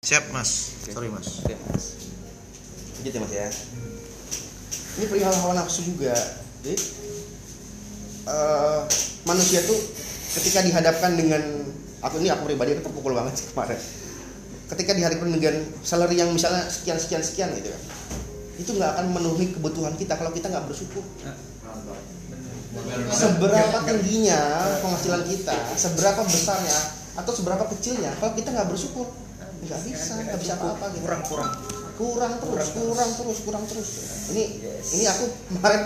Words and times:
Siap 0.00 0.32
mas. 0.32 0.80
Sorry 0.88 1.12
mas. 1.12 1.44
Oke, 1.44 1.52
Mas. 1.68 2.08
Lanjut 2.96 3.12
ya 3.12 3.20
Mas 3.20 3.32
ya. 3.36 3.48
Ini 4.96 5.04
perihal 5.12 5.28
hawa 5.44 5.52
nafsu 5.60 5.84
juga. 5.84 6.16
Jadi 6.64 6.72
eh, 8.24 8.80
manusia 9.28 9.60
tuh 9.60 9.76
ketika 10.40 10.64
dihadapkan 10.64 11.20
dengan 11.20 11.68
aku 12.00 12.16
ini 12.16 12.32
aku 12.32 12.48
pribadi 12.48 12.80
aku 12.80 12.88
terpukul 12.88 13.12
banget 13.12 13.44
sih 13.44 13.52
kemarin. 13.52 13.76
Ketika 14.72 14.96
dihadapkan 14.96 15.36
dengan 15.36 15.68
salary 15.84 16.16
yang 16.16 16.32
misalnya 16.32 16.64
sekian 16.72 16.96
sekian 16.96 17.20
sekian 17.20 17.52
gitu 17.60 17.68
kan. 17.68 17.82
Itu 18.56 18.70
nggak 18.80 18.96
akan 18.96 19.04
memenuhi 19.12 19.52
kebutuhan 19.52 20.00
kita 20.00 20.16
kalau 20.16 20.32
kita 20.32 20.48
nggak 20.48 20.64
bersyukur. 20.64 21.04
Seberapa 23.12 23.78
tingginya 23.84 24.40
penghasilan 24.80 25.28
kita, 25.28 25.76
seberapa 25.76 26.24
besarnya 26.24 26.78
atau 27.20 27.32
seberapa 27.36 27.68
kecilnya 27.68 28.16
kalau 28.16 28.32
kita 28.32 28.48
nggak 28.48 28.72
bersyukur 28.72 29.12
nggak 29.60 29.80
bisa 29.84 30.12
nggak 30.24 30.40
bisa 30.40 30.52
apa-apa 30.56 30.84
gitu. 30.96 31.04
Kurang 31.04 31.22
kurang. 31.28 31.50
Kurang 32.00 32.32
terus 32.40 32.68
kurang 32.72 33.10
terus. 33.12 33.38
kurang 33.44 33.64
terus 33.68 33.88
ini 34.32 34.44
ini 34.96 35.04
aku 35.04 35.24
kemarin 35.52 35.82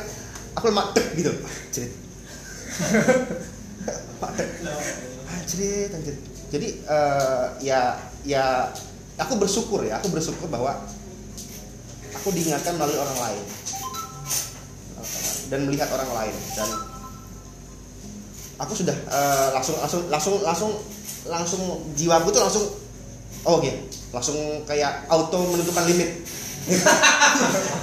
aku 0.54 0.64
matek 0.70 1.06
gitu. 1.18 1.32
Anjrit 1.34 1.92
matek 4.22 4.48
anjrit 5.34 5.90
anjrit 5.90 6.18
jadi 6.54 6.68
eh, 6.86 7.46
ya 7.66 7.98
ya 8.22 8.70
aku 9.18 9.34
bersyukur 9.42 9.82
ya 9.82 9.98
aku 9.98 10.14
bersyukur 10.14 10.46
bahwa 10.46 10.78
aku 12.14 12.30
diingatkan 12.30 12.78
melalui 12.78 12.98
orang 12.98 13.18
lain. 13.18 13.44
Dan 15.50 15.68
melihat 15.68 15.90
orang 15.92 16.08
lain. 16.14 16.34
Dan 16.54 16.70
aku 18.62 18.72
sudah 18.78 18.94
eh, 18.94 19.48
langsung 19.50 19.76
langsung 19.82 20.02
langsung 20.06 20.34
langsung 20.46 20.72
langsung 21.26 21.62
jiwaku 21.98 22.30
tuh 22.30 22.42
langsung 22.46 22.64
oh 23.44 23.60
oke. 23.60 23.70
Langsung 24.14 24.36
kayak 24.64 25.08
auto 25.08 25.38
menentukan 25.52 25.84
limit. 25.90 26.10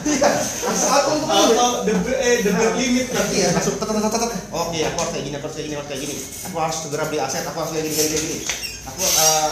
Iya, 0.02 0.30
langsung 0.66 0.90
auto 0.90 1.10
menentukan 1.14 1.38
limit. 1.38 1.58
Atau 1.58 1.70
the 1.86 1.94
eh 2.18 2.36
the 2.42 2.52
limit. 2.52 3.08
Iya 3.32 3.48
langsung 3.54 3.76
tet 3.78 3.88
tet 3.88 4.02
tet 4.02 4.20
tet. 4.26 4.32
oke 4.50 4.78
aku 4.80 4.98
harus 4.98 5.12
kayak 5.14 5.26
gini 5.30 5.36
aku 5.38 5.46
harus 5.48 5.56
kayak 5.56 5.68
gini 5.70 5.76
aku 5.78 5.84
harus 5.86 5.92
kayak 5.92 6.02
gini. 6.02 6.16
Aku 6.50 6.56
harus 6.58 6.78
segera 6.82 7.04
beli 7.08 7.20
aset 7.22 7.44
aku 7.46 7.58
harus 7.62 7.72
kayak 7.72 7.86
gini 7.86 7.96
kayak 7.96 8.12
gini, 8.12 8.38
aku 8.90 9.02
eh, 9.06 9.50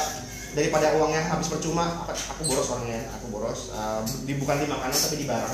daripada 0.49 0.97
uangnya 0.97 1.21
habis 1.29 1.45
percuma 1.45 1.83
aku, 2.03 2.11
aku 2.17 2.41
boros 2.49 2.67
orangnya 2.73 3.05
aku 3.13 3.25
boros. 3.29 3.69
Eh, 3.69 3.99
di 4.25 4.33
bukan 4.41 4.55
di 4.59 4.65
makanan 4.65 4.97
tapi 4.97 5.15
di 5.21 5.25
barang. 5.29 5.53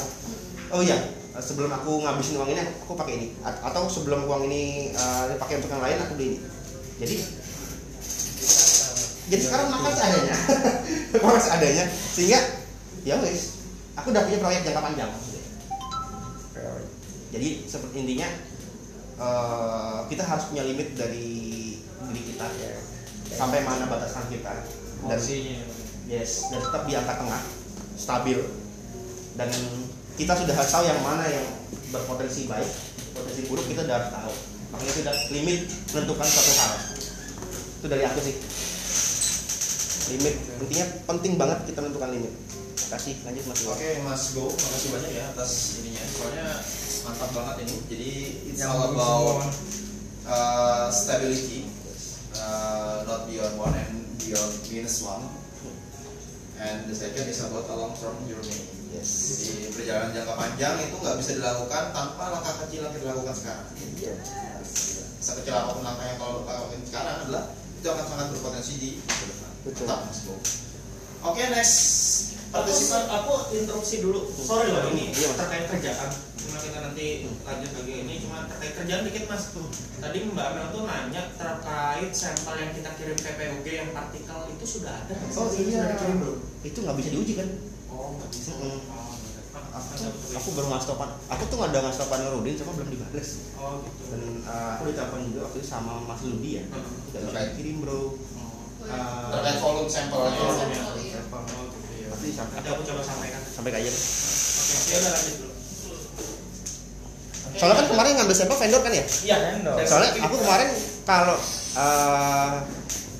Oh 0.72 0.82
iya. 0.82 0.98
Sebelum 1.36 1.68
aku 1.68 2.00
ngabisin 2.00 2.40
uang 2.40 2.48
ini 2.48 2.64
aku 2.64 2.96
pakai 2.96 3.14
ini. 3.20 3.28
A- 3.44 3.60
atau 3.68 3.92
sebelum 3.92 4.24
uang 4.24 4.48
ini 4.48 4.96
eh, 4.96 5.24
dipakai 5.36 5.60
untuk 5.60 5.76
yang 5.76 5.84
lain 5.84 6.00
aku 6.00 6.16
beli 6.16 6.28
ini. 6.32 6.40
Jadi 6.96 7.16
jadi 9.26 9.42
sekarang 9.42 9.68
makan 9.74 9.94
seadanya. 9.94 10.36
Makan 11.26 11.42
seadanya 11.42 11.86
sehingga 11.90 12.40
ya 13.02 13.18
wes 13.22 13.66
aku 13.98 14.14
udah 14.14 14.22
punya 14.28 14.40
proyek 14.42 14.62
jangka 14.68 14.82
panjang. 14.86 15.12
Jadi 17.34 17.50
seperti 17.68 17.96
intinya 18.06 18.30
eh, 19.20 20.00
kita 20.14 20.24
harus 20.24 20.46
punya 20.54 20.64
limit 20.64 20.94
dari 20.94 21.28
diri 21.82 22.22
kita. 22.34 22.46
Sampai 23.34 23.66
mana 23.66 23.90
batasan 23.90 24.30
kita. 24.30 24.54
Dan 25.10 25.20
yes 26.06 26.54
dan 26.54 26.62
tetap 26.62 26.86
di 26.86 26.94
angka 26.94 27.18
tengah 27.18 27.42
stabil. 27.98 28.40
Dan 29.36 29.50
kita 30.16 30.38
sudah 30.38 30.54
harus 30.54 30.72
tahu 30.72 30.86
yang 30.86 31.02
mana 31.02 31.26
yang 31.28 31.48
berpotensi 31.92 32.48
baik 32.48 32.72
potensi 33.16 33.42
buruk 33.48 33.66
kita 33.72 33.88
udah 33.88 33.96
harus 33.96 34.10
tahu. 34.12 34.34
Makanya 34.76 34.92
itu 34.92 35.02
udah 35.02 35.16
limit 35.32 35.60
menentukan 35.96 36.28
suatu 36.28 36.54
hal. 36.62 36.72
Itu 37.80 37.88
dari 37.88 38.04
aku 38.06 38.20
sih 38.22 38.36
limit 40.14 40.36
intinya 40.62 40.86
penting 41.10 41.34
banget 41.40 41.60
kita 41.70 41.80
menentukan 41.82 42.12
limit 42.14 42.34
kasih 42.86 43.16
lanjut 43.26 43.44
mas 43.50 43.60
Iwan. 43.66 43.76
Oke 43.76 43.92
Mas 44.06 44.24
Go, 44.38 44.46
makasih 44.52 44.90
banyak 44.94 45.12
ya 45.16 45.24
atas 45.34 45.52
ininya. 45.82 46.04
Soalnya 46.06 46.48
mantap 47.08 47.30
banget 47.34 47.56
ini. 47.66 47.76
Jadi 47.90 48.12
it's 48.52 48.62
all 48.62 48.82
about 48.94 49.42
uh, 50.30 50.88
stability, 50.94 51.66
uh, 52.38 53.06
not 53.10 53.26
beyond 53.26 53.56
one 53.58 53.74
and 53.74 53.96
beyond 54.22 54.54
minus 54.70 55.02
one. 55.02 55.26
And 56.56 56.88
the 56.88 56.96
second 56.96 57.28
is 57.28 57.44
about 57.44 57.68
a 57.68 57.76
long 57.76 57.94
term 58.00 58.16
journey. 58.30 58.64
yes 58.96 59.12
Jadi 59.44 59.76
perjalanan 59.76 60.16
jangka 60.16 60.34
panjang 60.40 60.76
itu 60.88 60.96
nggak 61.04 61.18
bisa 61.20 61.32
dilakukan 61.36 61.84
tanpa 61.92 62.32
langkah 62.32 62.56
kecil 62.64 62.86
yang 62.86 62.94
kita 62.96 63.12
lakukan 63.12 63.36
sekarang. 63.36 63.68
Sekecil 65.20 65.54
apa 65.58 65.74
pun 65.74 65.84
langkah 65.84 66.06
yang 66.06 66.18
kalau 66.22 66.46
lakukan 66.48 66.80
sekarang 66.86 67.16
adalah 67.28 67.44
itu 67.76 67.88
akan 67.92 68.06
sangat 68.08 68.28
berpotensi 68.32 68.74
di 68.80 68.90
masa 69.04 69.26
depan. 69.28 69.45
Betul. 69.66 69.86
Mas. 69.88 70.20
Oke 71.22 71.42
next 71.50 71.78
Aku, 72.48 72.62
partisipan. 72.62 73.04
aku 73.10 73.32
interupsi 73.52 73.96
dulu. 74.00 74.30
Sorry 74.30 74.70
loh 74.70 74.88
ini 74.90 75.10
Iya, 75.10 75.34
terkait 75.34 75.66
kerjaan. 75.68 76.10
Cuma 76.38 76.58
kita 76.58 76.78
nanti 76.80 77.06
lanjut 77.42 77.72
lagi 77.74 77.94
ini 78.00 78.14
cuma 78.22 78.46
terkait 78.46 78.74
kerjaan 78.76 79.04
dikit 79.04 79.26
mas 79.26 79.50
tuh. 79.50 79.68
Tadi 79.98 80.18
Mbak 80.24 80.48
Mel 80.54 80.68
tuh 80.70 80.82
nanya 80.86 81.22
terkait 81.34 82.12
sampel 82.14 82.56
yang 82.56 82.72
kita 82.72 82.90
kirim 82.94 83.18
ke 83.18 83.32
PUG 83.34 83.68
yang 83.68 83.90
partikel 83.92 84.40
itu 84.48 84.66
sudah 84.70 84.94
ada. 84.96 85.14
Oh, 85.34 85.50
iya. 85.52 85.68
Sudah 85.74 85.90
dikirim 85.92 86.18
belum? 86.18 86.38
itu 86.64 86.78
nggak 86.80 86.96
bisa 86.96 87.10
diuji 87.12 87.34
kan 87.36 87.48
Oh 87.88 88.10
nggak 88.16 88.30
bisa. 88.32 88.50
Oh, 88.56 88.82
bener. 89.14 89.44
aku, 89.72 89.94
aku 90.34 90.50
baru 90.54 90.68
ngasih 90.68 90.88
tau 90.88 90.98
pan 90.98 91.10
aku 91.28 91.44
tuh 91.46 91.56
nggak 91.56 91.70
ada 91.70 91.80
ngasih 91.84 92.00
tau 92.00 92.10
Panurudin 92.10 92.56
cuma 92.56 92.72
belum 92.74 92.90
dibales 92.90 93.30
Oh 93.54 93.74
gitu. 93.82 94.02
dan 94.10 94.22
uh, 94.42 94.72
aku 94.74 94.90
ditelepon 94.90 95.30
juga 95.30 95.40
waktu 95.46 95.58
itu 95.60 95.68
sama 95.68 95.94
Mas 96.02 96.22
Ludi 96.22 96.52
ya 96.54 96.64
Hmm. 96.66 96.82
nggak 97.12 97.22
bisa 97.24 97.40
dikirim 97.52 97.76
bro. 97.80 98.02
Uh, 98.86 99.32
Terkait 99.32 99.58
volume 99.58 99.90
sampelnya. 99.90 100.30
Sampel, 100.30 100.70
iya. 100.70 100.84
iya. 100.96 101.20
Sampel, 101.20 101.40
oh, 101.42 101.66
gitu 101.68 101.90
ya. 101.98 102.44
Nanti 102.46 102.68
aku 102.68 102.82
coba 102.84 103.02
sampaikan. 103.02 103.42
sampai 103.48 103.70
kayak 103.72 103.86
gitu 103.86 103.98
Oke, 103.98 104.86
ya 104.86 104.98
udah 104.98 105.12
lanjut 105.12 105.36
dulu. 105.38 105.54
soalnya 107.56 107.76
kan 107.78 107.88
kemarin 107.88 108.12
ngambil 108.16 108.36
sampel 108.36 108.58
vendor 108.58 108.82
kan 108.82 108.92
ya 108.92 109.06
Iya, 109.24 109.36
Vendor. 109.48 109.76
soalnya 109.82 110.12
aku 110.20 110.36
kemarin 110.38 110.70
kalau 111.04 111.38
uh, 111.74 112.54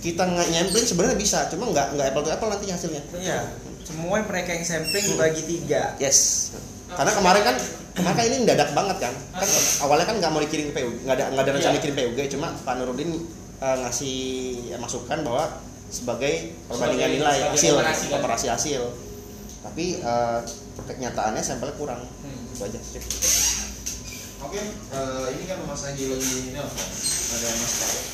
kita 0.02 0.24
nggak 0.24 0.48
nyamplin 0.50 0.84
sebenarnya 0.84 1.16
bisa 1.16 1.48
cuma 1.48 1.64
nggak 1.68 1.88
nggak 1.96 2.08
apple 2.10 2.22
to 2.22 2.30
apple 2.30 2.50
nanti 2.50 2.66
hasilnya 2.68 3.02
Iya. 3.16 3.40
Semua 3.82 4.18
mereka 4.20 4.50
yang 4.52 4.66
sampling 4.66 5.06
dibagi 5.08 5.42
tiga. 5.42 5.96
yes 5.98 6.52
karena 6.88 7.12
kemarin 7.12 7.42
kan 7.44 7.56
kemarin 7.94 8.14
kan 8.14 8.26
ini 8.26 8.38
mendadak 8.44 8.70
banget 8.72 8.98
kan 9.00 9.14
kan 9.34 9.50
awalnya 9.82 10.06
kan 10.06 10.16
nggak 10.20 10.30
mau 10.30 10.38
dikirim 10.40 10.66
ke 10.70 10.74
PUG 10.76 10.96
nggak 11.02 11.16
ada 11.16 11.26
nggak 11.32 11.44
ada 11.44 11.52
rencana 11.54 11.72
Iya. 11.72 11.78
dikirim 11.80 11.96
PUG 11.96 12.20
cuma 12.30 12.48
Pak 12.60 12.74
Nurudin 12.76 13.10
uh, 13.58 13.78
ngasih 13.80 14.18
masukan 14.76 15.20
bahwa 15.22 15.44
sebagai 15.88 16.34
perbandingan 16.66 17.08
Sebagai- 17.08 17.18
nilai 17.18 17.38
sebagai 17.38 17.54
hasil 17.54 17.72
komparasi 17.74 18.02
kan? 18.02 18.12
komparasi 18.12 18.48
hasil 18.50 18.82
tapi 19.62 19.86
uh, 20.00 20.40
kenyataannya 20.82 21.42
sampelnya 21.42 21.76
kurang 21.76 22.02
Hmm. 22.22 22.52
itu 22.52 22.64
aja 22.64 22.80
Oke, 24.38 24.62
eh, 24.62 25.26
ini 25.34 25.44
kan 25.44 25.58
Mas 25.66 25.82
Anggi 25.84 26.06
lagi 26.06 26.54
nelfon. 26.54 26.86
Ada 27.34 27.48
Mas 27.50 27.74
Farid. 27.74 28.08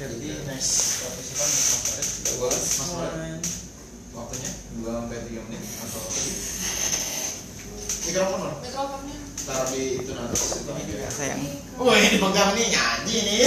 Jadi 0.00 0.28
next 0.48 0.72
partisipan 1.04 1.44
Mas 1.44 1.66
Farid. 1.68 2.08
Mas 2.40 2.88
Farid. 2.88 3.42
Waktunya 4.12 4.50
2 4.80 4.88
sampai 4.88 5.18
3 5.24 5.44
menit 5.44 5.60
atau 5.76 6.00
lebih. 6.00 6.36
Mikrofon 8.02 8.38
mana? 8.38 8.54
Mikrofonnya. 8.60 9.18
Taruh 9.42 9.66
di 9.74 9.98
itu 9.98 10.12
nanti. 10.14 10.38
Ini 10.38 10.82
juga. 10.86 11.06
Sayang. 11.10 11.40
Wah 11.82 11.96
ini 11.98 12.16
pegang 12.22 12.50
nih 12.54 12.66
nyanyi 12.70 13.16
nih. 13.26 13.38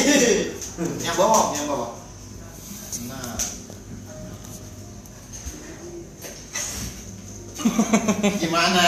yang 1.07 1.15
bawah, 1.15 1.55
yang 1.55 1.67
bawah. 1.71 1.91
Nah. 3.07 3.35
Gimana? 8.43 8.83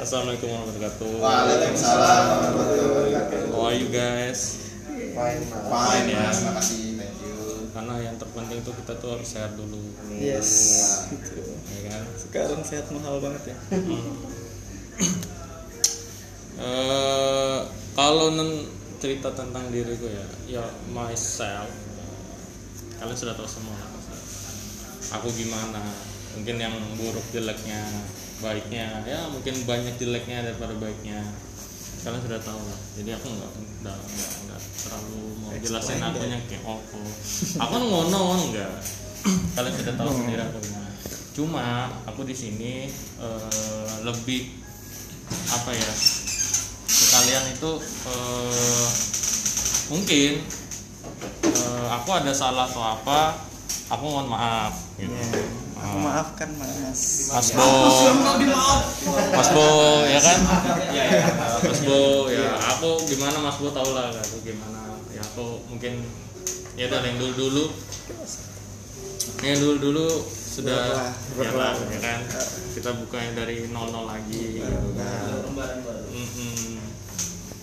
Assalamualaikum 0.00 0.48
warahmatullahi 0.50 0.90
wabarakatuh. 0.90 1.10
Waalaikumsalam 1.22 2.22
warahmatullahi 2.26 2.82
wabarakatuh. 2.82 3.54
How 3.54 3.62
are 3.70 3.76
you 3.78 3.88
guys? 3.94 4.70
fine 5.14 5.40
Mas. 5.46 5.64
Fine, 5.70 6.06
ya. 6.10 6.20
Mas. 6.24 6.38
Makasih, 6.50 6.82
thank 6.98 7.16
you. 7.22 7.36
Karena 7.70 7.94
yang 8.02 8.16
terpenting 8.18 8.60
tuh 8.66 8.74
kita 8.74 8.92
tuh 8.98 9.08
harus 9.14 9.28
sehat 9.28 9.54
dulu, 9.54 9.94
Yes. 10.18 10.50
ya 11.70 11.80
kan? 11.94 12.02
Sekarang 12.18 12.60
sehat 12.66 12.90
mahal 12.90 13.22
banget 13.22 13.54
ya. 13.54 13.56
Hmm. 13.70 14.18
Eh, 16.60 17.60
kalau 17.96 18.36
nen 18.36 18.68
cerita 19.00 19.32
tentang 19.32 19.72
diriku 19.72 20.04
ya, 20.04 20.26
ya 20.60 20.64
myself. 20.92 21.72
Kalian 23.00 23.16
sudah 23.16 23.32
tahu 23.32 23.48
semua. 23.48 23.80
Aku 25.16 25.32
gimana? 25.32 25.80
Mungkin 26.36 26.60
yang 26.60 26.76
buruk 27.00 27.24
jeleknya, 27.32 27.80
baiknya, 28.44 29.02
ya 29.08 29.24
mungkin 29.32 29.56
banyak 29.64 29.96
jeleknya 29.96 30.52
daripada 30.52 30.76
baiknya. 30.76 31.24
Kalian 32.04 32.20
sudah 32.28 32.40
tahu 32.44 32.60
lah. 32.60 32.80
Jadi 32.92 33.10
aku 33.16 33.26
nggak 33.32 33.52
nggak 33.80 33.98
nggak 34.44 34.60
terlalu 34.84 35.20
mau 35.40 35.52
jelasin 35.56 35.96
Explain 35.96 36.08
akunya 36.12 36.38
kayak 36.44 36.62
oh, 36.68 36.80
oh. 36.80 37.12
Aku 37.64 37.70
kan 37.72 37.84
ngono 37.88 38.20
enggak. 38.36 38.72
Kalian 39.56 39.74
sudah 39.80 39.94
tahu 39.96 40.10
sendiri 40.12 40.44
aku 40.44 40.60
gimana. 40.60 40.92
Cuma 41.32 41.88
aku 42.04 42.28
di 42.28 42.36
sini 42.36 42.92
eh, 43.16 43.92
lebih 44.04 44.60
apa 45.48 45.72
ya? 45.72 45.92
Sekalian 46.90 47.44
itu 47.54 47.70
eh, 47.80 48.86
mungkin 49.88 50.32
eh, 51.46 51.86
aku 51.88 52.08
ada 52.10 52.32
salah 52.34 52.66
atau 52.66 52.82
apa 52.82 53.38
aku 53.88 54.02
mohon 54.04 54.26
maaf 54.26 54.74
gitu. 54.98 55.14
Aku 55.80 55.96
Ah. 55.96 55.96
maafkan 55.96 56.50
mas. 56.60 57.32
Mas 57.32 57.48
Bo. 57.56 57.64
Mas 59.32 59.48
Bo 59.48 59.66
ya 60.04 60.20
kan? 60.20 60.38
Mas 61.64 61.80
Bo 61.80 62.28
ya 62.28 62.52
aku 62.76 63.00
gimana 63.08 63.40
Mas 63.40 63.56
Bo 63.56 63.72
tau 63.72 63.96
lah 63.96 64.12
aku 64.12 64.44
gimana. 64.44 65.00
Ya 65.08 65.24
aku 65.24 65.64
mungkin 65.72 66.04
ya 66.76 66.84
udah 66.84 67.00
yang 67.00 67.16
dulu 67.16 67.32
dulu. 67.32 67.64
Yang 69.40 69.56
dulu 69.64 69.74
dulu 69.80 70.06
sudah 70.28 71.16
Berlah, 71.32 71.72
ya, 71.72 71.96
ya 71.96 71.98
kan? 72.02 72.20
Kita 72.76 72.90
bukanya 73.00 73.30
dari 73.40 73.70
nol 73.72 73.88
nol 73.88 74.04
lagi 74.04 74.60
gitu 74.60 74.88
kan. 75.00 75.48
Lembaran 75.48 75.78
baru. 75.80 76.04
Mm-mm. 76.12 76.76
ya 76.76 76.79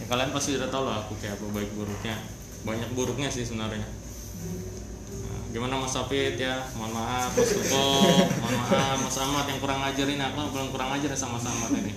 kalian 0.08 0.32
pasti 0.32 0.56
udah 0.56 0.70
tau 0.72 0.84
lah 0.88 1.04
aku 1.04 1.14
kayak 1.20 1.36
apa 1.36 1.46
baik 1.52 1.72
buruknya 1.76 2.16
banyak 2.64 2.90
buruknya 2.92 3.30
sih 3.30 3.44
sebenarnya 3.44 3.86
Nah, 5.18 5.42
gimana 5.50 5.82
Mas 5.82 5.92
Safid 5.92 6.38
ya 6.38 6.62
mohon 6.78 6.94
maaf 6.94 7.34
Mas 7.34 7.50
Tuko 7.50 7.86
mohon 8.38 8.54
maaf 8.54 8.98
Mas 9.02 9.18
Ahmad 9.18 9.50
yang 9.50 9.58
kurang 9.58 9.82
ajarin 9.82 10.22
aku 10.22 10.54
belum 10.54 10.70
kurang 10.70 10.94
ajar 10.94 11.10
sama 11.18 11.42
Ahmad 11.42 11.74
ini 11.74 11.92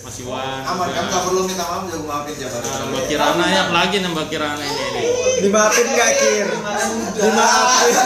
Mas 0.00 0.16
Iwan 0.18 0.64
juga. 0.64 0.88
kan 0.88 1.04
nggak 1.06 1.22
perlu 1.28 1.40
minta 1.44 1.64
maaf 1.68 1.84
juga 1.84 2.04
maafin 2.08 2.34
ya 2.40 2.48
Pak. 2.48 2.60
Nah, 2.64 2.86
Mbak 2.88 3.04
Kirana 3.04 3.44
ya 3.46 3.62
lagi 3.68 3.96
nih 4.00 4.08
Mbak 4.08 4.26
Kirana 4.32 4.62
ini, 4.64 4.80
ini. 4.80 5.02
Dimaafin 5.44 5.86
gak 5.92 6.10
Kir? 6.16 6.48
Dimaafin. 7.20 7.96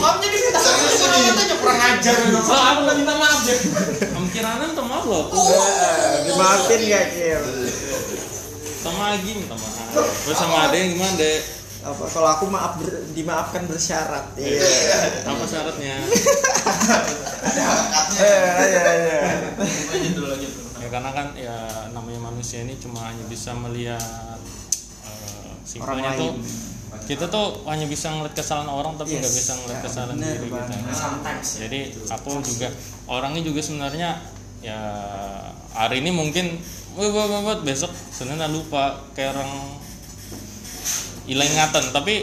maafnya 0.00 0.28
diminta 0.28 0.60
maaf 0.60 0.92
sama 0.92 1.16
katanya 1.32 1.56
kurang 1.60 1.80
ajar 1.80 2.16
Oh, 2.40 2.60
aku 2.72 2.80
minta 2.96 3.14
maaf 3.16 3.40
ya. 3.44 3.56
Mbak 4.40 4.56
Kirana 4.56 4.64
minta 4.72 4.84
maaf 4.88 5.04
loh. 5.04 5.24
Dimaafin 6.24 6.80
gak 6.88 7.04
Kir? 7.12 7.40
Sama 8.80 9.12
Agi 9.12 9.30
minta 9.36 9.52
maaf. 9.52 9.76
Terus 10.24 10.36
sama 10.40 10.56
Ade 10.64 10.96
gimana 10.96 11.12
deh? 11.20 11.38
Apa 11.80 12.04
kalau 12.08 12.28
aku 12.32 12.44
maaf 12.48 12.80
ber- 12.80 13.04
dimaafkan 13.12 13.68
bersyarat. 13.68 14.32
Iya. 14.40 14.64
Apa 15.28 15.44
syaratnya? 15.44 15.94
Eh, 18.20 18.52
iya 18.64 18.84
iya. 18.96 19.20
lanjut 19.60 20.24
lanjut 20.28 20.52
ya 20.80 20.88
karena 20.88 21.10
kan 21.12 21.26
ya 21.36 21.56
namanya 21.92 22.32
manusia 22.32 22.64
ini 22.64 22.76
cuma 22.80 23.04
hanya 23.04 23.24
bisa 23.28 23.52
melihat 23.52 24.40
eh, 25.04 25.52
simpelnya 25.64 26.16
tuh. 26.16 26.36
Kita 27.00 27.26
tuh 27.26 27.62
hanya 27.66 27.86
bisa 27.86 28.10
ngeliat 28.10 28.32
kesalahan 28.32 28.66
orang 28.66 28.94
tapi 28.94 29.14
nggak 29.14 29.26
Yes. 29.26 29.38
bisa 29.40 29.52
ngeliat 29.56 29.78
Ya, 29.78 29.84
kesalahan 29.84 30.16
bener 30.16 30.34
diri 30.36 30.48
kita. 30.50 30.92
sometimes 30.92 31.48
ya. 31.48 31.58
Jadi 31.66 31.80
aku 32.06 32.30
juga 32.40 32.68
orangnya 33.06 33.42
juga 33.42 33.60
sebenarnya 33.60 34.10
ya 34.60 34.78
hari 35.72 36.02
ini 36.02 36.10
mungkin 36.10 36.58
besok 37.62 37.90
sebenarnya 38.10 38.50
lupa 38.50 38.98
kayak 39.12 39.34
orang 39.34 39.50
hilang 41.24 41.46
ingatan. 41.46 41.84
Tapi 41.90 42.14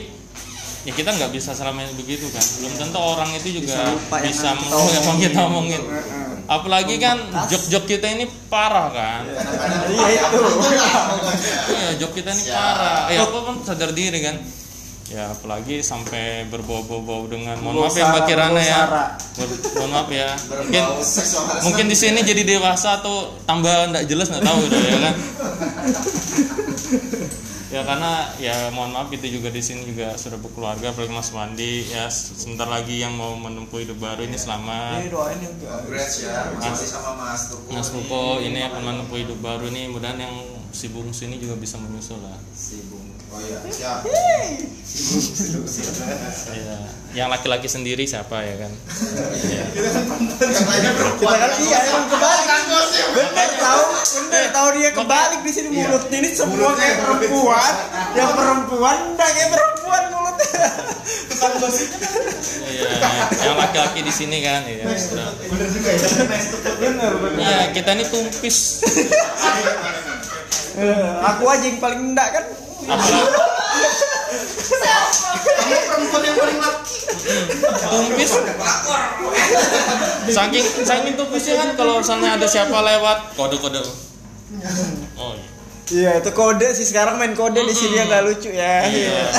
ya 0.87 0.95
kita 0.95 1.11
nggak 1.11 1.29
bisa 1.29 1.51
selamanya 1.51 1.91
begitu 1.93 2.31
kan. 2.31 2.39
Belum 2.39 2.73
tentu 2.79 2.97
orang 2.97 3.29
itu 3.35 3.59
juga 3.59 3.75
Bisa 3.75 3.83
lupa 3.91 4.15
yang 4.23 4.31
bisa 4.31 4.49
nanti 4.55 5.11
kita 5.19 5.39
omongin. 5.43 5.81
apalagi 6.47 6.95
kan 6.95 7.19
jok-jok 7.51 7.83
kita 7.85 8.07
ini 8.07 8.25
parah 8.47 8.87
kan. 8.87 9.21
Iya 9.27 10.07
itu. 10.15 10.39
iya 11.75 11.89
jok 11.99 12.11
kita 12.15 12.31
ini 12.31 12.43
parah. 12.47 13.11
Ya 13.11 13.19
aku 13.21 13.37
kan 13.43 13.55
sadar 13.67 13.91
diri 13.91 14.23
kan. 14.23 14.39
Ya 15.07 15.31
apalagi 15.31 15.79
sampai 15.79 16.47
berbau-bau 16.47 17.27
dengan 17.27 17.59
mohon 17.59 17.83
maaf 17.83 17.95
ya 17.95 18.07
mbak 18.07 18.23
Kirana 18.27 18.59
ya. 18.59 18.79
Ber- 19.35 19.59
mohon 19.75 19.91
maaf 19.91 20.07
ya. 20.07 20.35
Mungkin 20.39 20.83
mungkin 21.63 21.85
di 21.87 21.95
sini 21.95 22.23
jadi 22.23 22.43
dewasa 22.47 22.99
atau 22.99 23.35
tambah 23.43 23.91
nggak 23.91 24.07
jelas 24.07 24.31
nggak 24.31 24.43
tahu 24.43 24.57
udah 24.67 24.79
ya 24.83 24.97
kan 25.03 25.15
ya 27.67 27.83
karena 27.83 28.31
ya 28.39 28.71
mohon 28.71 28.95
maaf 28.95 29.11
itu 29.11 29.27
juga 29.27 29.51
di 29.51 29.59
sini 29.59 29.83
juga 29.83 30.15
sudah 30.15 30.39
berkeluarga 30.39 30.95
apalagi 30.95 31.11
Mas 31.11 31.35
Wandi 31.35 31.91
ya 31.91 32.07
sebentar 32.07 32.63
lagi 32.63 33.03
yang 33.03 33.11
mau 33.11 33.35
menempuh 33.35 33.83
hidup 33.83 33.99
baru 33.99 34.23
ini 34.23 34.39
selamat. 34.39 35.03
Ini 35.03 35.11
doain. 35.11 35.39
Congrats 35.43 36.15
ya 36.23 36.55
masih 36.55 36.87
sama 36.87 37.11
Mas 37.19 37.51
Tuku 37.51 37.69
Mas 37.75 37.89
Tuko 37.91 38.39
ini 38.39 38.63
akan 38.63 38.81
menempuh 38.87 39.17
hidup 39.19 39.39
baru 39.43 39.67
nih 39.67 39.91
mudahan 39.91 40.15
yang 40.15 40.35
si 40.71 40.87
bungsu 40.87 41.27
ini 41.27 41.43
juga 41.43 41.59
bisa 41.59 41.75
menyusul 41.75 42.23
lah. 42.23 42.39
Si 42.55 42.87
Bung 42.87 43.16
oh 43.27 43.39
iya 43.43 43.59
siap 43.67 43.99
ya 46.55 46.75
yang 47.15 47.29
laki-laki 47.33 47.65
sendiri 47.65 48.05
siapa 48.05 48.45
ya 48.45 48.55
kan 48.61 48.71
ya. 49.49 49.65
yang 49.73 50.05
lainnya 50.69 50.91
Kita 50.93 51.01
perempuan 51.01 51.33
kan 51.39 51.51
iya 51.57 51.77
emang 51.89 52.05
kebalik. 52.13 52.45
Bener 53.17 53.49
tahu, 53.57 53.83
bener 54.29 54.47
tahu 54.53 54.67
dia 54.77 54.89
kebalik 54.93 55.39
di 55.41 55.51
sini 55.51 55.69
mulut 55.73 56.05
ini 56.13 56.29
semua 56.29 56.77
kayak 56.77 56.95
perempuan, 57.01 57.73
yang 58.13 58.31
perempuan 58.37 58.97
enggak 59.13 59.29
kayak 59.33 59.49
perempuan 59.49 60.01
mulutnya. 60.13 60.67
Iya, 62.67 62.89
yang 63.49 63.57
laki-laki 63.57 63.99
di 64.05 64.13
sini 64.13 64.37
kan 64.45 64.61
ya. 64.69 64.85
bener 64.85 65.67
juga 65.73 65.89
ya 65.89 66.07
Bener 66.77 67.11
bener. 67.17 67.39
Iya, 67.41 67.59
kita 67.73 67.89
ini 67.97 68.03
tumpis. 68.09 68.57
Eh, 70.77 71.09
Aku 71.33 71.49
aja 71.49 71.65
yang 71.65 71.81
paling 71.81 72.13
enggak 72.13 72.29
kan. 72.37 72.45
Kamu 75.57 75.77
perempuan 75.83 76.21
yang 76.23 76.35
paling 76.35 76.59
laki 76.59 76.97
tumpis. 77.81 78.31
Saking 80.27 80.65
saking 80.83 81.13
tumpisnya 81.15 81.55
kan 81.57 81.69
kalau 81.75 81.99
misalnya 81.99 82.35
ada 82.35 82.45
siapa 82.45 82.75
lewat 82.75 83.33
kode-kode. 83.33 83.79
Oh 85.15 85.33
iya. 85.33 85.47
Iya 85.87 86.11
itu 86.19 86.31
kode 86.31 86.67
sih 86.73 86.83
sekarang 86.83 87.15
main 87.15 87.31
kode 87.31 87.57
di 87.57 87.71
sini 87.71 87.95
yang 87.95 88.07
nggak 88.07 88.23
lucu 88.25 88.49
ya. 88.51 88.83
Iya. 88.85 89.21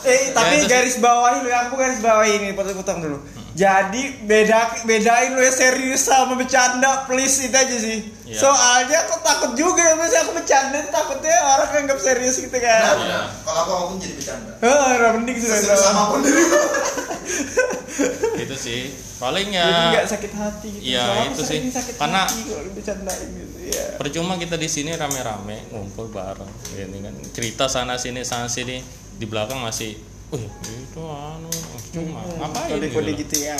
Eh 0.00 0.32
tapi 0.32 0.56
Ya, 0.56 0.64
terus- 0.64 0.72
garis 0.72 0.96
bawahi 0.96 1.44
lu 1.44 1.52
aku 1.52 1.74
garis 1.76 2.00
bawahi 2.00 2.30
ini 2.34 2.48
potong-potong 2.50 2.98
dulu. 2.98 3.18
Jadi 3.60 4.24
beda 4.24 4.56
bedain 4.82 5.30
lu 5.30 5.42
ya 5.42 5.52
serius 5.52 6.00
sama 6.02 6.32
bercanda 6.32 7.04
please 7.04 7.44
itu 7.44 7.52
aja 7.52 7.76
sih. 7.76 7.98
Iya. 8.24 8.40
Soalnya 8.40 9.04
aku 9.04 9.20
takut 9.20 9.52
juga 9.52 9.84
ya 9.84 9.94
misalnya 9.94 10.22
aku 10.22 10.32
bercanda 10.34 10.78
takutnya 10.88 11.36
orang 11.36 11.70
anggap 11.76 11.98
serius 12.00 12.40
gitu 12.40 12.56
kan. 12.56 12.96
Iya. 12.96 13.20
kalau 13.44 13.60
aku 13.60 13.70
apa 13.70 13.84
pun 13.84 13.96
jadi 13.98 14.14
bercanda 14.16 14.50
Heeh, 14.56 14.90
udah 14.96 15.10
mending 15.12 15.36
serius 15.36 15.68
tahu. 15.68 15.92
apa 15.92 16.02
pun 16.08 16.20
diriku 16.22 16.60
Itu 18.40 18.56
sih. 18.56 18.80
Paling 19.20 19.52
Jadi 19.52 19.92
ya 19.92 20.02
sakit 20.08 20.32
hati 20.32 20.68
gitu. 20.72 20.84
Iya, 20.88 21.04
aku 21.04 21.36
itu 21.36 21.42
sih. 21.44 21.58
sakit 21.68 21.94
Karena- 21.94 22.24
hati 22.24 22.40
kalau 22.46 22.72
bercandain 22.72 23.28
gitu. 23.30 23.56
Iya. 23.60 23.86
percuma 23.96 24.34
kita 24.34 24.56
di 24.56 24.66
sini 24.66 24.90
rame-rame 24.92 25.70
ngumpul 25.70 26.08
bareng 26.08 26.48
gini 26.66 26.98
kan 26.98 27.14
cerita 27.30 27.68
sana 27.68 27.94
sini 27.94 28.24
sana 28.24 28.48
sini 28.48 28.82
di 29.14 29.22
belakang 29.22 29.60
masih 29.60 29.94
Wih, 30.30 30.46
itu 30.62 31.02
anu 31.02 31.50
cuma 31.90 32.22
ngapain 32.38 32.70
Kode-kode 32.70 33.12
gitu? 33.18 33.34
gitu 33.34 33.36
ya. 33.44 33.58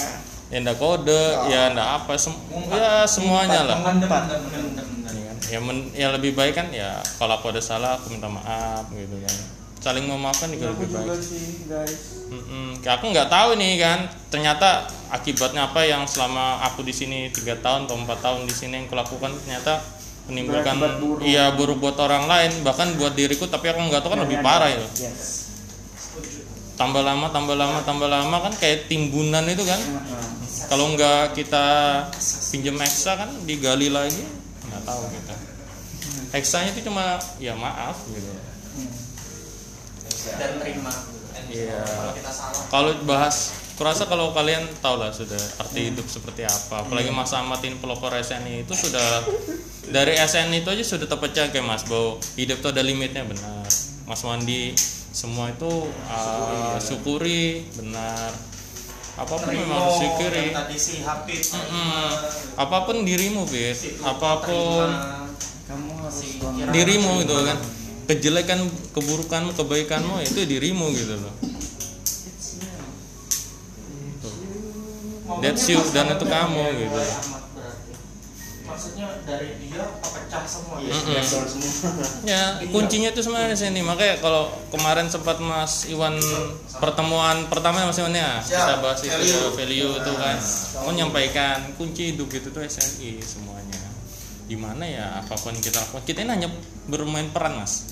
ya 0.49 0.59
ndak 0.61 0.79
kode 0.79 1.23
ya 1.47 1.71
ndak 1.71 1.89
apa 1.99 2.15
sem 2.15 2.31
ya 2.71 3.03
semuanya 3.05 3.67
lah 3.67 3.79
mendem, 3.81 4.07
mendem, 4.07 4.41
mendem. 4.47 4.87
ya, 5.11 5.23
kan? 5.27 5.37
ya, 5.47 5.59
men- 5.59 5.91
ya 5.93 6.07
lebih 6.11 6.35
baik 6.35 6.55
kan 6.55 6.71
ya 6.71 6.99
kalau 7.19 7.35
aku 7.35 7.51
ada 7.51 7.59
salah 7.59 7.99
aku 7.99 8.11
minta 8.11 8.27
maaf 8.27 8.87
gitu 8.91 9.19
kan 9.19 9.35
saling 9.81 10.05
memaafkan 10.05 10.47
juga 10.51 10.71
Aku 10.71 10.85
lebih 10.85 10.93
juga 10.93 11.01
baik 11.09 11.23
sih 11.25 11.45
guys. 11.65 12.01
Mm-mm. 12.29 12.77
Kayak 12.79 13.01
aku 13.01 13.05
nggak 13.11 13.29
tahu 13.29 13.51
nih 13.57 13.73
kan 13.81 13.99
ternyata 14.29 14.69
akibatnya 15.09 15.67
apa 15.67 15.81
yang 15.83 16.05
selama 16.05 16.61
aku 16.63 16.85
di 16.85 16.93
sini 16.93 17.33
tiga 17.33 17.57
tahun 17.59 17.89
atau 17.89 17.97
empat 17.97 18.19
tahun 18.21 18.45
di 18.45 18.53
sini 18.53 18.75
yang 18.77 18.87
kulakukan 18.87 19.33
ternyata 19.41 19.81
menimbulkan 20.29 20.77
buruk. 21.01 21.25
iya 21.25 21.51
buruk 21.51 21.81
buat 21.81 21.97
orang 21.97 22.29
lain 22.29 22.61
bahkan 22.61 22.93
buat 22.95 23.17
diriku 23.17 23.49
tapi 23.49 23.67
aku 23.67 23.81
nggak 23.81 24.05
tahu 24.05 24.15
kan 24.15 24.21
lebih 24.23 24.39
parah 24.41 24.69
itu 24.69 24.87
Yes. 25.01 25.40
Tambah 26.81 27.05
lama 27.05 27.29
tambah 27.29 27.61
lama 27.61 27.85
tambah 27.85 28.09
lama 28.09 28.37
kan 28.41 28.57
kayak 28.57 28.89
timbunan 28.89 29.45
itu 29.45 29.61
kan. 29.69 29.77
Kalau 30.73 30.97
nggak 30.97 31.37
kita 31.37 31.67
pinjam 32.49 32.81
eksa 32.81 33.21
kan 33.21 33.29
digali 33.45 33.93
lagi 33.93 34.25
nggak 34.65 34.83
tahu 34.89 35.03
kita. 35.13 35.35
Eksanya 36.41 36.73
itu 36.73 36.89
cuma 36.89 37.21
ya 37.37 37.53
maaf 37.53 38.01
gitu. 38.09 38.33
Dan 40.41 40.57
terima. 40.57 40.93
Iya. 41.51 41.83
kalau 42.71 42.95
bahas 43.03 43.51
kurasa 43.75 44.07
kalau 44.07 44.31
kalian 44.31 44.63
tahu 44.79 45.03
lah 45.03 45.11
sudah 45.11 45.41
arti 45.59 45.91
hidup 45.91 46.07
seperti 46.07 46.47
apa. 46.47 46.87
Apalagi 46.87 47.11
Mas 47.11 47.35
Ahmad 47.35 47.59
ini 47.67 47.75
pelopor 47.83 48.15
SNI 48.15 48.63
itu 48.63 48.73
sudah 48.79 49.27
dari 49.91 50.15
SNI 50.15 50.63
itu 50.63 50.71
aja 50.71 50.85
sudah 50.87 51.11
terpecah 51.11 51.51
kayak 51.51 51.67
Mas 51.67 51.83
bahwa 51.91 52.23
hidup 52.39 52.63
itu 52.63 52.69
ada 52.71 52.83
limitnya 52.87 53.27
benar. 53.27 53.67
Mas 54.07 54.23
Wandi 54.23 54.71
semua 55.11 55.51
itu 55.51 55.91
uh, 56.11 56.79
syukuri 56.79 57.67
benar. 57.75 58.31
Apa 59.19 59.35
pun 59.37 59.51
memang 59.53 59.77
harus 59.77 60.01
syukuri 60.01 60.55
tadi 60.55 60.77
si 60.81 61.05
Habib 61.05 61.43
Mm-mm. 61.43 62.09
apa 62.57 62.77
pun 62.89 63.05
dirimu 63.05 63.45
Fit 63.45 63.77
si 63.77 63.89
apa 64.01 64.41
pun 64.47 64.89
terima. 64.89 65.29
Kamu 65.69 65.93
harus 66.03 66.19
dirimu 66.73 67.13
gitu 67.27 67.35
kan. 67.47 67.59
kejelekan 68.11 68.67
keburukanmu 68.91 69.55
kebaikanmu 69.55 70.19
itu 70.27 70.43
dirimu 70.43 70.91
gitu 70.95 71.15
loh. 71.15 71.35
That's 75.39 75.71
you, 75.71 75.79
dan 75.95 76.11
itu 76.11 76.27
kamu, 76.27 76.65
gitu. 76.75 77.01
Maksudnya 78.81 79.13
dari 79.29 79.61
dia 79.61 79.85
pecah 80.01 80.41
semua 80.49 80.81
Mm-mm. 80.81 80.89
breakdown 80.89 81.45
semua. 81.45 82.01
Ya, 82.25 82.57
kuncinya 82.73 83.13
itu 83.13 83.21
sebenarnya 83.21 83.53
di 83.53 83.61
sini. 83.61 83.81
Makanya 83.85 84.25
kalau 84.25 84.49
kemarin 84.73 85.05
sempat 85.13 85.37
Mas 85.37 85.85
Iwan 85.85 86.17
pertemuan 86.81 87.45
pertama 87.53 87.85
Mas 87.85 88.01
Iwan 88.01 88.17
ya, 88.17 88.41
kita 88.41 88.57
Siap. 88.57 88.81
bahas 88.81 89.05
itu 89.05 89.13
Value. 89.13 89.37
ya, 89.37 89.49
value 89.53 89.93
itu 90.01 90.13
kan. 90.17 90.37
Mau 90.89 90.93
nyampaikan 90.97 91.77
kunci 91.77 92.17
hidup 92.17 92.33
itu 92.33 92.49
tuh 92.49 92.65
SNI 92.65 93.21
semuanya. 93.21 93.85
Di 94.49 94.57
mana 94.57 94.89
ya 94.89 95.21
apa 95.21 95.37
pun 95.37 95.53
kita 95.61 95.77
lakukan, 95.77 96.01
kita 96.09 96.25
ini 96.25 96.41
hanya 96.41 96.49
bermain 96.89 97.29
peran 97.29 97.61
Mas. 97.61 97.85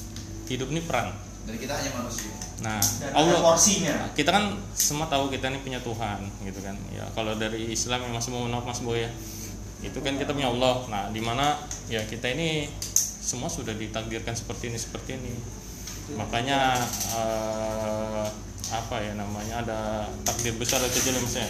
Hidup 0.49 0.73
ini 0.73 0.81
peran. 0.81 1.13
Dan 1.45 1.61
kita 1.61 1.77
hanya 1.77 2.01
manusia. 2.01 2.33
Nah, 2.65 2.81
dan 2.81 3.15
Allah 3.15 3.39
porsinya 3.39 4.11
kita 4.19 4.35
kan 4.35 4.59
semua 4.75 5.07
tahu 5.07 5.31
kita 5.31 5.47
ini 5.47 5.63
punya 5.63 5.79
Tuhan 5.79 6.27
gitu 6.43 6.59
kan 6.59 6.75
ya 6.91 7.07
kalau 7.15 7.39
dari 7.39 7.71
Islam 7.71 8.03
yang 8.03 8.19
masih 8.19 8.35
mau 8.35 8.51
Mas 8.51 8.83
Boy 8.83 9.07
ya 9.07 9.11
itu 9.85 9.99
kan 10.03 10.15
kita 10.19 10.35
punya 10.35 10.51
Allah. 10.51 10.83
Nah 10.91 11.05
di 11.15 11.23
mana 11.23 11.59
ya 11.87 12.03
kita 12.05 12.31
ini 12.35 12.67
semua 13.23 13.53
sudah 13.53 13.77
ditakdirkan 13.77 14.35
seperti 14.35 14.73
ini 14.73 14.79
seperti 14.79 15.11
ini. 15.19 15.35
Makanya 16.17 16.75
eh, 17.15 18.27
apa 18.69 18.97
ya 19.01 19.13
namanya 19.17 19.65
ada 19.65 19.81
takdir 20.29 20.53
besar 20.61 20.81
atau 20.85 20.93
kecil 20.93 21.17
ya, 21.17 21.21
mas 21.25 21.37
ya 21.41 21.49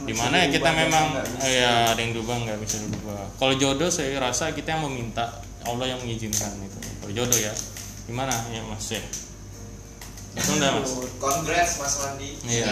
di 0.00 0.16
mana 0.16 0.44
ya 0.44 0.46
kita 0.48 0.70
memang 0.72 1.12
ya 1.44 1.92
ada 1.92 2.00
yang 2.00 2.12
diubah 2.16 2.36
nggak 2.44 2.58
bisa 2.64 2.80
diubah 2.88 3.36
kalau 3.36 3.52
jodoh 3.56 3.92
saya 3.92 4.16
rasa 4.16 4.52
kita 4.56 4.76
yang 4.76 4.88
meminta 4.88 5.44
Allah 5.68 5.92
yang 5.92 6.00
mengizinkan 6.00 6.56
itu. 6.64 6.78
Kalau 7.04 7.12
jodoh 7.12 7.36
ya 7.36 7.52
gimana? 8.08 8.32
Ya 8.48 8.64
mas 8.64 8.88
ya 8.88 9.00
Betul 10.30 10.62
nggak, 10.62 10.72
mas 10.78 10.94
Congrats 11.18 11.72
Mas 11.82 11.94
Wandi. 12.00 12.38
Iya. 12.46 12.70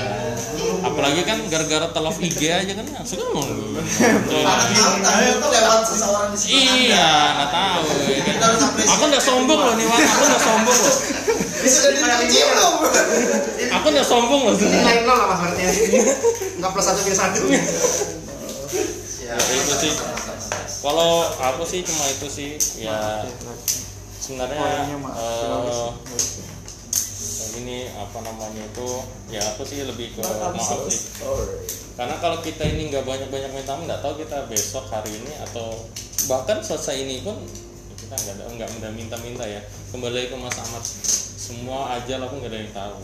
Apalagi 0.80 1.26
kan 1.26 1.42
gara-gara 1.50 1.90
telov 1.90 2.16
IG 2.16 2.40
aja 2.48 2.72
kan 2.72 2.86
langsung 2.86 3.18
kan 3.18 3.28
mau. 3.34 3.42
Tahu 3.44 5.48
lewat 5.50 5.80
seseorang 5.84 6.30
di 6.32 6.38
sekitar 6.38 6.74
Iya, 6.78 7.02
Anda. 7.02 7.34
nggak 7.34 7.50
tahu. 7.50 7.82
ya 7.82 8.22
kan. 8.22 8.34
Kita 8.38 8.44
harus 8.46 8.62
apresiasi. 8.62 8.94
Aku 8.94 9.02
udah 9.10 9.22
sombong 9.22 9.60
loh 9.60 9.74
nih. 9.74 9.86
Aku 9.90 10.22
udah 10.22 10.40
sombong 10.40 10.78
loh. 10.78 10.96
Ini 11.58 11.68
sudah 11.68 11.90
dikunci 11.90 12.38
belum? 12.46 12.74
Aku 13.74 13.86
udah 13.90 14.04
sombong 14.06 14.40
loh. 14.46 14.54
Ini 14.54 14.80
lain 14.86 15.02
nol 15.02 15.16
lah 15.18 15.26
mas 15.28 15.38
berarti 15.42 15.62
ya. 15.66 15.72
Nggak 16.62 16.70
plus 16.72 16.84
satu 16.86 17.00
minus 17.02 17.18
satu. 17.18 17.40
Ya, 19.28 19.34
itu 19.34 19.74
sih. 19.76 19.92
Kalau 20.78 21.26
aku 21.36 21.66
sih 21.66 21.82
cuma 21.82 22.06
itu 22.06 22.28
sih, 22.30 22.50
ya 22.78 23.26
sebenarnya 24.22 24.62
Poinnya 24.62 24.96
mah 25.02 25.12
ini 27.58 27.90
apa 27.94 28.18
namanya 28.22 28.62
itu 28.62 28.88
ya 29.28 29.42
aku 29.54 29.62
sih 29.66 29.82
lebih 29.82 30.14
ke 30.14 30.22
sih 30.22 31.00
karena 31.98 32.14
kalau 32.22 32.38
kita 32.38 32.62
ini 32.62 32.94
nggak 32.94 33.02
banyak 33.02 33.26
banyak 33.26 33.50
minta 33.50 33.74
maaf, 33.74 33.82
nggak 33.90 34.00
tahu 34.06 34.14
kita 34.22 34.46
besok 34.46 34.86
hari 34.86 35.10
ini 35.18 35.34
atau 35.50 35.82
bahkan 36.30 36.62
selesai 36.62 36.94
ini 36.94 37.26
pun 37.26 37.34
kita 37.98 38.14
nggak 38.14 38.34
ada 38.38 38.44
nggak 38.54 38.68
minta 38.70 38.88
minta 38.94 39.16
minta 39.18 39.44
ya. 39.44 39.58
Kembali 39.90 40.30
ke 40.30 40.36
Mas 40.38 40.54
Ahmad 40.62 40.84
semua 41.34 41.98
aja 41.98 42.22
lah 42.22 42.30
pun 42.30 42.38
nggak 42.38 42.54
ada 42.54 42.58
yang 42.62 42.70
tahu. 42.70 42.96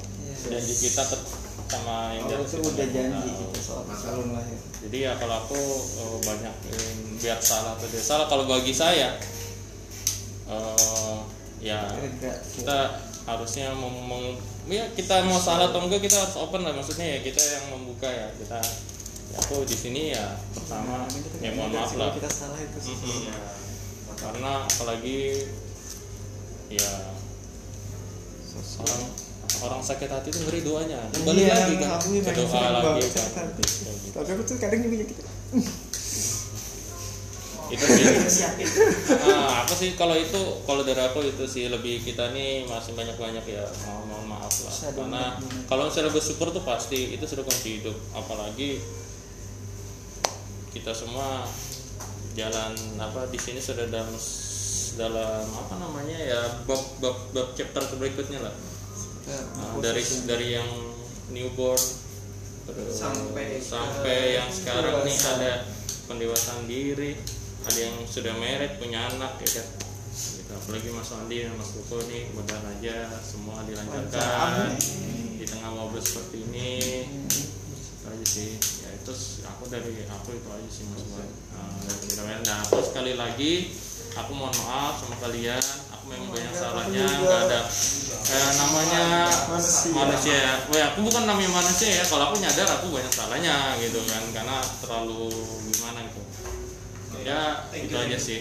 Janji 0.46 0.74
kita 0.78 1.02
tet- 1.10 1.42
sama 1.64 2.14
yang 2.14 2.28
kita 2.28 2.60
udah 2.60 2.86
janji 2.92 3.18
tahu. 3.34 3.50
kita 3.50 3.60
soal 3.64 3.82
salun 3.96 4.28
lahir. 4.36 4.58
jadi 4.84 4.96
ya 5.10 5.12
kalau 5.18 5.42
aku 5.42 5.58
eh, 5.98 6.18
banyak 6.22 6.54
eh, 6.70 6.92
biar 7.18 7.38
salah 7.40 7.74
atau 7.74 7.88
salah 7.98 8.26
kalau 8.30 8.44
bagi 8.46 8.70
saya 8.70 9.16
eh, 10.46 11.18
ya 11.64 11.88
kita 12.54 12.78
harusnya 13.24 13.72
meng- 13.72 14.36
ya 14.66 14.84
kita 14.90 15.24
mau 15.24 15.36
salah 15.36 15.68
atau 15.68 15.80
enggak 15.80 16.00
kita 16.00 16.14
harus 16.14 16.36
open 16.36 16.60
lah 16.60 16.72
maksudnya 16.72 17.06
ya 17.06 17.18
kita 17.20 17.40
yang 17.40 17.64
membuka 17.70 18.04
ya 18.04 18.28
kita 18.34 18.60
ya 19.26 19.36
aku 19.38 19.62
di 19.62 19.72
sini 19.74 20.02
ya 20.10 20.36
pertama 20.50 21.08
ya 21.40 21.50
mohon 21.52 21.70
maaf 21.70 21.92
lah 21.94 22.12
Kita 22.12 22.28
salah 22.28 22.56
itu 22.56 22.78
sih. 22.78 22.92
Mm-mm. 22.94 23.32
karena 24.14 24.62
apalagi 24.62 25.48
ya 26.70 26.90
orang 28.78 29.02
orang 29.60 29.80
sakit 29.80 30.06
hati 30.06 30.28
itu 30.28 30.38
ngeri 30.40 30.60
doanya 30.62 31.00
kembali 31.10 31.40
Iya, 31.40 31.52
lagi 31.52 31.74
kan 31.76 31.90
ke 31.98 32.32
doa 32.36 32.68
lagi 32.72 33.08
kan 33.08 33.46
gitu. 33.58 33.80
Tapi 34.12 34.28
aku 34.30 34.42
tuh 34.44 34.56
kadang 34.56 34.80
juga 34.80 34.96
gitu. 35.02 35.22
Itu 37.72 37.84
sih. 37.84 38.04
Inisiatif 38.04 38.68
Ah, 39.24 39.64
aku 39.64 39.72
sih? 39.76 39.96
Kalau 39.96 40.12
itu 40.16 40.40
kalau 40.68 40.82
dari 40.84 41.00
aku 41.00 41.24
itu 41.24 41.44
sih 41.48 41.68
lebih 41.72 42.04
kita 42.04 42.32
nih 42.36 42.68
masih 42.68 42.92
banyak 42.92 43.16
banyak 43.16 43.44
ya 43.48 43.64
mohon, 43.88 44.04
mohon 44.10 44.24
maaf 44.36 44.52
lah. 44.64 44.72
Bisa 44.72 44.88
karena 44.92 45.22
kalau 45.68 45.88
misalnya 45.88 46.12
bersyukur 46.12 46.52
tuh 46.52 46.64
pasti 46.64 47.16
itu 47.16 47.24
sudah 47.24 47.44
kunci 47.44 47.80
hidup. 47.80 47.96
Apalagi 48.12 48.82
kita 50.74 50.90
semua 50.90 51.46
jalan 52.34 52.74
apa 52.98 53.30
di 53.30 53.38
sini 53.38 53.62
sudah 53.62 53.86
dalam 53.88 54.10
dalam 54.94 55.46
apa 55.54 55.74
namanya 55.78 56.18
ya 56.18 56.40
bab 56.66 56.82
bab 56.98 57.16
bab 57.30 57.48
chapter 57.54 57.82
berikutnya 57.96 58.42
lah. 58.42 58.54
Nah, 59.24 59.80
dari 59.80 60.04
dari 60.28 60.46
yang 60.52 60.68
newborn 61.32 61.80
terus 62.64 62.96
Sampai 62.96 63.60
sampai 63.60 64.40
yang 64.40 64.48
sekarang 64.48 65.04
nih 65.04 65.16
ada 65.16 65.52
pendewasaan 66.08 66.64
diri 66.64 67.16
ada 67.64 67.80
yang 67.80 67.96
sudah 68.04 68.36
married 68.36 68.76
punya 68.76 69.08
anak 69.08 69.40
ya 69.40 69.48
kan? 69.60 69.68
Gitu. 70.14 70.52
apalagi 70.54 70.88
Mas 70.94 71.10
Wandi 71.10 71.36
dan 71.42 71.56
Mas 71.56 71.70
Buko 71.74 71.98
nih 72.06 72.30
mudah 72.36 72.60
aja 72.60 73.08
semua 73.24 73.64
dilancarkan. 73.64 74.76
Di 75.40 75.44
tengah 75.48 75.72
wabah 75.72 75.98
seperti 75.98 76.44
ini 76.44 76.70
itu 77.72 78.06
aja 78.06 78.26
sih. 78.28 78.50
Ya 78.84 78.88
itu 78.92 79.12
aku 79.48 79.64
dari 79.72 80.04
aku 80.06 80.28
itu 80.36 80.48
aja 80.52 80.68
sih 80.70 80.84
Mas 80.92 81.02
Wan 81.08 81.24
nah, 81.56 81.74
dari 81.88 82.04
kita 82.04 82.22
nah 82.44 82.60
terus 82.68 82.86
sekali 82.92 83.12
lagi 83.16 83.72
aku 84.14 84.30
mohon 84.36 84.54
maaf 84.68 85.00
sama 85.00 85.16
kalian. 85.24 85.64
Aku 85.96 86.04
memang 86.12 86.28
banyak 86.36 86.52
salahnya 86.52 87.04
nggak 87.08 87.40
ada 87.48 87.60
eh, 88.28 88.50
namanya 88.60 89.02
manusia. 89.96 90.36
Ya 90.36 90.54
Wah, 90.68 90.84
aku 90.92 91.00
bukan 91.00 91.24
namanya 91.24 91.50
manusia 91.64 91.88
ya. 91.96 92.04
Kalau 92.04 92.28
aku 92.28 92.44
nyadar 92.44 92.68
aku 92.68 92.92
banyak 92.92 93.08
salahnya 93.08 93.80
gitu 93.80 94.04
kan. 94.04 94.22
Karena 94.36 94.60
terlalu 94.84 95.32
gimana 95.72 96.04
gitu 96.12 96.33
ya 97.24 97.64
Thank 97.68 97.88
itu 97.88 97.94
you. 97.96 98.04
aja 98.04 98.18
sih 98.20 98.38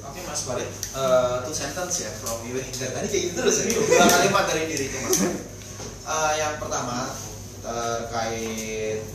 Oke 0.00 0.20
Mas 0.26 0.42
Farid, 0.42 0.66
Eh, 0.66 1.36
two 1.46 1.54
sentence 1.54 2.02
ya 2.02 2.10
from 2.18 2.42
you. 2.42 2.58
Dari 2.58 2.90
tadi 2.90 3.06
kayak 3.06 3.22
gitu 3.30 3.38
terus 3.38 3.56
ya. 3.62 3.70
Dua 3.70 4.04
kalimat 4.04 4.44
dari 4.44 4.66
diriku 4.66 4.96
Mas. 5.00 5.16
Farid. 5.16 5.38
Eh, 6.02 6.32
yang 6.36 6.58
pertama 6.58 7.14
terkait 7.60 9.06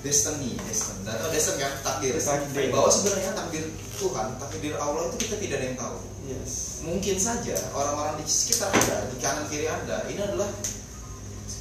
destiny, 0.00 0.58
destiny. 0.64 1.06
atau 1.06 1.30
destiny 1.30 1.60
kan 1.60 1.72
takdir. 1.80 2.18
Takdir. 2.18 2.66
Bahwa 2.68 2.90
sebenarnya 2.90 3.30
takdir 3.30 3.62
Tuhan, 3.94 4.26
takdir 4.36 4.72
Allah 4.74 5.06
itu 5.06 5.16
kita 5.20 5.36
tidak 5.38 5.56
ada 5.60 5.66
yang 5.66 5.78
tahu. 5.78 5.96
Yes. 6.26 6.52
Mungkin 6.82 7.16
saja 7.16 7.56
orang-orang 7.70 8.18
di 8.18 8.24
sekitar 8.26 8.72
anda, 8.72 9.06
di 9.06 9.16
kanan 9.20 9.44
kiri 9.46 9.70
anda, 9.70 10.02
ini 10.08 10.18
adalah 10.18 10.50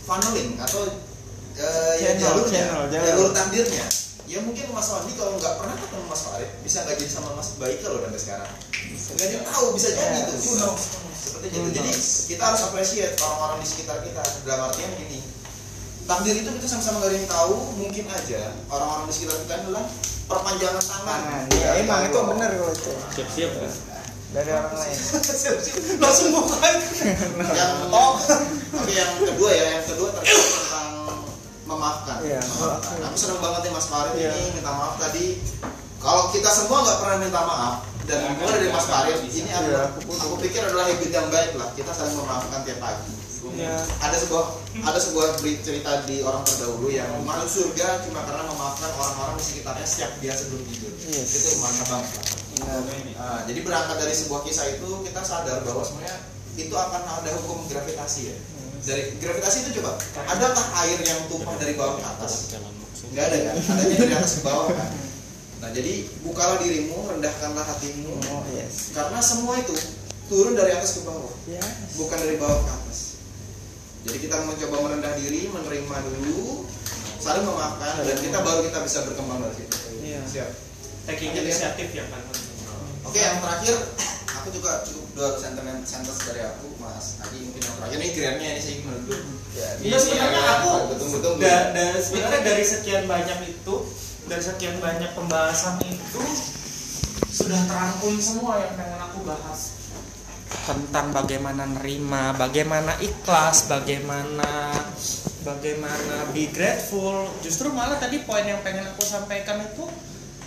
funneling 0.04 0.58
atau 0.58 0.82
ya 2.00 2.16
Channel, 2.16 2.18
jalurnya, 2.18 2.64
channel, 2.66 2.84
jalur. 2.90 3.06
jalur 3.06 3.30
takdirnya. 3.36 3.86
Ya 4.30 4.40
mungkin 4.40 4.62
Mas 4.70 4.86
Wandi 4.88 5.18
kalau 5.18 5.34
nggak 5.36 5.58
pernah 5.58 5.74
ketemu 5.74 6.06
Mas 6.06 6.22
Farid, 6.22 6.50
bisa 6.62 6.86
nggak 6.86 7.02
jadi 7.02 7.10
sama 7.10 7.34
Mas 7.34 7.50
Baika 7.58 7.90
loh 7.90 8.06
sampai 8.06 8.22
sekarang. 8.22 8.52
Nggak 9.10 9.26
ada 9.26 9.34
yang 9.34 9.46
tahu, 9.50 9.66
bisa 9.74 9.88
jadi 9.90 10.18
Yes. 10.22 10.30
itu. 10.30 10.70
Seperti 11.20 11.46
itu. 11.50 11.68
Jadi 11.74 11.92
kita 12.30 12.44
harus 12.46 12.62
appreciate 12.62 13.14
orang-orang 13.20 13.58
di 13.58 13.68
sekitar 13.68 13.98
kita. 14.06 14.22
Dalam 14.46 14.70
artian 14.70 14.92
gini, 14.96 15.20
takdir 16.06 16.36
itu 16.38 16.46
kita 16.46 16.68
sama-sama 16.70 17.02
nggak 17.02 17.10
ada 17.10 17.18
yang 17.18 17.28
tahu. 17.28 17.54
Mungkin 17.82 18.06
aja 18.06 18.42
orang-orang 18.70 19.06
di 19.10 19.14
sekitar 19.18 19.36
kita 19.42 19.54
adalah 19.66 19.84
perpanjangan 20.30 20.84
tangan. 20.86 21.22
Ya 21.50 21.66
dari 21.66 21.82
emang 21.82 22.02
itu 22.06 22.14
Allah. 22.16 22.30
benar 22.30 22.50
kalau 22.54 22.70
itu 22.72 22.94
siap-siap 23.18 23.52
ya 23.58 23.72
dari 24.30 24.50
orang 24.54 24.74
lain. 24.78 24.98
langsung 25.98 26.30
bukan 26.38 26.76
yang 27.58 27.74
oh 27.90 28.14
oke 28.78 28.92
yang 28.94 29.10
kedua 29.18 29.50
ya 29.50 29.66
yang 29.74 29.86
kedua 29.90 30.14
terkait 30.14 30.38
memaafkan 31.70 32.18
Iya, 32.22 32.42
memaafkan 32.42 32.98
maafkan. 32.98 33.06
aku 33.06 33.16
senang 33.16 33.40
banget 33.40 33.62
nih 33.62 33.72
Mas 33.72 33.88
Farid 33.88 34.14
Iya. 34.16 34.32
ini 34.34 34.50
minta 34.56 34.72
maaf 34.72 34.94
tadi 34.98 35.26
kalau 36.00 36.24
kita 36.30 36.50
semua 36.50 36.82
nggak 36.82 36.98
pernah 36.98 37.18
minta 37.20 37.42
maaf 37.42 37.76
dan 38.04 38.20
mulai 38.34 38.58
dari 38.58 38.70
Mas 38.70 38.86
Farid 38.86 39.20
ini 39.24 39.50
adalah 39.50 39.94
aku 39.94 40.12
aku 40.12 40.36
pikir 40.42 40.62
adalah 40.64 40.86
habit 40.86 41.10
yang 41.10 41.30
baik 41.30 41.54
lah 41.54 41.70
kita 41.72 41.92
saling 41.92 42.16
memaafkan 42.16 42.62
tiap 42.64 42.80
pagi 42.80 43.14
Ya. 43.50 43.72
ada 43.98 44.14
sebuah 44.14 44.46
ada 44.84 45.00
sebuah 45.00 45.40
cerita 45.40 46.04
di 46.06 46.22
orang 46.22 46.44
terdahulu 46.44 46.92
yang 46.92 47.08
masuk 47.24 47.50
surga 47.72 48.04
cuma 48.04 48.22
karena 48.22 48.46
memaafkan 48.46 48.92
orang-orang 48.94 49.36
di 49.36 49.44
sekitarnya 49.44 49.88
setiap 49.88 50.12
dia 50.20 50.32
sebelum 50.32 50.60
tidur 50.66 50.92
Yes. 51.02 51.28
itu 51.34 51.58
mantap 51.58 51.88
banget 51.90 52.12
lah. 52.14 52.26
Benar. 52.54 52.80
Nah, 53.16 53.40
jadi 53.48 53.60
berangkat 53.60 53.98
dari 53.98 54.14
sebuah 54.14 54.44
kisah 54.44 54.68
itu 54.70 54.88
kita 55.02 55.22
sadar 55.24 55.64
bahwa 55.64 55.82
sebenarnya 55.82 56.20
itu 56.56 56.72
akan 56.72 57.02
ada 57.02 57.30
hukum 57.34 57.66
gravitasi 57.66 58.22
ya. 58.28 58.38
Dari 58.80 59.04
gravitasi 59.20 59.58
itu 59.64 59.70
coba, 59.82 60.00
adakah 60.26 60.66
air 60.86 61.00
yang 61.02 61.20
tumpah 61.28 61.56
dari 61.60 61.74
bawah 61.76 62.00
ke 62.00 62.06
atas? 62.06 62.56
Enggak 63.12 63.26
ada 63.32 63.38
kan? 63.52 63.56
Adanya 63.76 63.96
dari 64.00 64.14
atas 64.16 64.32
ke 64.40 64.42
bawah 64.44 64.68
kan. 64.72 64.90
Nah, 65.60 65.70
jadi 65.76 65.94
bukalah 66.24 66.56
dirimu, 66.64 67.12
rendahkanlah 67.12 67.68
hatimu 67.68 68.16
Oh 68.32 68.48
yes. 68.56 68.96
karena 68.96 69.20
semua 69.20 69.60
itu 69.60 69.76
turun 70.32 70.56
dari 70.56 70.72
atas 70.72 70.96
ke 70.96 71.02
bawah, 71.04 71.28
Ya. 71.52 71.60
bukan 72.00 72.16
dari 72.16 72.40
bawah 72.40 72.64
ke 72.64 72.72
atas. 72.72 73.20
Jadi 74.08 74.18
kita 74.24 74.40
mencoba 74.48 74.76
merendah 74.88 75.14
diri, 75.20 75.52
menerima 75.52 75.96
dulu, 76.08 76.64
saling 77.20 77.44
memaafkan 77.44 78.08
dan 78.08 78.16
kita 78.16 78.40
baru 78.40 78.64
kita 78.64 78.80
bisa 78.88 79.04
berkembang 79.04 79.44
dari 79.44 79.56
situ. 79.60 79.78
Iya. 80.00 80.22
Siap. 80.24 80.52
taking 81.06 81.34
inisiatif 81.34 81.90
ya 81.90 82.06
kan 82.06 82.22
Oke, 83.02 83.18
yang 83.18 83.42
terakhir 83.42 83.74
aku 84.30 84.54
juga 84.54 84.86
cukup 84.86 84.99
dua 85.14 85.36
sentiment 85.36 85.82
sentence 85.84 86.22
dari 86.26 86.42
aku, 86.42 86.78
Mas. 86.78 87.20
Adi 87.20 87.44
mungkin 87.44 87.62
yang 87.62 87.76
terakhir. 87.78 87.96
Ini 87.98 88.08
kiraannya 88.14 88.48
ini 88.50 88.62
sih 88.62 88.76
menurut 88.84 89.22
ya, 89.52 89.68
Iya 89.82 89.98
sebenarnya 89.98 90.42
aku 90.58 90.70
betul-betul 90.94 91.34
da- 91.38 91.70
da- 91.72 92.00
sebenarnya 92.00 92.42
dari 92.42 92.64
sekian 92.64 93.04
banyak 93.06 93.40
itu 93.46 93.76
dari 94.26 94.44
sekian 94.44 94.78
banyak 94.78 95.12
pembahasan 95.14 95.82
itu 95.84 96.24
sudah 97.30 97.60
terangkum 97.66 98.16
semua 98.18 98.62
yang 98.62 98.74
pengen 98.74 99.00
aku 99.00 99.26
bahas. 99.26 99.78
Tentang 100.66 101.14
bagaimana 101.14 101.66
nerima, 101.66 102.34
bagaimana 102.34 102.98
ikhlas, 102.98 103.70
bagaimana 103.70 104.74
bagaimana 105.42 106.30
be 106.30 106.50
grateful. 106.50 107.26
Justru 107.42 107.70
malah 107.70 107.98
tadi 107.98 108.22
poin 108.22 108.46
yang 108.46 108.62
pengen 108.62 108.86
aku 108.86 109.02
sampaikan 109.02 109.62
itu 109.62 109.86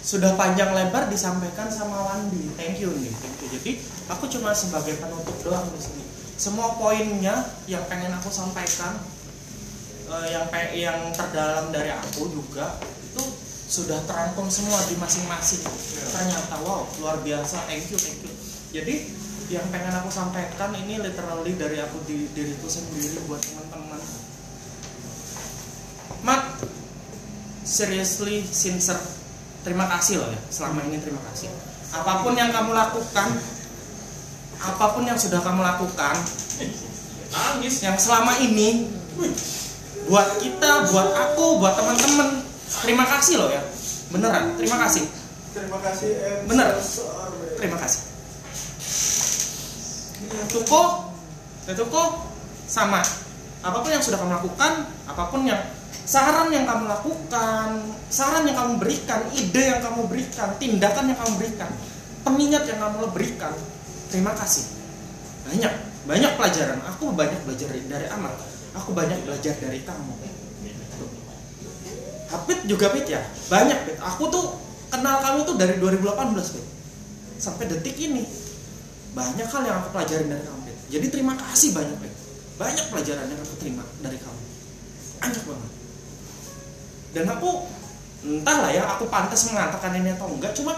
sudah 0.03 0.35
panjang 0.35 0.75
lebar 0.75 1.07
disampaikan 1.07 1.71
sama 1.71 2.11
Wandi. 2.11 2.51
Thank 2.59 2.83
you 2.83 2.91
nih, 2.91 3.15
thank 3.23 3.39
you. 3.39 3.49
Jadi 3.55 3.71
aku 4.11 4.27
cuma 4.27 4.51
sebagai 4.51 4.99
penutup 4.99 5.35
doang 5.47 5.67
di 5.71 5.79
sini. 5.79 6.05
Semua 6.35 6.75
poinnya 6.75 7.47
yang 7.71 7.87
pengen 7.87 8.11
aku 8.11 8.27
sampaikan 8.27 8.99
eh, 10.11 10.27
yang 10.35 10.51
pe- 10.51 10.75
yang 10.75 10.99
terdalam 11.15 11.71
dari 11.71 11.95
aku 11.95 12.27
juga 12.35 12.83
itu 12.83 13.23
sudah 13.71 14.03
terangkum 14.05 14.51
semua 14.51 14.83
di 14.91 14.99
masing-masing. 14.99 15.63
Ternyata 16.11 16.59
wow 16.67 16.83
luar 16.99 17.23
biasa. 17.23 17.63
Thank 17.71 17.95
you, 17.95 17.99
thank 17.99 18.19
you. 18.27 18.33
Jadi 18.75 18.95
yang 19.55 19.69
pengen 19.71 19.95
aku 20.03 20.11
sampaikan 20.11 20.75
ini 20.75 20.99
literally 20.99 21.55
dari 21.55 21.79
aku 21.79 22.03
di 22.11 22.27
diriku 22.35 22.67
sendiri 22.67 23.23
buat 23.31 23.39
teman-teman. 23.39 24.03
Mat, 26.23 26.59
seriously, 27.67 28.47
sincere, 28.47 29.03
terima 29.63 29.87
kasih 29.89 30.23
loh 30.23 30.29
ya 30.31 30.41
selama 30.51 30.83
ini 30.87 30.99
terima 31.03 31.23
kasih. 31.31 31.51
Apa 31.93 32.25
pun 32.25 32.33
yang 32.37 32.51
kamu 32.51 32.73
lakukan, 32.73 33.29
apa 34.59 34.85
pun 34.97 35.05
yang 35.05 35.19
sudah 35.19 35.41
kamu 35.45 35.61
lakukan, 35.61 36.17
Nangis. 37.33 37.85
yang 37.85 37.97
selama 38.01 38.39
ini 38.41 38.89
buat 40.09 40.41
kita, 40.41 40.89
buat 40.89 41.09
aku, 41.13 41.61
buat 41.61 41.77
teman-teman, 41.77 42.41
terima 42.81 43.05
kasih 43.05 43.45
loh 43.45 43.51
ya, 43.53 43.61
beneran, 44.09 44.57
terima 44.57 44.81
kasih, 44.89 45.05
Terima 45.53 45.79
kasih. 45.85 46.11
Em. 46.17 46.49
Bener. 46.49 46.69
Terima 47.61 47.77
kasih. 47.77 48.01
Tuko, 50.49 51.13
Tuko, 51.69 52.05
sama. 52.65 53.05
Apa 53.63 53.85
pun 53.85 53.93
yang 53.93 54.01
sudah 54.01 54.17
kamu 54.17 54.33
lakukan, 54.33 54.89
apa 55.07 55.23
pun 55.29 55.45
yang 55.45 55.61
saran 56.13 56.53
yang 56.53 56.69
kamu 56.69 56.85
lakukan, 56.93 57.89
saran 58.13 58.45
yang 58.45 58.53
kamu 58.53 58.77
berikan, 58.77 59.25
ide 59.33 59.73
yang 59.73 59.81
kamu 59.81 60.05
berikan, 60.13 60.53
tindakan 60.61 61.09
yang 61.09 61.17
kamu 61.17 61.33
berikan, 61.41 61.71
pengingat 62.21 62.69
yang 62.69 62.85
kamu 62.85 63.09
berikan, 63.17 63.57
terima 64.13 64.37
kasih. 64.37 64.69
Banyak, 65.49 65.73
banyak 66.05 66.33
pelajaran. 66.37 66.85
Aku 66.93 67.17
banyak 67.17 67.41
belajar 67.49 67.73
dari, 67.73 68.07
Amal. 68.13 68.37
Aku 68.77 68.93
banyak 68.93 69.25
belajar 69.25 69.57
dari 69.57 69.81
kamu. 69.89 70.13
Hafid 72.29 72.65
juga 72.69 72.93
Pit 72.93 73.09
ya, 73.09 73.21
banyak 73.49 73.79
Pit. 73.89 73.97
Aku 74.01 74.29
tuh 74.29 74.61
kenal 74.93 75.17
kamu 75.25 75.49
tuh 75.49 75.57
dari 75.57 75.81
2018 75.81 76.13
Pit. 76.53 76.67
Sampai 77.41 77.73
detik 77.73 77.97
ini 77.97 78.29
banyak 79.17 79.49
hal 79.49 79.63
yang 79.65 79.81
aku 79.81 79.97
pelajarin 79.97 80.29
dari 80.29 80.45
kamu 80.45 80.61
Pit. 80.69 80.77
Jadi 80.93 81.07
terima 81.09 81.41
kasih 81.41 81.73
banyak 81.73 81.97
Pit. 82.05 82.13
Banyak 82.61 82.85
pelajaran 82.93 83.25
yang 83.33 83.41
aku 83.41 83.57
terima 83.61 83.85
dari 84.05 84.21
kamu. 84.21 84.43
Banyak 85.21 85.45
banget. 85.49 85.72
Dan 87.13 87.29
aku 87.29 87.69
entahlah 88.25 88.73
ya, 88.73 88.89
aku 88.97 89.07
pantas 89.13 89.53
mengatakan 89.53 89.93
ini 90.01 90.17
atau 90.17 90.33
enggak, 90.33 90.57
cuma 90.57 90.73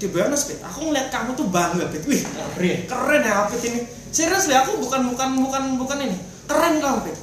di 0.00 0.08
honest 0.16 0.48
Pit, 0.48 0.60
aku 0.64 0.88
ngeliat 0.88 1.12
kamu 1.12 1.36
tuh 1.36 1.46
bangga 1.52 1.84
Pit. 1.92 2.02
Wih, 2.08 2.24
keren, 2.56 2.78
keren 2.88 3.22
ya 3.26 3.44
Pit 3.52 3.62
ini. 3.68 3.80
Serius 4.10 4.48
ya, 4.48 4.64
aku 4.64 4.80
bukan 4.80 5.12
bukan 5.12 5.28
bukan 5.44 5.62
bukan 5.76 5.98
ini. 6.08 6.16
Keren 6.48 6.80
kamu 6.80 6.98
Pit. 7.04 7.16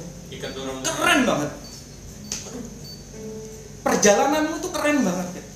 Keren 0.86 1.20
banget. 1.26 1.50
Perjalananmu 3.82 4.56
tuh 4.62 4.70
keren 4.70 4.98
banget 5.02 5.26
Pit. 5.34 5.46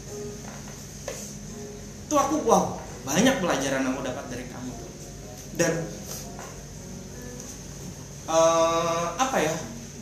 Itu 2.10 2.14
aku 2.18 2.42
wow, 2.42 2.80
banyak 3.06 3.38
pelajaran 3.38 3.86
yang 3.86 3.94
aku 3.94 4.02
dapat 4.02 4.24
dari 4.26 4.44
kamu 4.50 4.70
tuh. 4.74 4.90
Dan 5.54 5.72
eh, 8.26 9.06
apa 9.14 9.36
ya? 9.38 9.54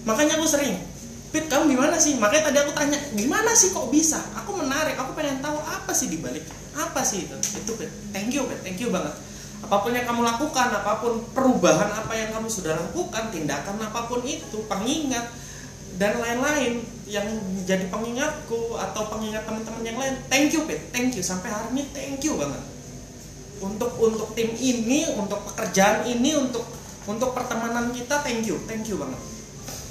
Makanya 0.08 0.40
aku 0.40 0.48
sering 0.48 0.89
Pit, 1.30 1.46
kamu 1.46 1.78
gimana 1.78 1.94
sih? 1.94 2.18
Makanya 2.18 2.50
tadi 2.50 2.58
aku 2.58 2.72
tanya, 2.74 2.98
gimana 3.14 3.54
sih 3.54 3.70
kok 3.70 3.86
bisa? 3.94 4.18
Aku 4.34 4.58
menarik, 4.58 4.98
aku 4.98 5.14
pengen 5.14 5.38
tahu 5.38 5.62
apa 5.62 5.94
sih 5.94 6.10
dibalik, 6.10 6.42
apa 6.74 7.06
sih 7.06 7.30
itu? 7.30 7.36
Itu 7.54 7.78
Pit, 7.78 7.90
thank 8.10 8.34
you 8.34 8.42
Pit, 8.50 8.58
thank 8.66 8.82
you 8.82 8.90
banget. 8.90 9.14
Apa 9.62 9.86
pun 9.86 9.94
yang 9.94 10.10
kamu 10.10 10.26
lakukan, 10.26 10.74
apa 10.74 10.98
pun 10.98 11.22
perubahan 11.30 11.86
apa 11.94 12.10
yang 12.18 12.34
kamu 12.34 12.50
sudah 12.50 12.74
lakukan, 12.74 13.30
tindakan 13.30 13.78
apa 13.78 14.10
pun 14.10 14.26
itu, 14.26 14.58
pengingat 14.66 15.30
dan 16.02 16.18
lain-lain 16.18 16.82
yang 17.06 17.26
jadi 17.62 17.86
pengingatku 17.86 18.74
atau 18.74 19.02
pengingat 19.14 19.46
teman-teman 19.46 19.82
yang 19.86 19.98
lain, 20.02 20.18
thank 20.26 20.50
you 20.50 20.66
Pit, 20.66 20.90
thank 20.90 21.14
you 21.14 21.22
sampai 21.22 21.54
hari 21.54 21.70
ini 21.78 21.82
thank 21.94 22.18
you 22.26 22.34
banget. 22.34 22.62
Untuk 23.62 23.94
untuk 24.02 24.34
tim 24.34 24.50
ini, 24.58 25.14
untuk 25.14 25.46
pekerjaan 25.54 26.10
ini, 26.10 26.34
untuk 26.34 26.66
untuk 27.06 27.38
pertemanan 27.38 27.94
kita, 27.94 28.18
thank 28.26 28.42
you, 28.42 28.58
thank 28.66 28.82
you 28.90 28.98
banget. 28.98 29.39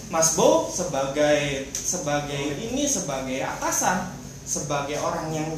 Mas 0.10 0.34
Bo 0.34 0.66
sebagai 0.74 1.70
sebagai 1.70 2.58
ini 2.58 2.90
sebagai 2.90 3.46
atasan, 3.46 4.10
sebagai 4.42 4.98
orang 4.98 5.30
yang 5.30 5.50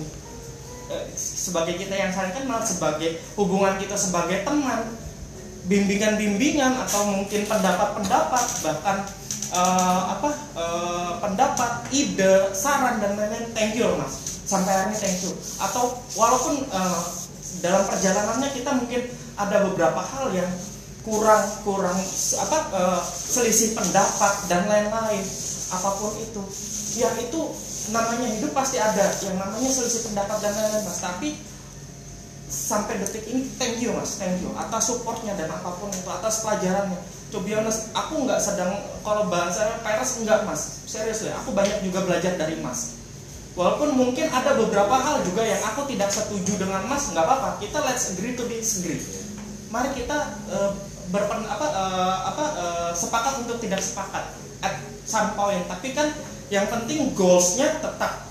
eh, 0.91 1.07
sebagai 1.15 1.79
kita 1.79 1.95
yang 1.95 2.11
saling 2.11 2.35
kenal, 2.35 2.59
sebagai 2.59 3.15
hubungan 3.39 3.79
kita 3.79 3.95
sebagai 3.95 4.43
teman, 4.43 4.91
bimbingan-bimbingan 5.71 6.83
atau 6.83 7.07
mungkin 7.07 7.47
pendapat-pendapat 7.47 8.45
bahkan 8.59 8.97
eh, 9.55 10.01
apa 10.19 10.29
eh, 10.59 11.11
pendapat, 11.23 11.71
ide, 11.95 12.51
saran 12.51 12.99
dan 12.99 13.15
lain-lain, 13.15 13.47
thank 13.55 13.79
you 13.79 13.87
Mas. 13.95 14.43
Sampai 14.43 14.75
hari 14.75 14.91
ini 14.91 14.97
thank 14.99 15.23
you. 15.23 15.31
Atau 15.63 15.95
walaupun 16.19 16.67
dalam 17.63 17.87
perjalanannya 17.87 18.51
kita 18.51 18.75
mungkin 18.75 19.01
ada 19.39 19.63
beberapa 19.63 20.03
hal 20.03 20.35
yang 20.35 20.51
kurang 21.01 21.43
kurang 21.65 21.97
apa 22.37 22.57
eh, 22.77 23.01
selisih 23.09 23.73
pendapat 23.73 24.33
dan 24.45 24.69
lain-lain 24.69 25.25
apa 25.71 25.89
pun 25.97 26.13
itu. 26.21 26.41
Ya 27.01 27.09
itu 27.17 27.41
namanya 27.89 28.27
hidup 28.37 28.51
pasti 28.53 28.77
ada 28.77 29.09
yang 29.25 29.39
namanya 29.41 29.69
selisih 29.71 30.11
pendapat 30.11 30.37
dan 30.43 30.53
lain-lain 30.53 30.85
mas. 30.85 30.99
Tapi 31.01 31.29
sampai 32.51 32.99
detik 32.99 33.25
ini 33.31 33.47
thank 33.55 33.79
you 33.79 33.95
mas 33.95 34.19
thank 34.19 34.35
you 34.43 34.51
atas 34.59 34.91
supportnya 34.91 35.33
dan 35.39 35.47
apa 35.49 35.71
pun 35.79 35.89
itu 35.89 36.09
atas 36.09 36.45
pelajarannya. 36.45 36.99
Honest 37.31 37.95
aku 37.95 38.27
nggak 38.27 38.43
sedang 38.43 38.75
kalau 39.07 39.31
bahasanya 39.31 39.79
peres 39.81 40.19
enggak 40.19 40.43
mas. 40.43 40.83
Serius 40.85 41.23
ya 41.25 41.33
aku 41.39 41.55
banyak 41.55 41.81
juga 41.81 42.03
belajar 42.03 42.35
dari 42.35 42.59
mas. 42.59 43.01
Walaupun 43.51 43.99
mungkin 43.99 44.31
ada 44.31 44.55
beberapa 44.55 44.95
hal 44.95 45.27
juga 45.27 45.43
yang 45.43 45.59
aku 45.59 45.83
tidak 45.91 46.07
setuju 46.07 46.55
dengan 46.55 46.87
Mas, 46.87 47.11
nggak 47.11 47.19
apa-apa. 47.19 47.59
Kita 47.59 47.83
let's 47.83 48.15
agree 48.15 48.31
to 48.39 48.47
disagree. 48.47 49.03
Mari 49.67 49.91
kita 49.91 50.39
eh, 50.47 50.71
berpen 51.11 51.43
apa 51.45 51.67
eh, 51.67 52.17
apa 52.31 52.43
eh, 52.55 52.91
sepakat 52.95 53.43
untuk 53.45 53.59
tidak 53.59 53.83
sepakat 53.83 54.31
at 54.63 54.79
some 55.03 55.35
point. 55.35 55.61
Tapi 55.67 55.91
kan 55.91 56.09
yang 56.47 56.65
penting 56.71 57.11
goalsnya 57.13 57.83
tetap 57.83 58.27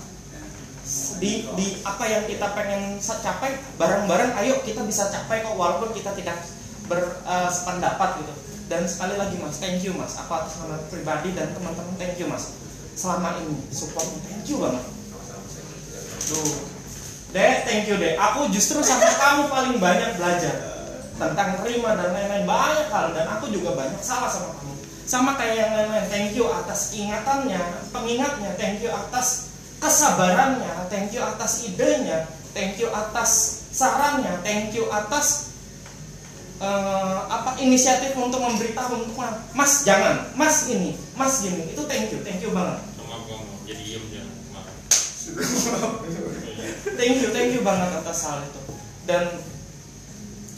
di 1.21 1.45
di 1.55 1.67
apa 1.85 2.03
yang 2.09 2.25
kita 2.25 2.51
pengen 2.57 2.97
capai 2.99 3.61
bareng-bareng. 3.77 4.33
Ayo 4.41 4.59
kita 4.65 4.81
bisa 4.83 5.07
capai 5.13 5.45
kok 5.45 5.55
walaupun 5.55 5.93
kita 5.93 6.11
tidak 6.17 6.41
bersependapat 6.89 8.25
gitu. 8.25 8.33
Dan 8.67 8.87
sekali 8.87 9.19
lagi 9.19 9.35
Mas, 9.39 9.59
thank 9.59 9.83
you 9.83 9.93
Mas. 9.95 10.17
Aku 10.17 10.31
atas 10.31 10.57
nama 10.59 10.79
pribadi 10.89 11.35
dan 11.37 11.53
teman-teman 11.53 11.95
thank 12.01 12.17
you 12.17 12.27
Mas. 12.27 12.57
Selama 12.97 13.39
ini 13.39 13.61
support 13.71 14.09
thank 14.25 14.47
you 14.49 14.57
banget. 14.59 14.83
Tuh. 16.27 16.51
Dek, 17.31 17.63
thank 17.63 17.87
you 17.87 17.95
dek. 17.95 18.19
Aku 18.19 18.51
justru 18.51 18.83
sama 18.83 19.07
kamu 19.07 19.43
paling 19.47 19.75
banyak 19.79 20.19
belajar 20.19 20.70
tentang 21.21 21.61
terima 21.61 21.93
dan 21.93 22.09
lain-lain 22.17 22.49
banyak 22.49 22.89
hal 22.89 23.13
dan 23.13 23.29
aku 23.29 23.53
juga 23.53 23.77
banyak 23.77 24.01
salah 24.01 24.25
sama 24.25 24.57
kamu. 24.57 24.73
Sama 25.05 25.31
kayak 25.37 25.55
yang 25.61 25.71
lain-lain. 25.77 26.07
Thank 26.09 26.33
you 26.33 26.49
atas 26.49 26.97
ingatannya, 26.97 27.61
pengingatnya. 27.93 28.57
Thank 28.57 28.81
you 28.81 28.89
atas 28.89 29.53
kesabarannya. 29.77 30.89
Thank 30.89 31.13
you 31.13 31.21
atas 31.21 31.69
idenya. 31.69 32.25
Thank 32.57 32.81
you 32.81 32.89
atas 32.89 33.61
sarannya. 33.69 34.41
Thank 34.41 34.73
you 34.73 34.89
atas 34.89 35.53
eh, 36.57 37.19
apa 37.29 37.61
inisiatif 37.61 38.17
untuk 38.17 38.41
memberitahu 38.41 39.05
untuk 39.05 39.21
Mas 39.53 39.85
jangan, 39.85 40.33
Mas 40.33 40.73
ini, 40.73 40.97
Mas 41.13 41.45
gini. 41.45 41.69
Itu 41.69 41.85
thank 41.85 42.09
you, 42.09 42.25
thank 42.25 42.41
you 42.41 42.49
banget. 42.49 42.81
Jadi 43.69 43.81
diem 43.85 44.03
jangan. 44.09 44.35
Maaf. 44.57 44.73
thank 46.99 47.15
you 47.21 47.29
thank 47.29 47.51
you 47.53 47.61
banget 47.61 47.89
atas 47.93 48.19
hal 48.27 48.41
itu 48.43 48.61
dan 49.07 49.23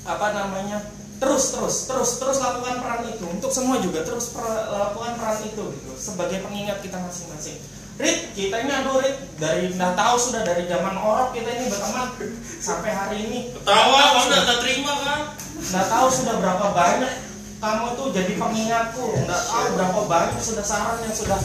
apa 0.03 0.27
namanya 0.35 0.83
terus 1.23 1.55
terus 1.55 1.87
terus 1.87 2.09
terus 2.19 2.37
lakukan 2.43 2.83
peran 2.83 3.07
itu 3.07 3.23
untuk 3.23 3.51
semua 3.51 3.79
juga 3.79 4.03
terus 4.03 4.35
per- 4.35 4.67
lakukan 4.67 5.15
peran 5.15 5.39
itu 5.47 5.63
gitu 5.71 5.91
sebagai 5.95 6.43
pengingat 6.43 6.83
kita 6.83 6.99
masing-masing 6.99 7.55
Rit, 7.93 8.33
kita 8.33 8.57
ini 8.57 8.73
aduh 8.73 8.97
Rit 8.97 9.37
dari 9.37 9.69
nggak 9.69 9.93
tahu 9.93 10.15
sudah 10.17 10.41
dari 10.41 10.65
zaman 10.65 10.97
orok 10.97 11.29
kita 11.37 11.45
ini 11.45 11.69
berteman 11.69 12.09
sampai 12.65 12.89
hari 12.89 13.17
ini. 13.29 13.39
Ketawa, 13.53 14.17
kamu 14.17 14.33
udah 14.33 14.57
terima 14.65 14.93
kan? 14.97 15.19
Nggak 15.61 15.87
tahu 15.93 16.07
sudah 16.09 16.35
berapa 16.41 16.67
banyak 16.73 17.13
kamu 17.61 17.85
tuh 17.93 18.07
jadi 18.09 18.33
pengingatku. 18.41 19.07
Nggak 19.29 19.41
tahu 19.45 19.65
berapa 19.77 20.01
banyak 20.09 20.41
sudah 20.41 20.65
saran 20.65 21.05
yang 21.05 21.13
sudah 21.13 21.37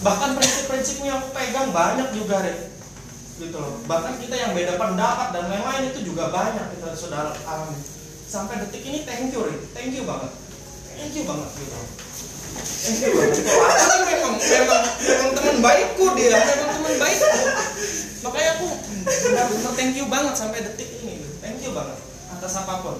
bahkan 0.00 0.32
prinsip-prinsipmu 0.32 1.12
yang 1.12 1.20
aku 1.20 1.28
pegang 1.36 1.68
banyak 1.76 2.08
juga 2.16 2.40
Rit. 2.40 2.71
Gitu 3.42 3.58
loh. 3.58 3.74
Bahkan 3.90 4.22
kita 4.22 4.34
yang 4.38 4.52
beda 4.54 4.78
pendapat 4.78 5.34
dan 5.34 5.50
lain-lain 5.50 5.90
itu 5.90 6.06
juga 6.06 6.30
banyak 6.30 6.78
kita 6.78 6.94
sudah 6.94 7.34
alami. 7.42 7.74
Sampai 8.30 8.62
detik 8.62 8.86
ini 8.86 9.02
thank 9.02 9.34
you 9.34 9.42
thank 9.74 9.90
you 9.90 10.06
banget, 10.06 10.30
thank 10.94 11.10
you 11.10 11.26
banget 11.26 11.48
gitu. 11.58 11.74
loh. 11.74 11.88
Thank 12.62 12.98
you 13.02 13.10
banget. 13.18 13.34
Kan 13.82 14.00
memang 14.06 14.34
memang 14.38 14.82
memang 15.02 15.30
teman 15.34 15.56
baikku 15.58 16.06
dia, 16.14 16.38
memang 16.38 16.70
teman 16.70 16.94
baikku. 17.02 17.38
Makanya 18.22 18.50
aku 18.54 18.66
benar-benar 19.02 19.72
thank 19.74 19.94
you 19.98 20.06
banget 20.06 20.34
sampai 20.38 20.62
detik 20.62 20.88
ini. 21.02 21.18
gitu. 21.18 21.34
Thank 21.42 21.58
you 21.66 21.74
banget 21.74 21.98
atas 22.30 22.52
apa 22.62 22.78
pun. 22.78 22.96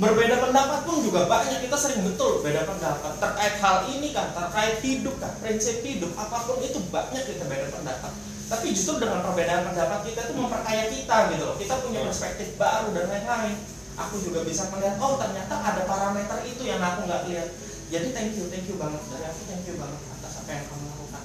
Berbeda 0.00 0.40
pendapat 0.40 0.88
pun 0.88 1.04
juga 1.04 1.28
banyak 1.28 1.60
kita 1.68 1.76
sering 1.76 2.00
betul 2.08 2.40
beda 2.40 2.64
pendapat 2.64 3.12
terkait 3.20 3.60
hal 3.60 3.84
ini 3.92 4.16
kan, 4.16 4.32
terkait 4.32 4.80
hidup 4.80 5.12
kan, 5.20 5.36
prinsip 5.44 5.84
hidup 5.84 6.16
apa 6.16 6.48
pun 6.48 6.56
itu 6.64 6.80
banyak 6.88 7.20
kita 7.28 7.44
beda 7.44 7.68
pendapat. 7.68 8.29
Tapi 8.50 8.74
justru 8.74 8.98
dengan 8.98 9.22
perbedaan 9.22 9.62
pendapat 9.70 10.10
kita 10.10 10.26
itu 10.26 10.34
memperkaya 10.34 10.90
kita 10.90 11.16
gitu 11.30 11.42
loh. 11.46 11.54
Kita 11.54 11.78
punya 11.86 12.02
perspektif 12.02 12.58
baru 12.58 12.90
dan 12.90 13.06
lain-lain. 13.06 13.54
Aku 13.94 14.18
juga 14.18 14.42
bisa 14.42 14.66
melihat 14.74 14.98
oh 14.98 15.14
ternyata 15.14 15.54
ada 15.54 15.86
parameter 15.86 16.42
itu 16.42 16.66
yang 16.66 16.82
aku 16.82 17.06
nggak 17.06 17.30
lihat. 17.30 17.48
Jadi 17.94 18.10
thank 18.10 18.34
you, 18.34 18.50
thank 18.50 18.66
you 18.66 18.74
banget 18.74 19.02
dari 19.06 19.26
aku 19.30 19.42
thank 19.46 19.62
you 19.70 19.78
banget 19.78 20.00
atas 20.18 20.32
apa 20.42 20.50
yang 20.50 20.64
kamu 20.66 20.84
lakukan. 20.90 21.22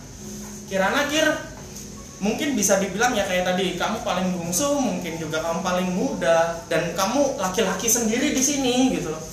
Kirana 0.69 1.01
kir 1.09 1.27
mungkin 2.21 2.49
bisa 2.53 2.77
dibilang 2.77 3.17
ya 3.17 3.25
kayak 3.25 3.45
tadi 3.49 3.73
kamu 3.73 4.05
paling 4.05 4.27
bungsu, 4.37 4.77
mungkin 4.77 5.17
juga 5.17 5.41
kamu 5.41 5.59
paling 5.65 5.89
muda 5.97 6.61
dan 6.69 6.93
kamu 6.93 7.41
laki-laki 7.41 7.89
sendiri 7.89 8.37
di 8.37 8.43
sini 8.45 8.93
gitu 9.01 9.09
loh. 9.09 9.23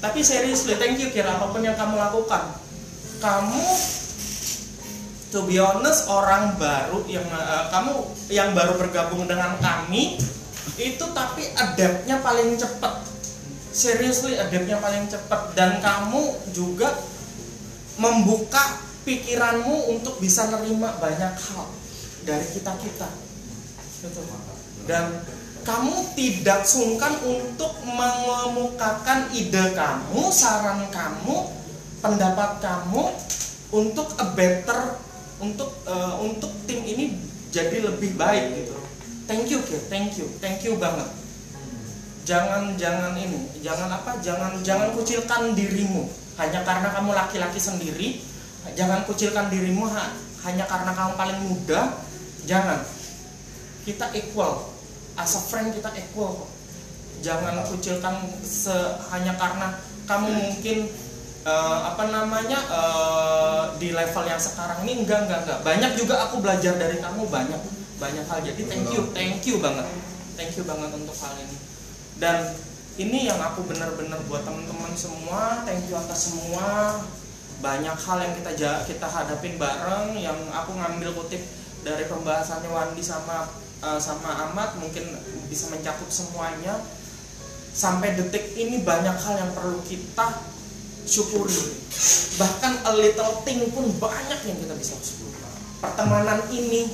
Tapi 0.00 0.20
seriously 0.20 0.76
thank 0.76 1.00
you 1.00 1.08
kira 1.08 1.40
apa 1.40 1.48
pun 1.48 1.64
yang 1.64 1.76
kamu 1.76 1.96
lakukan. 1.96 2.52
Kamu 3.20 3.64
to 5.30 5.46
be 5.46 5.62
honest 5.62 6.10
orang 6.10 6.58
baru 6.58 7.06
yang 7.06 7.24
eh, 7.24 7.64
kamu 7.70 7.92
yang 8.30 8.50
baru 8.52 8.74
bergabung 8.76 9.30
dengan 9.30 9.56
kami 9.62 10.18
itu 10.76 11.04
tapi 11.14 11.46
adaptnya 11.54 12.18
paling 12.20 12.58
cepat 12.58 13.06
seriously 13.70 14.34
adaptnya 14.34 14.82
paling 14.82 15.06
cepat 15.06 15.54
dan 15.54 15.78
kamu 15.78 16.34
juga 16.50 16.90
membuka 17.96 18.82
pikiranmu 19.06 19.94
untuk 19.96 20.18
bisa 20.18 20.50
nerima 20.50 20.98
banyak 20.98 21.32
hal 21.32 21.66
dari 22.26 22.46
kita 22.50 22.72
kita 22.82 23.08
dan 24.90 25.22
kamu 25.60 26.16
tidak 26.16 26.64
sungkan 26.64 27.12
untuk 27.22 27.76
mengemukakan 27.84 29.28
ide 29.36 29.76
kamu 29.76 30.32
saran 30.32 30.88
kamu 30.88 31.46
pendapat 32.00 32.64
kamu 32.64 33.12
untuk 33.70 34.08
a 34.18 34.26
better 34.34 35.09
untuk 35.40 35.72
eh, 35.84 36.14
untuk 36.20 36.52
tim 36.64 36.80
ini 36.80 37.16
jadi 37.50 37.82
lebih 37.82 38.14
baik 38.14 38.44
gitu. 38.54 38.76
Thank 39.26 39.50
you 39.50 39.60
Kir 39.62 39.80
thank 39.88 40.14
you. 40.16 40.26
Thank 40.38 40.62
you 40.62 40.76
banget. 40.76 41.08
Jangan 42.28 42.76
jangan 42.76 43.16
ini. 43.16 43.48
Jangan 43.64 43.90
apa? 43.90 44.20
Jangan 44.20 44.60
jangan 44.62 44.94
kucilkan 44.94 45.56
dirimu. 45.56 46.06
Hanya 46.38 46.62
karena 46.62 46.88
kamu 46.94 47.10
laki-laki 47.12 47.60
sendiri 47.60 48.20
jangan 48.76 49.08
kucilkan 49.08 49.48
dirimu 49.48 49.88
ha- 49.88 50.12
hanya 50.46 50.68
karena 50.68 50.92
kamu 50.92 51.12
paling 51.16 51.40
muda. 51.48 52.00
Jangan. 52.44 52.84
Kita 53.82 54.12
equal. 54.14 54.68
As 55.18 55.34
a 55.36 55.42
friend 55.42 55.74
kita 55.74 55.90
equal 55.96 56.48
jangan 57.20 57.60
kucilkan 57.68 58.16
se- 58.40 58.96
hanya 59.12 59.36
karena 59.36 59.76
kamu 60.08 60.28
mungkin 60.32 60.88
eh, 61.44 61.78
apa 61.88 62.04
namanya 62.12 62.60
eh, 62.60 63.62
di 63.80 63.96
level 63.96 64.24
yang 64.28 64.40
sekarang 64.40 64.84
ini 64.84 65.04
enggak 65.04 65.28
enggak 65.28 65.40
enggak. 65.46 65.58
Banyak 65.64 65.92
juga 65.96 66.14
aku 66.28 66.44
belajar 66.44 66.76
dari 66.76 67.00
kamu 67.00 67.28
banyak 67.28 67.60
banyak 68.00 68.24
hal. 68.28 68.40
Jadi 68.44 68.62
thank 68.68 68.88
you 68.92 69.02
thank 69.16 69.40
you 69.44 69.56
banget. 69.60 69.86
Thank 70.36 70.56
you 70.56 70.64
banget 70.64 70.90
untuk 70.92 71.16
hal 71.20 71.36
ini. 71.36 71.56
Dan 72.20 72.52
ini 73.00 73.28
yang 73.28 73.40
aku 73.40 73.64
benar-benar 73.64 74.20
buat 74.28 74.44
teman-teman 74.44 74.92
semua 74.92 75.64
thank 75.64 75.84
you 75.88 75.96
atas 75.96 76.32
semua. 76.32 77.00
Banyak 77.60 77.96
hal 77.96 78.18
yang 78.24 78.32
kita 78.40 78.52
kita 78.88 79.08
hadapin 79.08 79.60
bareng 79.60 80.16
yang 80.16 80.36
aku 80.52 80.72
ngambil 80.76 81.12
kutip 81.12 81.44
dari 81.80 82.04
pembahasannya 82.08 82.68
Wandi 82.68 83.00
sama 83.00 83.48
eh, 83.80 84.00
sama 84.00 84.48
Ahmad 84.48 84.76
mungkin 84.76 85.16
bisa 85.48 85.72
mencakup 85.72 86.08
semuanya. 86.12 86.76
Sampai 87.70 88.18
detik 88.18 88.58
ini 88.58 88.82
banyak 88.82 89.14
hal 89.14 89.34
yang 89.40 89.52
perlu 89.54 89.78
kita 89.86 90.49
syukuri 91.10 91.80
bahkan 92.38 92.78
a 92.86 92.92
little 92.94 93.42
thing 93.42 93.60
pun 93.74 93.90
banyak 93.98 94.40
yang 94.46 94.56
kita 94.62 94.74
bisa 94.78 94.94
syukuri. 95.02 95.36
Pertemanan 95.80 96.44
ini 96.52 96.88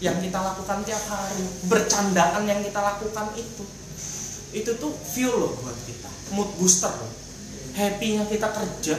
yang 0.00 0.16
kita 0.20 0.38
lakukan 0.40 0.84
tiap 0.84 1.00
hari 1.06 1.44
bercandaan 1.68 2.44
yang 2.44 2.60
kita 2.64 2.80
lakukan 2.80 3.32
itu 3.38 3.64
itu 4.56 4.70
tuh 4.80 4.92
fuel 4.92 5.34
loh 5.44 5.52
buat 5.60 5.78
kita 5.86 6.10
mood 6.34 6.50
booster 6.60 6.92
loh. 6.92 7.12
Happy-nya 7.76 8.26
kita 8.26 8.48
kerja 8.48 8.96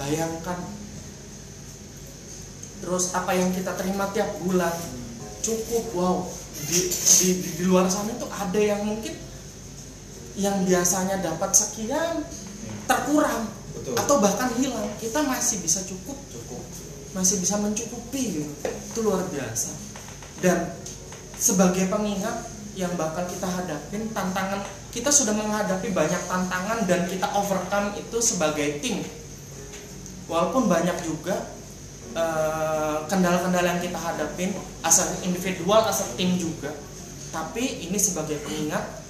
bayangkan. 0.00 0.58
Terus 2.84 3.16
apa 3.16 3.32
yang 3.32 3.48
kita 3.52 3.72
terima 3.78 4.10
tiap 4.12 4.28
bulan 4.44 4.72
cukup 5.40 5.84
wow. 5.96 6.16
Di, 6.64 6.80
di, 6.88 7.28
di, 7.44 7.48
di 7.60 7.64
luar 7.68 7.88
sana 7.92 8.16
tuh 8.16 8.30
ada 8.32 8.56
yang 8.56 8.80
mungkin 8.88 9.12
yang 10.40 10.64
biasanya 10.64 11.20
dapat 11.20 11.52
sekian 11.52 12.24
terkurang 12.84 13.48
Betul. 13.74 13.94
atau 14.00 14.16
bahkan 14.22 14.50
hilang 14.56 14.88
kita 15.00 15.20
masih 15.24 15.60
bisa 15.60 15.82
cukup 15.84 16.16
Cukup. 16.32 16.62
masih 17.12 17.40
bisa 17.40 17.58
mencukupi 17.60 18.42
gitu. 18.42 18.52
itu 18.64 18.98
luar 19.02 19.24
biasa 19.28 19.70
dan 20.42 20.72
sebagai 21.38 21.88
pengingat 21.90 22.48
yang 22.74 22.90
bakal 22.98 23.22
kita 23.30 23.46
hadapin 23.46 24.10
tantangan 24.10 24.62
kita 24.90 25.10
sudah 25.10 25.34
menghadapi 25.34 25.90
banyak 25.90 26.22
tantangan 26.26 26.86
dan 26.86 27.06
kita 27.06 27.26
overcome 27.34 27.94
itu 27.98 28.18
sebagai 28.22 28.82
tim 28.82 29.02
walaupun 30.26 30.66
banyak 30.66 30.94
juga 31.06 31.50
eh, 32.14 32.96
kendala-kendala 33.06 33.78
yang 33.78 33.82
kita 33.82 33.98
hadapin 33.98 34.50
as 34.82 35.02
a 35.02 35.06
individual 35.22 35.82
as 35.86 36.02
a 36.02 36.08
tim 36.18 36.34
juga 36.38 36.70
tapi 37.30 37.90
ini 37.90 37.98
sebagai 37.98 38.38
pengingat 38.42 39.03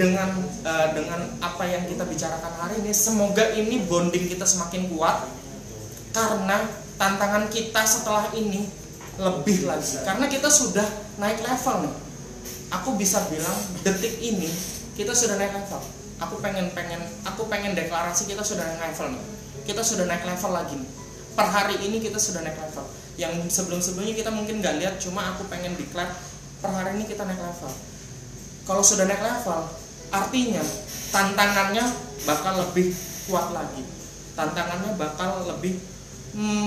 dengan 0.00 0.32
eh, 0.64 0.88
dengan 0.96 1.20
apa 1.44 1.68
yang 1.68 1.84
kita 1.84 2.08
bicarakan 2.08 2.52
hari 2.56 2.80
ini 2.80 2.88
semoga 2.96 3.52
ini 3.52 3.84
bonding 3.84 4.32
kita 4.32 4.48
semakin 4.48 4.88
kuat 4.96 5.28
karena 6.16 6.64
tantangan 6.96 7.52
kita 7.52 7.84
setelah 7.84 8.32
ini 8.32 8.64
lebih 9.20 9.68
lagi. 9.68 10.00
Karena 10.00 10.24
kita 10.24 10.48
sudah 10.48 10.88
naik 11.20 11.44
level 11.44 11.84
nih. 11.84 11.94
Aku 12.80 12.96
bisa 12.96 13.28
bilang 13.28 13.52
detik 13.84 14.16
ini 14.24 14.48
kita 14.96 15.12
sudah 15.12 15.36
naik 15.36 15.52
level. 15.52 15.84
Aku 16.24 16.40
pengen 16.40 16.72
pengen 16.72 17.04
aku 17.28 17.44
pengen 17.52 17.76
deklarasi 17.76 18.24
kita 18.24 18.40
sudah 18.40 18.64
naik 18.64 18.80
level 18.96 19.20
nih. 19.20 19.24
Kita 19.68 19.84
sudah 19.84 20.08
naik 20.08 20.24
level 20.24 20.50
lagi 20.56 20.80
nih. 20.80 20.90
Per 21.36 21.44
hari 21.44 21.76
ini 21.84 22.00
kita 22.00 22.16
sudah 22.16 22.40
naik 22.40 22.56
level. 22.56 22.88
Yang 23.20 23.52
sebelum 23.52 23.84
sebelumnya 23.84 24.16
kita 24.16 24.32
mungkin 24.32 24.64
nggak 24.64 24.80
lihat 24.80 24.94
cuma 24.96 25.36
aku 25.36 25.44
pengen 25.52 25.76
declare 25.76 26.16
per 26.64 26.72
hari 26.72 26.96
ini 26.96 27.04
kita 27.04 27.28
naik 27.28 27.36
level. 27.36 27.68
Kalau 28.64 28.80
sudah 28.80 29.04
naik 29.04 29.20
level 29.20 29.89
artinya 30.10 30.62
tantangannya 31.10 31.84
bakal 32.26 32.54
lebih 32.68 32.94
kuat 33.26 33.54
lagi. 33.54 33.82
Tantangannya 34.34 34.94
bakal 34.98 35.46
lebih 35.46 35.78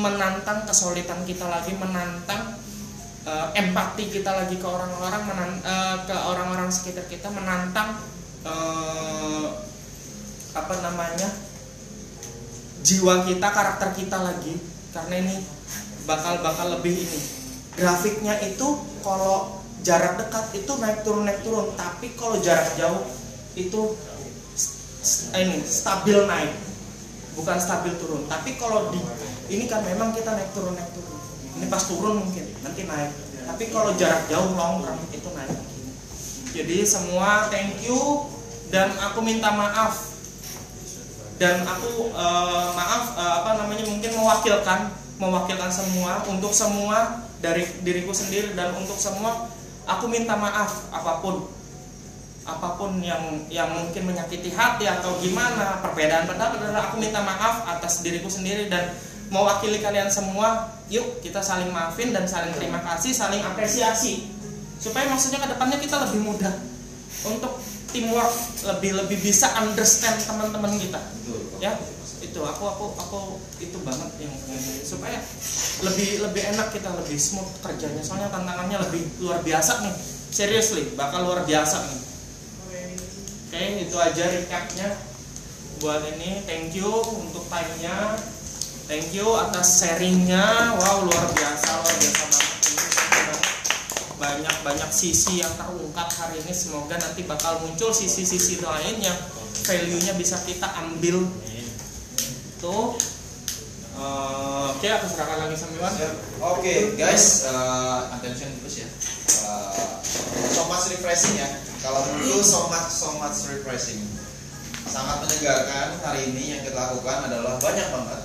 menantang 0.03 0.67
kesulitan 0.67 1.23
kita 1.23 1.47
lagi 1.47 1.71
menantang 1.79 2.60
eh, 3.23 3.47
empati 3.56 4.12
kita 4.12 4.32
lagi 4.43 4.60
ke 4.60 4.67
orang-orang 4.67 5.23
eh, 5.63 5.97
ke 6.03 6.15
orang-orang 6.15 6.67
sekitar 6.67 7.08
kita 7.08 7.32
menantang 7.32 7.95
eh, 8.43 9.47
apa 10.53 10.75
namanya 10.84 11.32
jiwa 12.84 13.23
kita 13.23 13.47
karakter 13.47 13.89
kita 13.95 14.19
lagi. 14.19 14.60
Karena 14.93 15.25
ini 15.25 15.36
bakal 16.06 16.43
bakal 16.43 16.77
lebih 16.77 16.93
ini. 16.93 17.19
Grafiknya 17.73 18.38
itu 18.45 18.77
kalau 19.01 19.63
jarak 19.82 20.21
dekat 20.21 20.53
itu 20.53 20.71
naik 20.77 21.01
turun 21.01 21.25
naik 21.25 21.41
turun. 21.41 21.73
Tapi 21.73 22.13
kalau 22.13 22.38
jarak 22.43 22.77
jauh 22.77 23.22
itu 23.53 23.81
ini 25.35 25.57
stabil 25.65 26.17
naik. 26.25 26.53
Bukan 27.33 27.57
stabil 27.57 27.93
turun. 27.97 28.29
Tapi 28.29 28.55
kalau 28.61 28.93
di 28.93 29.01
ini 29.49 29.65
kan 29.65 29.81
memang 29.83 30.13
kita 30.13 30.37
naik 30.37 30.53
turun 30.53 30.77
naik 30.77 30.89
turun. 30.93 31.19
Ini 31.59 31.65
pas 31.69 31.83
turun 31.85 32.21
mungkin 32.21 32.45
nanti 32.61 32.85
naik. 32.85 33.11
Tapi 33.43 33.63
kalau 33.73 33.91
jarak 33.99 34.29
jauh 34.29 34.53
long 34.55 34.85
term 34.85 34.97
itu 35.11 35.29
naik. 35.33 35.59
Jadi 36.53 36.77
semua 36.85 37.49
thank 37.49 37.81
you 37.81 38.29
dan 38.69 38.93
aku 39.01 39.19
minta 39.25 39.49
maaf. 39.51 40.13
Dan 41.41 41.65
aku 41.65 42.13
eh, 42.13 42.67
maaf 42.77 43.17
eh, 43.17 43.33
apa 43.41 43.49
namanya 43.57 43.89
mungkin 43.89 44.11
mewakilkan 44.13 44.93
mewakilkan 45.17 45.71
semua 45.73 46.21
untuk 46.29 46.53
semua 46.53 47.25
dari 47.43 47.65
diriku 47.83 48.15
sendiri 48.15 48.55
dan 48.55 48.71
untuk 48.77 48.95
semua 48.95 49.51
aku 49.83 50.07
minta 50.07 50.37
maaf 50.37 50.87
apa 50.93 51.19
pun 51.19 51.43
apa 52.43 52.75
pun 52.75 52.99
yang 52.99 53.47
yang 53.47 53.71
mungkin 53.71 54.03
menyakiti 54.03 54.51
hati 54.51 54.84
atau 54.84 55.15
gimana 55.23 55.79
perbedaan 55.79 56.27
pendapat 56.27 56.60
adalah 56.60 56.91
aku 56.91 56.99
minta 56.99 57.23
maaf 57.23 57.63
atas 57.71 58.03
diriku 58.03 58.27
sendiri 58.27 58.67
dan 58.67 58.91
mewakili 59.32 59.79
kalian 59.79 60.12
semua. 60.12 60.75
Yuk 60.91 61.23
kita 61.23 61.39
saling 61.39 61.71
maafin 61.71 62.12
dan 62.12 62.27
saling 62.27 62.51
terima 62.51 62.84
kasih 62.84 63.15
saling 63.15 63.39
apresiasi. 63.39 64.27
Supaya 64.75 65.08
maksudnya 65.08 65.39
ke 65.39 65.56
depannya 65.56 65.79
kita 65.79 65.95
lebih 66.03 66.19
mudah 66.19 66.51
untuk 67.23 67.63
teamwork 67.95 68.32
lebih 68.75 68.91
lebih 68.99 69.17
bisa 69.23 69.47
understand 69.63 70.19
teman-teman 70.27 70.75
kita. 70.75 70.99
Ya 71.63 71.79
itu 72.19 72.39
aku 72.43 72.63
aku 72.67 72.86
aku 72.99 73.19
itu 73.63 73.79
banget 73.88 74.19
yang 74.19 74.36
yang- 74.51 74.84
supaya 74.84 75.15
lebih 75.79 76.27
lebih 76.27 76.43
enak 76.51 76.75
kita 76.75 76.91
lebih 76.91 77.15
smooth 77.15 77.47
kerjanya. 77.63 78.03
Soalnya 78.03 78.27
tantangannya 78.36 78.84
lebih 78.84 79.08
luar 79.23 79.39
biasa 79.39 79.79
nih. 79.88 79.95
Seriously 80.27 80.91
bakal 80.99 81.23
luar 81.23 81.47
biasa 81.47 81.79
nih 81.88 82.12
oke 83.53 83.85
itu 83.85 83.97
aja 84.01 84.23
recapnya. 84.33 84.89
Buat 85.77 86.01
ini 86.17 86.41
thank 86.49 86.73
you 86.73 86.89
untuk 87.21 87.45
time-nya. 87.53 88.17
Thank 88.89 89.13
you 89.13 89.29
atas 89.37 89.77
sharingnya. 89.77 90.73
Wow 90.81 91.05
luar 91.05 91.25
biasa 91.29 91.69
luar 91.85 91.95
biasa 92.01 92.21
banget. 92.33 93.41
Banyak 94.17 94.55
banyak 94.65 94.89
sisi 94.89 95.45
yang 95.45 95.53
terungkap 95.53 96.09
hari 96.17 96.41
ini. 96.41 96.49
Semoga 96.49 96.97
nanti 96.97 97.29
bakal 97.29 97.61
muncul 97.61 97.93
sisi-sisi 97.93 98.57
lain 98.57 99.05
yang 99.05 99.17
value-nya 99.69 100.17
bisa 100.17 100.41
kita 100.49 100.73
ambil. 100.73 101.21
Tuh. 102.57 102.97
Eh, 103.93 104.65
oke 104.73 104.87
aku 104.89 105.05
serahkan 105.05 105.45
lagi 105.45 105.53
sama 105.53 105.77
Iwan. 105.77 105.93
Oke 106.57 106.97
guys, 106.97 107.45
eh, 107.45 108.01
attention 108.17 108.49
terus 108.65 108.81
ya. 108.81 108.89
Eh, 108.89 109.85
so 110.49 110.65
much 110.65 110.89
refreshing 110.89 111.37
ya. 111.37 111.72
Kalau 111.84 112.00
dulu 112.15 112.39
so 112.39 112.72
much 112.72 112.88
so 112.88 113.12
much 113.19 113.43
refreshing. 113.52 114.00
Sangat 114.88 115.19
menyegarkan 115.19 116.00
hari 116.00 116.32
ini 116.32 116.56
yang 116.56 116.62
kita 116.63 116.80
lakukan 116.80 117.28
adalah 117.28 117.60
banyak 117.60 117.88
banget 117.91 118.22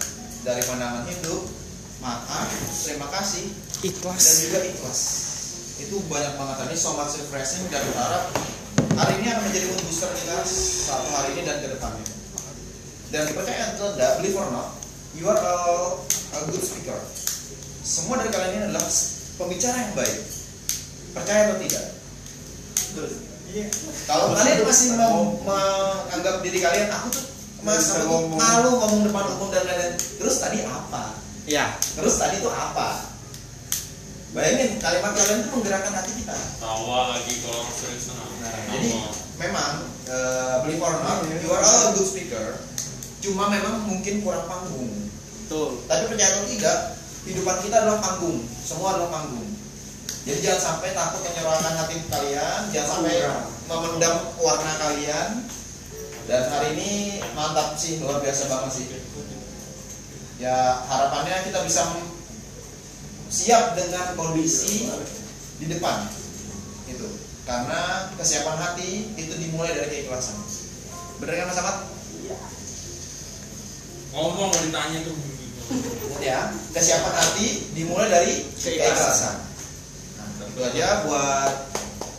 dari 0.47 0.62
pandangan 0.62 1.07
hidup, 1.11 1.42
makan, 1.99 2.47
terima 2.87 3.11
kasih, 3.11 3.51
dan 3.83 3.90
ikhlas 3.90 4.27
juga 4.47 4.59
ikhlas. 4.62 5.01
Itu 5.83 5.99
banyak 6.07 6.38
banget 6.38 6.57
tadi 6.62 6.75
so 6.79 6.94
much 6.94 7.18
refreshing 7.18 7.66
dan 7.71 7.83
berharap 7.90 8.31
hari 8.94 9.23
ini 9.23 9.27
akan 9.27 9.42
menjadi 9.51 9.66
mood 9.75 9.83
booster 9.90 10.11
kita 10.14 10.38
satu 10.47 11.09
hari 11.18 11.29
ini 11.35 11.42
dan 11.42 11.59
ke 11.59 11.68
depannya. 11.75 12.07
Dan 13.11 13.25
percaya 13.35 13.75
atau 13.75 13.94
tidak, 13.99 14.23
believe 14.23 14.38
or 14.38 14.51
not, 14.55 14.79
you 15.18 15.27
are 15.27 15.38
a, 15.38 15.57
a 16.14 16.38
good 16.47 16.62
speaker. 16.62 16.99
Semua 17.83 18.23
dari 18.23 18.31
kalian 18.31 18.55
ini 18.55 18.62
adalah 18.71 18.87
pembicara 19.35 19.83
yang 19.83 19.94
baik. 19.99 20.18
Percaya 21.11 21.40
atau 21.51 21.59
tidak? 21.59 21.87
Kalau 24.04 24.37
kalian 24.37 24.61
masih 24.61 24.88
mau 25.00 25.40
menganggap 25.40 26.44
diri 26.44 26.61
kalian, 26.61 26.88
aku 26.92 27.08
tuh 27.16 27.24
mas 27.64 27.90
aku 27.90 28.04
tuh 28.04 28.08
ngomong. 28.12 28.38
malu 28.38 28.70
ngomong 28.76 29.00
depan 29.08 29.24
umum 29.34 29.48
dan 29.48 29.64
lain-lain. 29.64 29.94
Terus 29.96 30.37
tadi 30.37 30.58
apa? 30.68 31.16
ya 31.48 31.72
Terus 31.96 32.14
tadi 32.20 32.44
tuh 32.44 32.52
apa? 32.52 33.08
Bayangin 34.37 34.76
kalimat 34.76 35.16
kalian 35.16 35.48
tuh 35.48 35.50
menggerakkan 35.56 35.96
hati 35.96 36.12
kita. 36.20 36.37
tawa 36.61 37.16
lagi 37.16 37.40
kalau 37.40 37.64
sering 37.72 37.96
senang 37.96 38.28
Nah, 38.38 38.54
jadi 38.76 38.90
memang 39.40 39.72
eh, 40.06 40.54
believe 40.62 40.84
or 40.84 40.94
not, 41.00 41.24
you 41.24 41.48
are 41.48 41.64
a 41.64 41.96
good 41.96 42.04
speaker. 42.04 42.61
Cuma 43.24 43.48
memang 43.48 43.88
mungkin 43.88 44.20
kurang 44.20 44.44
panggung. 44.46 44.92
betul 45.42 45.80
Tapi 45.88 46.04
percaya 46.12 46.28
atau 46.37 46.44
tidak, 46.46 46.78
kehidupan 47.24 47.56
kita 47.64 47.76
adalah 47.80 47.98
panggung. 48.04 48.44
Semua 48.62 48.94
adalah 48.94 49.11
panggung. 49.11 49.47
Jadi 50.28 50.44
jangan 50.44 50.60
sampai 50.60 50.92
takut 50.92 51.24
menyerahkan 51.24 51.74
hati 51.80 52.04
kalian, 52.12 52.60
jangan 52.68 52.88
sampai 53.00 53.16
memendam 53.64 54.14
warna 54.36 54.72
kalian. 54.76 55.48
Dan 56.28 56.52
hari 56.52 56.76
ini 56.76 56.92
mantap 57.32 57.80
sih, 57.80 57.96
luar 58.04 58.20
biasa 58.20 58.52
banget 58.52 58.70
sih. 58.76 58.86
Ya 60.36 60.84
harapannya 60.84 61.48
kita 61.48 61.64
bisa 61.64 61.88
siap 63.32 63.72
dengan 63.72 64.12
kondisi 64.20 64.92
di 65.56 65.72
depan. 65.72 66.04
Itu. 66.84 67.08
Karena 67.48 68.12
kesiapan 68.20 68.60
hati 68.60 69.08
itu 69.16 69.32
dimulai 69.32 69.72
dari 69.72 69.88
keikhlasan. 69.88 70.36
Bener 71.24 71.40
kan 71.40 71.48
Mas 71.48 71.60
Ahmad? 71.64 71.76
ngomong 74.08 74.50
mau 74.50 74.60
ditanya 74.64 75.04
tuh 75.04 75.16
ya, 76.24 76.48
kesiapan 76.72 77.14
hati 77.16 77.72
dimulai 77.76 78.08
dari 78.08 78.44
keikhlasan. 78.56 79.47
Tentu 80.59 80.75
aja 80.75 81.07
buat 81.07 81.71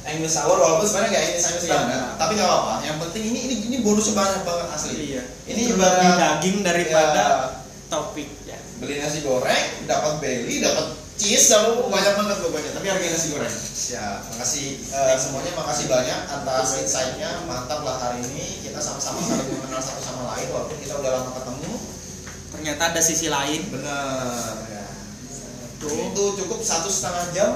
English 0.08 0.40
Hour 0.40 0.56
walaupun 0.56 0.88
sebenarnya 0.88 1.12
nggak 1.12 1.26
English 1.28 1.48
English 1.52 1.68
Iya. 1.68 1.76
banget, 1.76 2.02
tapi 2.16 2.32
nggak 2.40 2.48
apa-apa. 2.48 2.74
Yang 2.88 2.98
penting 3.04 3.24
ini 3.28 3.40
ini 3.44 3.56
ini 3.68 3.78
bonusnya 3.84 4.16
banyak 4.16 4.42
banget 4.48 4.68
asli. 4.72 4.96
iya 5.12 5.24
Ini 5.44 5.60
Itu 5.60 5.76
ibarat- 5.76 6.00
lebih 6.00 6.12
daging 6.16 6.58
daripada 6.64 7.20
Ya, 7.20 7.52
topik 7.92 8.30
ya 8.48 8.56
beli 8.80 8.96
nasi 8.96 9.28
goreng, 9.28 9.66
dapat 9.84 10.24
belly, 10.24 10.64
dapat 10.64 10.88
cheese, 11.20 11.52
lalu 11.52 11.92
banyak 11.92 12.16
banget 12.16 12.38
pokoknya. 12.40 12.72
Tapi 12.72 12.86
harga 12.88 13.08
nasi 13.12 13.28
goreng. 13.28 13.52
Siap. 13.76 14.18
Makasih 14.32 14.68
eh, 14.88 15.16
semuanya, 15.20 15.52
makasih 15.60 15.86
banyak 15.92 16.20
atas 16.32 16.68
insight-nya. 16.80 17.44
Mantap 17.44 17.84
lah 17.84 18.00
hari 18.00 18.24
ini 18.24 18.64
kita 18.64 18.80
sama-sama 18.80 19.20
saling 19.20 19.52
mengenal 19.52 19.84
satu 19.84 20.00
sama 20.00 20.32
lain 20.32 20.48
walaupun 20.48 20.80
kita 20.80 20.96
udah 20.96 21.12
lama 21.12 21.32
ketemu. 21.36 21.72
ternyata 22.50 22.84
ada 22.88 23.02
sisi 23.04 23.28
lain 23.28 23.68
Benar. 23.68 24.56
Ya. 24.72 24.88
Tuh. 25.78 25.92
Itu 25.92 26.24
cukup 26.40 26.64
satu 26.64 26.88
setengah 26.88 27.36
jam 27.36 27.52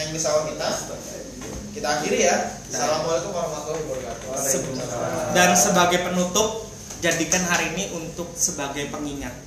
English 0.00 0.26
Hour 0.28 0.52
kita. 0.52 0.68
Kita 1.76 1.88
akhiri 2.00 2.18
ya. 2.24 2.36
Assalamualaikum 2.72 3.30
warahmatullahi 3.32 3.84
wabarakatuh. 3.84 5.32
Dan 5.36 5.52
sebagai 5.56 6.00
penutup 6.04 6.66
jadikan 7.04 7.44
hari 7.44 7.76
ini 7.76 7.92
untuk 7.92 8.32
sebagai 8.36 8.88
pengingat 8.88 9.46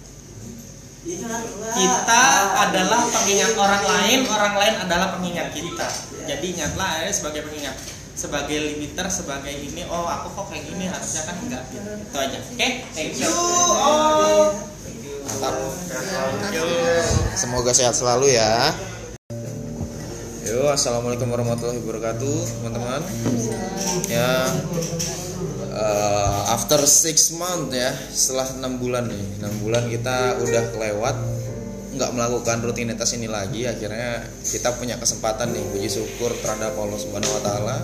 kita 1.74 2.24
adalah 2.70 3.02
pengingat 3.10 3.54
orang 3.56 3.84
lain 3.88 4.20
orang 4.30 4.56
lain 4.60 4.76
adalah 4.84 5.08
pengingat 5.18 5.50
kita 5.56 5.88
jadi 6.28 6.46
ingatlah 6.46 7.08
ya 7.08 7.10
sebagai 7.10 7.48
pengingat 7.50 7.76
sebagai 8.14 8.58
limiter 8.60 9.08
sebagai 9.08 9.56
ini 9.56 9.88
oh 9.88 10.06
aku 10.06 10.28
kok 10.36 10.46
kayak 10.52 10.68
gini 10.68 10.92
harusnya 10.92 11.24
kan 11.24 11.36
enggak 11.40 11.64
gitu. 11.72 11.88
itu 11.88 12.18
aja 12.20 12.38
oke 12.44 12.68
thank 12.94 13.16
you 13.16 13.32
all 13.80 14.54
Mantap. 15.30 15.54
Semoga 17.38 17.70
sehat 17.70 17.94
selalu 17.94 18.34
ya. 18.34 18.74
Yo, 20.50 20.66
assalamualaikum 20.66 21.30
warahmatullahi 21.30 21.78
wabarakatuh, 21.78 22.38
teman-teman. 22.58 23.06
Ya, 24.10 24.50
eh, 25.78 26.40
after 26.50 26.82
six 26.90 27.38
month 27.38 27.70
ya, 27.70 27.94
setelah 28.10 28.58
enam 28.58 28.82
bulan 28.82 29.14
nih, 29.14 29.26
enam 29.46 29.54
bulan 29.62 29.86
kita 29.86 30.42
udah 30.42 30.74
kelewat 30.74 31.16
nggak 31.94 32.12
melakukan 32.18 32.66
rutinitas 32.66 33.14
ini 33.14 33.30
lagi. 33.30 33.70
Akhirnya 33.70 34.26
kita 34.42 34.74
punya 34.74 34.98
kesempatan 34.98 35.54
nih, 35.54 35.62
puji 35.70 35.86
syukur 35.86 36.34
terhadap 36.42 36.74
Allah 36.82 36.98
Subhanahu 36.98 37.30
Wa 37.30 37.42
Taala. 37.46 37.78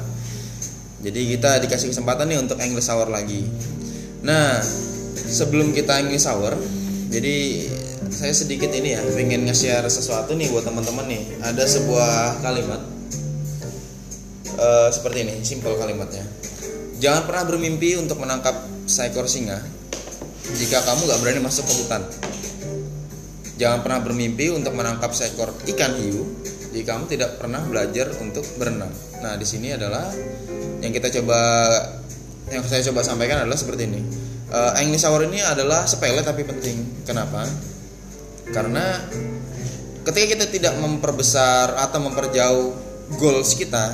Jadi 1.06 1.38
kita 1.38 1.62
dikasih 1.62 1.93
kesempatan 1.93 2.34
nih 2.34 2.41
untuk 2.41 2.58
English 2.58 2.89
Hour 2.89 3.13
lagi. 3.13 3.45
Nah, 4.25 4.58
sebelum 5.30 5.69
kita 5.69 6.01
English 6.01 6.25
Hour, 6.25 6.58
jadi 7.13 7.69
saya 8.09 8.33
sedikit 8.33 8.69
ini 8.73 8.93
ya, 8.97 9.01
pengen 9.13 9.45
nge-share 9.49 9.85
sesuatu 9.89 10.33
nih 10.37 10.49
buat 10.53 10.65
teman-teman 10.65 11.05
nih. 11.09 11.23
Ada 11.41 11.63
sebuah 11.65 12.41
kalimat 12.41 12.81
eh, 14.55 14.89
seperti 14.93 15.17
ini, 15.25 15.35
simpel 15.41 15.77
kalimatnya. 15.77 16.25
Jangan 17.01 17.27
pernah 17.27 17.43
bermimpi 17.45 17.99
untuk 17.99 18.21
menangkap 18.21 18.55
seekor 18.87 19.27
singa 19.27 19.59
jika 20.55 20.79
kamu 20.85 21.09
nggak 21.09 21.19
berani 21.21 21.39
masuk 21.41 21.65
ke 21.65 21.73
hutan. 21.83 22.01
Jangan 23.55 23.79
pernah 23.81 23.99
bermimpi 24.03 24.51
untuk 24.51 24.75
menangkap 24.75 25.11
seekor 25.15 25.51
ikan 25.75 25.95
hiu 25.99 26.23
jika 26.75 26.95
kamu 26.95 27.07
tidak 27.07 27.39
pernah 27.39 27.63
belajar 27.63 28.11
untuk 28.19 28.43
berenang. 28.59 28.91
Nah, 29.23 29.39
di 29.39 29.47
sini 29.47 29.71
adalah 29.71 30.11
yang 30.83 30.91
kita 30.91 31.07
coba 31.19 31.39
yang 32.51 32.61
saya 32.67 32.83
coba 32.91 33.01
sampaikan 33.01 33.43
adalah 33.43 33.57
seperti 33.57 33.89
ini. 33.89 34.01
Eh, 34.51 34.71
English 34.85 35.07
Hour 35.07 35.25
ini 35.25 35.41
adalah 35.41 35.87
sepele 35.87 36.21
tapi 36.21 36.45
penting. 36.45 37.03
Kenapa? 37.07 37.47
Karena 38.53 39.01
ketika 40.05 40.25
kita 40.38 40.45
tidak 40.49 40.73
memperbesar 40.77 41.77
atau 41.77 41.99
memperjauh 42.03 42.67
goals 43.17 43.58
kita, 43.58 43.93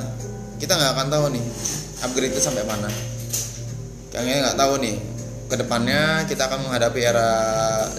kita 0.60 0.76
nggak 0.76 0.92
akan 0.96 1.08
tahu 1.08 1.24
nih 1.32 1.44
upgrade 2.04 2.32
itu 2.32 2.40
sampai 2.42 2.64
mana. 2.68 2.88
Kayaknya 4.12 4.36
nggak 4.48 4.58
tahu 4.60 4.74
nih 4.82 4.96
ke 5.48 5.56
depannya 5.60 6.24
kita 6.28 6.48
akan 6.48 6.68
menghadapi 6.68 7.00
era 7.04 7.32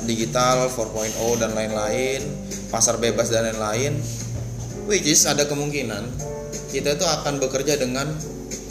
digital 0.06 0.70
4.0 0.70 1.42
dan 1.42 1.54
lain-lain, 1.54 2.22
pasar 2.74 2.98
bebas 2.98 3.30
dan 3.30 3.50
lain-lain, 3.50 3.98
which 4.90 5.06
is 5.06 5.26
ada 5.26 5.46
kemungkinan 5.46 6.34
kita 6.74 6.98
itu 6.98 7.06
akan 7.06 7.38
bekerja 7.38 7.78
dengan 7.78 8.10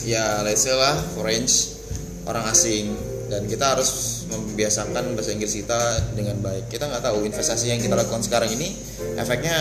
ya 0.03 0.43
let's 0.43 0.67
say 0.67 0.75
lah 0.75 0.99
French 1.15 1.79
orang 2.27 2.51
asing 2.51 2.91
dan 3.33 3.49
kita 3.49 3.73
harus 3.73 4.23
membiasakan 4.29 5.17
bahasa 5.17 5.33
Inggris 5.33 5.57
kita 5.57 6.13
dengan 6.13 6.37
baik 6.45 6.69
kita 6.69 6.85
nggak 6.85 7.01
tahu 7.01 7.25
investasi 7.25 7.73
yang 7.73 7.81
kita 7.81 7.97
lakukan 7.97 8.21
sekarang 8.21 8.53
ini 8.53 8.77
efeknya 9.17 9.57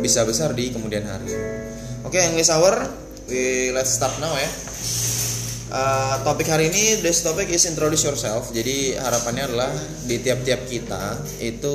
bisa 0.00 0.24
besar 0.24 0.56
di 0.56 0.72
kemudian 0.72 1.04
hari 1.04 1.28
oke 2.08 2.16
English 2.16 2.48
hour 2.48 2.72
we 3.28 3.68
let's 3.76 3.92
start 3.92 4.16
now 4.16 4.32
ya 4.32 4.48
Uh, 5.72 6.20
topik 6.20 6.52
hari 6.52 6.68
ini 6.68 7.00
this 7.00 7.24
topic 7.24 7.48
is 7.48 7.64
introduce 7.64 8.04
yourself 8.04 8.52
jadi 8.52 9.00
harapannya 9.00 9.48
adalah 9.48 9.72
di 10.04 10.20
tiap-tiap 10.20 10.68
kita 10.68 11.16
itu 11.40 11.72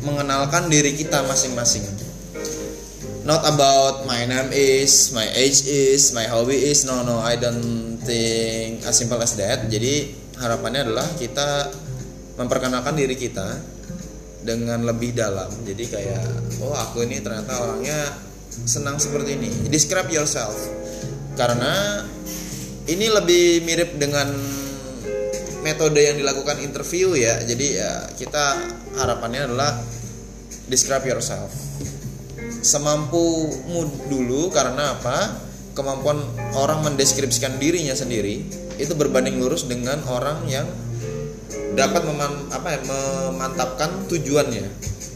mengenalkan 0.00 0.72
diri 0.72 0.96
kita 0.96 1.20
masing-masing 1.28 1.84
not 3.26 3.42
about 3.44 4.06
my 4.06 4.22
name 4.24 4.48
is, 4.54 5.10
my 5.12 5.26
age 5.34 5.66
is, 5.66 6.14
my 6.14 6.24
hobby 6.30 6.56
is. 6.56 6.86
No 6.86 7.02
no, 7.02 7.18
I 7.18 7.34
don't 7.34 7.98
think 8.06 8.86
as 8.86 8.94
simple 8.94 9.18
as 9.18 9.34
that. 9.34 9.66
Jadi 9.66 10.25
harapannya 10.40 10.90
adalah 10.90 11.06
kita 11.16 11.70
memperkenalkan 12.36 12.94
diri 12.96 13.16
kita 13.16 13.56
dengan 14.44 14.84
lebih 14.86 15.16
dalam. 15.16 15.48
Jadi 15.64 15.84
kayak 15.88 16.24
oh 16.62 16.76
aku 16.76 17.04
ini 17.08 17.18
ternyata 17.24 17.56
orangnya 17.58 18.14
senang 18.46 19.00
seperti 19.00 19.36
ini. 19.36 19.50
Describe 19.68 20.08
yourself. 20.12 20.56
Karena 21.36 22.04
ini 22.88 23.06
lebih 23.12 23.64
mirip 23.66 24.00
dengan 24.00 24.30
metode 25.66 25.98
yang 25.98 26.16
dilakukan 26.16 26.62
interview 26.62 27.18
ya. 27.18 27.42
Jadi 27.42 27.66
ya 27.76 28.06
kita 28.14 28.44
harapannya 28.96 29.50
adalah 29.50 29.76
describe 30.70 31.04
yourself 31.06 31.66
semampumu 32.66 33.86
dulu 34.10 34.50
karena 34.50 34.98
apa 34.98 35.38
kemampuan 35.78 36.18
orang 36.58 36.82
mendeskripsikan 36.82 37.62
dirinya 37.62 37.94
sendiri 37.94 38.65
itu 38.76 38.92
berbanding 38.92 39.40
lurus 39.40 39.64
dengan 39.64 40.00
orang 40.08 40.44
yang 40.48 40.66
dapat 41.76 42.02
meman, 42.08 42.48
apa 42.52 42.76
ya, 42.76 42.80
memantapkan 42.84 44.08
tujuannya. 44.08 44.66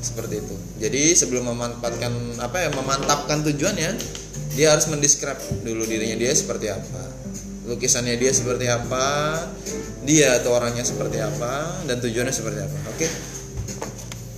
Seperti 0.00 0.40
itu. 0.40 0.56
Jadi 0.80 1.02
sebelum 1.12 1.52
memantapkan 1.52 2.12
apa 2.40 2.56
ya 2.64 2.68
memantapkan 2.72 3.44
tujuannya 3.44 3.90
dia 4.56 4.72
harus 4.72 4.88
mendeskrip 4.88 5.36
dulu 5.60 5.84
dirinya 5.84 6.16
dia 6.16 6.32
seperti 6.32 6.72
apa. 6.72 7.04
Lukisannya 7.68 8.16
dia 8.16 8.32
seperti 8.32 8.66
apa 8.66 9.36
dia 10.08 10.40
atau 10.40 10.56
orangnya 10.56 10.82
seperti 10.82 11.20
apa 11.20 11.84
dan 11.84 12.00
tujuannya 12.00 12.32
seperti 12.32 12.60
apa. 12.64 12.78
Oke 12.96 13.06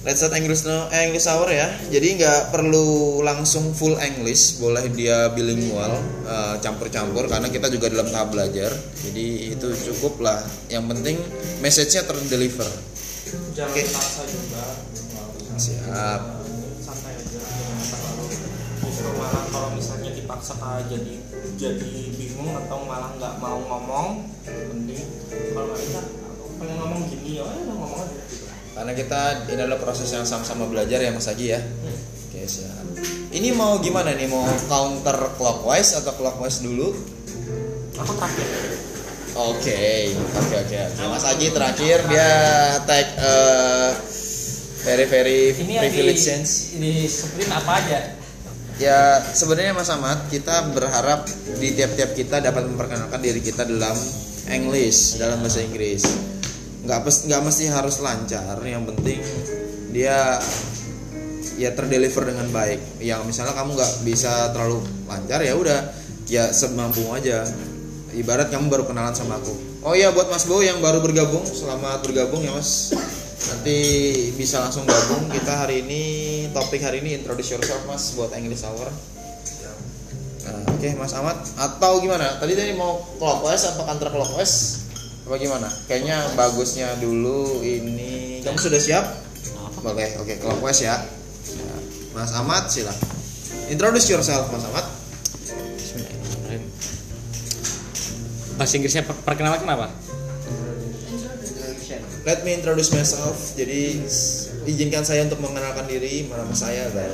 Let's 0.02 0.18
start 0.18 0.34
English 0.34 0.66
now, 0.66 0.90
eh, 0.90 1.06
English 1.06 1.30
hour 1.30 1.46
ya. 1.46 1.70
Jadi 1.86 2.18
nggak 2.18 2.50
perlu 2.50 3.22
langsung 3.22 3.70
full 3.70 3.94
English, 4.02 4.58
boleh 4.58 4.90
dia 4.90 5.30
bilingual, 5.30 5.94
eh, 6.26 6.58
campur-campur 6.58 7.30
karena 7.30 7.46
kita 7.46 7.70
juga 7.70 7.86
dalam 7.86 8.10
tahap 8.10 8.34
belajar. 8.34 8.74
Jadi 8.98 9.54
itu 9.54 9.70
cukup 9.70 10.26
lah. 10.26 10.42
Yang 10.66 10.84
penting 10.90 11.16
message-nya 11.62 12.02
terdeliver. 12.02 12.66
Jangan 13.54 13.70
Oke. 13.70 13.82
paksa 13.94 14.22
juga. 14.26 14.64
Siap. 15.54 16.20
Santai 16.82 17.14
aja, 17.22 17.38
jangan 17.38 17.86
terlalu. 17.86 18.26
Justru 18.82 19.10
malah 19.14 19.44
kalau 19.54 19.70
misalnya 19.78 20.10
dipaksa 20.18 20.58
jadi 20.90 21.14
jadi 21.54 21.90
bingung 22.18 22.50
atau 22.66 22.82
malah 22.90 23.14
nggak 23.22 23.38
mau 23.38 23.58
ngomong, 23.70 24.26
mending 24.50 25.06
kalau 25.54 25.78
bisa 25.78 26.02
aku 26.02 26.58
pengen 26.58 26.74
ngomong 26.82 27.06
gini 27.06 27.38
ya 27.38 27.46
udah 27.46 27.62
ngomong 27.70 28.02
aja. 28.02 28.41
Karena 28.72 28.92
kita 28.96 29.20
ini 29.52 29.60
adalah 29.60 29.80
proses 29.80 30.08
yang 30.08 30.24
sama-sama 30.24 30.64
belajar 30.64 30.98
ya 30.98 31.12
Mas 31.12 31.28
Agi 31.28 31.52
ya. 31.52 31.60
Oke 32.28 32.48
siap. 32.48 32.84
Ini 33.32 33.52
mau 33.52 33.80
gimana 33.80 34.12
nih? 34.16 34.28
Mau 34.28 34.44
counter 34.68 35.36
clockwise 35.36 35.96
atau 36.00 36.12
clockwise 36.16 36.64
dulu? 36.64 36.92
Aku 38.00 38.12
terakhir. 38.16 38.48
Oke, 39.32 40.12
oke, 40.12 40.56
oke, 40.60 40.76
oke. 40.76 41.02
Mas 41.08 41.24
Aji 41.24 41.48
terakhir 41.52 42.04
dia 42.04 42.30
tag 42.84 43.06
eh, 43.16 43.90
very 44.84 45.06
very 45.08 45.40
Ini 45.56 45.80
privileged 45.80 46.20
sense. 46.20 46.76
di 46.76 47.08
sprint 47.08 47.48
apa 47.48 47.80
aja? 47.80 48.00
Ya 48.76 49.24
sebenarnya 49.32 49.72
Mas 49.72 49.88
Ahmad 49.88 50.28
kita 50.28 50.68
berharap 50.76 51.24
di 51.56 51.72
tiap-tiap 51.72 52.12
kita 52.12 52.44
dapat 52.44 52.68
memperkenalkan 52.68 53.20
diri 53.24 53.40
kita 53.40 53.64
dalam 53.64 53.96
English 54.52 55.16
dalam 55.16 55.40
bahasa 55.40 55.64
Inggris. 55.64 56.04
Nggak 56.82 56.98
nggak 57.06 57.42
mesti 57.42 57.64
harus 57.70 58.02
lancar. 58.02 58.58
Yang 58.62 58.84
penting 58.94 59.20
dia 59.92 60.38
ya 61.56 61.70
terdeliver 61.76 62.26
dengan 62.26 62.48
baik. 62.50 63.02
Yang 63.02 63.20
misalnya 63.28 63.54
kamu 63.54 63.78
nggak 63.78 63.92
bisa 64.02 64.50
terlalu 64.50 64.82
lancar 65.06 65.40
ya 65.42 65.54
udah 65.54 65.80
ya 66.26 66.50
semampu 66.50 67.06
aja. 67.14 67.46
Ibarat 68.12 68.52
kamu 68.52 68.68
baru 68.68 68.84
kenalan 68.84 69.16
sama 69.16 69.40
aku. 69.40 69.54
Oh 69.82 69.96
iya 69.96 70.12
buat 70.14 70.30
Mas 70.30 70.46
Bo 70.46 70.62
yang 70.62 70.78
baru 70.78 71.02
bergabung, 71.02 71.42
selamat 71.42 72.06
bergabung 72.06 72.44
ya 72.44 72.54
Mas. 72.54 72.94
Nanti 73.50 73.78
bisa 74.38 74.62
langsung 74.62 74.86
gabung. 74.86 75.26
Kita 75.32 75.66
hari 75.66 75.82
ini 75.82 76.02
topik 76.54 76.78
hari 76.84 77.02
ini 77.02 77.18
introduce 77.18 77.56
yourself 77.56 77.82
Mas 77.88 78.14
buat 78.14 78.30
English 78.36 78.62
Hour. 78.62 78.86
Nah, 80.42 80.62
Oke 80.76 80.94
Mas 80.98 81.14
Ahmad 81.16 81.38
atau 81.58 81.98
gimana? 81.98 82.38
Tadi 82.38 82.52
tadi 82.54 82.72
mau 82.78 83.00
clockwise 83.18 83.74
apa 83.74 83.82
counter 83.90 84.08
clockwise? 84.12 84.81
Apa 85.32 85.40
gimana? 85.40 85.64
Kayaknya 85.88 86.36
bagusnya 86.36 86.92
dulu 87.00 87.64
ini. 87.64 88.44
Kamu 88.44 88.52
sudah 88.52 88.76
siap? 88.76 89.04
Oke 89.80 90.20
oke 90.20 90.36
clockwise 90.44 90.84
ya. 90.84 90.92
Ya, 90.92 91.76
Mas 92.12 92.36
Ahmad 92.36 92.68
silakan. 92.68 93.08
Introduce 93.72 94.12
yourself 94.12 94.52
Mas 94.52 94.60
Ahmad. 94.68 94.84
bahasa 98.60 98.76
Inggrisnya 98.76 99.08
per- 99.08 99.24
perkenalan 99.24 99.64
kenapa 99.64 99.88
Let 102.28 102.44
me 102.44 102.52
introduce 102.52 102.92
myself. 102.92 103.56
Jadi 103.56 104.04
izinkan 104.68 105.00
saya 105.00 105.24
untuk 105.24 105.40
mengenalkan 105.40 105.88
diri, 105.88 106.28
nama 106.28 106.52
saya 106.52 106.92
bla. 106.92 107.08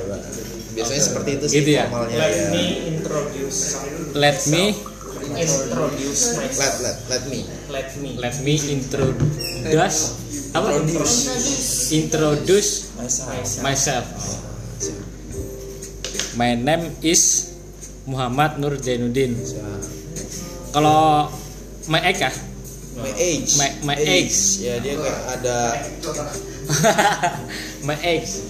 Biasanya 0.75 1.01
seperti 1.07 1.29
itu 1.39 1.45
sih 1.47 1.55
Gitu 1.63 1.71
ya? 1.79 1.87
formalnya 1.87 2.19
Let 2.19 2.35
ya. 2.35 2.47
me 2.51 2.63
introduce 2.99 3.59
let 4.11 4.37
me 4.51 4.75
introduce 5.37 6.21
Let 6.33 6.49
myself. 6.49 6.75
let 6.81 6.97
let 7.09 7.23
me. 7.29 7.39
Let 7.69 7.89
me. 8.01 8.11
let 8.17 8.35
me 8.41 8.55
introduce 8.57 9.99
apa 10.49 10.81
introduce 11.93 12.89
myself. 12.97 13.61
myself 13.61 14.05
my 16.33 16.57
name 16.57 16.89
is 17.05 17.53
Muhammad 18.09 18.57
Nur 18.57 18.73
Zainuddin 18.81 19.37
kalau 20.73 21.29
my 21.85 22.01
age 22.01 22.21
ya 22.25 22.33
My 22.99 23.15
age. 23.15 23.55
My- 23.55 23.95
my 23.95 23.95
age. 23.95 24.59
Ya 24.59 24.75
dia 24.83 24.99
kayak 24.99 25.39
ada 25.39 25.71
my 27.87 27.95
age 28.03 28.43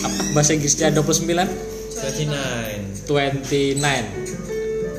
apa 0.00 0.32
bahasa 0.32 0.56
Inggrisnya 0.56 0.88
29 0.96 1.28
39. 1.28 3.04
29 3.04 4.41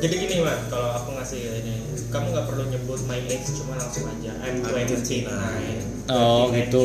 Jadi 0.04 0.20
gini 0.20 0.44
man, 0.44 0.60
kalau 0.68 0.92
aku 1.00 1.16
ngasih 1.16 1.64
ini, 1.64 1.80
kamu 2.12 2.36
nggak 2.36 2.44
perlu 2.52 2.68
nyebut 2.68 3.00
my 3.08 3.24
age, 3.24 3.48
cuma 3.56 3.80
langsung 3.80 4.04
aja 4.12 4.36
I'm 4.44 4.60
29. 4.60 6.12
Oh, 6.12 6.52
29 6.52 6.60
gitu. 6.60 6.84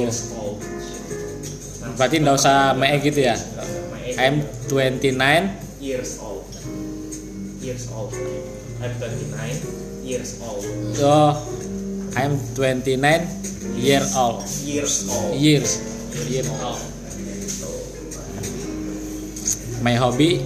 berarti 1.98 2.22
nggak 2.22 2.36
usah 2.38 2.78
my 2.78 2.94
age 2.94 3.10
gitu 3.10 3.26
ya 3.26 3.34
I'm 4.22 4.46
29 4.70 5.18
years 5.82 6.22
old. 6.22 6.46
Years 7.58 7.90
old. 7.90 8.14
I'm 8.78 8.94
29 9.02 10.06
years 10.06 10.38
old. 10.38 10.62
oh 11.02 11.34
I'm 12.14 12.38
29 12.54 13.02
year 13.82 14.06
old 14.14 14.46
Years 14.62 15.10
old. 15.10 15.34
years 15.34 15.82
year 16.30 16.46
old 16.62 16.78
my 19.82 19.98
hobby 19.98 20.38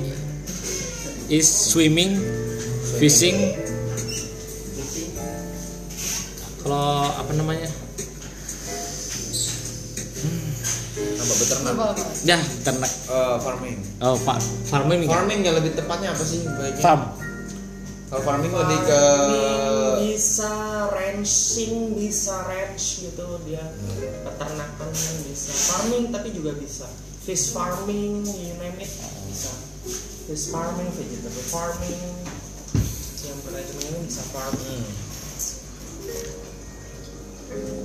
is 1.29 1.45
swimming 1.45 2.17
fishing 3.03 3.35
kalau 6.62 7.11
apa 7.11 7.33
namanya 7.35 7.67
Apa 11.23 11.35
beternak? 11.35 11.75
ya 12.23 12.38
ternak 12.62 12.93
Eh, 13.11 13.37
farming. 13.43 13.77
oh 13.99 14.15
pak 14.23 14.38
farming 14.67 15.01
ya? 15.03 15.11
Farming 15.11 15.41
ya 15.43 15.53
lebih 15.53 15.75
tepatnya 15.75 16.15
apa 16.15 16.23
sih 16.23 16.47
baiknya? 16.47 16.79
farm 16.79 17.03
Kalau 18.07 18.22
farming 18.22 18.53
lebih 18.53 18.79
ke 18.85 19.03
Farming 19.03 20.12
bisa 20.12 20.53
ranching, 20.93 21.97
bisa 21.97 22.45
ranch 22.45 23.01
gitu 23.01 23.24
dia. 23.43 23.64
Peternakan 24.20 24.89
bisa. 25.24 25.49
Farming 25.49 26.12
tapi 26.12 26.29
juga 26.31 26.53
bisa. 26.53 26.85
Fish 27.24 27.51
farming, 27.51 28.20
you 28.20 28.53
name 28.61 28.76
it 28.79 28.93
bisa. 29.24 29.49
Fish 30.29 30.53
farming, 30.53 30.93
vegetable 30.93 31.47
farming, 31.49 32.05
yang 32.20 32.41
manajemen 33.53 34.09
farming. 34.09 34.84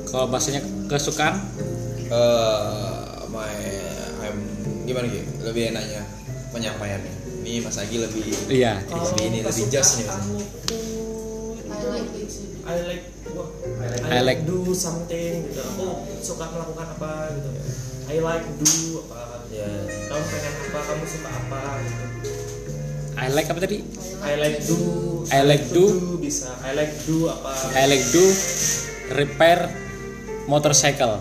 kalau 0.07 0.31
bahasanya 0.31 0.63
kesukaan 0.87 1.43
eh 2.07 3.27
my 3.27 3.51
I'm 4.23 4.39
gimana 4.87 5.11
gitu? 5.11 5.27
Lebih 5.43 5.75
enaknya 5.75 6.07
penyampaiannya. 6.49 7.13
Ini 7.43 7.59
Mas 7.59 7.75
Agi 7.75 7.99
lebih 7.99 8.23
iya 8.47 8.79
lebih 8.87 9.23
ini 9.23 9.39
lebih 9.43 9.65
just 9.67 9.99
nih. 9.99 10.07
kesukaan 10.07 10.23
itu 11.67 11.87
I 12.67 12.75
like. 12.83 13.03
I 13.77 13.85
like 13.91 14.03
I 14.07 14.19
like- 14.23 14.43
do 14.47 14.71
something 14.71 15.45
gitu 15.45 15.61
aku 15.61 15.87
suka 16.19 16.47
melakukan 16.47 16.87
apa 16.95 17.11
gitu 17.35 17.49
I 18.07 18.17
like 18.23 18.47
do 18.55 18.71
apa 19.03 19.43
Ya. 19.47 19.67
kamu 20.07 20.23
pengen 20.27 20.53
apa 20.69 20.79
kamu 20.83 21.05
suka 21.07 21.29
apa 21.31 21.61
gitu 21.81 22.05
I 23.17 23.33
like 23.33 23.49
apa 23.49 23.57
tadi? 23.59 23.81
I 24.21 24.37
like 24.37 24.61
do. 24.63 24.77
I 25.33 25.41
like 25.41 25.65
to 25.67 25.73
do. 25.73 25.85
bisa. 26.21 26.53
I 26.61 26.77
like 26.77 26.93
do 27.03 27.25
apa? 27.27 27.49
I 27.73 27.83
like 27.89 28.05
do 28.13 28.23
repair 29.11 29.67
motorcycle. 30.45 31.17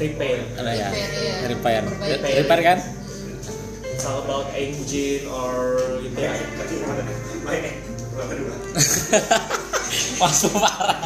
Repair 0.00 0.40
ya 0.72 0.88
Repair, 0.88 0.88
ya. 1.12 1.44
repair 1.44 1.84
Perbaiki. 1.84 2.40
repair. 2.40 2.60
Kan? 2.64 2.78
It's 3.84 4.08
all 4.08 4.24
about 4.24 4.48
engine 4.56 5.28
or 5.28 5.76
gitu 6.00 6.16
ya 6.16 6.32
masuk 10.20 10.52
parah 10.56 11.04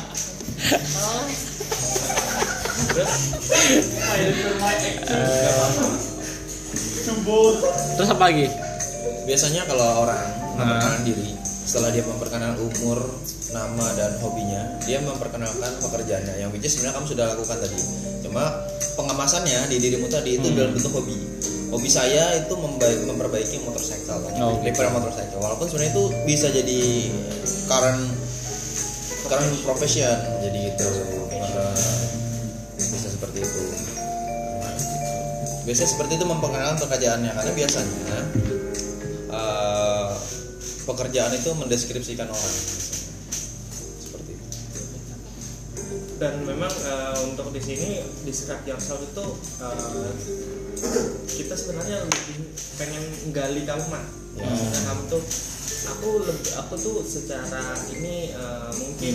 Terus 7.96 8.08
apa 8.10 8.24
lagi 8.32 8.46
Biasanya 9.24 9.64
kalau 9.64 10.04
orang 10.04 10.20
memperkenalkan 10.52 11.02
diri, 11.08 11.32
setelah 11.64 11.88
dia 11.88 12.04
memperkenalkan 12.04 12.60
umur, 12.60 13.00
nama 13.56 13.86
dan 13.96 14.12
hobinya, 14.20 14.62
dia 14.84 15.00
memperkenalkan 15.00 15.80
pekerjaannya. 15.80 16.44
Yang 16.44 16.50
which 16.52 16.68
sebenarnya 16.68 16.94
kamu 17.00 17.06
sudah 17.08 17.24
lakukan 17.32 17.56
tadi. 17.56 17.80
Cuma 18.20 18.44
pengemasannya 19.00 19.72
di 19.72 19.76
dirimu 19.80 20.12
tadi 20.12 20.36
itu 20.36 20.52
dalam 20.52 20.76
bentuk 20.76 20.92
hobi. 20.92 21.16
Hobi 21.72 21.88
saya 21.88 22.36
itu 22.36 22.54
membaik, 22.54 23.08
memperbaiki 23.08 23.64
motorcycle, 23.64 24.28
Oh, 24.38 24.60
gitu. 24.60 24.68
repair 24.68 24.92
motorcycle. 24.92 25.40
Walaupun 25.40 25.66
sebenarnya 25.72 25.92
itu 25.96 26.04
bisa 26.28 26.46
jadi 26.52 26.80
current 27.64 28.02
current 29.24 29.54
profession, 29.64 30.16
jadi 30.44 30.60
itu 30.68 30.88
Biasanya 35.64 35.90
seperti 35.96 36.12
itu 36.20 36.26
memperkenalkan 36.28 36.78
pekerjaannya 36.84 37.32
karena 37.32 37.52
biasanya 37.56 38.18
eh, 39.32 40.10
pekerjaan 40.84 41.32
itu 41.32 41.50
mendeskripsikan 41.56 42.28
orang. 42.28 42.56
Seperti 44.00 44.30
itu. 44.36 44.48
dan 46.20 46.34
memang 46.46 46.70
eh, 46.70 47.16
untuk 47.26 47.48
di 47.50 47.60
sini 47.64 48.04
describe 48.28 48.64
yourself 48.68 49.00
itu 49.02 49.26
eh, 49.64 50.10
kita 51.42 51.54
sebenarnya 51.56 52.04
lebih 52.04 52.52
pengen 52.76 53.04
gali 53.32 53.64
kamu 53.64 53.84
mah 53.88 54.24
Ya. 54.34 54.50
Maksudnya 54.50 54.82
kamu 54.90 55.02
tuh 55.06 55.22
aku 55.94 56.10
lebih 56.26 56.52
aku 56.58 56.74
tuh 56.74 56.96
secara 57.06 57.78
ini 57.94 58.34
eh, 58.34 58.70
mungkin 58.82 59.14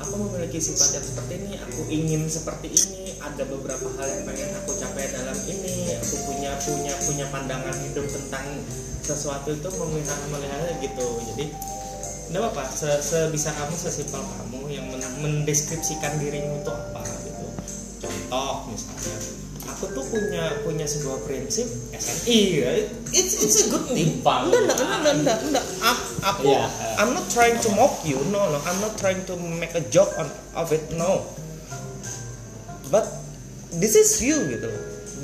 aku 0.00 0.14
memiliki 0.16 0.58
sifat 0.58 0.98
yang 0.98 1.04
seperti 1.04 1.32
ini 1.44 1.52
aku 1.60 1.80
ingin 1.92 2.22
seperti 2.26 2.68
ini 2.72 3.14
ada 3.20 3.44
beberapa 3.44 3.86
hal 4.00 4.06
yang 4.08 4.22
pengen 4.24 4.50
aku 4.64 4.72
capai 4.80 5.12
dalam 5.12 5.36
ini 5.44 5.94
aku 6.00 6.14
punya 6.24 6.56
punya 6.64 6.94
punya 7.04 7.26
pandangan 7.28 7.76
hidup 7.84 8.08
tentang 8.08 8.64
sesuatu 9.04 9.52
itu 9.52 9.68
melihat 9.68 10.18
melihatnya 10.32 10.74
gitu 10.80 11.06
jadi 11.32 11.46
Nggak 12.30 12.46
apa-apa, 12.46 12.62
se- 12.70 13.02
sebisa 13.02 13.50
kamu, 13.50 13.74
sesimpel 13.74 14.22
kamu 14.22 14.70
yang 14.70 14.86
men- 14.86 15.18
mendeskripsikan 15.18 16.14
dirimu 16.22 16.62
itu 16.62 16.70
apa 16.70 17.02
gitu. 17.26 17.46
Contoh 17.98 18.70
misalnya, 18.70 19.18
aku 19.80 19.96
tuh 19.96 20.04
punya 20.12 20.60
punya 20.60 20.84
sebuah 20.84 21.24
prinsip 21.24 21.64
SNI 21.96 22.40
ya. 22.52 22.70
It's 23.16 23.32
it's 23.40 23.64
a 23.64 23.72
good 23.72 23.88
thing. 23.88 24.20
Enggak, 24.20 24.68
enggak, 24.68 24.76
enggak, 24.76 25.14
enggak, 25.24 25.38
enggak. 25.40 25.64
Aku, 26.20 26.52
Iya. 26.52 26.68
I'm 27.00 27.16
not 27.16 27.24
trying 27.32 27.56
to 27.64 27.72
mock 27.72 28.04
you. 28.04 28.20
No, 28.28 28.44
no. 28.52 28.60
I'm 28.68 28.76
not 28.84 29.00
trying 29.00 29.24
to 29.24 29.40
make 29.40 29.72
a 29.72 29.80
joke 29.88 30.12
on 30.20 30.28
of 30.52 30.68
it. 30.76 30.84
No. 31.00 31.24
But 32.92 33.08
this 33.72 33.96
is 33.96 34.20
you 34.20 34.36
gitu. 34.52 34.68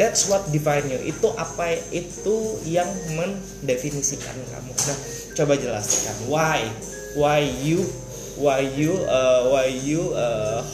That's 0.00 0.24
what 0.32 0.48
define 0.48 0.88
you. 0.88 1.04
Itu 1.04 1.36
apa 1.36 1.76
itu 1.92 2.56
yang 2.64 2.88
mendefinisikan 3.12 4.40
kamu. 4.40 4.72
Nah, 4.72 4.98
coba 5.36 5.52
jelaskan 5.60 6.16
why 6.32 6.64
why 7.12 7.44
you 7.60 7.84
why 8.40 8.64
you 8.64 9.04
uh, 9.04 9.52
why 9.52 9.68
you 9.68 10.16
uh, 10.16 10.64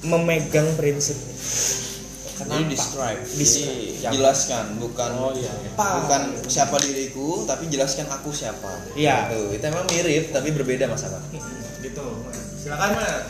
memegang 0.00 0.80
prinsip 0.80 1.20
ini. 1.20 1.81
Jadi 2.44 2.64
describe, 2.68 3.20
Describe. 3.20 3.98
jadi 4.00 4.14
jelaskan, 4.14 4.64
bukan 4.76 5.10
Oh, 5.14 5.32
iya. 5.32 5.52
bukan 5.74 6.22
siapa 6.44 6.76
diriku, 6.78 7.42
tapi 7.42 7.66
jelaskan 7.66 8.06
aku 8.08 8.30
siapa. 8.30 8.70
Iya. 8.92 9.28
Gitu. 9.28 9.56
Itu 9.56 9.64
emang 9.64 9.86
mirip 9.86 10.24
tapi 10.30 10.48
berbeda 10.50 10.86
masalah. 10.86 11.22
gitu. 11.78 12.04
Silakan 12.56 12.90
Mas. 12.94 13.26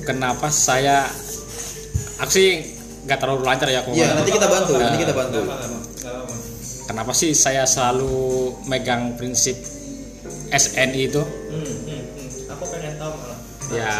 kenapa 0.00 0.48
saya 0.48 1.06
aku 2.18 2.30
sih 2.30 2.48
nggak 3.00 3.18
terlalu 3.18 3.42
lancar 3.42 3.68
ya 3.68 3.80
aku 3.80 3.90
Iya, 3.92 4.12
nanti 4.12 4.30
kita 4.30 4.46
bantu, 4.46 4.72
Nah, 4.74 4.86
nanti 4.86 4.98
kita 4.98 5.14
bantu. 5.14 5.40
Kenapa 6.84 7.12
sih 7.12 7.30
saya 7.32 7.62
selalu 7.64 8.10
megang 8.66 9.14
prinsip 9.14 9.54
SNI 10.48 11.00
itu 11.06 11.22
Hmm, 11.22 11.62
hmm, 11.62 12.02
hmm. 12.12 12.28
Aku 12.50 12.64
pengen 12.66 12.98
tahu 12.98 13.12
malah. 13.14 13.38
Ya 13.70 13.94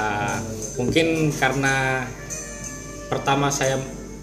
mungkin 0.74 1.30
karena 1.34 2.06
pertama 3.06 3.50
saya 3.50 3.78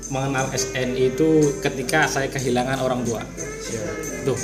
mengenal 0.07 0.47
SNI 0.51 1.11
itu 1.11 1.29
ketika 1.59 2.07
saya 2.07 2.27
kehilangan 2.27 2.79
orang 2.79 3.03
tua 3.03 3.23
tuh 4.23 4.39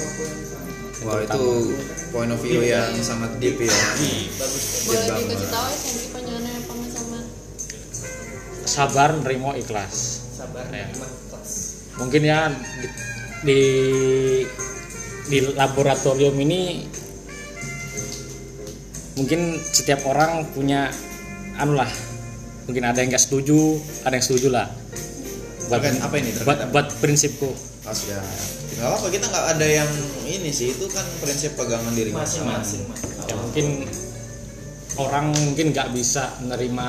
Wah 1.03 1.19
itu 1.19 1.75
point 2.15 2.31
of 2.31 2.39
view 2.39 2.63
yang 2.63 2.87
sangat 3.03 3.35
deep 3.43 3.59
ya. 3.59 3.67
Bagus. 3.67 4.87
boleh 4.87 5.03
banget. 5.03 5.35
dikasih 5.35 5.49
tahu 5.51 5.67
ya 5.67 5.75
sih 5.75 6.07
panjangannya 6.15 6.51
apa 6.55 6.73
mas 6.79 6.91
sama 6.95 7.19
sabar 8.63 9.09
nerimo 9.19 9.51
ikhlas 9.51 9.95
Sabar, 10.33 10.63
Ya. 10.71 10.87
mungkin 11.99 12.21
ya 12.23 12.39
di, 12.47 12.87
di 13.43 13.61
di 15.27 15.37
laboratorium 15.53 16.35
ini 16.39 16.87
mungkin 19.13 19.61
setiap 19.61 20.01
orang 20.05 20.47
punya 20.51 20.89
anu 21.55 21.77
lah 21.77 21.89
mungkin 22.65 22.83
ada 22.87 22.97
yang 22.97 23.13
nggak 23.13 23.21
setuju 23.21 23.77
ada 24.01 24.17
yang 24.17 24.25
setuju 24.25 24.47
lah 24.49 24.67
buat 25.63 25.79
Terkait 25.79 26.01
apa 26.03 26.15
ini? 26.19 26.29
Buat, 26.43 26.57
apa? 26.59 26.71
buat 26.71 26.87
prinsipku 26.99 27.51
Oh, 27.83 27.91
sudah. 27.91 28.23
Nggak 28.79 28.89
apa 28.95 29.07
kita 29.11 29.25
nggak 29.27 29.45
ada 29.59 29.67
yang 29.67 29.91
ini 30.23 30.55
sih 30.55 30.71
itu 30.71 30.87
kan 30.87 31.03
prinsip 31.19 31.51
pegangan 31.59 31.91
diri 31.91 32.15
Masing-masing, 32.15 32.87
Mas. 32.87 33.03
ya 33.27 33.35
mungkin 33.35 33.65
orang 34.95 35.35
mungkin 35.35 35.75
nggak 35.75 35.91
bisa 35.91 36.31
menerima 36.39 36.87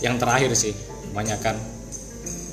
yang 0.00 0.16
terakhir 0.16 0.56
sih 0.56 0.72
kebanyakan 1.12 1.60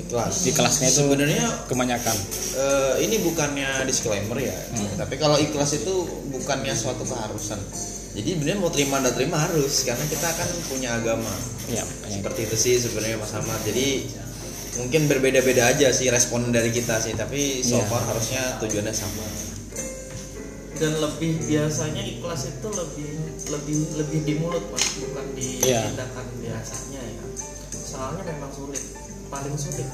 Ikhlas. 0.03 0.43
di 0.43 0.51
kelasnya 0.51 0.87
itu 0.91 1.07
Sebenarnya 1.07 1.47
kebanyakan 1.71 2.15
eh, 2.59 2.93
ini 3.07 3.15
bukannya 3.23 3.87
disclaimer 3.87 4.37
ya. 4.43 4.55
Tapi 4.99 5.15
kalau 5.15 5.39
ikhlas 5.39 5.79
itu 5.79 5.93
bukannya 6.35 6.75
suatu 6.75 7.07
keharusan. 7.07 7.59
Jadi 8.13 8.29
bener 8.37 8.61
mau 8.61 8.69
terima 8.69 9.01
dan 9.01 9.09
terima 9.17 9.41
harus 9.41 9.73
karena 9.81 10.05
kita 10.05 10.29
kan 10.29 10.49
punya 10.69 10.89
agama. 11.01 11.33
ya. 11.65 11.81
Seperti 12.05 12.45
itu 12.45 12.55
sih 12.55 12.75
sebenarnya 12.77 13.17
Mas 13.17 13.33
Ahmad. 13.33 13.57
Jadi 13.65 14.05
mungkin 14.77 15.09
berbeda-beda 15.09 15.73
aja 15.73 15.89
sih 15.89 16.13
respon 16.13 16.53
dari 16.53 16.69
kita 16.69 17.01
sih, 17.01 17.17
tapi 17.17 17.65
so 17.65 17.81
Iya. 17.81 17.89
far 17.89 18.05
harusnya 18.05 18.61
tujuannya 18.61 18.93
sama. 18.93 19.25
Dan 20.73 20.93
lebih 20.99 21.41
biasanya 21.45 22.01
ikhlas 22.01 22.49
itu 22.49 22.67
lebih 22.69 23.09
lebih 23.49 23.77
lebih 23.97 24.19
di 24.25 24.33
mulut 24.37 24.65
mas, 24.69 24.85
bukan 24.99 25.25
di 25.33 25.61
Iya. 25.61 25.89
tindakan 25.89 26.25
biasanya 26.37 27.01
ya. 27.01 27.23
Soalnya 27.71 28.23
memang 28.25 28.51
sulit, 28.53 28.81
paling 29.29 29.57
sulit. 29.57 29.89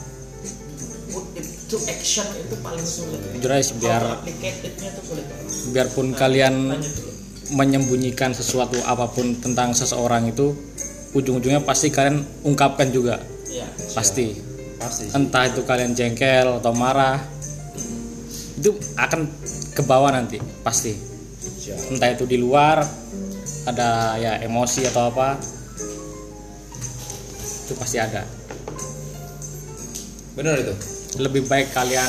Put 1.10 1.26
it 1.36 1.48
to 1.68 1.78
action 1.88 2.28
itu 2.36 2.56
paling 2.60 2.86
sulit. 2.86 3.20
Jujur 3.36 3.50
aja 3.50 3.64
sih, 3.64 3.76
biar 3.80 4.04
itu 4.28 5.02
sulit 5.08 5.26
biarpun 5.72 6.14
kalian 6.14 6.56
Lanjut 6.70 6.94
dulu. 6.96 7.12
Menyembunyikan 7.52 8.32
sesuatu 8.32 8.78
apa 8.86 9.10
pun 9.10 9.34
tentang 9.38 9.74
seseorang 9.74 10.30
itu 10.30 10.54
ujung-ujungnya 11.12 11.66
pasti 11.66 11.90
kalian 11.90 12.22
ungkapkan 12.46 12.94
juga 12.94 13.18
Iya. 13.50 13.66
pasti 13.98 14.38
Pasti. 14.78 15.10
entah 15.12 15.50
itu 15.50 15.66
kalian 15.66 15.92
jengkel 15.92 16.62
atau 16.62 16.72
marah 16.72 17.18
itu 18.56 18.70
akan 18.94 19.26
ke 19.74 19.82
bawah 19.82 20.14
nanti 20.14 20.38
pasti 20.62 20.94
entah 21.90 22.14
itu 22.14 22.24
di 22.24 22.38
luar 22.38 22.86
ada 23.66 24.14
ya 24.18 24.38
emosi 24.40 24.86
atau 24.86 25.10
apa 25.10 25.40
itu 27.66 27.74
pasti 27.74 27.98
ada 27.98 28.24
Benar 30.34 30.56
itu. 30.56 30.74
lebih 31.20 31.50
baik 31.50 31.74
kalian 31.74 32.08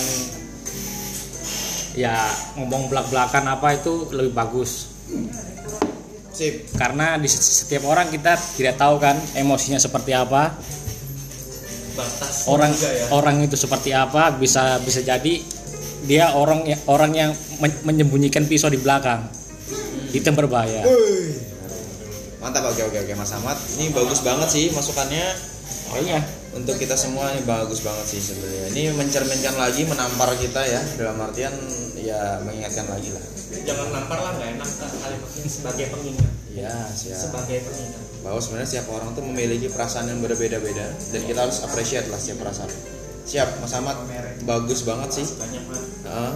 ya 1.97 2.15
ngomong 2.55 2.87
belak-belakan 2.87 3.45
apa 3.49 3.75
itu 3.75 4.07
lebih 4.13 4.31
bagus 4.31 4.90
Sip. 6.31 6.73
karena 6.73 7.19
di 7.21 7.29
setiap 7.29 7.85
orang 7.85 8.09
kita 8.09 8.33
tidak 8.57 8.79
tahu 8.79 8.97
kan 8.97 9.19
emosinya 9.35 9.77
seperti 9.77 10.15
apa 10.15 10.57
Batas 11.91 12.47
orang 12.47 12.71
ya. 12.73 13.13
orang 13.13 13.37
itu 13.43 13.59
seperti 13.59 13.91
apa 13.91 14.33
bisa 14.33 14.79
bisa 14.81 15.03
jadi 15.03 15.35
dia 16.01 16.33
orang 16.33 16.65
ya- 16.65 16.81
orang 16.87 17.13
yang 17.13 17.31
men- 17.59 17.83
menyembunyikan 17.85 18.47
pisau 18.47 18.71
di 18.71 18.79
belakang 18.79 19.27
item 20.11 20.33
berbahaya 20.33 20.81
Mantap 22.41 22.73
oke 22.73 22.89
oke 22.89 22.99
oke 23.05 23.13
Mas 23.13 23.37
Ahmad. 23.37 23.53
Ini 23.77 23.93
bagus 23.93 24.25
banget 24.25 24.49
sih 24.49 24.73
masukannya. 24.73 25.25
Oh 25.91 26.01
iya 26.01 26.21
Untuk 26.51 26.83
kita 26.83 26.99
semua 26.99 27.31
ini 27.31 27.47
bagus 27.47 27.79
banget 27.87 28.11
sih 28.11 28.19
sebenarnya. 28.19 28.75
Ini 28.75 28.91
mencerminkan 28.99 29.55
lagi 29.55 29.87
menampar 29.87 30.35
kita 30.35 30.59
ya 30.67 30.83
dalam 30.99 31.23
artian 31.23 31.55
ya 31.95 32.43
mengingatkan 32.43 32.91
lagi 32.91 33.15
lah. 33.15 33.23
jangan 33.63 33.87
nampar 33.95 34.19
lah 34.19 34.33
nggak 34.35 34.59
enak 34.59 34.71
kan 34.83 34.91
kalimatnya 34.99 35.47
sebagai 35.47 35.87
pengingat 35.95 36.33
Ya 36.51 36.75
siap. 36.91 37.19
sebagai 37.31 37.63
pengingat 37.67 38.03
Bahwa 38.27 38.43
sebenarnya 38.43 38.67
setiap 38.67 38.87
orang 38.91 39.15
tuh 39.15 39.23
memiliki 39.23 39.71
perasaan 39.71 40.11
yang 40.11 40.19
berbeda-beda 40.19 40.91
dan 40.91 41.21
kita 41.23 41.39
harus 41.47 41.63
appreciate 41.63 42.11
lah 42.11 42.19
setiap 42.19 42.43
perasaan. 42.43 42.71
Siap 43.31 43.49
Mas 43.63 43.71
Ahmad. 43.71 43.97
Bagus 44.43 44.83
banget 44.83 45.11
sih. 45.23 45.27
banyak 45.39 45.63
banget 45.71 45.87
Heeh. 46.03 46.33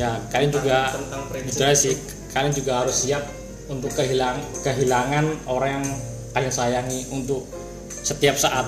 ya 0.00 0.10
kalian 0.32 0.48
juga 0.48 0.96
tentang 0.96 1.76
sih 1.76 1.92
kalian 2.32 2.52
juga 2.56 2.72
harus 2.84 2.96
siap 3.04 3.20
untuk 3.68 3.92
kehilang 3.92 4.40
kehilangan 4.64 5.44
orang 5.44 5.80
yang 5.80 5.86
kalian 6.32 6.52
sayangi 6.52 7.04
untuk 7.12 7.44
setiap 8.00 8.40
saat 8.40 8.64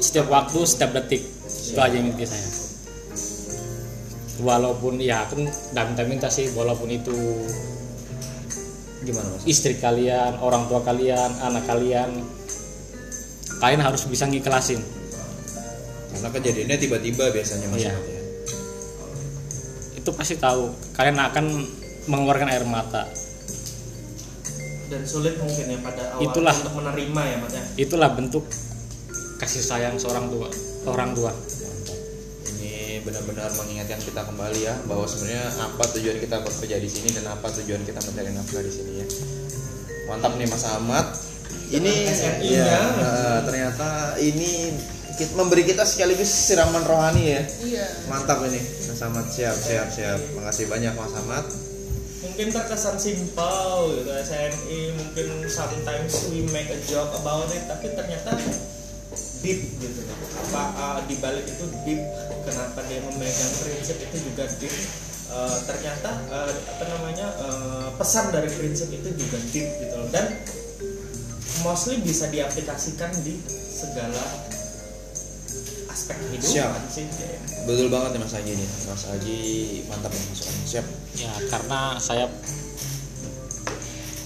setiap 0.00 0.26
waktu 0.32 0.58
setiap 0.64 0.90
detik 0.96 1.22
itu 1.22 1.78
aja 1.78 1.94
yang 1.94 2.08
inti 2.08 2.24
saya 2.24 2.48
walaupun 4.40 4.96
ya 4.98 5.28
aku 5.28 5.44
nggak 5.44 5.84
minta-minta 5.92 6.32
sih 6.32 6.48
walaupun 6.56 6.88
itu 6.88 7.14
Gimana 9.00 9.32
Mas? 9.32 9.44
istri 9.48 9.80
kalian 9.80 10.36
orang 10.40 10.68
tua 10.68 10.80
kalian 10.84 11.30
anak 11.40 11.64
kalian 11.64 12.20
kalian 13.60 13.80
harus 13.80 14.04
bisa 14.04 14.24
ngiklasin 14.24 14.80
Karena 16.10 16.28
kejadiannya 16.36 16.76
tiba-tiba 16.76 17.32
biasanya 17.32 17.68
Mas 17.70 17.80
Iya. 17.80 17.92
Ya. 17.92 17.98
itu 20.00 20.10
pasti 20.16 20.36
tahu 20.40 20.72
kalian 20.96 21.16
akan 21.20 21.44
mengeluarkan 22.08 22.48
air 22.48 22.64
mata 22.64 23.04
dan 24.90 25.06
sulit 25.06 25.36
mungkin 25.38 25.64
ya 25.70 25.78
pada 25.84 26.02
awal 26.16 26.24
Itulah. 26.24 26.56
untuk 26.56 26.74
menerima 26.82 27.20
ya 27.22 27.36
mas 27.38 27.52
ya 27.54 27.62
itulah 27.78 28.10
bentuk 28.10 28.42
kasih 29.40 29.64
sayang 29.64 29.96
seorang 29.96 30.28
tua 30.28 30.52
orang 30.84 31.16
tua 31.16 31.32
Mantap. 31.32 31.96
Ini 32.60 33.00
benar-benar 33.00 33.48
mengingatkan 33.56 34.00
kita 34.04 34.20
kembali 34.28 34.60
ya 34.60 34.76
bahwa 34.84 35.08
sebenarnya 35.08 35.48
apa 35.64 35.84
tujuan 35.96 36.20
kita 36.20 36.44
bekerja 36.44 36.76
di 36.76 36.90
sini 36.92 37.08
dan 37.16 37.24
apa 37.32 37.48
tujuan 37.48 37.80
kita 37.88 38.04
mencari 38.04 38.30
nafkah 38.36 38.60
di 38.60 38.72
sini 38.72 38.92
ya. 39.00 39.06
Mantap 40.12 40.36
nih 40.36 40.44
Mas 40.44 40.64
Ahmad. 40.68 41.06
Ini 41.70 41.94
ya, 42.42 42.82
eh, 42.82 43.38
ternyata 43.46 44.18
ini 44.18 44.74
kita, 45.14 45.38
memberi 45.38 45.62
kita 45.62 45.86
sekaligus 45.86 46.28
siraman 46.28 46.84
rohani 46.84 47.24
ya. 47.32 47.42
Iya. 47.64 47.86
Mantap 48.12 48.44
ini 48.44 48.60
Mas 48.60 49.00
Ahmad 49.00 49.24
siap 49.32 49.56
siap 49.56 49.88
siap. 49.88 50.20
Makasih 50.36 50.68
banyak 50.68 50.92
Mas 50.92 51.14
Ahmad. 51.16 51.46
mungkin 52.20 52.52
terkesan 52.52 53.00
simpel 53.00 53.96
gitu 53.96 54.12
SNI 54.12 54.92
mungkin 54.92 55.28
sometimes 55.48 56.28
we 56.28 56.44
make 56.52 56.68
a 56.68 56.76
joke 56.84 57.08
about 57.16 57.48
it 57.48 57.64
tapi 57.64 57.96
ternyata 57.96 58.36
deep 59.40 59.60
gitu 59.80 60.00
loh 60.04 60.18
apa 60.50 60.62
uh, 60.76 61.00
di 61.04 61.16
balik 61.20 61.44
itu 61.46 61.64
deep 61.84 62.00
kenapa 62.44 62.80
dia 62.88 63.00
memegang 63.04 63.52
prinsip 63.62 63.96
itu 64.00 64.16
juga 64.30 64.44
deep 64.60 64.74
Uh, 65.30 65.62
ternyata 65.62 66.10
uh, 66.26 66.50
apa 66.50 66.90
namanya 66.90 67.30
uh, 67.38 67.94
pesan 67.94 68.34
dari 68.34 68.50
prinsip 68.50 68.90
itu 68.90 69.14
juga 69.14 69.38
deep 69.54 69.78
gitu 69.78 69.94
loh 69.94 70.10
dan 70.10 70.26
mostly 71.62 72.02
bisa 72.02 72.26
diaplikasikan 72.34 73.14
di 73.22 73.38
segala 73.54 74.18
aspek 75.90 76.16
kehidupan 76.18 76.82
sih 76.90 77.06
ya. 77.06 77.38
Betul 77.62 77.86
banget 77.94 78.16
nih 78.16 78.20
Mas 78.26 78.34
Haji 78.34 78.52
nih. 78.56 78.68
Mas 78.88 79.04
Haji 79.06 79.38
mantap 79.86 80.10
nih 80.10 80.24
masukannya. 80.34 80.64
Siap. 80.66 80.86
ya 81.18 81.32
karena 81.50 81.80
saya 82.02 82.26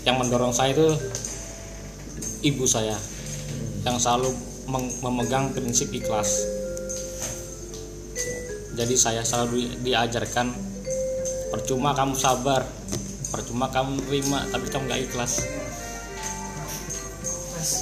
yang 0.09 0.17
mendorong 0.21 0.53
saya 0.53 0.77
itu 0.77 0.89
ibu 2.45 2.65
saya 2.69 2.97
yang 3.85 3.97
selalu 3.97 4.33
memegang 5.01 5.53
prinsip 5.53 5.93
ikhlas. 5.93 6.45
Jadi 8.75 8.95
saya 8.99 9.23
selalu 9.23 9.55
di- 9.63 9.93
diajarkan 9.93 10.51
percuma 11.49 11.95
kamu 11.95 12.19
sabar 12.19 12.67
percuma 13.31 13.71
kamu 13.71 14.03
terima 14.07 14.43
tapi 14.51 14.67
kamu 14.67 14.85
nggak 14.87 15.03
ikhlas. 15.11 15.33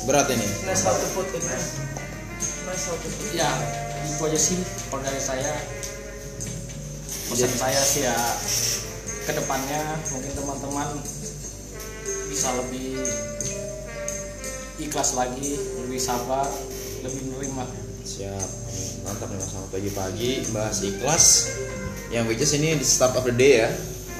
Berat 0.06 0.30
ini. 0.30 0.46
nice 0.62 0.84
how 0.86 0.94
to 0.94 1.06
put 1.10 1.26
it 1.34 1.42
nice 1.42 2.84
how 2.86 2.94
to 2.94 3.02
put 3.02 3.26
it 3.26 3.34
ya 3.34 3.50
itu 4.06 4.22
aja 4.22 4.38
sih 4.38 4.58
kalau 4.86 5.02
dari 5.02 5.18
saya 5.18 5.52
pesan 7.26 7.50
saya 7.50 7.80
sih 7.82 8.06
ya 8.06 8.14
ke 9.26 9.32
depannya 9.34 9.82
mungkin 10.14 10.30
teman-teman 10.38 10.88
bisa 12.30 12.48
lebih 12.62 13.02
ikhlas 14.80 15.18
lagi 15.18 15.58
lebih 15.84 16.00
sabar 16.00 16.46
lebih 17.02 17.20
menerima 17.32 17.82
Siap. 18.02 18.48
Mantap 19.06 19.30
nih 19.30 19.38
Mas 19.38 19.54
pagi-pagi 19.70 20.30
bahas 20.50 20.78
ikhlas. 20.82 21.26
Yang 22.10 22.24
which 22.28 22.42
is 22.42 22.52
ini 22.58 22.74
di 22.74 22.86
start 22.86 23.14
of 23.14 23.22
the 23.22 23.34
day 23.34 23.62
ya. 23.62 23.70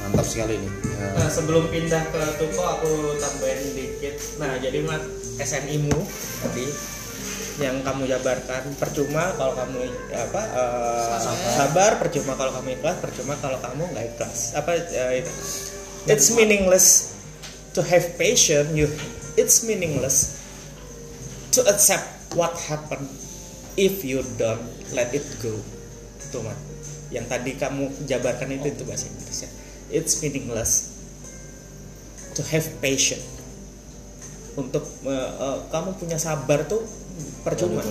Mantap 0.07 0.27
sekali 0.27 0.55
nih. 0.55 0.73
Ya. 0.87 1.07
Nah 1.19 1.29
sebelum 1.29 1.67
pindah 1.67 2.03
ke 2.15 2.23
Tuko 2.39 2.63
aku 2.63 3.19
tambahin 3.19 3.75
dikit. 3.75 4.15
Nah 4.39 4.55
jadi 4.63 4.87
mat 4.87 5.03
SNI-mu 5.43 5.99
tadi 6.47 6.67
yang 7.61 7.85
kamu 7.85 8.09
jabarkan 8.09 8.65
percuma 8.81 9.35
kalau 9.37 9.53
kamu 9.53 9.85
apa 10.09 10.43
eh, 10.57 11.21
sabar 11.53 12.01
percuma 12.01 12.33
kalau 12.33 12.49
kamu 12.49 12.81
ikhlas 12.81 12.97
percuma 12.97 13.37
kalau 13.45 13.61
kamu 13.61 13.93
nggak 13.93 14.17
ikhlas 14.17 14.57
apa 14.57 14.73
itu 15.13 15.29
it's 16.09 16.33
meaningless 16.33 17.13
to 17.77 17.85
have 17.85 18.17
patience 18.17 18.73
you 18.73 18.89
it's 19.37 19.69
meaningless 19.69 20.42
to 21.53 21.61
accept 21.69 22.09
what 22.35 22.57
happened 22.69 23.09
if 23.77 24.05
you 24.05 24.25
don't 24.41 24.65
let 24.97 25.13
it 25.13 25.25
go. 25.45 25.53
Tuh 26.33 26.41
mat. 26.41 26.57
Yang 27.13 27.27
tadi 27.29 27.51
kamu 27.61 27.93
jabarkan 28.09 28.49
itu 28.57 28.73
itu 28.73 28.83
bahasa 28.89 29.09
Inggrisnya 29.13 29.51
it's 29.93 30.25
meaningless 30.25 30.97
to 32.33 32.41
have 32.49 32.65
patience. 32.81 33.29
Untuk 34.57 34.85
eh, 35.05 35.13
eh, 35.13 35.59
kamu 35.69 35.97
punya 36.01 36.17
sabar 36.17 36.65
tuh 36.65 36.81
percuma. 37.45 37.85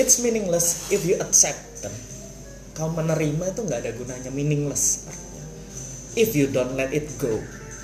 It's 0.00 0.20
meaningless 0.24 0.88
if 0.88 1.04
you 1.04 1.20
accept 1.20 1.84
them. 1.84 1.92
Kamu 2.76 3.04
menerima 3.04 3.52
itu 3.52 3.60
nggak 3.64 3.80
ada 3.84 3.92
gunanya. 3.92 4.30
Meaningless 4.32 5.04
artinya. 5.08 5.44
If 6.16 6.32
you 6.32 6.48
don't 6.48 6.76
let 6.76 6.92
it 6.96 7.08
go. 7.20 7.40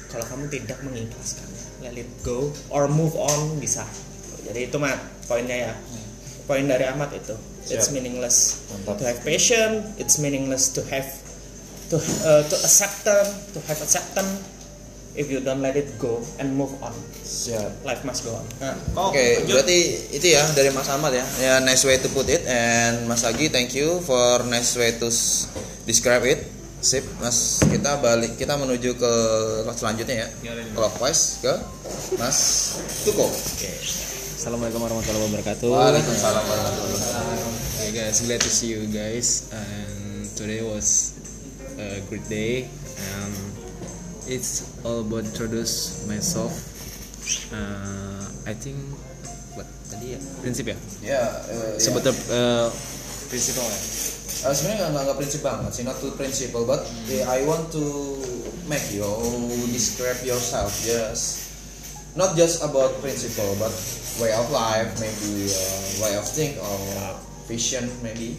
Kalau 0.08 0.24
kamu 0.24 0.48
tidak 0.48 0.80
mengikhlaskannya 0.80 1.56
let 1.84 1.92
it 2.00 2.08
go 2.24 2.48
or 2.72 2.88
move 2.88 3.12
on 3.20 3.60
bisa 3.60 3.84
jadi 4.52 4.70
itu 4.70 4.76
mah 4.78 4.94
poinnya 5.26 5.70
ya 5.70 5.72
poin 6.46 6.64
dari 6.64 6.86
Ahmad 6.86 7.10
itu 7.10 7.34
it's 7.66 7.90
Siap. 7.90 7.94
meaningless 7.98 8.62
Mantap. 8.70 9.02
to 9.02 9.02
have 9.04 9.18
patience 9.26 9.82
it's 9.98 10.16
meaningless 10.22 10.70
to 10.70 10.80
have 10.86 11.06
to 11.90 11.98
uh, 12.22 12.42
to 12.46 12.54
accept 12.62 13.02
them 13.02 13.26
to 13.50 13.58
have 13.66 13.78
acceptance 13.82 14.46
if 15.16 15.26
you 15.32 15.40
don't 15.42 15.64
let 15.64 15.74
it 15.74 15.90
go 15.98 16.22
and 16.38 16.54
move 16.54 16.70
on 16.84 16.94
Siap. 17.26 17.82
life 17.82 18.06
must 18.06 18.22
go 18.22 18.38
on 18.38 18.46
nah, 18.62 18.76
Oke, 19.10 19.42
berarti 19.50 19.78
itu 20.14 20.26
ya 20.38 20.46
dari 20.54 20.70
Mas 20.70 20.86
Ahmad 20.86 21.10
ya. 21.10 21.26
Ya 21.42 21.54
nice 21.58 21.82
way 21.82 21.98
to 21.98 22.06
put 22.14 22.30
it 22.30 22.46
and 22.46 23.10
Mas 23.10 23.26
Agi 23.26 23.50
thank 23.50 23.74
you 23.74 23.98
for 24.06 24.46
nice 24.46 24.78
way 24.78 24.94
to 24.94 25.10
describe 25.88 26.22
it. 26.22 26.46
Sip, 26.86 27.02
Mas. 27.18 27.66
Kita 27.66 27.98
balik 27.98 28.38
kita 28.38 28.54
menuju 28.54 28.94
ke 28.94 29.12
selanjutnya 29.74 30.22
ya. 30.22 30.28
Clockwise 30.70 31.42
ke 31.42 31.54
Mas 32.20 32.38
Tuko. 33.02 33.26
Assalamualaikum 34.46 34.78
warahmatullahi 34.78 35.26
wabarakatuh. 35.26 35.68
Waalaikumsalam 35.74 36.44
warahmatullahi 36.46 36.94
wabarakatuh. 36.94 37.50
Okay 37.82 37.90
guys, 37.98 38.16
glad 38.22 38.38
to 38.38 38.46
see 38.46 38.70
you 38.78 38.86
guys. 38.94 39.50
And 39.50 40.22
today 40.38 40.62
was 40.62 41.18
a 41.82 41.98
great 42.06 42.22
day. 42.30 42.70
Um, 43.10 43.34
it's 44.30 44.70
all 44.86 45.02
about 45.02 45.26
introduce 45.26 46.06
myself. 46.06 46.54
Uh, 47.50 48.22
I 48.46 48.54
think 48.54 48.78
what 49.58 49.66
tadi 49.90 50.14
ya 50.14 50.22
prinsip 50.38 50.70
ya. 50.70 50.78
Ya, 51.02 51.26
eh, 51.50 51.82
ya. 51.82 51.82
Sebetulnya 51.82 52.14
uh, 52.30 52.66
prinsip 53.26 53.58
ya. 53.58 53.66
Eh, 53.66 54.54
sebenarnya 54.54 54.94
nggak 54.94 55.02
nggak 55.10 55.18
prinsip 55.18 55.42
banget 55.42 55.74
sih, 55.74 55.82
not 55.82 55.98
too 55.98 56.14
principle, 56.14 56.62
but 56.62 56.86
eh, 57.10 57.26
I 57.26 57.42
want 57.50 57.74
to 57.74 57.82
make 58.70 58.94
you 58.94 59.10
describe 59.74 60.22
yourself, 60.22 60.70
just 60.86 61.50
not 62.14 62.38
just 62.38 62.62
about 62.62 62.94
principle, 63.02 63.58
but 63.58 63.74
way 64.16 64.32
of 64.32 64.48
life, 64.48 64.88
maybe 64.96 65.46
uh, 65.46 65.58
way 66.00 66.12
of 66.14 66.24
think 66.24 66.56
or 66.58 66.76
vision, 67.46 67.84
maybe. 68.00 68.36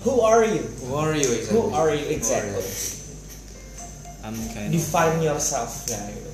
who 0.00 0.24
are 0.24 0.42
you 0.42 0.64
Who 0.80 0.96
are 0.96 1.12
you 1.12 1.28
exactly? 1.28 1.52
Who 1.52 1.62
are 1.72 1.92
you 1.92 2.06
exactly? 2.08 2.64
I'm 4.24 4.36
kind 4.52 4.68
of. 4.68 4.72
define 4.72 5.20
yourself 5.20 5.84
ya 5.84 6.00
gitu 6.08 6.28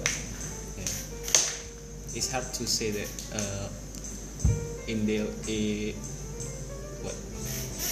It's 2.14 2.30
hard 2.30 2.48
to 2.48 2.64
say 2.64 2.94
that 2.94 3.10
uh, 3.34 3.66
in 4.86 5.04
the 5.04 5.26
eh, 5.46 5.92
what 7.02 7.12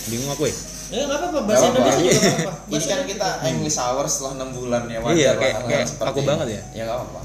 bingung 0.08 0.30
aku 0.30 0.48
ya 0.48 0.56
Ya 0.92 1.08
nggak 1.08 1.16
apa-apa 1.18 1.40
bahasa. 1.42 1.64
Indonesia 1.66 1.96
juga 1.98 2.12
nggak 2.12 2.38
apa-apa. 2.44 2.70
Ini 2.70 2.84
kan 2.84 3.00
kita 3.04 3.28
English 3.48 3.78
hour 3.80 4.04
setelah 4.06 4.32
6 4.46 4.54
bulan 4.54 4.82
ya 4.86 4.98
wajar 5.00 5.16
Iya, 5.16 5.30
kayak- 5.34 5.56
kayak 5.66 5.86
aku 5.98 6.20
banget 6.22 6.48
ya. 6.54 6.62
Ya 6.70 6.82
nggak 6.86 6.98
apa-apa. 7.02 7.20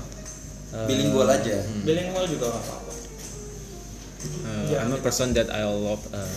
Uh, 0.69 0.85
Bilingual 0.87 1.27
aja. 1.27 1.55
bilingual 1.83 2.25
juga 2.25 2.45
nggak 2.49 2.63
apa-apa. 2.65 2.88
Uh, 4.45 4.75
I'm 4.83 4.91
a 4.93 4.97
person 4.97 5.33
that 5.33 5.49
I 5.49 5.63
love. 5.63 6.03
Uh, 6.13 6.27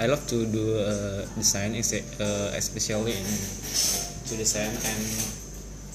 I 0.00 0.06
love 0.06 0.24
to 0.28 0.46
do 0.46 0.78
uh, 0.80 1.26
design, 1.36 1.76
uh, 1.76 2.56
especially 2.56 3.12
in 3.12 3.26
to 4.28 4.32
design, 4.36 4.72
and 4.72 5.04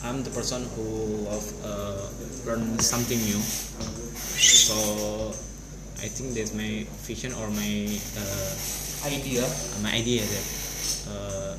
I'm 0.05 0.21
the 0.23 0.29
person 0.29 0.65
who 0.77 1.25
love 1.25 1.45
uh, 1.65 2.05
learn 2.45 2.77
something 2.79 3.17
new. 3.17 3.41
So 4.37 5.33
I 5.97 6.07
think 6.07 6.35
that's 6.37 6.53
my 6.53 6.85
vision 7.09 7.33
or 7.33 7.49
my 7.49 7.89
uh, 8.17 8.53
Idea. 9.05 9.45
my 9.85 9.93
idea 9.93 10.21
that 10.25 10.45
uh, 11.13 11.53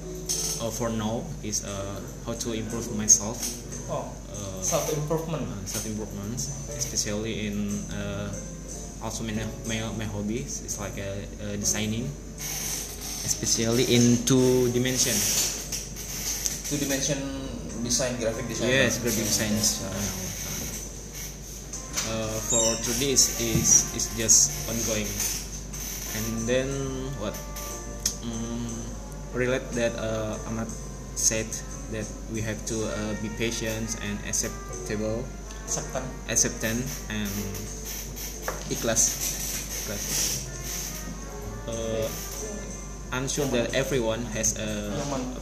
for 0.71 0.91
now 0.91 1.23
is 1.47 1.63
uh, 1.63 1.95
how 2.27 2.35
to 2.35 2.53
improve 2.55 2.91
myself. 2.99 3.39
Oh, 3.91 4.11
Uh, 4.37 4.61
self 4.63 4.91
improvement. 4.93 5.47
self 5.65 5.87
improvement, 5.87 6.37
especially 6.77 7.47
in 7.49 7.71
uh, 7.95 8.29
also 9.03 9.25
my, 9.25 9.35
my 9.69 9.79
my 9.97 10.05
hobbies 10.09 10.63
is 10.65 10.79
like 10.81 10.97
uh, 10.99 11.05
uh, 11.43 11.57
designing, 11.57 12.09
especially 13.27 13.85
in 13.91 14.25
two 14.25 14.71
dimension. 14.73 15.15
Two 16.67 16.79
dimension 16.83 17.19
design 17.83 18.17
graphic 18.19 18.49
design. 18.49 18.71
Yes, 18.71 18.99
graphic 18.99 19.25
designs. 19.27 19.83
Uh, 22.07 22.39
for 22.49 22.63
today 22.87 23.11
is, 23.19 23.35
is 23.43 23.91
is 23.99 24.07
just 24.15 24.55
ongoing, 24.71 25.11
and 26.15 26.27
then 26.47 26.69
what? 27.19 27.35
Mm, 28.23 28.71
relate 29.35 29.67
that 29.75 29.91
uh, 29.99 30.39
Ahmad 30.47 30.71
said 31.19 31.47
that 31.91 32.07
we 32.31 32.41
have 32.47 32.59
to 32.71 32.79
uh, 32.87 33.15
be 33.23 33.29
patient 33.39 33.99
and 34.07 34.15
acceptable 34.27 35.27
Acceptance. 35.67 36.07
acceptance 36.31 36.87
and 37.11 37.27
ikhlas. 38.71 39.03
Ikhlas. 39.85 40.05
Uh, 41.69 42.09
I'm 43.13 43.29
sure 43.29 43.47
that 43.47 43.75
everyone 43.75 44.25
has 44.35 44.59
uh, 44.59 44.93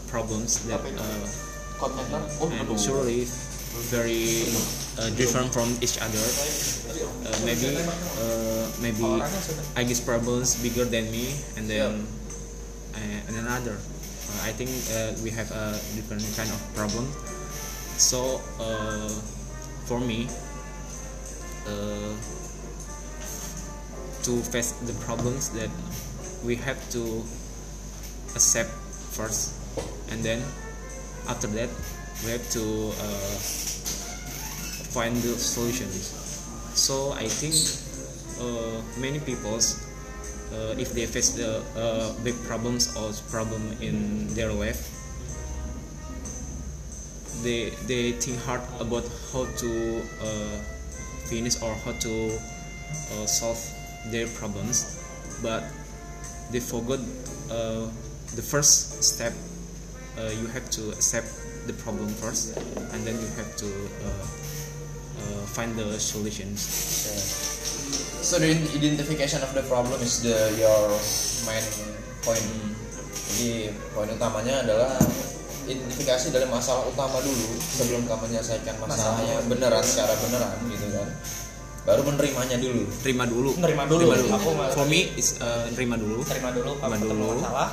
problems 0.09 0.65
that 0.69 0.81
uh, 0.81 1.27
and 2.61 2.81
surely 2.81 3.25
very 3.91 4.47
uh, 5.01 5.11
different 5.17 5.53
from 5.53 5.69
each 5.81 5.99
other. 5.99 6.25
Uh, 7.27 7.35
maybe 7.45 7.77
uh, 7.77 8.67
maybe 8.81 9.05
I 9.77 9.83
guess 9.83 10.01
problems 10.01 10.55
bigger 10.63 10.85
than 10.85 11.11
me 11.11 11.35
and 11.57 11.69
then 11.69 12.07
uh, 12.95 13.29
and 13.29 13.37
another. 13.37 13.75
Uh, 13.75 14.49
I 14.49 14.53
think 14.53 14.71
uh, 14.95 15.13
we 15.25 15.31
have 15.31 15.51
a 15.51 15.73
different 15.97 16.25
kind 16.37 16.49
of 16.49 16.61
problem. 16.75 17.09
So 17.99 18.41
uh, 18.61 19.09
for 19.87 20.01
me 20.01 20.29
to 24.25 24.41
face 24.43 24.72
the 24.85 24.93
problems 25.05 25.51
that 25.51 25.70
we 26.45 26.57
have 26.57 26.79
to 26.91 27.22
accept 28.35 28.70
first. 29.12 29.55
And 30.11 30.22
then 30.22 30.43
after 31.29 31.47
that 31.49 31.68
we 32.25 32.31
have 32.31 32.49
to 32.51 32.93
uh, 33.01 33.37
find 34.93 35.16
the 35.16 35.35
solutions. 35.39 36.11
So 36.75 37.12
i 37.12 37.29
think 37.29 37.55
uh, 38.43 38.83
many 38.99 39.20
people's 39.20 39.79
uh, 40.53 40.75
if 40.79 40.93
they 40.93 41.07
face 41.07 41.31
the 41.31 41.62
uh, 41.79 42.12
big 42.22 42.35
problems 42.45 42.95
or 42.97 43.12
problem 43.31 43.62
in 43.81 44.27
their 44.35 44.53
life 44.53 44.91
they 47.43 47.70
they 47.87 48.12
think 48.18 48.39
hard 48.43 48.61
about 48.81 49.05
how 49.33 49.45
to 49.59 50.03
uh, 50.22 50.57
finish 51.27 51.61
or 51.62 51.75
how 51.85 51.93
to 52.03 52.39
uh, 53.14 53.27
solve 53.27 53.61
their 54.11 54.27
problems 54.39 54.99
but 55.43 55.65
they 56.51 56.61
forgot 56.61 57.01
uh, 57.51 57.87
the 58.37 58.43
first 58.43 59.03
step 59.03 59.33
uh, 60.19 60.31
you 60.41 60.47
have 60.49 60.69
to 60.71 60.91
accept 60.93 61.29
the 61.67 61.73
problem 61.85 62.09
first 62.21 62.57
and 62.93 63.01
then 63.07 63.15
you 63.15 63.31
have 63.37 63.51
to 63.57 63.69
uh, 64.05 64.27
uh, 65.21 65.45
find 65.57 65.77
the 65.77 65.99
solutions 65.99 67.55
So 68.25 68.41
the 68.41 68.57
identification 68.57 69.45
of 69.45 69.53
the 69.53 69.61
problem 69.69 70.01
is 70.01 70.25
the 70.25 70.33
your 70.57 70.97
main 71.45 71.61
point. 72.25 72.49
Jadi 73.37 73.69
poin 73.93 74.09
utamanya 74.09 74.65
adalah 74.65 74.97
identifikasi 75.69 76.33
dari 76.33 76.49
masalah 76.49 76.89
utama 76.89 77.21
dulu 77.21 77.61
sebelum 77.61 78.09
kamu 78.09 78.33
menyelesaikan 78.33 78.81
masalahnya 78.81 79.45
beneran 79.45 79.85
secara 79.85 80.17
beneran 80.25 80.57
gitu 80.73 80.87
kan. 80.97 81.09
Baru 81.85 82.01
menerimanya 82.03 82.57
dulu. 82.57 82.89
terima 82.99 83.24
dulu 83.24 83.51
Nerima 83.55 83.85
dulu. 83.85 84.01
terima 84.01 84.16
dulu 84.16 84.28
Aku 84.32 84.51
for 84.72 84.87
me 84.87 85.12
is 85.14 85.37
uh, 85.39 85.68
terima 85.70 85.95
dulu 85.95 86.24
Terima 86.24 86.49
dulu 86.49 86.76
kalau 86.76 86.97
Terima 86.97 87.14
dulu. 87.14 87.39
masalah. 87.39 87.70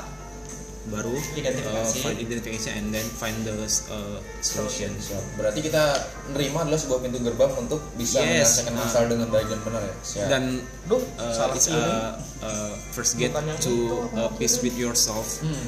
baru 0.83 1.13
Identifikasi. 1.31 1.93
uh, 1.93 2.03
find 2.03 2.17
identification 2.19 2.73
and 2.73 2.87
then 2.89 3.05
find 3.13 3.37
the 3.45 3.53
uh, 3.87 4.17
solutions 4.41 5.07
Siap. 5.07 5.23
Berarti 5.37 5.61
kita 5.61 5.93
nerima 6.27 6.65
adalah 6.65 6.75
sebuah 6.75 6.99
pintu 6.99 7.21
gerbang 7.21 7.53
untuk 7.55 7.85
bisa 7.95 8.17
Yes. 8.17 8.59
menyelesaikan 8.59 8.73
Nah. 8.73 8.81
masalah 8.83 9.07
dengan 9.07 9.27
baik 9.29 9.47
dan 9.47 9.59
benar 9.61 9.81
ya. 9.81 9.95
Siap. 10.01 10.27
dan 10.27 10.43
Duh, 10.83 11.05
uh, 11.15 11.31
salah 11.31 11.53
it's 11.53 11.69
pilih. 11.69 11.85
uh, 11.85 12.11
uh, 12.41 12.71
first 12.91 13.13
get 13.15 13.29
Bukan 13.29 13.45
yang 13.45 13.59
to 13.61 13.73
uh, 14.11 14.29
peace 14.35 14.57
with 14.59 14.73
yourself 14.73 15.37
Hmm. 15.39 15.65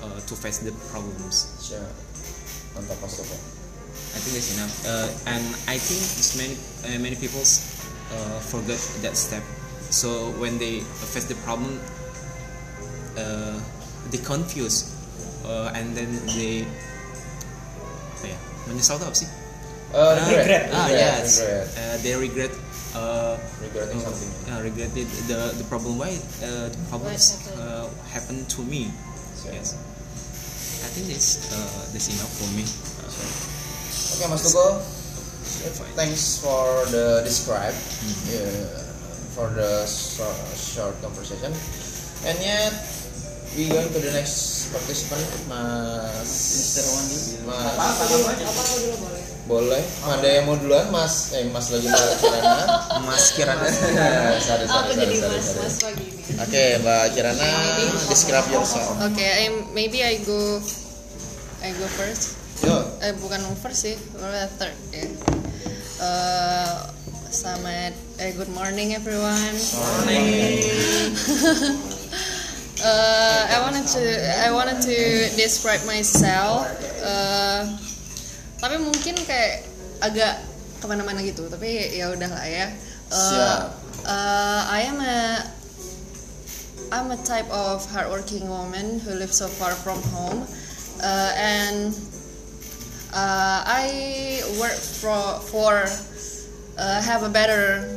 uh, 0.00 0.18
to 0.22 0.32
face 0.32 0.62
the 0.62 0.70
problems 0.88 1.50
Siap. 1.58 1.90
Mantap 2.72 3.02
Mas 3.02 3.12
Toko. 3.12 3.36
I 4.16 4.18
think 4.18 4.32
that's 4.40 4.56
enough. 4.56 4.74
Uh, 4.88 5.08
and 5.28 5.44
I 5.68 5.76
think 5.76 6.00
it's 6.16 6.32
many 6.40 6.56
uh, 6.88 6.96
many 6.96 7.20
people 7.20 7.44
uh, 7.44 8.40
forget 8.40 8.80
that 9.04 9.12
step. 9.12 9.44
So 9.92 10.32
when 10.40 10.56
they 10.56 10.80
face 11.12 11.28
the 11.28 11.36
problem, 11.44 11.76
uh, 13.20 13.60
they 14.10 14.18
confuse, 14.24 14.88
uh, 15.44 15.76
and 15.76 15.92
then 15.92 16.08
they 16.32 16.64
apa 18.16 18.32
ya? 18.32 18.38
Menyesal 18.72 18.96
tuh 18.96 19.12
apa 19.12 19.16
sih? 19.20 19.28
Uh, 19.92 20.16
Regret. 20.26 20.42
regret. 20.42 20.64
Ah 20.72 20.86
Regret. 20.88 20.96
yes, 20.96 21.28
Regret. 21.44 21.66
Uh, 21.76 21.96
they 22.02 22.14
regret. 22.16 22.52
Uh, 22.96 23.36
Regretting 23.60 24.00
something. 24.00 24.32
uh, 24.48 24.60
regretted 24.64 25.04
the 25.28 25.52
the 25.60 25.66
problem 25.68 26.00
why 26.00 26.16
uh, 26.40 26.72
the 26.72 26.80
problems 26.88 27.36
happened? 27.44 27.60
uh, 27.60 27.86
happened 28.08 28.42
to 28.48 28.64
me. 28.64 28.88
Yes, 29.44 29.76
I 30.80 30.88
think 30.96 31.12
this 31.12 31.44
uh, 31.52 31.84
this 31.92 32.08
enough 32.08 32.32
for 32.40 32.48
me. 32.56 32.64
Uh, 33.04 33.45
Oke 34.06 34.24
Mas 34.30 34.42
Tuko, 34.46 34.66
thanks 35.98 36.38
for 36.38 36.86
the 36.94 37.20
describe, 37.26 37.74
yeah, 38.30 38.86
for 39.34 39.50
the 39.52 39.82
short, 39.84 40.36
short 40.54 40.94
conversation. 41.02 41.50
And 42.24 42.36
yet 42.38 42.72
we 43.56 43.68
going 43.68 43.88
to 43.88 43.98
the 43.98 44.12
next 44.12 44.68
participant, 44.72 45.24
Mas. 45.48 46.28
Mr. 46.28 46.82
Wandi. 46.86 47.18
Mas. 47.44 47.76
Apa 47.76 48.02
dulu? 48.06 48.24
Apa 48.28 48.60
aku 48.62 48.74
dulu 48.78 48.96
boleh? 49.00 49.22
Boleh. 49.46 49.82
Ada 50.04 50.28
yang 50.28 50.44
mau 50.50 50.56
duluan, 50.58 50.86
Mas? 50.90 51.32
Eh, 51.32 51.46
Mas 51.50 51.70
lagi 51.70 51.86
Mbak 51.86 52.12
Kirana. 52.18 52.56
Mas 53.08 53.24
Kirana. 53.32 53.66
sorry, 53.70 54.40
sorry, 54.42 54.64
Aku 54.66 54.90
sorry, 54.92 55.02
jadi 55.02 55.16
sorry, 55.18 55.38
mas 55.38 55.46
sorry. 55.46 55.62
mas 55.66 55.76
pagi 55.82 56.04
ini. 56.04 56.22
Oke, 56.40 56.64
Mbak 56.82 57.04
Kirana, 57.14 57.48
describe 58.10 58.46
yourself. 58.50 58.92
Okay, 59.12 59.28
I, 59.28 59.44
maybe 59.72 60.00
I 60.02 60.18
go 60.24 60.60
I 61.60 61.70
go 61.74 61.86
first. 61.96 62.45
Yo, 62.64 62.72
Eh 63.04 63.12
bukan 63.20 63.44
first 63.60 63.84
sih, 63.84 63.96
third 64.56 64.72
ya. 64.88 65.04
Eh, 66.00 66.72
selamat 67.28 67.92
eh 68.16 68.32
good 68.32 68.48
morning 68.56 68.96
everyone. 68.96 69.56
Uh, 72.76 73.40
I 73.52 73.56
wanted 73.60 73.84
to 73.92 74.04
I 74.40 74.48
wanted 74.52 74.80
to 74.84 74.98
describe 75.36 75.84
myself. 75.84 76.64
Uh, 77.04 77.76
tapi 78.56 78.80
mungkin 78.80 79.20
kayak 79.28 79.64
agak 80.00 80.40
ke 80.80 80.84
mana-mana 80.88 81.20
gitu. 81.20 81.52
Tapi 81.52 81.92
ya 81.92 82.08
udahlah 82.08 82.44
ya. 82.48 82.72
Uh, 83.12 83.68
uh, 84.08 84.60
I 84.72 84.80
am 84.88 84.96
a 85.04 85.44
I'm 86.88 87.10
a 87.12 87.20
type 87.20 87.50
of 87.52 87.84
hardworking 87.90 88.48
woman 88.48 89.02
who 89.02 89.12
lives 89.12 89.42
so 89.42 89.50
far 89.50 89.74
from 89.74 89.98
home, 90.14 90.46
uh, 91.02 91.32
and 91.34 91.90
uh, 93.12 93.60
I 93.66 94.42
work 94.58 94.76
for 94.76 95.40
for 95.50 95.86
uh, 96.78 97.02
have 97.02 97.22
a 97.22 97.28
better 97.28 97.96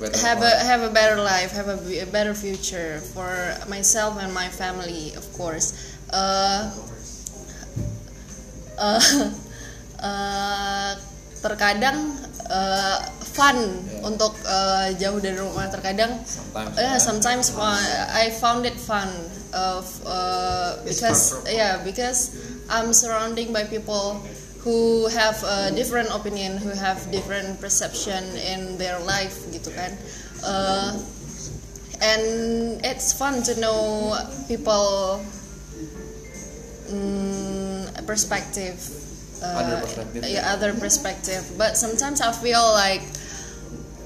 better 0.00 0.18
have 0.18 0.40
life. 0.40 0.52
a 0.52 0.64
have 0.64 0.82
a 0.82 0.90
better 0.90 1.16
life, 1.16 1.52
have 1.52 1.68
a, 1.68 2.02
a 2.02 2.06
better 2.06 2.34
future 2.34 2.98
for 3.14 3.56
myself 3.68 4.20
and 4.20 4.32
my 4.32 4.48
family, 4.48 5.14
of 5.16 5.24
course. 5.32 5.72
Uh, 6.12 6.70
uh, 8.78 9.00
uh, 10.00 10.92
terkadang 11.40 12.12
uh, 12.50 12.98
fun 13.36 13.56
untuk 14.04 14.32
uh, 14.48 14.92
jauh 14.96 15.20
dari 15.20 15.36
rumah 15.36 15.68
terkadang 15.68 16.20
Sometimes, 16.24 16.72
yeah, 16.76 16.96
ya. 16.96 17.00
sometimes 17.00 17.46
fun. 17.52 17.80
I 18.12 18.32
found 18.32 18.64
it 18.64 18.76
fun 18.76 19.08
of 19.52 19.84
uh, 20.04 20.80
because 20.84 21.36
yeah 21.48 21.80
because 21.80 22.32
I'm 22.68 22.92
surrounding 22.92 23.52
by 23.52 23.64
people 23.64 24.20
who 24.60 25.06
have 25.14 25.38
a 25.46 25.70
different 25.70 26.10
opinion 26.10 26.58
who 26.58 26.70
have 26.70 26.98
different 27.10 27.60
perception 27.60 28.24
in 28.36 28.74
their 28.76 28.98
life 29.00 29.46
gitu 29.50 29.70
kan 29.70 29.94
Uh, 30.36 30.92
and 31.98 32.22
it's 32.84 33.10
fun 33.10 33.40
to 33.40 33.56
know 33.56 34.12
people 34.46 35.18
mm, 36.92 37.88
perspective 38.04 38.76
uh, 39.40 39.64
Other 39.64 39.76
perspective. 39.80 40.20
yeah, 40.28 40.52
other 40.52 40.72
perspective 40.76 41.42
but 41.56 41.76
sometimes 41.76 42.20
I 42.20 42.36
feel 42.36 42.62
like 42.76 43.02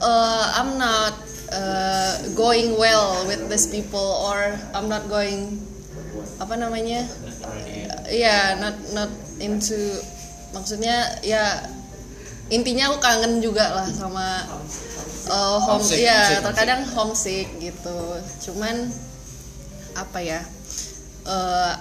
uh, 0.01 0.55
I'm 0.55 0.79
not 0.79 1.19
uh, 1.51 2.15
going 2.39 2.79
well 2.79 3.27
with 3.27 3.51
these 3.51 3.67
people 3.67 4.23
or 4.23 4.55
I'm 4.71 4.89
not 4.89 5.11
going 5.11 5.59
apa 6.39 6.57
namanya 6.57 7.05
ya 8.11 8.59
not 8.59 8.77
not 8.93 9.11
into 9.39 9.79
maksudnya 10.51 11.15
ya 11.23 11.63
intinya 12.51 12.91
aku 12.91 12.99
kangen 12.99 13.39
juga 13.39 13.71
lah 13.71 13.89
sama 13.95 14.43
uh, 15.31 15.63
home 15.63 15.79
Homesick, 15.79 16.03
ya 16.03 16.19
homesick, 16.19 16.43
terkadang 16.43 16.83
homesick 16.91 17.47
gitu. 17.63 17.99
Cuman 18.51 18.91
apa 19.95 20.19
ya 20.19 20.43
uh, 21.31 21.79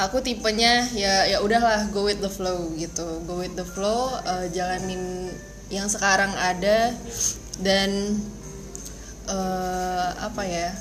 aku 0.00 0.24
tipenya 0.24 0.88
ya 0.96 1.28
ya 1.28 1.44
udahlah 1.44 1.92
go 1.92 2.08
with 2.08 2.24
the 2.24 2.32
flow 2.32 2.72
gitu. 2.80 3.20
Go 3.28 3.44
with 3.44 3.52
the 3.52 3.68
flow 3.68 4.16
uh, 4.24 4.48
jalanin 4.48 5.28
yang 5.70 5.86
sekarang 5.86 6.34
ada 6.34 6.90
dan 7.62 8.18
eh, 9.30 10.08
apa 10.18 10.42
ya 10.42 10.74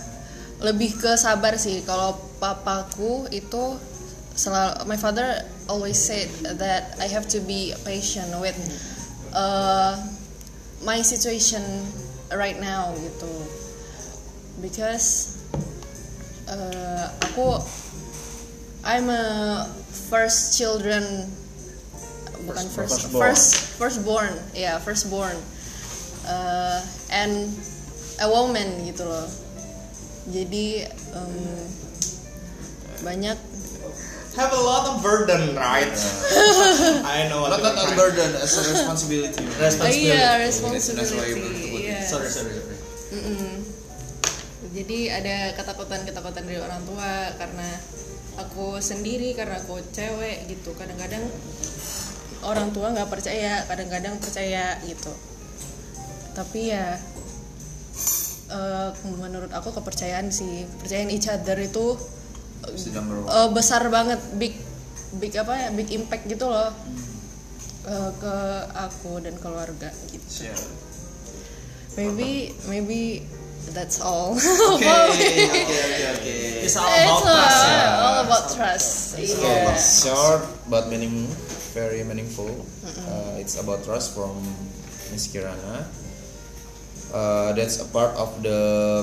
lebih 0.63 0.97
ke 0.97 1.13
sabar 1.13 1.55
sih. 1.61 1.85
Kalau 1.85 2.17
papaku 2.41 3.29
itu 3.29 3.77
selalu 4.39 4.87
my 4.87 4.95
father 4.95 5.43
always 5.67 5.99
said 5.99 6.31
that 6.55 6.95
I 7.03 7.11
have 7.11 7.27
to 7.35 7.43
be 7.43 7.75
patient 7.83 8.31
with 8.39 8.55
uh, 9.35 9.99
my 10.87 11.03
situation 11.03 11.59
right 12.31 12.55
now 12.55 12.95
gitu. 12.95 13.27
Because 14.63 15.35
uh, 16.47 17.11
aku 17.19 17.59
I'm 18.87 19.11
a 19.11 19.67
first 20.07 20.55
children 20.55 21.03
bukan 22.47 22.65
first 22.71 23.11
firstborn. 23.11 23.19
first 23.19 23.47
firstborn 23.75 24.33
ya 24.55 24.79
firstborn. 24.79 25.35
Uh, 26.23 26.79
and 27.11 27.51
a 28.23 28.27
woman 28.31 28.87
gitu 28.87 29.03
loh. 29.03 29.27
Jadi 30.31 30.87
um, 31.11 31.59
banyak 33.03 33.48
Have 34.37 34.53
a 34.53 34.61
lot 34.61 34.85
of 34.93 35.01
burden, 35.01 35.57
right? 35.57 35.89
I 37.03 37.25
know 37.27 37.41
what 37.41 37.49
Not 37.57 37.65
not 37.65 37.75
not 37.75 37.91
burden 37.97 38.29
as 38.37 38.55
a 38.55 38.63
responsibility. 38.71 39.41
Responsibility. 39.57 40.05
iya 40.13 40.37
responsibility 40.37 41.17
it. 41.17 41.81
iya. 41.81 41.99
Sorry, 42.05 42.29
sorry, 42.29 42.53
sorry. 42.53 42.77
Mm-mm. 43.09 43.65
Jadi 44.69 45.09
ada 45.09 45.57
ketakutan-ketakutan 45.57 46.45
dari 46.45 46.61
orang 46.61 46.77
tua 46.85 47.33
karena 47.41 47.69
aku 48.37 48.77
sendiri 48.77 49.33
karena 49.33 49.57
aku 49.59 49.81
cewek 49.91 50.45
gitu. 50.45 50.77
Kadang-kadang 50.77 51.25
orang 52.45 52.69
tua 52.69 52.93
nggak 52.93 53.09
percaya, 53.09 53.65
kadang-kadang 53.65 54.21
percaya 54.21 54.77
gitu. 54.85 55.11
Tapi 56.37 56.69
ya 56.69 57.01
eh, 58.53 58.89
menurut 59.09 59.49
aku 59.51 59.73
kepercayaan 59.73 60.29
sih, 60.29 60.69
kepercayaan 60.77 61.09
each 61.09 61.27
other 61.27 61.57
itu 61.57 61.97
It's 62.73 62.87
eh, 62.89 63.47
besar 63.53 63.81
banget, 63.89 64.19
big 64.37 64.53
big 65.17 65.33
apa 65.35 65.53
ya, 65.57 65.67
big 65.73 65.89
impact 65.91 66.29
gitu 66.29 66.45
loh 66.45 66.69
eh, 67.87 68.09
ke 68.17 68.35
aku 68.75 69.19
dan 69.21 69.35
keluarga 69.37 69.89
gitu. 70.09 70.49
Yeah. 70.49 70.59
Maybe 71.97 72.53
maybe 72.69 73.25
that's 73.73 73.99
all. 73.99 74.33
Oke, 74.73 74.87
oke, 74.87 75.19
oke, 75.51 76.05
oke. 76.15 76.35
It's 76.63 76.77
all 76.77 76.87
It's 76.87 77.05
about 77.05 77.21
trust 77.25 77.59
ya. 77.65 77.75
uh, 77.75 78.03
all 78.05 78.17
about 78.23 78.45
trust. 78.55 78.89
So 79.13 79.17
Yeah. 79.19 79.75
short 79.75 80.43
but 80.71 80.87
meaning 80.87 81.27
very 81.73 82.01
meaningful. 82.05 82.49
Uh, 83.05 83.41
it's 83.41 83.57
about 83.59 83.83
trust 83.83 84.13
from 84.13 84.37
Miss 85.11 85.27
Kirana. 85.27 85.85
Uh, 87.09 87.57
that's 87.57 87.81
a 87.81 87.89
part 87.89 88.13
of 88.13 88.29
the 88.45 88.59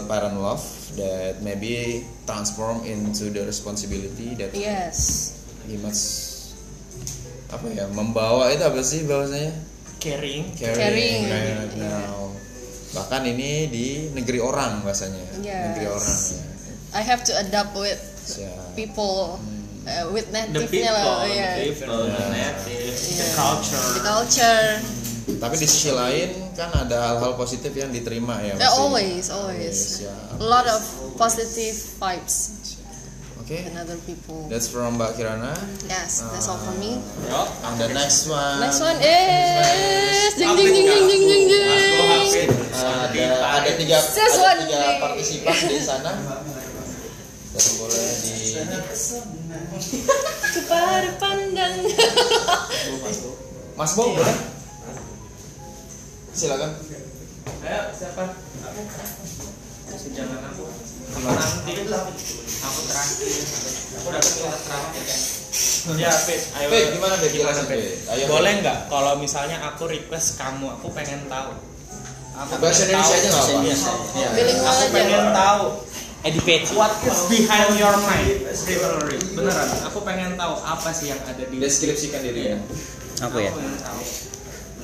parent 0.07 0.38
love 0.38 0.62
that 0.94 1.42
maybe 1.42 2.07
transform 2.22 2.86
into 2.86 3.34
the 3.34 3.42
responsibility 3.42 4.38
that 4.38 4.54
Yes. 4.54 5.34
he 5.66 5.74
must 5.82 6.54
apa 7.46 7.66
ya 7.70 7.86
membawa 7.90 8.50
itu 8.50 8.62
apa 8.62 8.78
sih 8.82 9.07
bahasanya 9.07 9.50
Caring. 9.98 10.54
Caring, 10.54 11.20
right 11.26 11.72
iya. 11.74 11.90
now. 11.90 12.30
bahkan 12.94 13.26
ini 13.26 13.66
di 13.66 13.86
negeri 14.14 14.38
orang 14.38 14.86
bahasanya 14.86 15.42
Yes. 15.42 15.74
negeri 15.74 15.86
orang 15.90 16.07
ya. 16.07 16.42
I 16.94 17.02
have 17.02 17.26
to 17.26 17.34
adapt 17.34 17.74
with 17.74 17.98
Siap. 18.22 18.78
people 18.78 19.42
uh, 19.82 20.07
with 20.14 20.30
The 20.30 20.46
native-nya 20.46 20.70
people, 20.70 20.94
lah. 20.94 21.26
the 21.26 21.34
yeah. 21.34 21.54
people, 21.59 22.00
the 22.07 22.24
native, 22.30 22.94
the 22.94 23.18
Yeah. 23.18 23.34
culture. 23.34 23.86
The 23.98 24.02
culture. 24.07 24.66
Tapi 25.37 25.55
di 25.57 25.66
sisi 25.66 25.91
lain 25.91 26.53
kan 26.53 26.72
ada 26.72 27.12
hal-hal 27.14 27.37
positif 27.37 27.72
yang 27.72 27.91
diterima 27.91 28.41
ya 28.41 28.55
Yeah, 28.57 28.72
always, 28.72 29.28
always. 29.28 30.01
Ya. 30.01 30.14
A 30.37 30.45
lot 30.45 30.64
of 30.66 30.80
positive 31.16 31.76
vibes 31.97 32.64
Oke, 33.37 33.62
in 33.62 33.78
other 33.78 33.95
people. 34.03 34.51
that's 34.51 34.66
from 34.66 34.99
Mbak 34.99 35.14
Kirana. 35.14 35.55
Yes, 35.87 36.26
that's 36.34 36.51
all 36.51 36.59
for 36.59 36.74
me. 36.82 36.99
And 37.62 37.76
the 37.78 37.95
next 37.95 38.26
one. 38.26 38.59
Next 38.59 38.82
one 38.82 38.99
is 38.99 40.34
jeng 40.34 40.51
jeng 40.59 40.66
jeng 40.74 40.87
jeng 40.91 41.05
jeng 41.07 41.22
jeng 41.30 41.45
jeng. 42.26 42.51
ada 42.74 43.22
ada 43.62 43.70
tiga 43.78 44.03
This 44.03 44.34
ada 44.34 44.66
tiga 44.66 44.99
partisipan 44.99 45.55
di 45.70 45.78
sana. 45.78 46.11
Dan 47.55 47.66
boleh 47.78 48.07
di 48.20 48.34
Kepada 50.51 51.11
pandang. 51.22 51.76
Mas 53.76 53.93
Bo 53.95 54.11
boleh? 54.11 54.55
Silakan. 56.37 56.70
Ayo, 57.64 57.80
siapa? 57.97 58.22
Jangan 60.12 60.41
aku. 60.53 60.64
Aku 61.16 61.18
nanti. 61.24 61.72
Aku 62.61 62.80
terakhir. 62.84 63.32
Aku 63.97 64.07
udah 64.12 64.20
kita 64.20 64.59
terakhir. 64.68 65.05
Ya, 65.97 66.12
Fit. 66.12 66.43
Ayo. 66.61 66.66
Fit, 66.68 66.87
gimana 66.93 67.14
Fit? 67.16 67.32
Gimana, 67.32 67.61
Fit? 67.64 67.80
Fit. 67.80 68.12
Ayo, 68.12 68.24
Boleh 68.28 68.53
nggak 68.61 68.93
kalau 68.93 69.16
misalnya 69.16 69.64
aku 69.64 69.89
request 69.89 70.37
kamu, 70.37 70.76
aku 70.76 70.93
pengen 70.93 71.24
tahu. 71.32 71.57
Aku 72.37 72.53
Bahasa 72.61 72.84
pengen 72.84 73.01
Indonesia 73.01 73.16
tahu. 73.16 73.16
aja 73.16 73.28
nggak 73.32 73.45
apa-apa. 73.49 73.64
Iya. 73.64 73.76
Aku 74.61 74.84
aja. 74.84 74.93
pengen 74.93 75.24
tahu 75.32 75.64
Edipet, 76.26 76.66
what 76.74 76.91
is 77.07 77.18
behind 77.30 77.78
your 77.78 77.95
mind? 78.03 78.43
Beneran, 79.39 79.68
aku 79.87 80.03
pengen 80.03 80.34
tahu 80.34 80.59
apa 80.59 80.91
sih 80.91 81.14
yang 81.14 81.22
ada 81.22 81.39
di 81.47 81.57
Deskripsikan 81.62 82.18
dirinya. 82.18 82.59
Aku 83.24 83.39
ya. 83.39 83.55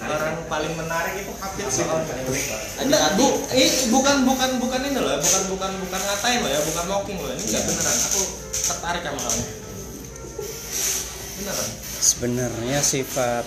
Orang 0.03 0.34
paling 0.50 0.72
menarik 0.74 1.22
itu 1.22 1.32
Hafid 1.38 1.68
soalnya. 1.70 2.14
Enggak, 2.82 3.14
bu, 3.14 3.28
ini 3.55 3.94
bukan 3.94 4.16
bukan 4.26 4.50
bukan 4.59 4.80
ini 4.90 4.98
loh, 4.98 5.14
bukan 5.22 5.42
bukan 5.55 5.70
bukan 5.86 6.00
ngatain 6.03 6.38
loh 6.42 6.50
ya, 6.50 6.61
bukan 6.66 6.84
mocking 6.90 7.18
loh. 7.22 7.30
Ini 7.30 7.42
enggak 7.42 7.62
beneran. 7.70 7.96
Aku 8.11 8.22
tertarik 8.50 9.03
sama 9.07 9.20
kamu. 9.22 9.44
Beneran. 11.38 11.68
Sebenarnya 12.03 12.78
sifat 12.82 13.46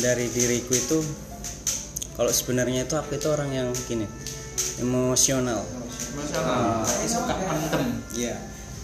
dari 0.00 0.26
diriku 0.32 0.72
itu 0.72 0.98
kalau 2.16 2.32
sebenarnya 2.32 2.88
itu 2.88 2.94
aku 2.96 3.20
itu 3.20 3.28
orang 3.28 3.50
yang 3.52 3.68
gini 3.88 4.08
emosional. 4.80 5.60
Emosional. 6.16 6.84
Tapi 6.84 7.06
suka 7.08 7.34
pendem. 7.36 7.84
Iya, 8.16 8.36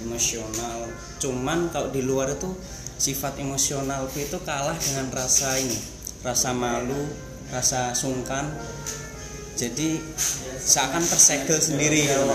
emosional. 0.05 0.89
Cuman 1.21 1.73
kalau 1.73 1.89
di 1.89 2.05
luar 2.05 2.33
itu 2.33 2.53
sifat 2.99 3.39
emosionalku 3.41 4.17
itu 4.19 4.37
kalah 4.43 4.75
dengan 4.75 5.07
rasa 5.15 5.55
ini, 5.61 5.79
rasa 6.29 6.53
malu, 6.53 7.09
rasa 7.49 7.97
sungkan. 7.97 8.53
Jadi 9.59 9.99
seakan 10.62 11.03
tersegel 11.03 11.59
sendiri 11.59 12.07
gitu. 12.07 12.31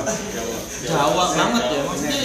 Jawa 0.89 1.31
banget 1.31 1.63
ya, 1.71 1.81
maksudnya 1.87 2.19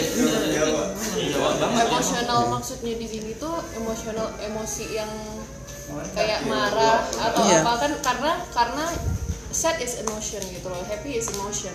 Jawa. 0.51 0.85
Jawa 1.15 1.51
banget. 1.61 1.77
ya. 1.79 1.85
Emosional 1.87 2.41
maksudnya 2.51 2.93
di 2.99 3.07
sini 3.07 3.33
tuh 3.39 3.55
emosional 3.79 4.35
emosi 4.43 4.99
yang 4.99 5.13
kayak 6.19 6.45
marah 6.51 7.07
atau 7.15 7.43
Iya. 7.47 7.63
apa 7.63 7.73
kan 7.79 7.93
karena 8.03 8.33
karena 8.51 8.85
sad 9.55 9.79
is 9.79 10.03
emotion 10.03 10.43
gitu 10.51 10.67
loh, 10.67 10.83
happy 10.91 11.15
is 11.17 11.31
emotion. 11.31 11.73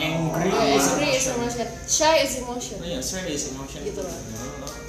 Angry. 0.00 0.48
Yeah, 0.52 0.76
angry 0.80 1.10
is 1.12 1.26
emotion, 1.28 1.66
shy 1.84 2.24
is 2.24 2.40
emotion. 2.40 2.80
Iya, 2.80 3.04
serious 3.04 3.52
emotion. 3.52 3.84
Gitu 3.84 4.00
loh. 4.00 4.16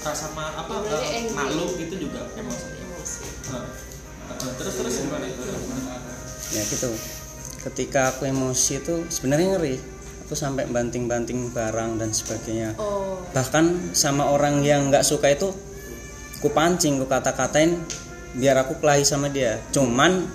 Rasa 0.02 0.32
ma 0.32 0.56
apa 0.56 0.72
eh, 1.04 1.28
malu 1.36 1.76
itu 1.76 1.96
juga 2.00 2.32
emosi. 2.40 2.87
Nah, 3.48 3.64
terus 4.60 4.74
terus 4.76 4.96
gimana 5.04 5.26
itu? 5.26 5.44
ya 6.56 6.64
gitu. 6.68 6.92
Ketika 7.68 8.16
aku 8.16 8.28
emosi 8.28 8.80
itu 8.80 8.96
sebenarnya 9.12 9.58
ngeri. 9.58 9.76
Aku 10.28 10.36
sampai 10.36 10.68
banting-banting 10.68 11.56
barang 11.56 12.04
dan 12.04 12.12
sebagainya. 12.12 12.76
Oh. 12.76 13.24
bahkan 13.32 13.96
sama 13.96 14.28
orang 14.28 14.60
yang 14.64 14.92
nggak 14.92 15.04
suka 15.04 15.32
itu 15.32 15.52
ku 16.44 16.52
pancing 16.52 17.00
ku 17.00 17.08
kata-katain 17.08 17.80
biar 18.36 18.60
aku 18.60 18.84
kelahi 18.84 19.08
sama 19.08 19.32
dia. 19.32 19.56
Cuman 19.72 20.28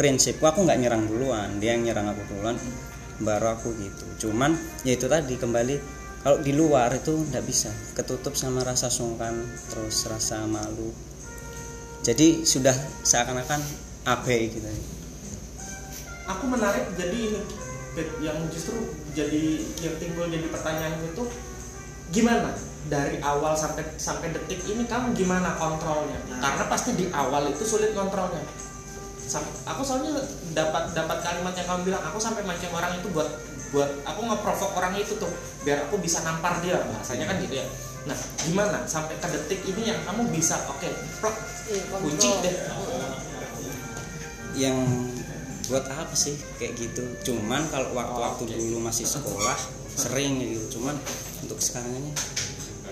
prinsipku 0.00 0.48
aku 0.48 0.64
nggak 0.64 0.80
nyerang 0.80 1.04
duluan. 1.04 1.60
Dia 1.60 1.76
yang 1.76 1.84
nyerang 1.84 2.16
aku 2.16 2.24
duluan 2.32 2.56
baru 3.20 3.52
aku 3.52 3.76
gitu. 3.76 4.28
Cuman 4.28 4.56
ya 4.80 4.96
itu 4.96 5.04
tadi 5.12 5.36
kembali. 5.36 5.76
Kalau 6.24 6.40
di 6.40 6.56
luar 6.56 6.88
itu 6.96 7.12
nggak 7.12 7.44
bisa. 7.44 7.68
Ketutup 7.92 8.32
sama 8.32 8.64
rasa 8.64 8.88
sungkan 8.88 9.44
terus 9.68 10.08
rasa 10.08 10.48
malu 10.48 11.13
jadi 12.04 12.44
sudah 12.44 12.76
seakan-akan 13.00 13.60
abai 14.04 14.52
gitu. 14.52 14.68
Aku 16.28 16.44
menarik 16.52 16.92
jadi 17.00 17.16
ini 17.32 17.40
yang 18.20 18.36
justru 18.52 18.76
jadi 19.16 19.64
yang 19.80 19.96
timbul 19.96 20.28
jadi 20.28 20.44
pertanyaan 20.52 21.00
itu 21.00 21.24
gimana? 22.12 22.52
Dari 22.84 23.16
awal 23.24 23.56
sampai 23.56 23.96
sampai 23.96 24.36
detik 24.36 24.60
ini 24.68 24.84
kamu 24.84 25.16
gimana 25.16 25.56
kontrolnya? 25.56 26.20
Karena 26.28 26.64
pasti 26.68 26.92
di 26.92 27.08
awal 27.08 27.48
itu 27.48 27.64
sulit 27.64 27.96
kontrolnya. 27.96 28.44
Sam- 29.24 29.56
aku 29.64 29.80
soalnya 29.80 30.20
dapat 30.52 30.92
dapat 30.92 31.24
kalimat 31.24 31.56
yang 31.56 31.64
kamu 31.64 31.80
bilang 31.88 32.04
aku 32.04 32.20
sampai 32.20 32.44
mancing 32.44 32.68
orang 32.76 32.92
itu 33.00 33.08
buat 33.08 33.32
buat 33.72 33.88
aku 34.04 34.20
ngeprovok 34.28 34.76
orang 34.76 34.92
itu 35.00 35.16
tuh 35.16 35.32
biar 35.64 35.88
aku 35.88 35.96
bisa 35.96 36.20
nampar 36.20 36.60
dia. 36.60 36.84
Bahasanya 36.84 37.24
kan 37.32 37.40
gitu 37.40 37.64
ya 37.64 37.66
nah 38.04 38.18
gimana? 38.44 38.84
Sampai 38.84 39.16
ke 39.16 39.28
detik 39.32 39.60
ini 39.64 39.88
yang 39.88 40.00
kamu 40.04 40.28
bisa 40.28 40.60
oke 40.68 40.88
plak 41.20 41.36
Iya, 41.64 41.80
kunci 41.88 42.28
kontrol. 42.28 42.44
deh. 42.44 42.56
Yang 44.54 44.76
buat 45.72 45.86
apa 45.88 46.12
sih 46.12 46.36
kayak 46.60 46.76
gitu? 46.76 47.02
Cuman 47.32 47.64
kalau 47.72 47.96
waktu-waktu 47.96 48.52
dulu 48.52 48.84
masih 48.84 49.08
sekolah 49.08 49.56
sering 49.96 50.44
gitu. 50.44 50.76
Cuman 50.78 50.92
untuk 51.40 51.56
sekarang 51.64 51.88
ini 51.96 52.12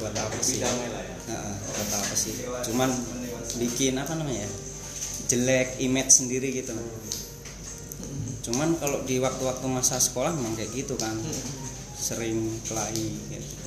buat 0.00 0.16
apa 0.16 0.40
sih? 0.40 0.64
Heeh, 0.64 1.54
buat 1.60 1.90
apa 1.92 2.14
sih? 2.16 2.34
Cuman 2.72 2.88
bikin 3.60 4.00
apa 4.00 4.16
namanya 4.16 4.48
ya? 4.48 4.50
Jelek 5.28 5.76
image 5.84 6.12
sendiri 6.16 6.48
gitu. 6.56 6.72
Cuman 8.42 8.74
kalau 8.80 9.04
di 9.04 9.20
waktu-waktu 9.20 9.66
masa 9.68 10.00
sekolah 10.00 10.32
memang 10.32 10.56
kayak 10.56 10.72
gitu 10.72 10.96
kan. 10.96 11.14
Sering 11.92 12.58
kelahi 12.66 13.20
gitu. 13.30 13.61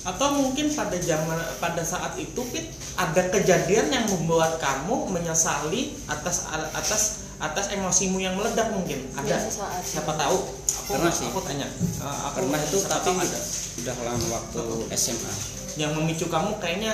Atau 0.00 0.32
mungkin 0.32 0.72
pada 0.72 0.96
zaman 0.96 1.36
pada 1.60 1.84
saat 1.84 2.16
itu 2.16 2.40
Pit 2.48 2.72
ada 2.96 3.20
kejadian 3.28 3.92
yang 3.92 4.04
membuat 4.08 4.56
kamu 4.56 5.12
menyesali 5.12 5.92
atas 6.08 6.48
atas 6.72 7.02
atas 7.36 7.72
emosimu 7.72 8.16
yang 8.20 8.32
meledak 8.36 8.72
mungkin? 8.72 9.08
Ada? 9.16 9.28
Ya, 9.28 9.38
sesaat. 9.44 9.80
siapa 9.84 10.12
tahu? 10.16 10.36
Aku 10.84 10.90
Pernah 10.96 11.12
sih. 11.12 11.28
aku 11.28 11.40
tanya 11.44 11.68
Eh, 12.00 12.16
aku 12.24 12.36
pernah 12.44 12.60
itu 12.60 12.76
tapi 12.80 13.04
tahu 13.04 13.16
ada 13.16 13.40
udah 13.80 13.96
lama 14.04 14.26
waktu 14.32 14.62
SMA 14.96 15.32
yang 15.76 15.92
memicu 15.96 16.26
kamu 16.28 16.56
kayaknya 16.60 16.92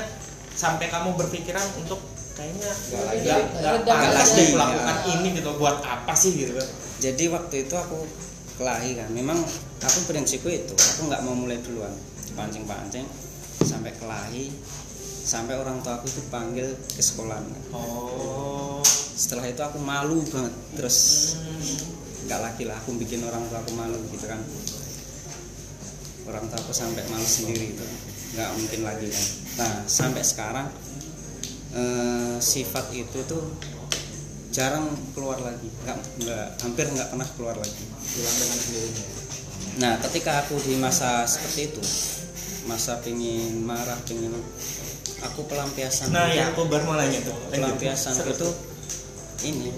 sampai 0.55 0.91
kamu 0.91 1.15
berpikiran 1.15 1.67
untuk 1.79 2.03
kayaknya 2.35 2.71
lagi. 3.07 3.27
nggak 3.63 3.75
pantas 3.87 4.29
lagi. 4.35 4.39
deh 4.39 4.47
melakukan 4.55 4.97
ini 5.15 5.29
gitu. 5.39 5.51
Buat 5.57 5.79
apa 5.83 6.13
sih 6.15 6.35
gitu? 6.35 6.59
Jadi 6.99 7.31
waktu 7.31 7.71
itu 7.71 7.75
aku 7.79 8.03
kelahi 8.59 8.99
kan. 8.99 9.09
Memang 9.15 9.39
aku 9.79 9.99
prinsipku 10.11 10.51
itu 10.51 10.75
aku 10.75 11.07
nggak 11.07 11.23
mau 11.23 11.39
mulai 11.39 11.63
duluan 11.63 11.95
pancing-pancing 12.37 13.09
sampai 13.65 13.91
kelahi 13.97 14.53
sampai 15.27 15.59
orang 15.59 15.83
tua 15.83 15.99
aku 15.99 16.07
itu 16.07 16.23
panggil 16.31 16.71
ke 16.95 17.03
sekolah. 17.03 17.43
Oh. 17.75 18.79
Setelah 18.87 19.51
itu 19.51 19.59
aku 19.59 19.83
malu 19.83 20.23
banget 20.31 20.55
terus 20.79 20.99
nggak 22.31 22.41
lagi 22.43 22.63
lah 22.63 22.79
aku 22.79 22.95
bikin 22.95 23.27
orang 23.27 23.43
tua 23.51 23.59
aku 23.59 23.75
malu 23.75 23.99
gitu 24.15 24.31
kan. 24.31 24.39
Orang 26.31 26.47
tua 26.47 26.59
aku 26.63 26.71
sampai 26.71 27.03
malu 27.11 27.27
sendiri 27.27 27.75
itu 27.75 27.87
nggak 28.39 28.51
mungkin 28.55 28.81
lagi 28.87 29.07
kan. 29.11 29.27
Nah 29.59 29.75
sampai 29.91 30.23
sekarang 30.23 30.71
eh, 31.75 32.39
sifat 32.39 32.95
itu 32.95 33.19
tuh 33.27 33.51
jarang 34.55 34.87
keluar 35.11 35.43
lagi 35.43 35.67
nggak 35.83 35.99
nggak 36.23 36.47
hampir 36.63 36.87
nggak 36.87 37.09
pernah 37.11 37.29
keluar 37.35 37.57
lagi. 37.59 37.83
Hilang 38.15 38.37
dengan 38.39 38.59
sendirinya. 38.63 39.05
Nah 39.83 39.93
ketika 40.07 40.47
aku 40.47 40.55
di 40.63 40.79
masa 40.79 41.27
seperti 41.27 41.75
itu 41.75 41.83
masa 42.67 42.99
pingin 43.01 43.63
marah 43.63 43.97
pingin 44.05 44.35
aku 45.23 45.47
pelampiasan 45.47 46.11
nah 46.13 46.27
itu- 46.29 46.37
ya 46.39 46.51
aku 46.53 46.67
baru 46.69 46.83
mau 46.85 46.97
nanya 46.99 47.23
tuh. 47.25 47.33
Lanjut. 47.33 47.51
pelampiasan 47.55 48.13
Seru 48.13 48.31
itu 48.35 48.39
tuh. 48.43 48.53
ini 49.47 49.71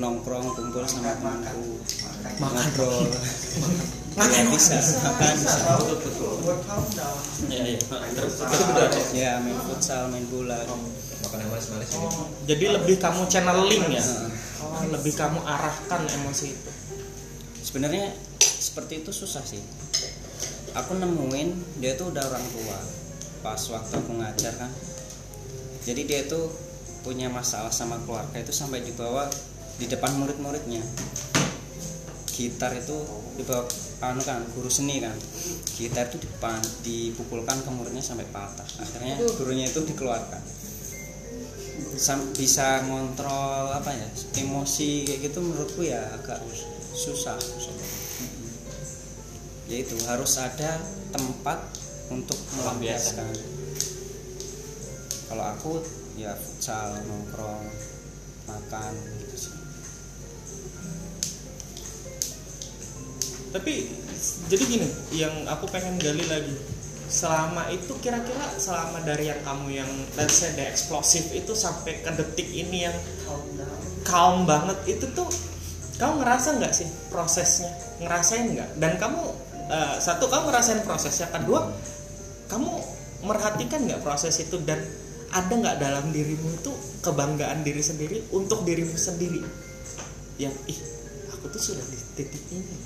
nongkrong 0.00 0.56
kumpul 0.56 0.82
sama 0.88 1.12
temanku. 1.20 1.76
Ngobrol. 2.40 3.06
Makan, 4.12 4.28
ya, 4.28 4.44
bisa 4.52 4.76
makan 4.76 5.32
bisa. 5.40 5.56
ya 7.48 7.64
ya 7.64 7.80
terus 8.12 8.36
ya 9.16 9.30
main 9.40 9.56
futsal 9.56 10.12
main 10.12 10.28
bola. 10.28 10.60
Makan 11.24 11.36
yang 11.40 11.48
manis-manis 11.48 11.88
ini. 11.96 12.04
Oh, 12.04 12.28
jadi 12.44 12.64
lebih 12.76 13.00
kamu 13.00 13.24
channeling 13.32 13.88
ya? 13.88 14.04
Heeh. 14.04 14.28
oh 14.60 14.84
lebih 14.92 15.16
kamu 15.16 15.40
arahkan 15.40 16.00
emosi 16.20 16.52
itu. 16.52 16.70
Sebenarnya 17.64 18.12
seperti 18.36 19.00
itu 19.00 19.16
susah 19.16 19.40
sih 19.48 19.64
aku 20.72 20.96
nemuin 20.96 21.80
dia 21.80 21.96
tuh 21.96 22.12
udah 22.12 22.24
orang 22.24 22.46
tua. 22.52 22.78
Pas 23.42 23.58
waktu 23.58 23.92
aku 23.98 24.12
ngajar 24.16 24.54
kan. 24.56 24.70
Jadi 25.82 26.06
dia 26.06 26.24
tuh 26.30 26.48
punya 27.02 27.26
masalah 27.26 27.74
sama 27.74 27.98
keluarga 28.06 28.38
itu 28.38 28.54
sampai 28.54 28.86
dibawa 28.86 29.26
di 29.76 29.90
depan 29.90 30.14
murid-muridnya. 30.16 30.80
Gitar 32.32 32.72
itu 32.78 32.96
dibawa 33.36 33.66
anu 34.02 34.22
kan 34.22 34.46
guru 34.54 34.70
seni 34.70 35.02
kan. 35.02 35.14
Gitar 35.74 36.08
itu 36.08 36.22
depan 36.22 36.62
dipukulkan 36.86 37.60
ke 37.66 37.70
muridnya 37.74 38.02
sampai 38.02 38.26
patah 38.30 38.66
akhirnya 38.78 39.18
gurunya 39.36 39.66
itu 39.66 39.82
dikeluarkan. 39.82 40.42
Sam- 41.92 42.32
bisa 42.32 42.80
ngontrol 42.88 43.68
apa 43.68 43.92
ya 43.92 44.08
emosi 44.40 45.04
kayak 45.04 45.28
gitu 45.28 45.38
menurutku 45.44 45.84
ya 45.84 46.00
agak 46.16 46.40
susah 46.96 47.36
yaitu 49.72 49.96
harus 50.04 50.36
ada 50.36 50.76
tempat 51.16 51.64
untuk 52.12 52.36
melampiaskan. 52.60 53.32
kalau 55.32 55.48
aku 55.48 55.80
ya 56.20 56.36
futsal 56.36 56.92
nongkrong 57.08 57.64
makan 58.44 58.92
gitu 59.16 59.48
sih. 59.48 59.54
Tapi 63.52 63.88
jadi 64.52 64.64
gini 64.68 64.88
yang 65.16 65.32
aku 65.48 65.72
pengen 65.72 65.96
gali 65.96 66.20
lagi. 66.28 66.52
Selama 67.08 67.68
itu 67.72 67.96
kira-kira 68.04 68.44
selama 68.60 69.00
dari 69.08 69.32
yang 69.32 69.40
kamu 69.40 69.72
yang 69.72 69.90
let's 70.20 70.36
say 70.36 70.52
the 70.52 70.68
eksplosif 70.68 71.32
itu 71.32 71.56
sampai 71.56 72.04
ke 72.04 72.12
detik 72.12 72.48
ini 72.52 72.92
yang 72.92 72.96
calm 74.04 74.44
banget 74.44 74.76
itu 74.84 75.08
tuh 75.16 75.28
kamu 75.96 76.24
ngerasa 76.24 76.60
nggak 76.60 76.72
sih 76.76 76.88
prosesnya? 77.08 77.72
Ngerasain 78.04 78.52
nggak? 78.52 78.70
Dan 78.80 79.00
kamu 79.00 79.20
eh, 79.68 79.94
satu 80.00 80.26
kamu 80.26 80.50
ngerasain 80.50 80.82
prosesnya. 80.82 81.28
Kedua 81.30 81.70
kamu 82.48 82.72
merhatikan 83.22 83.86
nggak 83.86 84.02
proses 84.02 84.34
itu 84.42 84.58
dan 84.66 84.82
ada 85.32 85.52
nggak 85.52 85.76
dalam 85.80 86.12
dirimu 86.12 86.48
itu 86.52 86.72
kebanggaan 87.00 87.64
diri 87.64 87.80
sendiri 87.80 88.18
untuk 88.34 88.66
dirimu 88.66 88.96
sendiri? 88.96 89.40
Yang 90.36 90.54
ih 90.68 90.80
aku 91.32 91.48
tuh 91.52 91.62
sudah 91.72 91.84
di 91.88 91.98
titik 92.18 92.44
ini. 92.52 92.76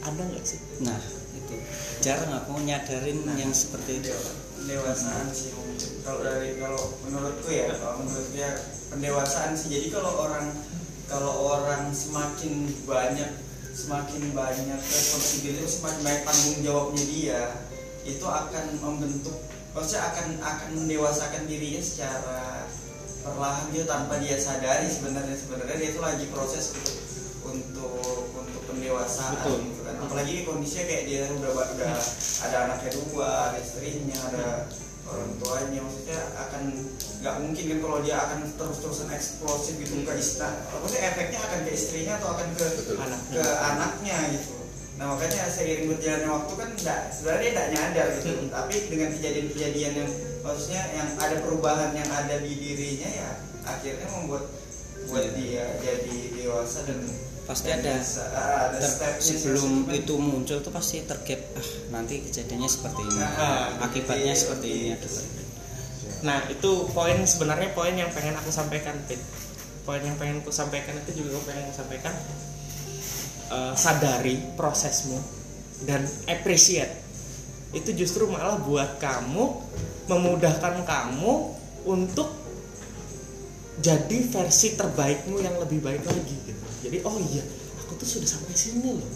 Ada 0.00 0.22
nggak 0.24 0.44
sih? 0.44 0.60
Nah 0.80 0.96
itu. 1.36 1.54
Jarang 2.00 2.32
aku 2.32 2.60
nyadarin 2.64 3.20
yang 3.36 3.52
seperti 3.52 4.00
itu. 4.04 4.12
pendewasaan 4.60 5.32
sih 5.32 5.56
kalau 6.04 6.20
dari 6.20 6.60
kalau 6.60 7.00
menurutku 7.08 7.48
ya 7.48 7.72
kalau 7.80 8.04
menurut 8.04 8.28
dia 8.36 8.52
pendewasaan 8.92 9.56
sih. 9.56 9.72
Jadi 9.72 9.88
kalau 9.88 10.20
orang 10.20 10.52
kalau 11.08 11.32
orang 11.58 11.90
semakin 11.96 12.68
banyak 12.84 13.49
semakin 13.80 14.22
banyak 14.36 14.80
responsibility 14.84 15.64
semakin 15.64 16.00
banyak 16.04 16.22
tanggung 16.28 16.58
jawabnya 16.60 17.04
dia 17.08 17.42
itu 18.04 18.26
akan 18.26 18.64
membentuk 18.80 19.36
maksudnya 19.72 20.02
akan 20.12 20.26
akan 20.42 20.68
mendewasakan 20.76 21.48
dirinya 21.48 21.80
secara 21.80 22.68
perlahan 23.20 23.68
gitu 23.72 23.84
tanpa 23.88 24.16
dia 24.20 24.36
sadari 24.36 24.88
sebenarnya 24.88 25.36
sebenarnya 25.36 25.76
dia 25.76 25.88
itu 25.92 26.00
lagi 26.00 26.24
proses 26.32 26.72
untuk 26.76 26.96
untuk 27.50 28.32
untuk 28.36 28.62
pendewasaan 28.68 29.40
Betul. 29.40 29.56
gitu 29.68 29.80
kan 29.84 29.94
apalagi 30.00 30.32
kondisinya 30.44 30.84
kayak 30.88 31.04
dia 31.08 31.22
udah 31.28 31.52
udah 31.52 31.92
ada 32.48 32.56
anaknya 32.68 32.90
dua 33.00 33.28
ada 33.52 33.58
istrinya 33.60 34.18
ada 34.32 34.48
orang 35.10 35.30
tuanya 35.42 35.80
maksudnya 35.82 36.20
akan 36.38 36.62
nggak 37.20 37.34
mungkin 37.42 37.64
kan 37.66 37.78
kalau 37.82 37.98
dia 38.00 38.16
akan 38.16 38.38
terus-terusan 38.54 39.08
eksplosif 39.10 39.74
gitu 39.76 39.94
ke 40.06 40.12
istri 40.16 40.46
maksudnya 40.46 41.02
efeknya 41.10 41.40
akan 41.42 41.58
ke 41.66 41.70
istrinya 41.74 42.12
atau 42.22 42.28
akan 42.32 42.48
ke 42.54 42.66
Anaknya. 42.94 43.34
ke 43.34 43.44
anaknya 43.58 44.16
gitu 44.38 44.54
nah 45.00 45.04
makanya 45.16 45.48
seiring 45.48 45.88
berjalannya 45.88 46.28
waktu 46.28 46.52
kan 46.60 46.68
enggak 46.76 47.00
sebenarnya 47.10 47.48
tidak 47.50 47.68
nyadar 47.74 48.06
gitu 48.20 48.28
Hmm. 48.30 48.48
tapi 48.52 48.74
dengan 48.88 49.08
kejadian-kejadian 49.16 49.92
yang 49.96 50.10
maksudnya 50.40 50.82
yang 50.92 51.08
ada 51.16 51.36
perubahan 51.40 51.90
yang 51.96 52.10
ada 52.12 52.36
di 52.40 52.52
dirinya 52.56 53.08
ya 53.08 53.30
akhirnya 53.64 54.06
membuat 54.12 54.44
buat 55.08 55.26
dia 55.34 55.64
jadi 55.80 56.18
dewasa 56.36 56.84
dan 56.84 57.00
Pasti 57.50 57.68
ada 57.74 57.98
ah, 57.98 58.70
ada 58.70 58.78
ter- 58.78 59.18
sebelum 59.18 59.90
itu 59.90 60.14
muncul 60.14 60.62
tuh 60.62 60.70
pasti 60.70 61.02
tergap 61.02 61.42
ah 61.58 61.68
nanti 61.90 62.22
kejadiannya 62.22 62.70
seperti 62.70 63.00
ini 63.02 63.18
Nah, 63.18 63.82
akibatnya 63.82 64.30
iya, 64.30 64.38
seperti 64.38 64.66
ini 64.70 64.86
iya. 64.86 64.94
akibatnya 64.94 65.40
Nah 66.20 66.38
itu 66.52 66.70
poin 66.92 67.16
sebenarnya 67.24 67.72
poin 67.72 67.96
yang 67.96 68.12
pengen 68.12 68.36
aku 68.36 68.52
sampaikan 68.52 68.96
Pit. 69.08 69.20
Poin 69.88 70.00
yang 70.04 70.16
pengen 70.20 70.44
aku 70.44 70.52
sampaikan 70.52 70.92
itu 71.00 71.24
juga 71.24 71.40
aku 71.40 71.48
pengen 71.48 71.62
aku 71.68 71.74
sampaikan. 71.80 72.14
Eh, 73.50 73.74
Sadari 73.74 74.36
prosesmu 74.54 75.16
dan 75.88 76.04
appreciate. 76.28 76.92
Itu 77.72 77.94
justru 77.96 78.26
malah 78.28 78.60
buat 78.60 78.98
kamu 79.00 79.72
Memudahkan 80.10 80.82
kamu 80.82 81.32
untuk 81.86 82.34
jadi 83.78 84.18
versi 84.26 84.74
terbaikmu 84.74 85.38
yang 85.38 85.54
lebih 85.62 85.78
baik 85.78 86.02
lagi 86.02 86.36
gitu. 86.50 86.66
Jadi 86.80 87.04
oh 87.04 87.16
iya 87.20 87.44
aku 87.84 87.96
tuh 88.00 88.08
sudah 88.08 88.28
sampai 88.28 88.54
sini 88.56 88.96
loh. 88.96 89.10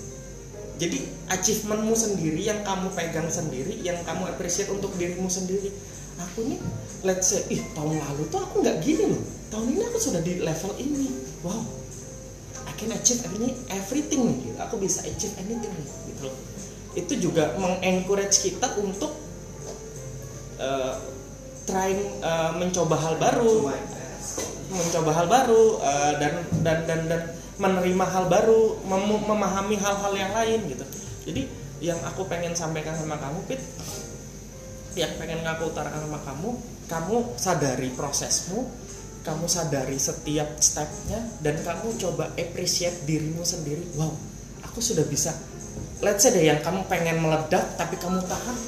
Jadi 0.75 1.07
achievementmu 1.31 1.95
sendiri 1.95 2.43
yang 2.43 2.67
kamu 2.67 2.91
pegang 2.93 3.31
sendiri 3.31 3.79
yang 3.81 3.99
kamu 4.03 4.27
appreciate 4.27 4.69
untuk 4.69 4.91
dirimu 4.99 5.31
sendiri. 5.31 5.71
Aku 6.19 6.47
nih 6.47 6.59
let's 7.07 7.31
say 7.31 7.43
ih 7.51 7.63
tahun 7.75 7.99
lalu 7.99 8.27
tuh 8.31 8.43
aku 8.43 8.63
nggak 8.63 8.83
gini 8.83 9.15
loh. 9.15 9.23
Tahun 9.55 9.67
ini 9.71 9.83
aku 9.87 9.99
sudah 10.03 10.21
di 10.23 10.43
level 10.43 10.73
ini. 10.83 11.09
Wow 11.47 11.85
I 12.65 12.73
can 12.75 12.91
achieve 12.91 13.23
any, 13.31 13.55
everything 13.71 14.27
nih. 14.27 14.37
Gitu. 14.51 14.59
aku 14.59 14.75
bisa 14.83 15.07
achieve 15.07 15.35
anything 15.39 15.71
nih 15.71 15.89
gitu 16.11 16.23
loh. 16.27 16.37
Itu 16.95 17.15
juga 17.19 17.55
mengencourage 17.59 18.43
kita 18.43 18.79
untuk 18.83 19.15
uh, 20.59 20.99
trying 21.71 22.03
uh, 22.25 22.57
mencoba 22.59 22.97
hal 22.99 23.15
baru. 23.21 23.71
Mencoba 24.75 25.11
hal 25.15 25.27
baru 25.31 25.65
uh, 25.79 26.13
dan 26.19 26.35
dan 26.67 26.79
dan 26.89 27.01
dan 27.07 27.23
menerima 27.61 28.05
hal 28.09 28.25
baru 28.27 28.83
mem- 28.87 29.25
memahami 29.27 29.77
hal-hal 29.79 30.13
yang 30.15 30.33
lain 30.35 30.61
gitu. 30.71 30.85
Jadi 31.31 31.43
yang 31.83 31.99
aku 32.03 32.27
pengen 32.27 32.57
sampaikan 32.57 32.97
sama 32.97 33.21
kamu 33.21 33.45
Pit 33.51 33.61
yang 34.95 35.11
pengen 35.19 35.43
aku 35.43 35.75
utarakan 35.75 36.07
sama 36.07 36.21
kamu 36.23 36.51
kamu 36.87 37.17
sadari 37.35 37.91
prosesmu 37.99 38.71
kamu 39.27 39.51
sadari 39.51 39.99
setiap 39.99 40.55
stepnya 40.63 41.19
dan 41.43 41.59
kamu 41.65 41.99
coba 41.99 42.31
appreciate 42.39 43.03
dirimu 43.09 43.43
sendiri. 43.43 43.83
Wow 43.99 44.35
aku 44.75 44.83
sudah 44.83 45.07
bisa. 45.07 45.31
Let's 46.03 46.27
say 46.27 46.35
deh 46.35 46.51
yang 46.51 46.59
kamu 46.59 46.83
pengen 46.91 47.23
meledak 47.23 47.79
tapi 47.79 47.95
kamu 47.95 48.19
tahan. 48.27 48.59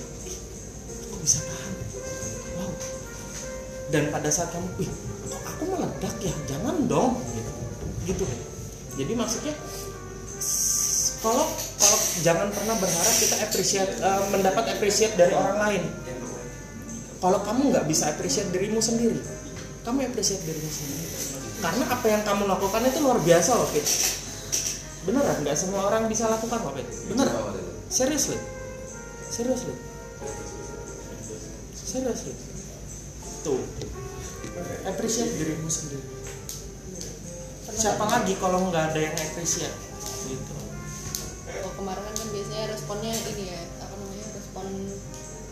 Aku 1.11 1.16
bisa 1.18 1.43
tahan? 1.43 1.72
Wow. 2.55 2.70
Dan 3.91 4.14
pada 4.14 4.30
saat 4.30 4.55
kamu 4.55 4.87
ih 4.87 4.91
aku 5.34 5.62
meledak 5.66 6.14
ya? 6.22 6.30
Jangan 6.47 6.87
dong. 6.87 7.18
Gitu. 7.34 7.53
Gitu 8.07 8.24
jadi 8.97 9.12
maksudnya 9.12 9.55
kalau 11.20 11.47
kalau 11.76 11.99
jangan 12.20 12.49
pernah 12.53 12.76
berharap 12.80 13.14
kita 13.20 13.36
appreciate 13.44 13.92
eh, 14.01 14.22
mendapat 14.32 14.64
appreciate 14.76 15.14
dari 15.16 15.32
orang 15.36 15.59
lain. 15.61 15.82
Kalau 17.16 17.40
kamu 17.40 17.72
nggak 17.72 17.86
bisa 17.88 18.12
appreciate 18.12 18.53
dirimu 18.53 18.80
sendiri 18.80 19.20
kamu 19.86 20.11
appreciate 20.11 20.42
dirimu 20.42 20.66
sendiri. 20.66 21.07
Karena 21.62 21.84
apa 21.86 22.07
yang 22.11 22.22
kamu 22.26 22.42
lakukan 22.51 22.82
itu 22.90 22.99
luar 23.07 23.22
biasa 23.22 23.51
loh 23.55 23.70
Pit 23.70 23.86
beneran 25.07 25.38
nggak 25.47 25.55
semua 25.55 25.86
orang 25.86 26.11
bisa 26.11 26.26
lakukan 26.26 26.59
loh 26.59 26.74
Pit 26.74 26.90
beneran. 27.07 27.55
Seriously. 27.86 28.34
Seriously. 29.30 29.74
Seriously. 31.70 32.34
Tuh. 33.47 33.62
Appreciate 34.90 35.38
dirimu 35.38 35.70
sendiri 35.70 36.16
siapa 37.77 38.05
lagi 38.09 38.33
kalau 38.41 38.72
nggak 38.72 38.85
ada 38.93 39.01
yang 39.05 39.16
appreciate 39.20 39.77
gitu. 40.24 40.55
Kalau 41.45 41.72
kemarin 41.77 42.03
kan 42.09 42.29
biasanya 42.33 42.64
responnya 42.72 43.12
ini 43.12 43.45
ya 43.53 43.61
apa 43.85 43.95
namanya 44.01 44.27
respon 44.33 44.66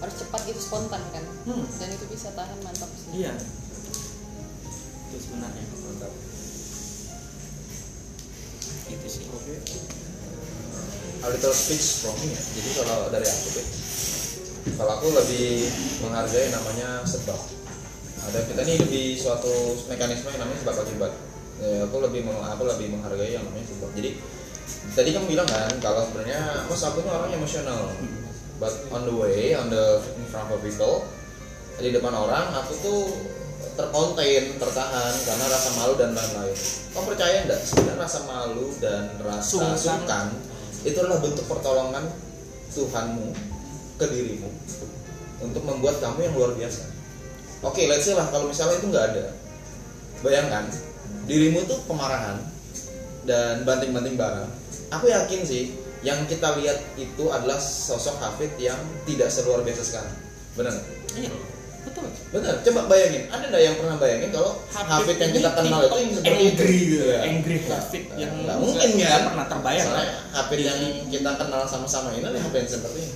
harus 0.00 0.14
cepat 0.16 0.40
gitu 0.48 0.60
spontan 0.60 1.02
kan. 1.12 1.24
Hmm. 1.44 1.68
dan 1.68 1.88
itu 1.92 2.06
bisa 2.08 2.32
tahan 2.32 2.58
mantap 2.64 2.88
sih. 2.96 3.24
Iya. 3.24 3.36
Itu 5.12 5.16
sebenarnya. 5.20 5.64
Itu 8.88 9.08
sih. 9.08 9.24
A 11.24 11.26
little 11.28 11.56
speech 11.56 12.04
from 12.04 12.16
me 12.20 12.32
ya. 12.32 12.40
Jadi 12.40 12.70
kalau 12.80 12.98
dari 13.08 13.24
aku 13.24 13.48
Pit, 13.56 13.68
kalau 14.76 14.92
aku 14.96 15.06
lebih 15.12 15.68
menghargai 16.04 16.48
namanya 16.52 17.04
sebab. 17.04 17.40
Ada 18.24 18.40
kita 18.48 18.64
nih 18.64 18.80
di 18.88 19.02
suatu 19.20 19.52
mekanisme 19.92 20.32
yang 20.32 20.40
namanya 20.48 20.60
sebab 20.64 20.76
akibat. 20.80 21.12
Ya, 21.64 21.88
aku 21.88 21.96
lebih 22.04 22.28
meng- 22.28 22.44
aku 22.44 22.68
lebih 22.68 22.92
menghargai 22.92 23.32
yang 23.32 23.44
namanya 23.48 23.64
sebab. 23.72 23.88
Jadi 23.96 24.10
tadi 24.92 25.08
kamu 25.16 25.26
bilang 25.32 25.48
kan 25.48 25.72
kalau 25.80 26.04
sebenarnya 26.04 26.68
mas 26.68 26.82
aku 26.84 27.00
ini 27.00 27.08
orang 27.08 27.32
emosional. 27.32 27.88
But 28.60 28.70
on 28.92 29.08
the 29.08 29.14
way, 29.16 29.56
on 29.56 29.72
the 29.72 29.98
in 30.14 30.28
front 30.28 30.52
of 30.52 30.60
people, 30.60 31.08
di 31.80 31.90
depan 31.90 32.12
orang 32.12 32.52
aku 32.52 32.72
tuh 32.78 33.00
terkonten, 33.74 34.60
tertahan 34.60 35.14
karena 35.24 35.44
rasa 35.50 35.68
malu 35.74 35.96
dan 35.98 36.14
lain-lain. 36.14 36.54
Kamu 36.94 37.04
percaya 37.10 37.42
enggak? 37.42 37.60
Sebenarnya 37.64 37.98
rasa 37.98 38.20
malu 38.28 38.70
dan 38.78 39.10
rasa 39.18 39.42
Sungkan. 39.42 39.74
sungkan 39.74 40.26
itu 40.84 40.94
adalah 41.00 41.18
bentuk 41.18 41.48
pertolongan 41.48 42.04
Tuhanmu 42.70 43.32
ke 43.96 44.04
dirimu 44.04 44.50
untuk 45.40 45.62
membuat 45.64 45.98
kamu 45.98 46.28
yang 46.28 46.34
luar 46.36 46.52
biasa. 46.54 46.82
Oke, 47.64 47.88
let's 47.88 48.04
say 48.04 48.12
lah 48.12 48.28
kalau 48.28 48.46
misalnya 48.46 48.76
itu 48.78 48.86
nggak 48.92 49.06
ada, 49.16 49.24
bayangkan 50.20 50.68
dirimu 51.24 51.58
itu 51.62 51.76
kemarahan 51.84 52.36
dan 53.24 53.64
banting-banting 53.64 54.14
barang. 54.14 54.48
Aku 54.92 55.08
yakin 55.08 55.40
sih 55.42 55.72
yang 56.04 56.28
kita 56.28 56.60
lihat 56.60 56.78
itu 56.94 57.24
adalah 57.28 57.56
sosok 57.56 58.20
Hafid 58.20 58.52
yang 58.60 58.76
tidak 59.04 59.32
seluar 59.32 59.64
biasa 59.64 59.82
sekarang. 59.82 60.14
Benar? 60.54 60.74
iya 61.14 61.30
betul 61.84 62.08
Benar. 62.32 62.54
Coba 62.60 62.80
bayangin, 62.88 63.28
ada 63.28 63.44
nggak 63.44 63.62
yang 63.62 63.76
pernah 63.76 63.96
bayangin 63.96 64.28
kalau 64.32 64.56
Hafid 64.68 65.16
yang 65.16 65.32
kita 65.32 65.50
kenal 65.52 65.80
itu 65.82 65.96
yang 65.96 66.12
seperti 66.12 66.28
itu? 66.28 66.44
angry 66.48 66.78
gitu 66.80 67.04
Iya. 67.04 67.18
angry. 67.22 67.56
Hafid 67.64 68.04
yang 68.16 68.32
nggak 68.40 68.56
mungkin 68.56 68.88
kan? 68.98 69.20
pernah 69.28 69.46
terbayang 69.48 69.86
Soalnya 69.86 70.08
Hafid 70.32 70.60
yang 70.60 70.78
kita 71.08 71.30
kenal 71.36 71.62
sama-sama 71.64 72.08
ini 72.12 72.20
adalah 72.22 72.40
Hafid 72.40 72.60
yang 72.64 72.72
seperti 72.72 72.98
ini. 73.04 73.14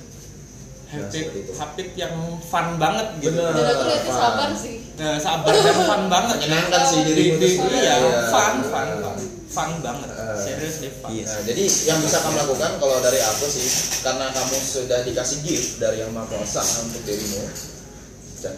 Itu. 0.88 1.52
Hafid 1.52 1.92
yang 1.94 2.14
fun 2.40 2.76
banget 2.76 3.20
gitu 3.20 3.36
Bener. 3.36 3.52
dan 3.52 3.66
aku 3.68 3.82
lihatnya 3.84 4.08
Fun. 4.08 4.18
sabar 4.18 4.50
sih 4.54 4.76
Nah, 4.96 5.14
sabar 5.14 5.52
dan 5.52 5.76
fun 5.86 6.02
banget 6.06 6.36
Menyenangkan 6.38 6.82
sih 6.82 7.00
di, 7.00 7.12
dirimu 7.12 7.36
di, 7.36 7.48
itu 7.52 7.64
iya, 7.70 7.94
Iya. 7.94 8.20
fun 8.28 8.54
fun 8.64 8.88
fun 8.98 9.16
fun 9.48 9.70
banget 9.78 10.08
Eh. 10.08 10.36
serius 10.38 10.74
deh 10.80 10.92
fun 10.98 11.12
Nah, 11.12 11.40
jadi 11.44 11.62
yang 11.84 11.98
bisa 12.00 12.16
kamu 12.18 12.36
lakukan 12.38 12.70
kalau 12.76 12.96
dari 12.98 13.20
aku 13.20 13.44
sih, 13.46 13.68
karena 14.00 14.28
kamu 14.28 14.56
sudah 14.58 14.98
dikasih 15.02 15.38
gift 15.40 15.68
dari 15.76 16.00
yang 16.00 16.10
maha 16.10 16.24
kuasa 16.26 16.60
untuk 16.82 17.00
dirimu, 17.02 17.42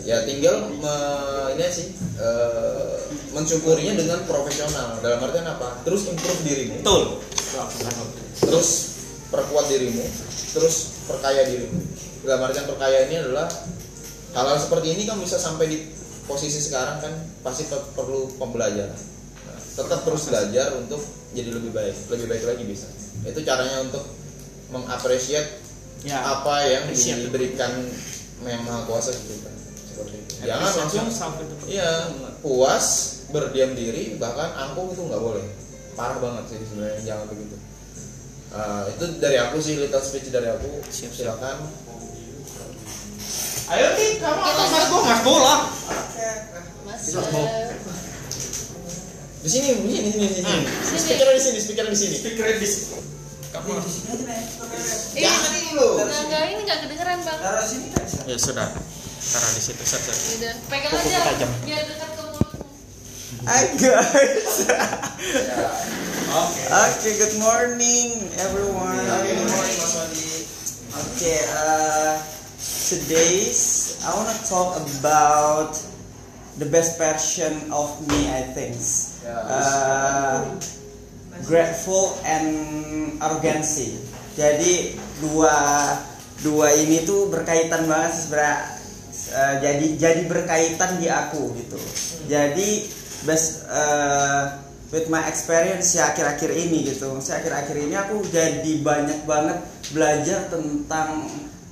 ya 0.02 0.22
tinggal 0.22 0.70
me- 0.72 1.18
ini 1.52 1.66
sih 1.66 1.86
eh, 2.16 2.94
mensyukurinya 3.30 3.94
dengan 3.96 4.22
profesional. 4.22 4.98
Dalam 4.98 5.18
artian 5.20 5.46
apa? 5.46 5.82
Terus 5.82 6.06
improve 6.06 6.40
dirimu, 6.42 6.78
betul 6.80 7.18
terus 8.40 8.68
perkuat 9.28 9.66
dirimu, 9.66 10.02
terus 10.52 10.76
perkaya 11.04 11.42
dirimu. 11.44 11.80
Dalam 12.30 12.46
artian 12.46 12.62
perkaya 12.62 13.10
ini 13.10 13.18
adalah 13.18 13.50
hal-hal 14.38 14.54
seperti 14.54 14.94
ini 14.94 15.02
kamu 15.02 15.26
bisa 15.26 15.34
sampai 15.34 15.66
di 15.66 15.78
posisi 16.30 16.62
sekarang 16.62 17.02
kan 17.02 17.10
pasti 17.42 17.66
per- 17.66 17.90
perlu 17.98 18.30
pembelajaran. 18.38 18.94
Nah, 19.50 19.58
tetap 19.58 20.06
terus 20.06 20.30
belajar 20.30 20.78
untuk 20.78 21.02
jadi 21.34 21.50
lebih 21.50 21.74
baik, 21.74 22.06
lebih 22.06 22.26
baik 22.30 22.44
lagi 22.46 22.62
bisa. 22.70 22.86
Itu 23.26 23.42
caranya 23.42 23.82
untuk 23.82 24.06
mengapresiasi 24.70 25.58
ya 26.06 26.22
apa 26.22 26.54
yang 26.70 26.86
appreciate. 26.86 27.26
diberikan 27.26 27.72
yang 28.46 28.62
maha 28.62 28.86
kuasa 28.86 29.10
gitu 29.10 29.34
kan. 29.42 29.54
Seperti 29.90 30.14
itu. 30.22 30.32
Jangan 30.46 30.70
langsung 30.70 31.06
Iya, 31.66 31.90
puas 32.46 32.86
berdiam 33.34 33.74
diri 33.74 34.14
bahkan 34.22 34.54
angkuh 34.54 34.94
itu 34.94 35.02
nggak 35.02 35.18
boleh. 35.18 35.42
Parah 35.98 36.22
banget 36.22 36.54
sih 36.54 36.62
sebenarnya 36.62 37.02
jangan 37.02 37.26
begitu. 37.26 37.58
Ah, 38.54 38.86
itu 38.86 39.18
dari 39.18 39.34
aku 39.34 39.58
sih 39.58 39.82
little 39.82 39.98
speech 39.98 40.30
dari 40.30 40.46
aku. 40.46 40.78
Siap, 40.86 41.10
siap. 41.10 41.34
Ayo 43.70 43.86
nih 43.94 44.10
kamu 44.18 44.40
apa 44.40 44.62
mas 44.66 44.84
gue 44.84 45.00
mas 45.00 45.20
bola 45.22 45.54
mas 46.82 47.00
Bisa, 47.00 47.18
eh, 47.18 47.30
mau. 47.30 47.46
Di 49.40 49.48
sini, 49.48 49.68
di 49.72 49.88
sini, 49.88 50.04
di 50.04 50.12
sini, 50.12 50.26
di 50.26 50.34
sini. 50.36 50.60
Sini. 50.84 50.98
Speakernya 51.00 51.32
di 51.32 51.42
sini, 51.42 51.58
speakernya 51.58 51.92
di 51.94 51.96
sini. 51.96 52.16
pikirin 52.20 52.58
di 52.58 52.66
sini 52.66 52.98
kamu 53.50 53.70
eh 53.74 53.82
Jangan 55.16 55.50
dulu. 55.70 55.86
nggak 55.98 56.22
nggak 56.28 56.42
ini 56.46 56.60
nggak 56.62 56.78
kedengeran 56.82 57.18
bang 57.18 57.38
taruh 57.40 57.66
sini 57.66 57.86
kan 57.90 58.02
bisa 58.04 58.18
ya 58.24 58.36
sudah 58.38 58.68
taruh 59.20 59.50
di 59.50 59.60
situ 59.60 59.82
set 59.82 60.02
set 60.02 60.54
pegang 60.66 60.92
aja 60.92 61.18
tajam. 61.26 61.50
biar 61.62 61.82
dekat 61.82 62.10
ke 62.10 62.22
mulutmu 62.26 62.66
Hi 63.42 63.64
guys. 63.74 64.54
oke 66.30 66.62
Okay, 66.70 67.12
good 67.16 67.36
morning 67.38 68.22
everyone. 68.38 69.02
Good 69.02 69.42
morning, 69.42 69.76
Mas 69.76 69.92
Wadi. 69.96 70.30
Okay, 70.92 71.38
uh, 71.50 72.14
today's 72.90 73.94
I 74.02 74.10
wanna 74.18 74.34
talk 74.42 74.82
about 74.98 75.78
the 76.58 76.66
best 76.66 76.98
version 76.98 77.70
of 77.70 77.94
me. 78.10 78.26
I 78.26 78.50
think. 78.50 78.74
Uh, 79.22 80.58
grateful 81.46 82.18
and 82.26 82.50
arrogancy. 83.22 83.94
Jadi 84.34 84.98
dua 85.22 85.54
dua 86.42 86.74
ini 86.74 87.06
tuh 87.06 87.30
berkaitan 87.30 87.86
banget 87.86 88.26
sebenarnya. 88.26 88.58
Uh, 89.30 89.54
jadi 89.62 89.86
jadi 89.94 90.22
berkaitan 90.26 90.98
di 90.98 91.06
aku 91.06 91.54
gitu. 91.54 91.78
Jadi 92.26 92.90
best 93.22 93.70
uh, 93.70 94.58
with 94.90 95.06
my 95.06 95.22
experience 95.30 95.94
ya 95.94 96.10
akhir-akhir 96.10 96.50
ini 96.50 96.90
gitu. 96.90 97.22
Saya 97.22 97.46
akhir-akhir 97.46 97.76
ini 97.86 97.94
aku 97.94 98.26
jadi 98.26 98.72
banyak 98.82 99.22
banget 99.30 99.62
belajar 99.94 100.50
tentang 100.50 101.30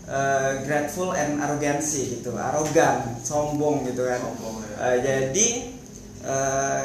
uh, 0.09 0.64
grateful 0.64 1.12
and 1.14 1.38
arrogancy 1.38 2.18
gitu. 2.18 2.34
Arogan, 2.34 3.20
sombong 3.22 3.86
gitu 3.86 4.09
kan. 4.09 4.18
Sombong, 4.24 4.56
ya. 4.64 4.74
Uh, 4.80 4.96
jadi 5.04 5.46
uh, 6.26 6.84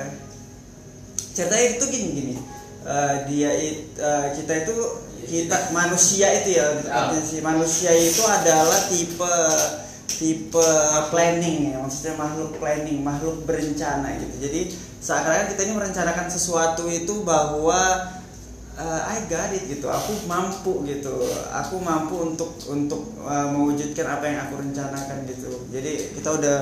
ceritanya 1.33 1.65
itu 1.79 1.85
gini 1.89 2.09
gini 2.13 2.35
Eh, 2.83 3.15
dia 3.31 3.51
it, 3.55 3.95
eh, 3.95 4.27
kita 4.35 4.67
itu 4.67 4.75
kita 5.23 5.71
manusia 5.71 6.27
itu 6.43 6.59
ya 6.59 6.83
artinya 6.83 7.23
si 7.23 7.39
manusia 7.39 7.95
itu 7.95 8.19
adalah 8.27 8.75
tipe 8.91 9.35
tipe 10.19 10.69
planning 11.07 11.71
ya 11.71 11.79
maksudnya 11.79 12.19
makhluk 12.19 12.59
planning 12.59 12.99
makhluk 12.99 13.39
berencana 13.47 14.19
gitu 14.19 14.35
jadi 14.51 14.61
seakan-akan 14.99 15.47
kita 15.55 15.61
ini 15.63 15.73
merencanakan 15.79 16.27
sesuatu 16.27 16.91
itu 16.91 17.23
bahwa 17.23 18.03
eh, 18.77 19.01
I 19.13 19.17
got 19.29 19.53
it 19.53 19.69
gitu. 19.69 19.87
Aku 19.89 20.25
mampu 20.25 20.81
gitu. 20.89 21.13
Aku 21.53 21.77
mampu 21.81 22.33
untuk 22.33 22.57
untuk 22.69 23.13
eh, 23.21 23.47
mewujudkan 23.53 24.07
apa 24.19 24.25
yang 24.25 24.39
aku 24.49 24.61
rencanakan 24.61 25.17
gitu. 25.29 25.69
Jadi 25.69 26.17
kita 26.17 26.29
udah 26.33 26.59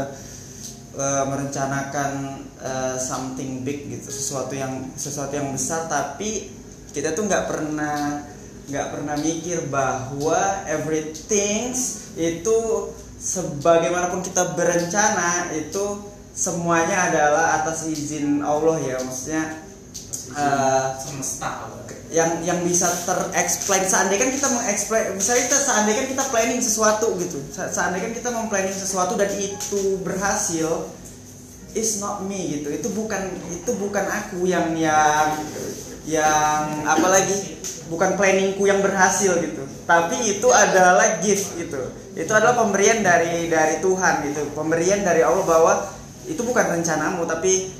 eh, 0.99 1.23
merencanakan 1.27 2.11
eh, 2.59 2.95
something 2.99 3.63
big 3.63 3.87
gitu. 3.87 4.11
Sesuatu 4.11 4.53
yang 4.55 4.91
sesuatu 4.95 5.33
yang 5.35 5.51
besar. 5.55 5.87
Tapi 5.87 6.51
kita 6.91 7.15
tuh 7.15 7.27
nggak 7.27 7.47
pernah 7.47 8.27
nggak 8.71 8.87
pernah 8.93 9.15
mikir 9.19 9.67
bahwa 9.67 10.63
everything 10.67 11.75
itu 12.15 12.57
sebagaimanapun 13.19 14.23
kita 14.23 14.55
berencana 14.55 15.51
itu 15.51 16.07
semuanya 16.31 17.11
adalah 17.11 17.63
atas 17.63 17.87
izin 17.87 18.43
Allah 18.43 18.79
ya. 18.79 18.97
Maksudnya 18.99 19.63
eh, 20.35 20.85
semesta 20.99 21.67
yang 22.11 22.43
yang 22.43 22.59
bisa 22.67 22.91
terexplain. 23.07 23.87
Seandainya 23.87 24.27
kan 24.27 24.31
kita 24.35 24.47
mengeksplain 24.51 25.15
misalnya 25.15 25.43
kita 25.47 25.59
seandainya 25.63 25.97
kan 26.03 26.07
kita 26.11 26.23
planning 26.27 26.61
sesuatu 26.61 27.07
gitu. 27.17 27.39
Se- 27.55 27.71
seandainya 27.71 28.11
kan 28.11 28.13
kita 28.19 28.29
memplanning 28.35 28.75
sesuatu 28.75 29.15
dan 29.15 29.31
itu 29.39 29.95
berhasil 30.03 30.91
is 31.71 32.03
not 32.03 32.27
me 32.27 32.59
gitu. 32.59 32.67
Itu 32.67 32.91
bukan 32.91 33.31
itu 33.55 33.71
bukan 33.79 34.05
aku 34.11 34.43
yang 34.43 34.75
yang 34.75 35.39
yang 36.03 36.83
apalagi 36.83 37.55
bukan 37.87 38.19
planningku 38.19 38.67
yang 38.67 38.83
berhasil 38.83 39.39
gitu. 39.39 39.63
Tapi 39.87 40.35
itu 40.35 40.47
adalah 40.51 41.23
gift 41.23 41.55
gitu. 41.55 41.79
Itu 42.11 42.31
adalah 42.35 42.59
pemberian 42.59 42.99
dari 42.99 43.47
dari 43.47 43.79
Tuhan 43.79 44.27
gitu. 44.27 44.51
Pemberian 44.51 44.99
dari 45.07 45.23
Allah 45.23 45.47
bahwa 45.47 45.73
itu 46.27 46.43
bukan 46.43 46.75
rencanamu 46.75 47.23
tapi 47.23 47.71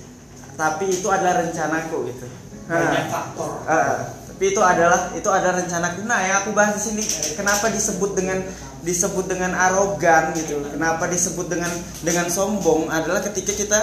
tapi 0.56 0.88
itu 0.88 1.08
adalah 1.12 1.44
rencanaku 1.46 2.10
gitu 2.10 2.41
banyak 2.72 3.04
Nah. 3.04 3.12
faktor 3.12 3.52
Ah, 3.68 3.96
tapi 4.32 4.44
itu 4.56 4.62
adalah 4.64 5.12
itu 5.12 5.30
ada 5.30 5.50
rencanaku. 5.54 6.08
Nah, 6.08 6.20
yang 6.24 6.38
aku 6.42 6.56
bahas 6.56 6.80
di 6.80 6.82
sini 6.82 7.04
kenapa 7.36 7.68
disebut 7.70 8.16
dengan 8.16 8.40
disebut 8.82 9.30
dengan 9.30 9.54
arogan 9.54 10.34
gitu. 10.34 10.64
Kenapa 10.66 11.06
disebut 11.06 11.46
dengan 11.52 11.70
dengan 12.02 12.26
sombong 12.32 12.90
adalah 12.90 13.22
ketika 13.22 13.54
kita 13.54 13.80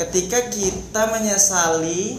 ketika 0.00 0.48
kita 0.48 1.02
menyesali 1.12 2.16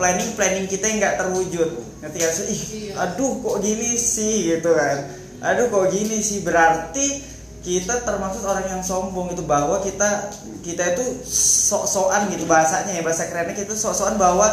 planning 0.00 0.32
planning 0.32 0.64
kita 0.70 0.88
yang 0.88 0.98
nggak 1.04 1.20
terwujud. 1.20 1.70
Ketika 2.00 2.26
ih, 2.48 2.96
aduh 2.96 3.44
kok 3.44 3.60
gini 3.60 4.00
sih 4.00 4.56
gitu 4.56 4.72
kan. 4.72 5.12
Aduh 5.44 5.68
kok 5.68 5.92
gini 5.92 6.24
sih 6.24 6.40
berarti 6.40 7.20
kita 7.62 8.02
termasuk 8.02 8.42
orang 8.42 8.66
yang 8.66 8.82
sombong 8.82 9.30
itu 9.30 9.46
bahwa 9.46 9.78
kita 9.78 10.34
kita 10.66 10.98
itu 10.98 11.22
sok-sokan 11.70 12.26
gitu 12.34 12.42
bahasanya 12.50 12.98
ya 12.98 13.02
bahasa 13.06 13.30
kerennya 13.30 13.54
kita 13.54 13.78
sok-sokan 13.78 14.18
bahwa 14.18 14.46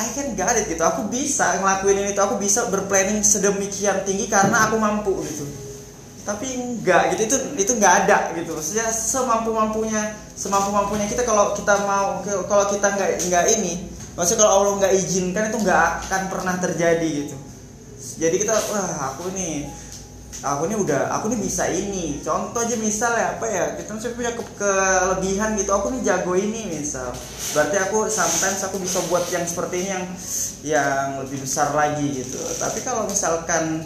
I 0.00 0.08
can 0.16 0.32
got 0.32 0.56
it 0.56 0.64
gitu. 0.64 0.80
Aku 0.80 1.12
bisa 1.12 1.60
ngelakuin 1.60 2.00
ini 2.00 2.10
itu 2.16 2.22
aku 2.24 2.40
bisa 2.40 2.72
berplanning 2.72 3.20
sedemikian 3.20 4.00
tinggi 4.08 4.32
karena 4.32 4.64
aku 4.70 4.80
mampu 4.80 5.12
gitu. 5.28 5.44
Tapi 6.24 6.56
enggak 6.56 7.12
gitu. 7.12 7.28
Itu 7.28 7.36
itu 7.60 7.72
enggak 7.76 8.08
ada 8.08 8.32
gitu. 8.32 8.56
Maksudnya 8.56 8.88
semampu 8.88 9.52
mampunya 9.52 10.16
semampu 10.32 10.72
mampunya 10.72 11.04
kita 11.04 11.28
kalau 11.28 11.52
kita 11.52 11.84
mau 11.84 12.24
kalau 12.24 12.64
kita 12.72 12.96
enggak 12.96 13.20
enggak 13.28 13.44
ini 13.60 13.92
maksudnya 14.16 14.48
kalau 14.48 14.52
Allah 14.64 14.72
enggak 14.80 14.92
izinkan 14.96 15.52
itu 15.52 15.58
enggak 15.68 16.00
akan 16.08 16.22
pernah 16.32 16.54
terjadi 16.56 17.08
gitu. 17.28 17.36
Jadi 18.16 18.36
kita 18.40 18.56
wah 18.56 19.12
aku 19.12 19.28
ini 19.36 19.68
aku 20.40 20.68
ini 20.68 20.76
udah 20.76 21.12
aku 21.12 21.32
ini 21.32 21.38
bisa 21.44 21.68
ini. 21.68 22.18
Contoh 22.24 22.60
aja 22.64 22.76
misal 22.80 23.12
ya 23.16 23.36
apa 23.36 23.46
ya 23.48 23.64
kita 23.76 23.90
misalnya 23.92 24.16
punya 24.16 24.32
ke- 24.36 24.54
kelebihan 24.56 25.50
gitu. 25.60 25.70
Aku 25.72 25.92
nih 25.92 26.02
jago 26.04 26.32
ini 26.36 26.80
misal. 26.80 27.12
Berarti 27.56 27.76
aku 27.78 28.08
sometimes 28.08 28.60
aku 28.64 28.76
bisa 28.80 28.98
buat 29.08 29.24
yang 29.28 29.44
seperti 29.44 29.74
ini 29.84 29.88
yang 29.90 30.04
yang 30.64 31.06
lebih 31.24 31.44
besar 31.44 31.72
lagi 31.76 32.06
gitu. 32.24 32.40
Tapi 32.60 32.80
kalau 32.82 33.04
misalkan 33.06 33.84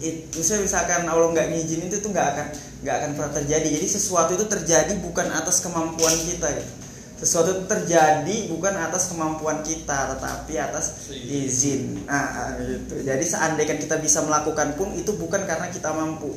it, 0.00 0.32
misalnya 0.34 0.62
misalkan 0.66 1.02
Allah 1.06 1.28
nggak 1.30 1.48
ngizinin 1.52 1.88
itu 1.92 1.98
tuh 2.00 2.10
nggak 2.10 2.28
akan 2.36 2.46
nggak 2.82 2.94
akan 2.98 3.10
pernah 3.14 3.32
terjadi. 3.36 3.68
Jadi 3.68 3.86
sesuatu 3.86 4.34
itu 4.34 4.46
terjadi 4.48 4.92
bukan 4.98 5.30
atas 5.30 5.60
kemampuan 5.62 6.16
kita 6.26 6.48
gitu 6.58 6.81
sesuatu 7.22 7.70
terjadi 7.70 8.50
bukan 8.50 8.74
atas 8.82 9.14
kemampuan 9.14 9.62
kita 9.62 10.18
tetapi 10.18 10.58
atas 10.58 11.06
izin. 11.14 12.02
Nah 12.02 12.58
gitu. 12.58 12.98
Jadi 12.98 13.22
seandainya 13.22 13.78
kita 13.78 14.02
bisa 14.02 14.26
melakukan 14.26 14.74
pun 14.74 14.90
itu 14.98 15.14
bukan 15.14 15.46
karena 15.46 15.70
kita 15.70 15.94
mampu. 15.94 16.34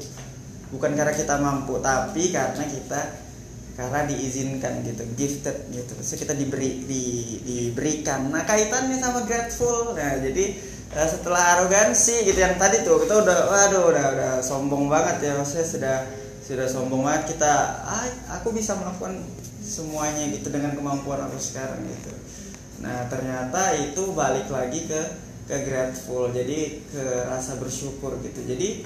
Bukan 0.69 0.93
karena 0.93 1.13
kita 1.17 1.41
mampu 1.41 1.81
tapi 1.81 2.29
karena 2.29 2.63
kita 2.69 3.01
karena 3.75 4.05
diizinkan 4.05 4.85
gitu 4.85 5.03
gifted 5.17 5.57
gitu. 5.73 5.93
So 6.05 6.21
kita 6.21 6.37
diberi 6.37 6.85
di, 6.85 7.03
diberikan. 7.41 8.29
Nah 8.29 8.45
kaitannya 8.45 9.01
sama 9.01 9.25
grateful. 9.25 9.97
Nah 9.97 10.21
jadi 10.21 10.53
eh, 10.93 11.07
setelah 11.09 11.59
arogansi 11.59 12.29
gitu 12.29 12.39
yang 12.45 12.61
tadi 12.61 12.85
tuh 12.85 13.01
kita 13.01 13.25
udah 13.25 13.39
waduh 13.49 13.83
udah 13.89 14.05
udah 14.13 14.31
sombong 14.45 14.85
banget 14.85 15.27
ya. 15.27 15.33
Maksudnya 15.33 15.65
sudah 15.65 15.97
sudah 16.45 16.67
sombong 16.69 17.01
banget. 17.09 17.33
Kita 17.33 17.53
ah, 17.89 18.05
aku 18.37 18.53
bisa 18.53 18.77
melakukan 18.77 19.17
semuanya 19.65 20.29
gitu 20.29 20.53
dengan 20.53 20.77
kemampuan 20.77 21.25
aku 21.25 21.41
sekarang 21.41 21.81
gitu. 21.89 22.13
Nah 22.85 23.09
ternyata 23.09 23.73
itu 23.73 24.13
balik 24.13 24.45
lagi 24.53 24.85
ke 24.85 25.01
ke 25.45 25.57
grateful 25.65 26.29
jadi 26.29 26.81
ke 26.89 27.03
rasa 27.29 27.57
bersyukur 27.57 28.17
gitu. 28.21 28.45
Jadi 28.45 28.85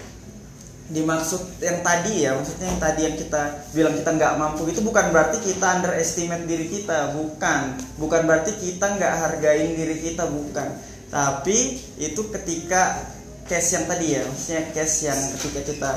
dimaksud 0.89 1.61
yang 1.61 1.85
tadi 1.85 2.25
ya 2.25 2.33
maksudnya 2.33 2.73
yang 2.73 2.81
tadi 2.81 3.01
yang 3.05 3.15
kita 3.19 3.41
bilang 3.77 3.93
kita 3.93 4.09
nggak 4.09 4.33
mampu 4.41 4.65
itu 4.71 4.81
bukan 4.81 5.13
berarti 5.13 5.37
kita 5.43 5.83
underestimate 5.83 6.47
diri 6.47 6.71
kita 6.71 7.13
bukan. 7.13 7.75
Bukan 7.99 8.21
berarti 8.23 8.55
kita 8.55 8.95
nggak 8.95 9.13
hargain 9.19 9.75
diri 9.75 9.99
kita 9.99 10.25
bukan. 10.31 10.79
Tapi 11.09 11.57
itu 11.99 12.21
ketika 12.33 13.03
case 13.49 13.75
yang 13.75 13.85
tadi 13.89 14.07
ya 14.15 14.21
maksudnya 14.23 14.63
case 14.73 15.09
yang 15.09 15.19
ketika 15.35 15.61
kita 15.65 15.91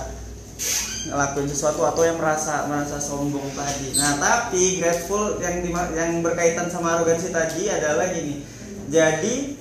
ngelakuin 1.02 1.50
sesuatu 1.50 1.82
atau 1.82 2.02
yang 2.06 2.18
merasa 2.18 2.66
merasa 2.70 3.02
sombong 3.02 3.50
tadi. 3.58 3.98
Nah 3.98 4.22
tapi 4.22 4.78
grateful 4.78 5.42
yang 5.42 5.58
dima- 5.66 5.90
yang 5.94 6.22
berkaitan 6.22 6.70
sama 6.70 6.98
arogansi 6.98 7.34
tadi 7.34 7.66
adalah 7.66 8.06
gini. 8.14 8.46
Jadi 8.86 9.58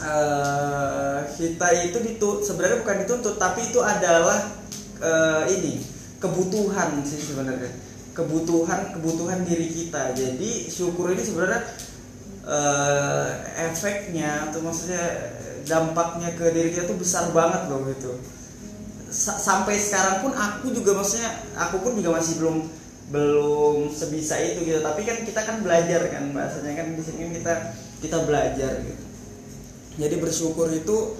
eh, 0.00 1.18
kita 1.36 1.68
itu 1.84 1.98
ditut 2.00 2.40
sebenarnya 2.40 2.80
bukan 2.80 2.96
dituntut 3.04 3.36
tapi 3.36 3.68
itu 3.68 3.80
adalah 3.84 4.48
eh, 5.02 5.42
ini 5.52 5.84
kebutuhan 6.22 7.04
sih 7.04 7.20
sebenarnya. 7.20 7.72
Kebutuhan 8.16 8.96
kebutuhan 8.96 9.44
diri 9.44 9.68
kita. 9.68 10.16
Jadi 10.16 10.72
syukur 10.72 11.12
ini 11.12 11.20
sebenarnya 11.20 11.62
eh, 12.48 13.28
efeknya 13.68 14.48
atau 14.48 14.64
maksudnya 14.64 15.04
dampaknya 15.66 16.32
ke 16.32 16.48
diri 16.54 16.70
kita 16.72 16.88
tuh 16.88 16.96
besar 16.96 17.28
banget 17.34 17.68
loh 17.68 17.82
gitu 17.90 18.35
Sa- 19.16 19.40
sampai 19.40 19.80
sekarang 19.80 20.20
pun 20.20 20.36
aku 20.36 20.76
juga 20.76 20.92
maksudnya 20.92 21.32
aku 21.56 21.80
pun 21.80 21.96
juga 21.96 22.20
masih 22.20 22.36
belum 22.36 22.68
belum 23.08 23.88
sebisa 23.88 24.36
itu 24.36 24.60
gitu. 24.60 24.84
Tapi 24.84 25.08
kan 25.08 25.24
kita 25.24 25.40
kan 25.40 25.64
belajar 25.64 26.04
kan 26.12 26.28
bahasanya 26.36 26.76
kan 26.76 26.86
di 26.92 27.00
sini 27.00 27.32
kita 27.32 27.72
kita 28.04 28.28
belajar 28.28 28.84
gitu. 28.84 29.04
Jadi 29.96 30.14
bersyukur 30.20 30.68
itu 30.68 31.16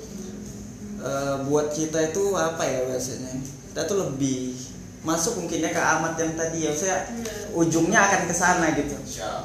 eh, 1.00 1.36
buat 1.48 1.72
kita 1.72 2.12
itu 2.12 2.36
apa 2.36 2.60
ya 2.68 2.84
bahasanya? 2.84 3.40
Kita 3.72 3.88
tuh 3.88 3.96
lebih 4.04 4.52
masuk 5.06 5.38
mungkinnya 5.40 5.70
ke 5.70 5.80
amat 5.80 6.18
yang 6.20 6.36
tadi 6.36 6.58
ya. 6.68 6.72
Saya 6.76 6.96
ujungnya 7.56 7.96
akan 8.02 8.22
ke 8.28 8.34
sana 8.36 8.66
gitu. 8.76 8.96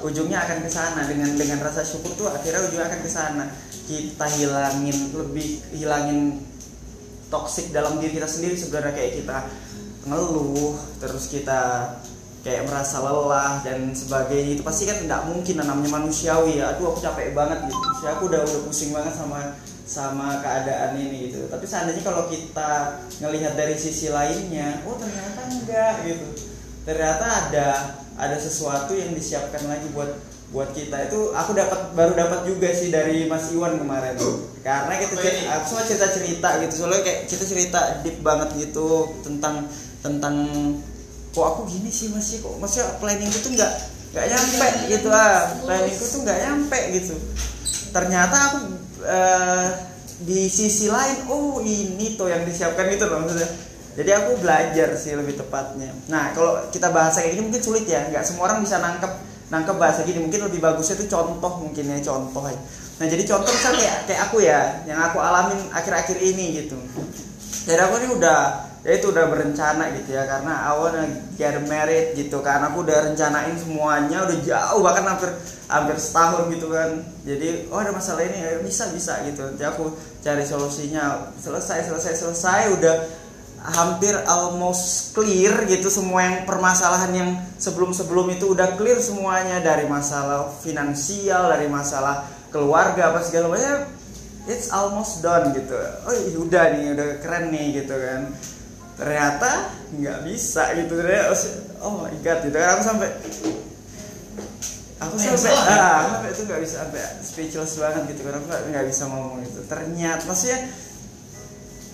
Ujungnya 0.03 0.43
akan 0.43 0.57
ke 0.65 0.69
sana. 0.71 1.07
Dengan 1.07 1.31
dengan 1.39 1.63
rasa 1.63 1.87
syukur 1.87 2.11
tuh 2.19 2.27
akhirnya 2.27 2.67
ujungnya 2.67 2.91
akan 2.91 3.01
ke 3.05 3.11
sana. 3.11 3.45
Kita 3.87 4.25
hilangin 4.27 4.97
lebih 5.15 5.61
hilangin 5.71 6.41
toksik 7.31 7.71
dalam 7.71 7.97
diri 7.97 8.19
kita 8.19 8.27
sendiri 8.27 8.59
sebenarnya. 8.59 8.93
Kayak 8.93 9.13
kita 9.23 9.37
ngeluh 10.05 10.75
terus 10.99 11.31
kita 11.31 11.61
kayak 12.41 12.67
merasa 12.67 12.99
lelah 12.99 13.63
dan 13.63 13.95
sebagainya. 13.95 14.59
Itu 14.59 14.63
pasti 14.67 14.83
kan 14.85 14.99
nggak 15.07 15.21
mungkin 15.31 15.55
namanya 15.63 15.89
manusiawi 15.95 16.59
ya. 16.59 16.75
Aduh 16.75 16.91
aku 16.91 16.99
capek 16.99 17.31
banget 17.31 17.71
gitu. 17.71 17.79
Maksudnya 17.79 18.11
aku 18.19 18.23
udah 18.27 18.41
udah 18.43 18.61
pusing 18.67 18.91
banget 18.91 19.13
sama 19.15 19.39
sama 19.87 20.27
keadaan 20.43 20.99
ini 20.99 21.31
gitu. 21.31 21.47
Tapi 21.47 21.65
seandainya 21.65 22.03
kalau 22.03 22.27
kita 22.27 23.01
ngelihat 23.23 23.53
dari 23.55 23.75
sisi 23.79 24.11
lainnya 24.11 24.83
oh 24.83 24.99
ternyata 24.99 25.39
enggak 25.47 25.95
gitu. 26.03 26.27
Ternyata 26.83 27.25
ada 27.25 27.67
ada 28.17 28.37
sesuatu 28.37 28.91
yang 28.93 29.15
disiapkan 29.15 29.65
lagi 29.69 29.87
buat 29.95 30.09
buat 30.51 30.75
kita 30.75 31.07
itu 31.07 31.31
aku 31.31 31.55
dapat 31.55 31.95
baru 31.95 32.11
dapat 32.11 32.43
juga 32.43 32.67
sih 32.75 32.91
dari 32.91 33.23
Mas 33.23 33.55
Iwan 33.55 33.79
kemarin. 33.79 34.19
Karena 34.61 34.93
kita 34.99 35.15
Apa 35.15 35.23
cer- 35.23 35.37
ini? 35.39 35.47
aku 35.47 35.63
semua 35.65 35.83
cerita 35.87 36.07
cerita 36.11 36.49
gitu. 36.59 36.73
Soalnya 36.75 37.01
kayak 37.01 37.19
kita 37.25 37.43
cerita 37.47 37.79
deep 38.03 38.19
banget 38.19 38.49
gitu 38.59 39.15
tentang 39.23 39.65
tentang 40.03 40.35
kok 41.31 41.45
aku 41.47 41.61
gini 41.71 41.87
sih 41.87 42.11
masih 42.11 42.43
kok 42.43 42.59
maksudnya 42.59 42.99
planningku 42.99 43.39
tuh 43.39 43.55
nggak 43.55 43.71
nggak 44.11 44.25
nyampe 44.27 44.67
gitu 44.91 45.07
ah. 45.07 45.55
Planningku 45.63 46.03
tuh 46.03 46.19
nggak 46.27 46.39
nyampe 46.43 46.79
gitu. 46.99 47.15
Ternyata 47.95 48.35
aku 48.51 48.57
eh, 49.07 49.67
di 50.21 50.51
sisi 50.51 50.91
lain 50.91 51.31
oh 51.31 51.63
ini 51.63 52.19
tuh 52.19 52.27
yang 52.27 52.43
disiapkan 52.43 52.91
gitu 52.91 53.07
loh 53.07 53.23
maksudnya. 53.23 53.47
Jadi 53.91 54.11
aku 54.11 54.43
belajar 54.43 54.99
sih 54.99 55.15
lebih 55.15 55.39
tepatnya. 55.39 55.95
Nah 56.11 56.35
kalau 56.35 56.59
kita 56.67 56.91
bahasa 56.91 57.23
kayak 57.23 57.39
gini 57.39 57.43
mungkin 57.47 57.63
sulit 57.63 57.87
ya. 57.87 58.03
Nggak 58.11 58.27
semua 58.27 58.51
orang 58.51 58.59
bisa 58.59 58.83
nangkep 58.83 59.30
nangkep 59.51 59.75
bahasa 59.75 60.07
gini 60.07 60.23
mungkin 60.23 60.47
lebih 60.47 60.63
bagusnya 60.63 60.95
tuh 60.95 61.11
contoh 61.11 61.59
mungkin 61.59 61.83
ya 61.91 61.99
contoh 61.99 62.47
ya. 62.47 62.55
Nah 63.03 63.05
jadi 63.05 63.23
contoh 63.27 63.51
misal 63.51 63.75
kayak 63.75 63.97
kayak 64.07 64.21
aku 64.31 64.37
ya 64.39 64.79
yang 64.87 64.97
aku 65.03 65.19
alamin 65.19 65.59
akhir-akhir 65.75 66.17
ini 66.23 66.63
gitu. 66.63 66.79
Jadi 67.67 67.79
aku 67.83 67.99
ini 67.99 68.07
udah 68.15 68.39
ya 68.81 68.97
itu 68.97 69.13
udah 69.13 69.29
berencana 69.29 69.93
gitu 69.93 70.17
ya 70.17 70.25
karena 70.25 70.65
I 70.65 70.73
wanna 70.73 71.03
get 71.35 71.53
married 71.67 72.15
gitu 72.15 72.39
kan. 72.39 72.63
Aku 72.71 72.87
udah 72.87 73.11
rencanain 73.11 73.53
semuanya 73.59 74.23
udah 74.23 74.37
jauh 74.39 74.79
bahkan 74.79 75.03
hampir 75.03 75.29
hampir 75.67 75.99
setahun 75.99 76.47
gitu 76.55 76.71
kan. 76.71 77.03
Jadi 77.27 77.67
oh 77.67 77.77
ada 77.77 77.91
masalah 77.91 78.23
ini 78.23 78.39
ya 78.39 78.55
bisa 78.63 78.87
bisa 78.95 79.19
gitu. 79.27 79.51
Nanti 79.51 79.67
aku 79.67 79.91
cari 80.23 80.47
solusinya. 80.47 81.35
Selesai 81.37 81.91
selesai 81.91 82.13
selesai 82.23 82.71
udah 82.79 82.95
hampir 83.61 84.17
almost 84.25 85.13
clear 85.13 85.69
gitu 85.69 85.85
semua 85.93 86.25
yang 86.25 86.37
permasalahan 86.49 87.11
yang 87.13 87.29
sebelum-sebelum 87.61 88.33
itu 88.33 88.57
udah 88.57 88.73
clear 88.73 88.97
semuanya. 88.97 89.61
Dari 89.61 89.85
masalah 89.85 90.49
finansial 90.65 91.53
dari 91.53 91.69
masalah 91.69 92.25
keluarga 92.49 93.13
apa 93.13 93.21
segala 93.21 93.53
macam 93.53 93.85
it's 94.49 94.73
almost 94.73 95.21
done 95.21 95.53
gitu. 95.53 95.77
Oh 95.77 96.13
iya, 96.13 96.37
udah 96.41 96.63
nih 96.73 96.85
udah 96.97 97.07
keren 97.21 97.53
nih 97.53 97.85
gitu 97.85 97.93
kan. 97.93 98.33
Ternyata 98.97 99.69
nggak 99.93 100.19
bisa 100.25 100.73
gitu. 100.73 100.97
Ternyata 100.97 101.37
oh 101.85 102.01
my 102.01 102.15
god 102.25 102.39
gitu 102.41 102.57
kan. 102.57 102.69
Aku 102.75 102.81
sampai 102.81 103.09
aku 105.01 105.15
sampai 105.17 105.53
ah 105.69 106.05
aku 106.05 106.09
sampai 106.17 106.29
itu 106.33 106.41
nggak 106.49 106.61
bisa 106.65 106.75
sampai 106.81 107.01
speechless 107.21 107.73
banget 107.77 108.03
gitu 108.17 108.21
kan. 108.25 108.41
Aku 108.41 108.45
nggak- 108.49 108.65
nggak 108.73 108.85
bisa 108.89 109.03
ngomong 109.05 109.45
itu. 109.45 109.61
Ternyata 109.69 110.25
maksudnya 110.25 110.59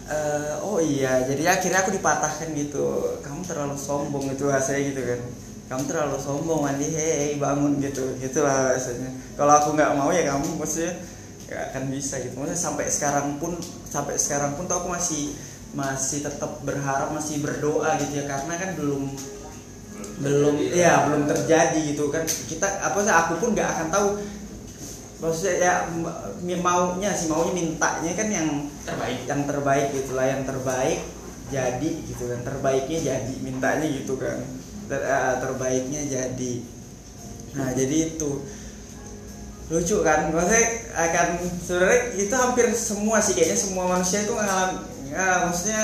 eh, 0.08 0.54
oh 0.64 0.80
iya 0.80 1.24
jadi 1.28 1.60
akhirnya 1.60 1.84
aku 1.84 1.92
dipatahkan 1.96 2.48
gitu. 2.56 3.20
Kamu 3.24 3.42
terlalu 3.44 3.76
sombong 3.76 4.32
itu 4.32 4.48
rasanya 4.48 4.82
gitu 4.92 5.02
kan. 5.04 5.20
Kamu 5.68 5.84
terlalu 5.84 6.18
sombong 6.20 6.64
mandi 6.64 6.88
hei 6.92 7.36
bangun 7.36 7.80
gitu. 7.84 8.16
Gitulah 8.20 8.72
rasanya 8.76 9.12
kalau 9.36 9.54
aku 9.60 9.70
nggak 9.76 9.92
mau 10.00 10.10
ya 10.10 10.32
kamu 10.32 10.48
maksudnya 10.56 10.96
nggak 11.48 11.62
akan 11.72 11.84
bisa 11.92 12.16
gitu. 12.24 12.34
Maksudnya 12.40 12.60
sampai 12.60 12.86
sekarang 12.88 13.28
pun 13.38 13.52
sampai 13.88 14.16
sekarang 14.16 14.56
pun 14.56 14.64
tuh 14.66 14.78
aku 14.80 14.90
masih 14.96 15.36
masih 15.76 16.24
tetap 16.24 16.64
berharap 16.64 17.12
masih 17.12 17.44
berdoa 17.44 18.00
gitu 18.00 18.24
ya. 18.24 18.26
Karena 18.32 18.54
kan 18.56 18.70
belum 18.80 19.12
belum 20.18 20.56
ya. 20.72 21.12
belum 21.12 21.28
terjadi 21.28 21.80
gitu 21.94 22.08
kan. 22.08 22.24
Kita 22.24 22.80
apa 22.80 22.98
sih 23.04 23.12
aku 23.12 23.34
pun 23.44 23.50
nggak 23.52 23.70
akan 23.76 23.88
tahu 23.92 24.08
maksudnya 25.18 25.56
ya 25.58 25.74
m- 25.90 26.62
maunya 26.62 27.10
sih 27.18 27.26
maunya 27.26 27.54
mintanya 27.58 28.12
kan 28.14 28.28
yang 28.30 28.50
terbaik. 28.86 29.20
yang 29.26 29.42
terbaik 29.50 29.86
gitulah 29.94 30.26
yang 30.30 30.44
terbaik 30.46 31.00
jadi 31.48 31.90
gitu 32.06 32.24
kan. 32.30 32.40
Terbaiknya 32.46 33.00
jadi 33.02 33.34
mintanya 33.42 33.88
gitu 33.88 34.14
kan. 34.20 34.46
Ter- 34.88 35.06
eh, 35.06 35.36
terbaiknya 35.42 36.02
jadi. 36.06 36.54
Nah 37.58 37.70
jadi 37.74 37.96
itu. 38.14 38.32
Lucu 39.68 40.00
kan? 40.00 40.32
Maksudnya 40.32 40.64
akan 40.96 41.28
sebenarnya 41.60 42.00
itu 42.16 42.36
hampir 42.38 42.68
semua 42.72 43.20
sih 43.20 43.36
kayaknya 43.36 43.58
semua 43.60 43.86
manusia 43.92 44.24
itu 44.24 44.32
ngalam 44.32 44.72
ya, 45.12 45.44
maksudnya 45.44 45.84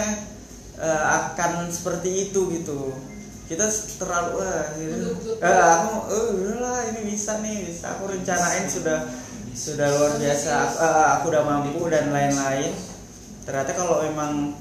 eh, 0.79 1.01
akan 1.19 1.67
seperti 1.67 2.29
itu 2.29 2.41
gitu. 2.53 2.95
Kita 3.43 3.67
terlalu 3.99 4.39
wah 4.39 4.71
gitu. 4.79 5.35
Eh, 5.35 5.63
aku 5.75 5.91
eh, 6.15 6.25
udahlah 6.31 6.79
ini 6.95 7.11
bisa 7.11 7.43
nih 7.43 7.67
bisa 7.67 7.91
aku 7.99 8.07
rencanain 8.07 8.71
sudah 8.71 9.03
sudah 9.53 9.87
luar 9.87 10.13
biasa. 10.17 10.49
Aku, 10.65 10.75
eh, 10.81 11.07
aku 11.17 11.25
udah 11.29 11.43
mampu 11.45 11.81
dan 11.93 12.09
lain-lain. 12.09 12.73
Ternyata 13.45 13.71
kalau 13.77 14.01
emang 14.01 14.57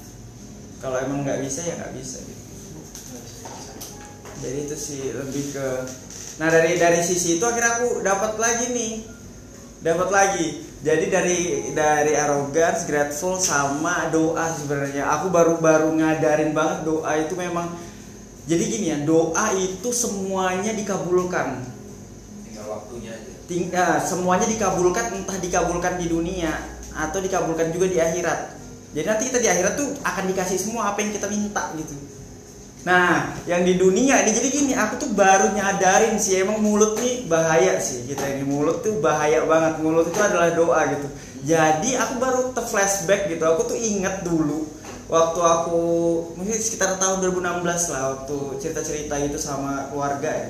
kalau 0.77 1.01
emang 1.01 1.25
nggak 1.25 1.41
bisa 1.41 1.65
ya 1.65 1.73
nggak 1.81 1.95
bisa 1.97 2.21
gitu. 2.21 2.43
Jadi 4.43 4.57
itu 4.69 4.75
sih 4.75 5.01
lebih 5.15 5.55
ke 5.55 5.67
nah 6.41 6.49
dari 6.49 6.75
dari 6.81 6.97
sisi 7.05 7.37
itu 7.37 7.45
akhirnya 7.45 7.81
aku 7.81 8.05
dapat 8.05 8.37
lagi 8.37 8.65
nih. 8.69 8.93
Dapat 9.83 10.09
lagi. 10.13 10.47
Jadi 10.83 11.05
dari 11.07 11.39
dari 11.71 12.11
arrogance 12.15 12.83
grateful 12.83 13.39
sama 13.39 14.11
doa 14.11 14.51
sebenarnya. 14.51 15.07
Aku 15.19 15.31
baru-baru 15.31 15.95
ngadarin 15.95 16.51
banget 16.51 16.83
doa 16.83 17.11
itu 17.17 17.33
memang 17.39 17.71
jadi 18.43 18.63
gini 18.67 18.85
ya 18.91 18.99
doa 19.07 19.55
itu 19.55 19.89
semuanya 19.95 20.75
dikabulkan. 20.75 21.63
Tinggal 22.43 22.67
waktunya 22.67 23.15
aja 23.15 23.32
Ting- 23.43 23.71
eh, 23.75 23.99
semuanya 24.03 24.47
dikabulkan 24.47 25.19
entah 25.19 25.37
dikabulkan 25.37 25.99
di 25.99 26.07
dunia 26.07 26.53
atau 26.95 27.19
dikabulkan 27.19 27.75
juga 27.75 27.91
di 27.91 27.99
akhirat. 27.99 28.39
Jadi 28.93 29.05
nanti 29.09 29.23
kita 29.27 29.39
di 29.41 29.49
akhirat 29.49 29.73
tuh 29.73 29.89
akan 30.05 30.23
dikasih 30.29 30.57
semua 30.61 30.93
apa 30.93 31.01
yang 31.01 31.11
kita 31.11 31.27
minta 31.27 31.73
gitu. 31.75 31.97
Nah 32.83 33.35
yang 33.49 33.63
di 33.63 33.79
dunia 33.79 34.21
ini 34.21 34.31
jadi 34.35 34.47
gini 34.51 34.73
aku 34.75 35.01
tuh 35.01 35.09
baru 35.15 35.55
nyadarin 35.55 36.19
sih 36.19 36.39
emang 36.39 36.61
mulut 36.61 36.99
nih 37.01 37.25
bahaya 37.25 37.81
sih. 37.81 38.05
Kita 38.05 38.23
ini 38.31 38.45
mulut 38.45 38.85
tuh 38.85 39.01
bahaya 39.01 39.43
banget. 39.49 39.81
Mulut 39.81 40.07
itu 40.07 40.19
adalah 40.21 40.53
doa 40.53 40.81
gitu. 40.93 41.07
Jadi 41.43 41.97
aku 41.99 42.13
baru 42.21 42.39
ter 42.53 42.63
flashback 42.69 43.27
gitu. 43.33 43.43
Aku 43.43 43.67
tuh 43.67 43.75
inget 43.75 44.21
dulu 44.23 44.69
waktu 45.11 45.39
aku 45.41 45.81
mungkin 46.39 46.57
sekitar 46.57 46.95
tahun 46.97 47.21
2016 47.21 47.91
lah 47.91 48.01
waktu 48.15 48.37
cerita-cerita 48.57 49.15
itu 49.19 49.37
sama 49.37 49.91
keluarga 49.91 50.31
ya 50.31 50.47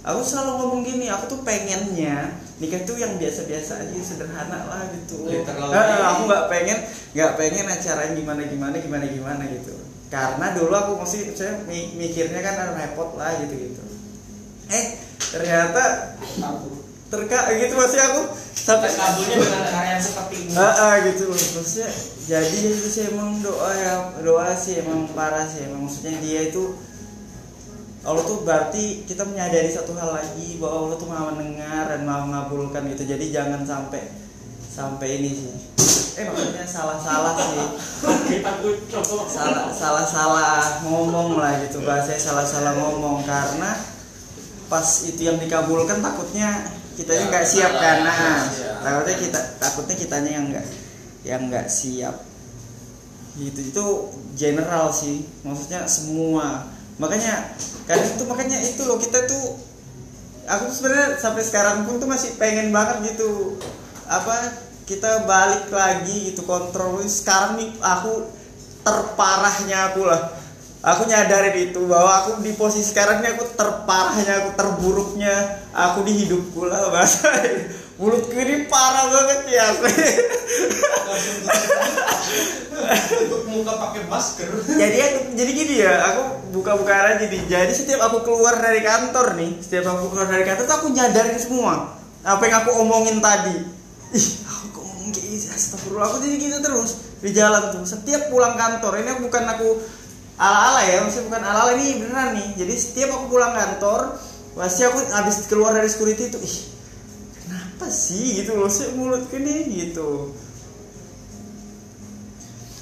aku 0.00 0.20
selalu 0.24 0.52
ngomong 0.56 0.80
gini 0.80 1.06
aku 1.12 1.28
tuh 1.28 1.40
pengennya 1.44 2.32
nikah 2.56 2.80
tuh 2.88 2.96
yang 2.96 3.16
biasa-biasa 3.20 3.84
aja 3.84 4.00
sederhana 4.00 4.68
lah 4.68 4.88
gitu. 4.96 5.28
Literal. 5.28 5.68
Aku 6.16 6.20
nggak 6.28 6.44
pengen 6.48 6.78
nggak 7.12 7.32
pengen 7.36 7.64
acaranya 7.68 8.12
gimana 8.16 8.42
gimana 8.48 8.76
gimana 8.80 9.04
gimana 9.08 9.42
gitu. 9.48 9.76
Karena 10.10 10.52
dulu 10.56 10.74
aku 10.74 10.92
masih 11.00 11.32
saya 11.36 11.62
mi- 11.64 11.94
mikirnya 11.96 12.40
kan 12.42 12.74
repot 12.74 13.14
lah 13.14 13.36
gitu 13.44 13.54
gitu. 13.54 13.82
Eh 14.68 14.98
ternyata 15.20 16.16
terka 17.10 17.38
gitu 17.56 17.74
masih 17.76 18.00
aku. 18.00 18.22
Sampai 18.60 18.92
kabulnya 18.92 19.36
dengan 19.40 19.64
cara 19.72 19.86
yang 19.96 20.02
seperti 20.04 20.34
ini. 20.46 20.52
Ah, 20.52 20.68
ah, 20.68 20.94
gitu. 21.00 21.32
Loh 21.32 21.38
maksudnya 21.38 21.88
jadi 22.28 22.56
itu 22.70 22.86
sih 22.86 23.02
emang 23.10 23.40
doa 23.40 23.70
ya 23.72 23.92
doa 24.20 24.52
sih 24.52 24.78
emang 24.84 25.08
parah 25.16 25.48
sih 25.48 25.64
emang. 25.64 25.88
Maksudnya 25.88 26.20
dia 26.20 26.40
itu 26.52 26.76
Allah 28.00 28.24
tuh 28.24 28.40
berarti 28.48 29.04
kita 29.04 29.28
menyadari 29.28 29.68
satu 29.68 29.92
hal 29.92 30.16
lagi 30.16 30.56
bahwa 30.56 30.88
Allah 30.88 30.96
tuh 30.96 31.08
mau 31.08 31.28
mendengar 31.36 31.84
dan 31.92 32.08
mau 32.08 32.24
mengabulkan 32.24 32.88
gitu. 32.96 33.04
Jadi 33.04 33.28
jangan 33.28 33.60
sampai 33.68 34.08
sampai 34.72 35.20
ini 35.20 35.30
sih. 35.36 35.52
Eh 36.16 36.24
maksudnya 36.24 36.64
salah-salah 36.64 37.36
sih. 37.36 37.66
Kita 38.32 38.50
tuh 38.64 38.74
coba 38.88 39.28
salah 39.28 39.68
salah 39.68 40.06
salah 40.08 40.80
ngomong 40.80 41.36
lah 41.36 41.60
gitu 41.60 41.84
bahasa 41.84 42.16
salah 42.16 42.48
salah 42.48 42.72
ngomong. 42.80 43.20
Karena 43.28 43.76
pas 44.72 44.88
itu 45.04 45.20
yang 45.20 45.36
dikabulkan 45.36 46.00
takutnya 46.00 46.72
kitanya 46.96 47.28
nggak 47.28 47.44
siap 47.44 47.72
kan? 47.76 48.00
Nah 48.00 48.48
takutnya 48.80 49.16
kita 49.20 49.40
takutnya 49.60 49.96
kitanya 50.00 50.30
yang 50.40 50.44
nggak 50.48 50.66
yang 51.28 51.42
nggak 51.52 51.68
siap. 51.68 52.24
Gitu 53.36 53.60
itu 53.76 53.86
general 54.40 54.88
sih. 54.88 55.28
Maksudnya 55.44 55.84
semua. 55.84 56.64
Makanya 56.96 57.56
kan 57.90 58.06
itu 58.06 58.22
makanya 58.30 58.58
itu 58.62 58.82
loh 58.86 59.02
kita 59.02 59.26
tuh 59.26 59.58
aku 60.46 60.70
sebenarnya 60.70 61.18
sampai 61.18 61.42
sekarang 61.42 61.82
pun 61.82 61.98
tuh 61.98 62.06
masih 62.06 62.38
pengen 62.38 62.70
banget 62.70 63.14
gitu 63.14 63.58
apa 64.06 64.70
kita 64.90 65.22
balik 65.22 65.70
lagi 65.70 66.34
gitu 66.34 66.42
kontrol. 66.42 66.98
Sekarang 67.06 67.54
nih 67.62 67.70
aku 67.78 68.26
terparahnya 68.82 69.94
aku 69.94 70.02
lah. 70.02 70.34
Aku 70.80 71.06
nyadarin 71.06 71.70
itu 71.70 71.86
bahwa 71.86 72.24
aku 72.24 72.30
di 72.42 72.56
posisi 72.56 72.90
sekarang 72.90 73.22
ini 73.22 73.36
aku 73.36 73.44
terparahnya 73.52 74.32
aku 74.42 74.50
terburuknya 74.56 75.60
aku 75.76 76.02
di 76.08 76.24
hidupku 76.24 76.64
lah 76.64 76.88
bahasa 76.88 77.28
mulutku 78.00 78.32
ini 78.32 78.64
parah 78.64 79.12
banget 79.12 79.40
ya 79.52 79.66
Tutup 82.90 83.44
muka 83.44 83.76
pakai 83.76 84.08
masker. 84.08 84.48
jadi 84.64 84.96
aku 85.04 85.18
jadi 85.36 85.52
gini 85.52 85.74
ya 85.84 85.94
aku 86.08 86.22
buka-buka 86.56 86.90
aja 86.90 87.28
nih 87.28 87.44
jadi 87.44 87.68
setiap 87.68 88.08
aku 88.08 88.24
keluar 88.24 88.56
dari 88.56 88.80
kantor 88.80 89.36
nih 89.36 89.60
setiap 89.60 89.92
aku 89.92 90.16
keluar 90.16 90.32
dari 90.32 90.48
kantor 90.48 90.64
tuh 90.64 90.76
aku 90.80 90.88
nyadarin 90.96 91.36
semua. 91.36 91.92
Apa 92.24 92.42
yang 92.48 92.64
aku 92.64 92.70
omongin 92.80 93.20
tadi. 93.20 93.56
Ih 94.16 94.28
aku 94.48 94.80
ngomong 94.80 95.12
kayak 95.12 95.28
gitu? 95.28 95.46
Astagfirullah 95.52 96.08
aku 96.08 96.16
jadi 96.24 96.36
gitu 96.40 96.56
terus 96.64 96.90
di 97.20 97.30
jalan 97.36 97.68
tuh. 97.68 97.84
Setiap 97.84 98.32
pulang 98.32 98.56
kantor 98.56 98.96
ini 98.96 99.08
aku 99.12 99.28
bukan 99.28 99.44
aku 99.44 99.68
ala-ala 100.40 100.80
ya 100.88 101.04
maksudnya 101.04 101.28
bukan 101.28 101.42
ala-ala 101.44 101.72
ini 101.76 102.00
beneran 102.00 102.28
nih. 102.32 102.48
Jadi 102.64 102.74
setiap 102.80 103.08
aku 103.12 103.24
pulang 103.28 103.52
kantor 103.52 104.16
pasti 104.56 104.82
aku 104.88 104.98
habis 105.12 105.46
keluar 105.46 105.76
dari 105.76 105.88
security 105.88 106.32
itu 106.32 106.38
ih 106.40 106.79
sih 107.90 108.42
gitu 108.42 108.56
loh 108.56 108.70
sih 108.70 108.94
mulutku 108.94 109.36
nih 109.36 109.66
gitu. 109.66 110.34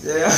Ya 0.05 0.15
ya. 0.25 0.31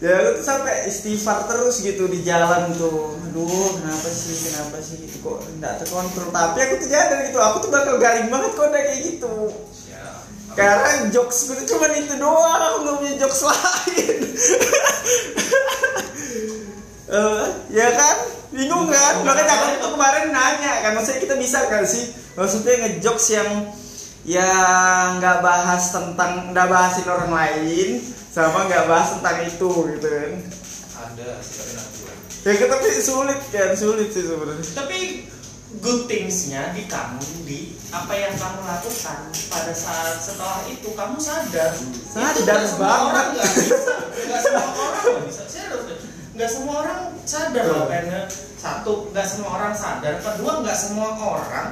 Aku 0.00 0.40
tuh 0.40 0.46
sampai 0.48 0.88
istighfar 0.88 1.44
terus 1.44 1.84
gitu 1.84 2.08
di 2.08 2.24
jalan 2.24 2.72
tuh. 2.76 3.20
Aduh 3.28 3.68
kenapa 3.76 4.08
sih 4.08 4.36
kenapa 4.48 4.80
sih 4.80 4.96
gitu. 5.04 5.20
Kok 5.20 5.60
nggak 5.60 5.84
terkontrol? 5.84 6.32
Tapi 6.32 6.56
aku 6.56 6.74
tuh 6.80 6.88
nyadar 6.88 7.20
gitu 7.28 7.38
aku 7.40 7.56
tuh 7.68 7.70
bakal 7.72 8.00
garing 8.00 8.32
banget 8.32 8.50
kok 8.56 8.68
udah 8.68 8.80
kayak 8.80 9.00
gitu. 9.04 9.34
Karena 10.50 11.06
jokes 11.14 11.46
gue 11.46 11.62
cuma 11.62 11.86
itu 11.94 12.18
doang 12.18 12.58
aku 12.58 12.82
nggak 12.82 12.96
punya 12.98 13.14
jokes 13.22 13.46
lain 13.46 14.18
Eh, 17.10 17.46
ya 17.74 17.90
kan 17.90 18.16
bingung 18.54 18.86
kan 18.86 19.26
makanya 19.26 19.54
aku 19.58 19.82
tuh 19.82 19.90
kemarin 19.98 20.30
nanya 20.30 20.78
kan 20.78 20.94
maksudnya 20.94 21.18
kita 21.26 21.34
bisa 21.42 21.66
kan 21.66 21.82
sih 21.82 22.14
maksudnya 22.38 22.86
ngejokes 22.86 23.26
yang 23.34 23.50
yang 24.22 25.18
nggak 25.18 25.42
bahas 25.42 25.90
tentang 25.90 26.54
nggak 26.54 26.70
bahasin 26.70 27.10
orang 27.10 27.34
lain 27.34 27.98
sama 28.30 28.70
nggak 28.70 28.86
bahas 28.86 29.18
tentang 29.18 29.42
itu 29.42 29.70
gitu 29.90 30.06
kan 30.06 30.32
ada 31.02 31.28
tapi 31.42 31.70
nanti 31.74 31.98
ya 32.46 32.66
tapi 32.78 32.88
sulit 33.02 33.40
kan 33.50 33.70
sulit 33.74 34.08
sih 34.14 34.24
sebenarnya 34.30 34.66
Tapi 34.70 34.98
good 35.82 36.06
thingsnya 36.06 36.70
di 36.78 36.86
kamu 36.86 37.26
di 37.42 37.74
apa 37.90 38.14
yang 38.14 38.38
kamu 38.38 38.60
lakukan 38.70 39.20
pada 39.50 39.74
saat 39.74 40.18
setelah 40.18 40.62
itu 40.66 40.90
kamu 40.94 41.18
sadar. 41.18 41.74
Sadar 42.10 42.34
Itu 42.34 42.42
nggak 42.42 42.66
semua 42.66 42.86
banget. 42.86 43.06
orang 43.06 43.26
nggak 43.34 43.50
bisa, 43.50 43.94
nggak 44.26 44.40
semua 44.42 44.62
orang 44.66 44.94
nggak 44.98 45.26
bisa. 45.30 45.42
Serius. 45.46 46.09
Nggak 46.30 46.50
semua 46.50 46.74
orang 46.86 47.00
sadar 47.26 47.64
loh 47.66 47.84
kayaknya 47.90 48.30
satu 48.60 49.10
nggak 49.10 49.26
semua 49.26 49.48
orang 49.58 49.74
sadar. 49.74 50.14
Kedua 50.22 50.52
nggak 50.62 50.78
semua 50.78 51.08
orang 51.18 51.68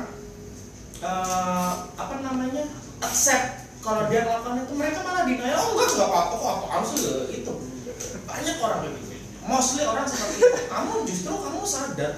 eh, 0.98 1.72
apa 1.94 2.14
namanya 2.24 2.64
accept 3.04 3.70
kalau 3.84 4.10
dia 4.10 4.26
melakukan 4.26 4.66
itu. 4.66 4.72
Mereka 4.74 4.98
malah 5.06 5.22
denial. 5.28 5.58
Oh 5.62 5.68
enggak 5.78 5.88
nggak 5.94 6.08
apa-apa 6.10 6.34
kok 6.34 6.50
apaan 6.58 6.82
sih 6.86 7.00
itu. 7.38 7.52
Banyak 8.26 8.56
orang 8.58 8.78
kayak 8.82 8.94
gitu. 8.98 9.14
Mostly 9.46 9.82
orang 9.86 10.06
seperti 10.06 10.36
itu. 10.42 10.60
Kamu 10.72 10.92
justru 11.06 11.32
kamu 11.32 11.60
sadar. 11.64 12.12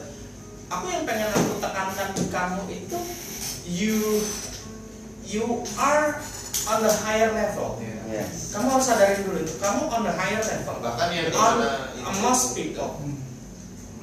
Aku 0.71 0.87
yang 0.87 1.03
pengen 1.03 1.29
aku 1.35 1.59
tekankan 1.59 2.09
ke 2.15 2.25
kamu 2.31 2.62
itu 2.71 2.99
you 3.67 4.23
you 5.27 5.67
are 5.75 6.23
on 6.71 6.79
the 6.83 6.93
higher 7.03 7.35
level 7.35 7.79
yes. 8.11 8.53
Kamu 8.53 8.66
harus 8.66 8.87
sadarin 8.87 9.23
dulu 9.23 9.39
itu. 9.41 9.55
Kamu 9.62 9.87
on 9.89 10.03
the 10.05 10.15
higher 10.15 10.43
level. 10.43 10.77
Bahkan 10.82 11.09
yang 11.15 11.27
on 11.32 11.57
itu 11.95 12.11
most 12.20 12.45
people. 12.59 12.91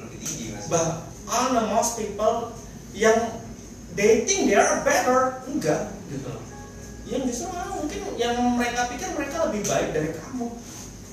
Lebih 0.00 0.18
tinggi 0.18 0.44
mas. 0.56 0.64
Bah 0.72 1.04
on 1.28 1.48
the 1.52 1.64
most 1.68 2.00
people 2.00 2.56
yang 2.96 3.18
they 3.92 4.24
think 4.24 4.48
they 4.48 4.56
are 4.56 4.80
better. 4.82 5.44
Enggak 5.44 5.92
gitu 6.08 6.26
loh. 6.28 6.44
Yang 7.08 7.22
justru 7.32 7.46
malah 7.52 7.72
mungkin 7.76 8.00
yang 8.16 8.36
mereka 8.56 8.88
pikir 8.88 9.08
mereka 9.12 9.36
lebih 9.48 9.62
baik 9.68 9.88
dari 9.92 10.10
kamu. 10.16 10.46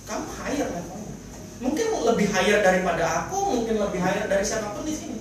Kamu 0.05 0.25
higher 0.39 0.67
levelnya 0.71 1.05
mungkin 1.63 1.87
lebih 2.03 2.27
higher 2.35 2.59
daripada 2.59 3.03
aku 3.25 3.55
mungkin 3.55 3.79
lebih 3.79 3.99
higher 4.03 4.27
dari 4.27 4.43
siapa 4.43 4.75
pun 4.75 4.83
di 4.83 4.91
sini. 4.91 5.19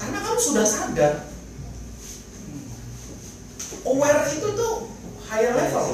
Karena 0.00 0.18
kamu 0.24 0.38
sudah 0.40 0.64
sadar. 0.64 1.14
Aware 3.84 4.22
itu 4.32 4.48
tuh 4.56 4.88
higher 5.28 5.52
level. 5.56 5.86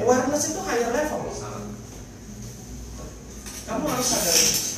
awareness 0.00 0.42
itu 0.52 0.60
higher 0.64 0.90
level. 0.92 1.20
Kamu 3.70 3.86
harus 3.86 4.08
sadar. 4.10 4.36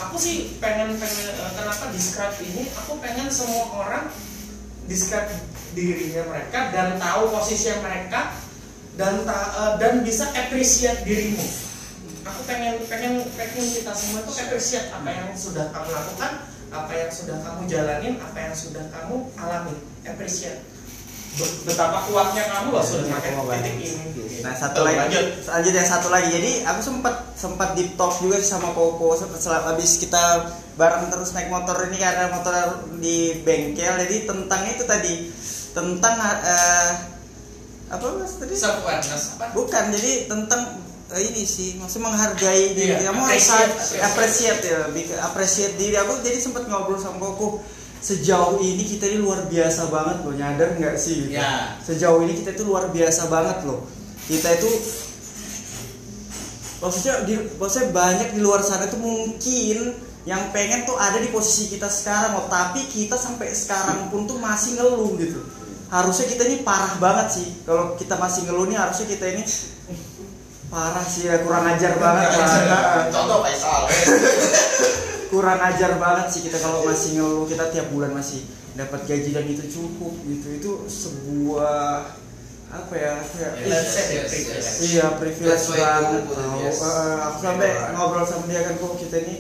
Aku 0.08 0.16
sih 0.20 0.60
pengen 0.60 1.00
pengen 1.00 1.26
eh, 1.32 1.50
kenapa 1.56 1.88
describe 1.94 2.36
ini? 2.44 2.68
Aku 2.84 3.00
pengen 3.00 3.32
semua 3.32 3.64
orang 3.72 4.04
describe 4.84 5.32
dirinya 5.72 6.28
mereka 6.28 6.68
dan 6.74 7.00
tahu 7.00 7.32
posisi 7.32 7.72
mereka 7.80 8.36
dan 9.00 9.24
ta- 9.24 9.52
eh, 9.56 9.72
dan 9.80 10.04
bisa 10.04 10.28
appreciate 10.36 11.08
dirimu. 11.08 11.40
Aku 12.28 12.44
pengen 12.44 12.84
pengen 12.84 13.24
pengen 13.32 13.64
kita 13.64 13.96
semua 13.96 14.28
itu 14.28 14.32
appreciate 14.36 14.92
apa 14.92 15.08
yang 15.08 15.28
sudah 15.32 15.72
kamu 15.72 15.88
lakukan 15.88 16.32
apa 16.72 16.92
yang 16.92 17.10
sudah 17.12 17.36
kamu 17.40 17.60
jalanin 17.68 18.14
apa 18.20 18.38
yang 18.44 18.54
sudah 18.54 18.84
kamu 18.92 19.16
alami. 19.40 19.76
Appreciate 20.04 20.71
betapa 21.64 22.04
kuatnya 22.06 22.44
kamu 22.44 22.68
loh 22.76 22.84
sudah 22.84 23.06
sampai 23.08 23.58
titik 23.64 23.74
ini 23.80 24.12
Nah 24.42 24.54
satu 24.58 24.82
Tuh, 24.82 24.84
lagi, 24.90 24.98
lanjut. 24.98 25.26
lanjut 25.46 25.72
yang 25.72 25.86
satu 25.86 26.08
lagi. 26.10 26.28
Jadi 26.34 26.52
aku 26.66 26.80
sempat 26.82 27.14
sempat 27.38 27.78
deep 27.78 27.94
talk 27.94 28.18
juga 28.18 28.42
sama 28.42 28.74
Koko 28.74 29.14
setelah 29.14 29.70
habis 29.70 30.02
kita 30.02 30.50
bareng 30.74 31.14
terus 31.14 31.30
naik 31.30 31.46
motor 31.46 31.78
ini 31.86 32.02
karena 32.02 32.26
motor 32.34 32.50
di 32.98 33.38
bengkel. 33.46 33.94
Jadi 34.02 34.26
tentang 34.26 34.66
itu 34.66 34.82
tadi 34.82 35.30
tentang 35.70 36.18
eh, 36.42 36.90
apa 37.86 38.02
mas 38.18 38.34
tadi? 38.34 38.54
self 38.58 38.82
awareness 38.82 39.38
apa 39.38 39.54
Bukan. 39.54 39.84
Jadi 39.94 40.26
tentang 40.26 40.82
eh, 41.14 41.22
ini 41.22 41.46
sih 41.46 41.78
maksudnya 41.78 42.10
menghargai 42.10 42.74
diri. 42.74 42.98
Iya, 42.98 43.14
Kamu 43.14 43.22
harus 43.22 43.46
appreciate. 43.46 44.02
appreciate 44.02 44.60
ya, 44.66 44.76
lebih 44.90 45.02
ke 45.06 45.16
appreciate 45.22 45.74
diri. 45.78 45.94
Aku 46.02 46.18
jadi 46.18 46.42
sempat 46.42 46.66
ngobrol 46.66 46.98
sama 46.98 47.22
Koko. 47.22 47.62
Sejauh 48.02 48.58
ini 48.58 48.82
kita 48.82 49.06
ini 49.06 49.22
luar 49.22 49.46
biasa 49.46 49.86
banget 49.86 50.26
loh, 50.26 50.34
nyadar 50.34 50.74
nggak 50.74 50.98
sih? 50.98 51.30
Gitu? 51.30 51.38
Ya. 51.38 51.78
Sejauh 51.86 52.18
ini 52.26 52.34
kita 52.34 52.50
itu 52.50 52.66
luar 52.66 52.90
biasa 52.90 53.30
banget 53.30 53.62
loh. 53.62 53.86
Kita 54.26 54.58
itu 54.58 54.70
maksudnya 56.82 57.14
di 57.22 57.34
maksudnya 57.62 57.94
banyak 57.94 58.28
di 58.34 58.40
luar 58.42 58.58
sana 58.66 58.90
tuh 58.90 58.98
mungkin 58.98 59.94
yang 60.26 60.50
pengen 60.50 60.82
tuh 60.82 60.98
ada 60.98 61.22
di 61.22 61.30
posisi 61.30 61.70
kita 61.70 61.86
sekarang 61.86 62.42
loh, 62.42 62.50
tapi 62.50 62.82
kita 62.90 63.14
sampai 63.14 63.54
sekarang 63.54 64.10
pun 64.10 64.26
tuh 64.26 64.42
masih 64.42 64.82
ngeluh 64.82 65.14
gitu. 65.22 65.38
Harusnya 65.86 66.26
kita 66.26 66.42
ini 66.50 66.66
parah 66.66 66.98
banget 66.98 67.38
sih. 67.38 67.48
Kalau 67.62 67.94
kita 67.94 68.18
masih 68.18 68.50
ngeluh 68.50 68.66
nih 68.66 68.82
harusnya 68.82 69.06
kita 69.06 69.30
ini 69.30 69.46
eh, 69.94 70.00
parah 70.74 71.06
sih 71.06 71.30
ya 71.30 71.38
kurang 71.46 71.70
ajar 71.70 71.94
banget 72.02 72.28
lah. 72.34 73.06
contoh 73.14 73.46
Faisal 73.46 73.86
kurang 75.32 75.56
ajar 75.64 75.96
banget 75.96 76.26
sih 76.28 76.40
kita 76.44 76.60
kalau 76.60 76.84
masih 76.84 77.16
ngeluh 77.16 77.48
kita 77.48 77.72
tiap 77.72 77.88
bulan 77.88 78.12
masih 78.12 78.44
dapat 78.76 79.00
gaji 79.08 79.32
dan 79.32 79.48
itu 79.48 79.64
cukup 79.64 80.12
gitu 80.28 80.46
itu 80.52 80.70
sebuah 80.92 82.04
apa 82.72 82.94
ya, 82.96 83.20
apa 83.20 83.36
ya 83.36 83.50
Yes, 83.68 83.92
yes, 84.12 84.32
yes. 84.48 84.66
iya 84.92 85.12
privilege 85.16 85.72
banget 85.72 86.24
tau. 86.32 86.56
yes. 86.60 86.80
Eh, 86.80 87.16
aku 87.20 87.38
sampai 87.40 87.68
Alright. 87.68 87.92
ngobrol 87.96 88.24
sama 88.24 88.44
dia 88.48 88.64
kan 88.64 88.76
kok 88.76 88.96
kita 88.96 89.16
ini 89.24 89.36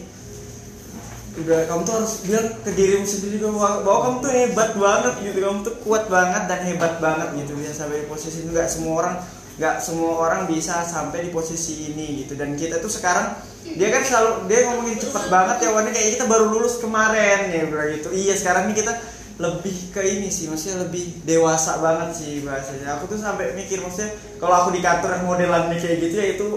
udah 1.32 1.64
kamu 1.64 1.80
tuh 1.88 1.94
harus 1.96 2.14
bilang 2.28 2.48
ke 2.60 2.70
dirimu 2.76 3.08
sendiri 3.08 3.36
bahwa, 3.40 3.80
bahwa 3.80 3.98
kamu 4.04 4.16
tuh 4.20 4.32
hebat 4.36 4.70
banget 4.76 5.14
gitu 5.24 5.38
kamu 5.40 5.58
tuh 5.64 5.74
kuat 5.80 6.04
banget 6.12 6.42
dan 6.44 6.60
hebat 6.68 6.94
banget 7.00 7.28
gitu 7.40 7.52
bisa 7.56 7.72
sampai 7.72 8.04
di 8.04 8.06
posisi 8.08 8.44
itu 8.44 8.52
nggak 8.52 8.68
semua 8.68 8.92
orang 9.00 9.14
nggak 9.56 9.76
semua 9.80 10.12
orang 10.20 10.40
bisa 10.44 10.84
sampai 10.84 11.24
di 11.24 11.30
posisi 11.32 11.88
ini 11.88 12.24
gitu 12.24 12.36
dan 12.36 12.52
kita 12.52 12.84
tuh 12.84 12.92
sekarang 12.92 13.32
dia 13.62 13.88
kan 13.94 14.02
selalu 14.02 14.30
dia 14.50 14.58
ngomongin 14.68 14.98
cepet 14.98 15.24
banget 15.30 15.56
ya 15.64 15.68
warnanya 15.72 15.94
kayak 15.94 16.10
kita 16.18 16.24
baru 16.26 16.44
lulus 16.50 16.82
kemarin 16.82 17.48
ya 17.48 17.62
bilang 17.70 17.88
gitu. 17.94 18.08
Iya 18.10 18.34
sekarang 18.36 18.68
ini 18.68 18.74
kita 18.76 18.92
lebih 19.40 19.76
ke 19.90 20.02
ini 20.04 20.28
sih 20.28 20.46
maksudnya 20.46 20.84
lebih 20.84 21.24
dewasa 21.24 21.80
banget 21.80 22.10
sih 22.18 22.44
bahasanya. 22.44 23.00
Aku 23.00 23.08
tuh 23.08 23.18
sampai 23.18 23.56
mikir 23.56 23.80
maksudnya 23.80 24.12
kalau 24.36 24.54
aku 24.60 24.76
di 24.76 24.80
kantor 24.84 25.18
yang 25.18 25.24
modelan 25.24 25.72
kayak 25.72 25.98
gitu 25.98 26.14
ya 26.18 26.26
itu 26.36 26.48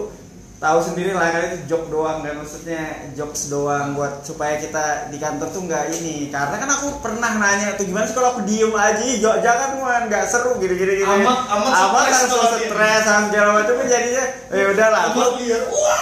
tahu 0.55 0.79
sendiri 0.81 1.11
lah 1.11 1.29
kan 1.29 1.41
itu 1.47 1.67
joke 1.67 1.87
doang 1.87 2.19
kan? 2.19 2.33
Maksudnya 2.35 2.81
jokes 3.13 3.47
doang 3.47 3.93
buat 3.93 4.21
supaya 4.21 4.55
kita 4.55 5.11
di 5.11 5.17
kantor 5.17 5.47
tuh 5.49 5.61
nggak 5.63 5.85
ini. 5.93 6.27
Karena 6.27 6.55
kan 6.55 6.69
aku 6.69 6.87
pernah 6.99 7.31
nanya 7.35 7.75
tuh 7.75 7.85
gimana 7.85 8.03
sih 8.03 8.15
kalau 8.15 8.33
aku 8.33 8.41
diem 8.43 8.71
aja? 8.71 8.97
"Ih, 8.97 9.19
jo- 9.19 9.39
jangan 9.39 9.77
man 9.77 10.03
nggak 10.05 10.25
seru 10.25 10.55
gini 10.57 10.73
gini 10.73 10.93
gini 10.97 11.11
Amat- 11.21 11.45
amat 11.49 11.71
amat 11.85 12.01
stres 12.01 12.15
langsung 12.17 12.39
kalau 12.39 12.57
stres 12.57 13.01
sama 13.03 13.23
segala 13.27 13.49
macam 13.53 13.73
kan 13.75 13.87
jadinya 13.87 14.23
ya 14.49 14.65
udahlah 14.71 15.01
aku 15.05 15.19
Amat 15.19 15.33
liar. 15.37 15.61
Wah. 15.67 15.99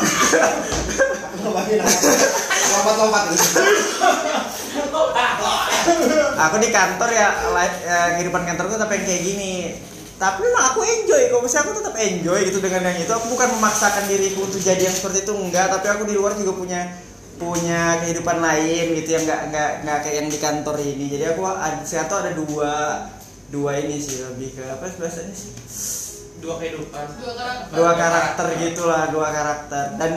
lompat-lompat 2.73 3.23
aku 6.35 6.55
di 6.59 6.69
kantor 6.69 7.09
ya 7.09 7.27
live 7.51 7.77
ya, 7.83 7.97
kehidupan 8.17 8.41
kantorku 8.43 8.75
tapi 8.75 8.93
yang 8.95 9.05
kayak 9.05 9.21
gini 9.23 9.53
tapi 10.23 10.39
memang 10.47 10.63
aku 10.71 10.79
enjoy 10.87 11.21
kok. 11.27 11.41
Misalnya 11.43 11.63
aku 11.67 11.73
tetap 11.83 11.95
enjoy 11.99 12.39
gitu 12.47 12.59
dengan 12.63 12.81
yang 12.87 12.95
itu. 13.03 13.11
Aku 13.11 13.27
bukan 13.27 13.59
memaksakan 13.59 14.07
diriku 14.07 14.47
untuk 14.47 14.63
jadi 14.63 14.87
yang 14.87 14.95
seperti 14.95 15.27
itu 15.27 15.35
enggak. 15.35 15.67
Tapi 15.67 15.85
aku 15.91 16.07
di 16.07 16.15
luar 16.15 16.39
juga 16.39 16.55
punya 16.55 16.95
punya 17.35 17.99
kehidupan 17.99 18.39
lain 18.39 18.95
gitu 19.03 19.19
yang 19.19 19.27
enggak 19.27 19.41
enggak 19.51 19.69
enggak 19.83 19.97
kayak 20.07 20.15
yang 20.23 20.29
di 20.31 20.39
kantor 20.39 20.75
ini. 20.79 21.05
Jadi 21.11 21.23
aku 21.35 21.43
ada 21.43 21.83
satu 21.83 22.13
ada 22.23 22.31
dua 22.31 22.73
dua 23.51 23.71
ini 23.83 23.99
sih 23.99 24.23
lebih 24.23 24.55
ke 24.55 24.63
apa 24.63 24.95
bahasanya 24.95 25.35
sih? 25.35 25.51
Dua 26.39 26.55
kehidupan. 26.55 27.05
Dua 27.19 27.33
karakter. 27.35 27.75
Dua 27.75 27.91
karakter 27.91 28.45
gitulah 28.63 29.03
dua 29.11 29.27
karakter. 29.27 29.85
Dan 29.99 30.11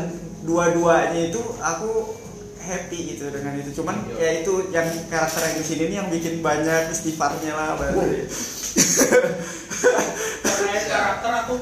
dua-duanya 0.47 1.35
itu 1.35 1.43
aku 1.59 2.15
happy 2.63 3.19
gitu 3.19 3.27
dengan 3.35 3.59
itu. 3.59 3.75
Cuman 3.75 4.07
ya 4.15 4.39
itu 4.39 4.71
yang 4.71 4.87
karakter 5.11 5.51
yang 5.51 5.57
di 5.59 5.65
sini 5.67 5.83
nih 5.91 5.97
yang 5.99 6.09
bikin 6.15 6.35
banyak 6.47 6.95
istighfarnya 6.95 7.59
lah 7.59 7.75
aku 7.75 8.07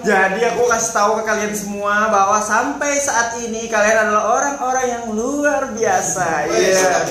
jadi 0.05 0.41
aku 0.53 0.69
kasih 0.69 0.93
tahu 0.93 1.11
ke 1.21 1.23
kalian 1.25 1.55
semua 1.57 2.13
bahwa 2.13 2.39
sampai 2.45 2.93
saat 3.01 3.41
ini 3.41 3.73
kalian 3.73 4.09
adalah 4.09 4.37
orang-orang 4.37 4.87
yang 4.89 5.05
luar 5.13 5.73
biasa. 5.73 6.49
Iya. 6.53 7.09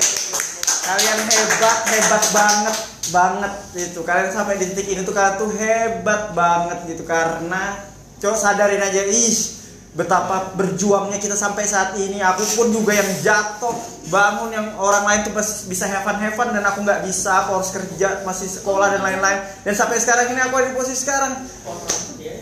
kalian 0.84 1.18
hebat 1.24 1.78
hebat 1.88 2.24
banget 2.36 2.76
banget 3.08 3.54
itu. 3.80 4.00
Kalian 4.04 4.30
sampai 4.30 4.60
di 4.60 4.68
titik 4.70 4.86
ini 4.94 5.00
tuh 5.02 5.16
kalian 5.16 5.36
tuh 5.40 5.50
hebat 5.56 6.36
banget 6.36 6.78
gitu. 6.92 7.02
Karena 7.08 7.82
coba 8.20 8.36
sadarin 8.36 8.84
aja 8.84 9.02
ih 9.08 9.63
betapa 9.94 10.52
berjuangnya 10.58 11.22
kita 11.22 11.38
sampai 11.38 11.64
saat 11.64 11.94
ini. 11.96 12.18
Aku 12.20 12.42
pun 12.58 12.74
juga 12.74 12.94
yang 12.94 13.10
jatuh 13.22 13.74
bangun 14.10 14.50
yang 14.52 14.66
orang 14.76 15.06
lain 15.06 15.20
tuh 15.26 15.34
bisa 15.70 15.86
heaven 15.88 16.18
heaven 16.20 16.48
dan 16.52 16.62
aku 16.66 16.82
nggak 16.84 17.06
bisa 17.06 17.46
aku 17.46 17.62
harus 17.62 17.70
kerja 17.72 18.20
masih 18.26 18.50
sekolah 18.50 18.98
dan 18.98 19.02
lain-lain. 19.06 19.40
Dan 19.62 19.74
sampai 19.78 20.02
sekarang 20.02 20.34
ini 20.34 20.40
aku 20.42 20.54
ada 20.58 20.68
di 20.70 20.76
posisi 20.76 20.98
sekarang. 21.06 21.32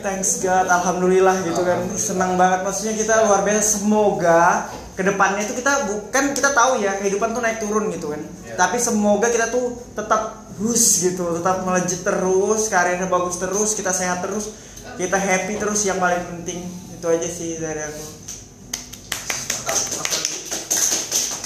Thanks 0.02 0.42
God 0.42 0.66
alhamdulillah 0.66 1.46
gitu 1.46 1.62
kan. 1.62 1.78
Senang 1.94 2.34
banget. 2.40 2.66
Maksudnya 2.66 2.98
kita 2.98 3.28
luar 3.28 3.46
biasa. 3.46 3.78
Semoga 3.78 4.72
ke 4.92 5.00
depannya 5.06 5.46
itu 5.46 5.56
kita 5.56 5.88
bukan 5.88 6.24
kita 6.36 6.52
tahu 6.52 6.84
ya 6.84 6.98
kehidupan 6.98 7.32
tuh 7.36 7.40
naik 7.44 7.62
turun 7.62 7.92
gitu 7.92 8.10
kan. 8.10 8.20
Tapi 8.58 8.76
semoga 8.80 9.30
kita 9.30 9.48
tuh 9.52 9.76
tetap 9.94 10.42
hus 10.60 11.00
gitu 11.00 11.40
tetap 11.40 11.64
melejit 11.64 12.04
terus 12.04 12.68
karirnya 12.68 13.08
bagus 13.08 13.40
terus 13.40 13.72
kita 13.72 13.90
sehat 13.90 14.20
terus 14.20 14.52
kita 15.00 15.16
happy 15.16 15.56
terus 15.56 15.82
yang 15.88 15.96
paling 15.96 16.20
penting 16.28 16.68
itu 17.02 17.10
aja 17.10 17.26
sih 17.34 17.58
dari 17.58 17.82
aku. 17.82 18.04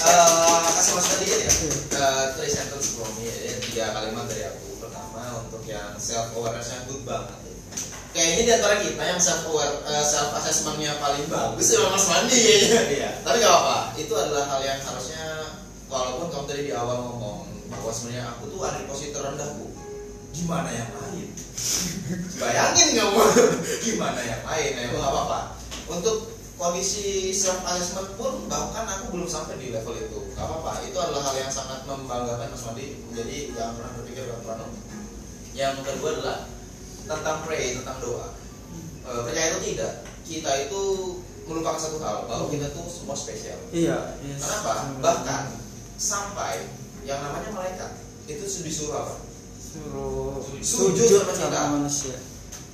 Eh, 0.04 0.66
kasih 0.68 0.92
masukan 1.00 1.18
dikit 1.24 1.38
ya 1.40 1.52
Eh, 1.96 2.24
three 2.36 2.52
sentence 2.52 2.92
from 2.92 3.08
me 3.16 3.24
ya, 3.24 3.56
tiga 3.64 3.96
kalimat 3.96 4.28
dari 4.28 4.52
aku 4.52 4.76
pertama 4.84 5.48
untuk 5.48 5.64
yang 5.64 5.96
self 5.96 6.36
awarenessnya 6.36 6.84
good 6.84 7.08
banget. 7.08 7.40
Kayaknya 8.12 8.42
di 8.44 8.52
antara 8.52 8.74
kita 8.84 9.00
yang 9.00 9.16
self 9.16 9.48
aware 9.48 9.80
self 10.04 10.36
assessmentnya 10.36 11.00
paling 11.00 11.24
bagus 11.24 11.72
ya 11.72 11.88
Mas 11.88 12.04
Mandi 12.04 12.36
kayaknya 12.36 12.80
iya. 12.92 13.10
tapi 13.24 13.40
gak 13.40 13.56
apa 13.56 13.76
itu 13.96 14.12
adalah 14.12 14.44
hal 14.52 14.60
yang 14.60 14.80
harusnya 14.84 15.24
walaupun 15.88 16.28
kamu 16.36 16.44
tadi 16.52 16.62
di 16.68 16.72
awal 16.76 17.00
ngomong 17.00 17.48
bahwa 17.72 17.88
sebenarnya 17.92 18.28
aku 18.28 18.52
tuh 18.52 18.60
ada 18.60 18.76
di 18.76 18.88
posisi 18.88 19.12
terendah 19.12 19.56
bu 19.56 19.75
gimana 20.36 20.68
yang 20.68 20.90
lain? 20.92 21.28
Bayangin 22.36 22.88
kamu. 22.92 23.20
Gimana 23.88 24.20
yang 24.20 24.42
lain? 24.44 24.70
Ya 24.76 24.86
nggak 24.92 25.08
apa-apa. 25.08 25.40
Untuk 25.88 26.36
kondisi 26.60 27.32
self 27.32 27.64
assessment 27.64 28.16
pun 28.20 28.44
bahkan 28.48 28.84
aku 28.84 29.16
belum 29.16 29.28
sampai 29.28 29.56
di 29.56 29.72
level 29.72 29.96
itu. 29.96 30.18
Gak 30.36 30.44
apa-apa. 30.44 30.84
Itu 30.84 30.96
adalah 31.00 31.32
hal 31.32 31.34
yang 31.40 31.52
sangat 31.52 31.88
membanggakan 31.88 32.52
Mas 32.52 32.64
Mandi 32.68 33.00
jadi 33.16 33.36
jangan 33.56 33.72
pernah 33.80 33.92
berpikir 33.96 34.24
bahwa 34.44 34.68
yang 35.56 35.76
kedua 35.80 36.08
adalah 36.20 36.38
tentang 37.08 37.36
pray 37.48 37.80
tentang 37.80 37.96
doa. 38.04 38.28
Eh, 39.06 39.20
percaya 39.24 39.46
itu 39.56 39.60
tidak 39.72 39.92
kita 40.26 40.52
itu 40.68 40.82
melupakan 41.46 41.78
satu 41.78 42.02
hal 42.02 42.26
bahwa 42.26 42.50
kita 42.50 42.74
tuh 42.74 42.84
semua 42.90 43.16
spesial. 43.16 43.56
Iya. 43.70 44.18
Kenapa? 44.20 44.98
Bahkan 45.00 45.42
sampai 45.96 46.66
yang 47.06 47.22
namanya 47.22 47.54
malaikat 47.54 48.04
itu 48.26 48.42
disuruh 48.42 49.06
apa 49.06 49.14
suruh 49.76 50.40
Sujud 50.64 50.96
sujud 50.96 51.20
sama 51.20 51.32
kita. 51.36 51.58
sama 51.60 51.68
manusia 51.76 52.16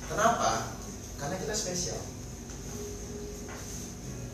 Kenapa? 0.07 0.77
Karena 1.17 1.35
kita 1.41 1.53
spesial. 1.55 1.99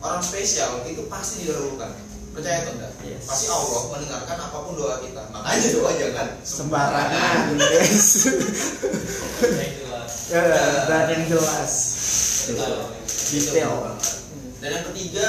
Orang 0.00 0.20
spesial 0.20 0.84
itu 0.84 1.08
pasti 1.08 1.46
didahulukan. 1.46 1.92
Percaya 2.36 2.62
atau 2.62 2.72
enggak? 2.78 2.92
Yes. 3.02 3.26
Pasti 3.26 3.46
Allah 3.48 3.80
mendengarkan 3.90 4.36
apa 4.38 4.58
pun 4.60 4.74
doa 4.76 5.00
kita. 5.02 5.22
Makanya 5.32 5.68
doa 5.72 5.90
jangan 5.96 6.28
sembarangan 6.44 7.58
guys 7.58 8.06
ya, 10.30 10.42
dan 10.86 11.04
yang 11.10 11.24
jelas 11.26 11.74
Detail. 13.30 13.98
Dan 14.60 14.70
yang 14.76 14.84
ketiga, 14.92 15.28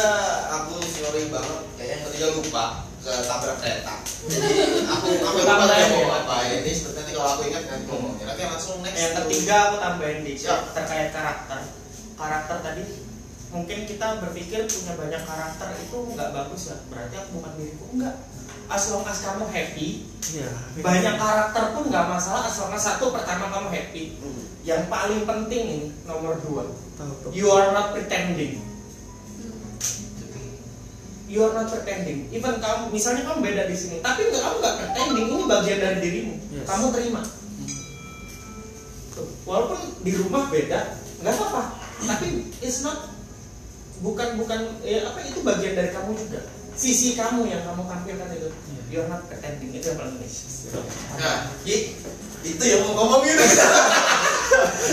aku 0.51 0.83
sorry 0.83 1.31
banget, 1.31 1.59
kayak 1.79 1.89
yang 1.95 2.03
ketiga 2.11 2.27
lupa 2.35 2.90
ke 3.01 3.11
tabrak 3.25 3.57
kereta. 3.57 3.95
Jadi 4.29 4.49
aku 4.93 5.07
aku 5.17 5.37
lupa 5.41 5.53
Tambahin 5.57 5.87
mau 5.89 6.01
ya? 6.01 6.17
apa 6.21 6.35
ini. 6.47 6.71
Seperti 6.71 6.97
nanti 6.97 7.11
kalau 7.11 7.29
aku 7.31 7.41
ingat 7.49 7.63
nanti 7.65 7.85
ngomongin. 7.85 8.25
Oke 8.25 8.43
langsung 8.45 8.77
next. 8.81 8.97
yang 8.97 9.13
ketiga 9.19 9.55
aku 9.67 9.75
tambahin 9.77 10.19
di 10.21 10.33
terkait 10.37 11.09
karakter 11.09 11.59
karakter 12.13 12.57
tadi 12.61 12.83
mungkin 13.51 13.83
kita 13.83 14.07
berpikir 14.21 14.63
punya 14.63 14.93
banyak 14.95 15.21
karakter 15.21 15.67
itu 15.75 15.97
nggak 16.13 16.29
bagus 16.31 16.61
ya 16.69 16.77
berarti 16.87 17.15
aku 17.17 17.29
bukan 17.35 17.51
diriku 17.57 17.85
enggak 17.91 18.15
as 18.71 18.83
long 18.87 19.03
as 19.03 19.19
kamu 19.19 19.43
happy 19.43 20.07
Iya. 20.31 20.47
banyak 20.79 21.15
karakter 21.19 21.63
pun 21.75 21.83
nggak 21.91 22.07
masalah 22.07 22.47
as 22.47 22.55
long 22.55 22.71
as 22.71 22.79
satu 22.79 23.11
pertama 23.11 23.51
kamu 23.51 23.67
happy 23.67 24.15
Hmm. 24.15 24.39
yang 24.63 24.87
paling 24.87 25.25
penting 25.25 25.63
ini 25.67 25.87
nomor 26.05 26.39
dua 26.39 26.63
you 27.33 27.49
are 27.49 27.75
not 27.75 27.91
pretending 27.91 28.61
you 31.31 31.39
are 31.47 31.55
not 31.55 31.71
pretending. 31.71 32.27
Even 32.35 32.59
kamu 32.59 32.91
misalnya 32.91 33.23
kamu 33.23 33.39
beda 33.39 33.63
di 33.71 33.75
sini 33.79 34.03
tapi 34.03 34.27
kamu 34.27 34.59
nggak 34.59 34.75
pretending 34.83 35.27
ini 35.31 35.43
bagian 35.47 35.79
dari 35.79 35.97
dirimu. 36.03 36.33
Yes. 36.51 36.67
kamu 36.67 36.85
terima. 36.91 37.21
Tuh, 39.15 39.27
walaupun 39.47 39.79
di 40.03 40.11
rumah 40.19 40.51
beda 40.51 40.99
nggak 41.23 41.33
apa-apa. 41.39 41.63
Tapi 42.03 42.27
it's 42.59 42.83
not 42.83 43.07
bukan 44.03 44.35
bukan 44.35 44.59
ya 44.83 45.07
apa 45.07 45.23
itu 45.23 45.39
bagian 45.39 45.73
dari 45.79 45.95
kamu 45.95 46.11
juga. 46.19 46.43
Sisi 46.75 47.15
kamu 47.15 47.47
yang 47.47 47.63
kamu 47.63 47.87
tampilkan 47.87 48.27
itu. 48.35 48.51
You're 48.91 49.07
not 49.07 49.23
pretending 49.31 49.71
itu 49.71 49.87
yang 49.87 50.03
paling 50.03 50.19
penting 50.19 50.75
Nah, 51.15 51.47
itu 52.43 52.63
yang 52.67 52.83
mau 52.91 53.07
ngomongin. 53.07 53.39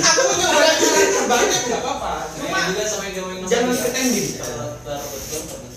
aku 0.07 0.21
punya 0.23 0.49
banyak 0.55 0.79
banyak 1.27 1.61
nggak 1.67 1.81
apa-apa. 1.83 2.31
Cuma 2.39 2.59
juga 2.71 2.83
sama 2.87 3.11
yang 3.11 3.27
ngomongin 3.27 3.51
jangan 3.51 3.75
pretending 3.75 4.29
terbentuk 4.39 5.69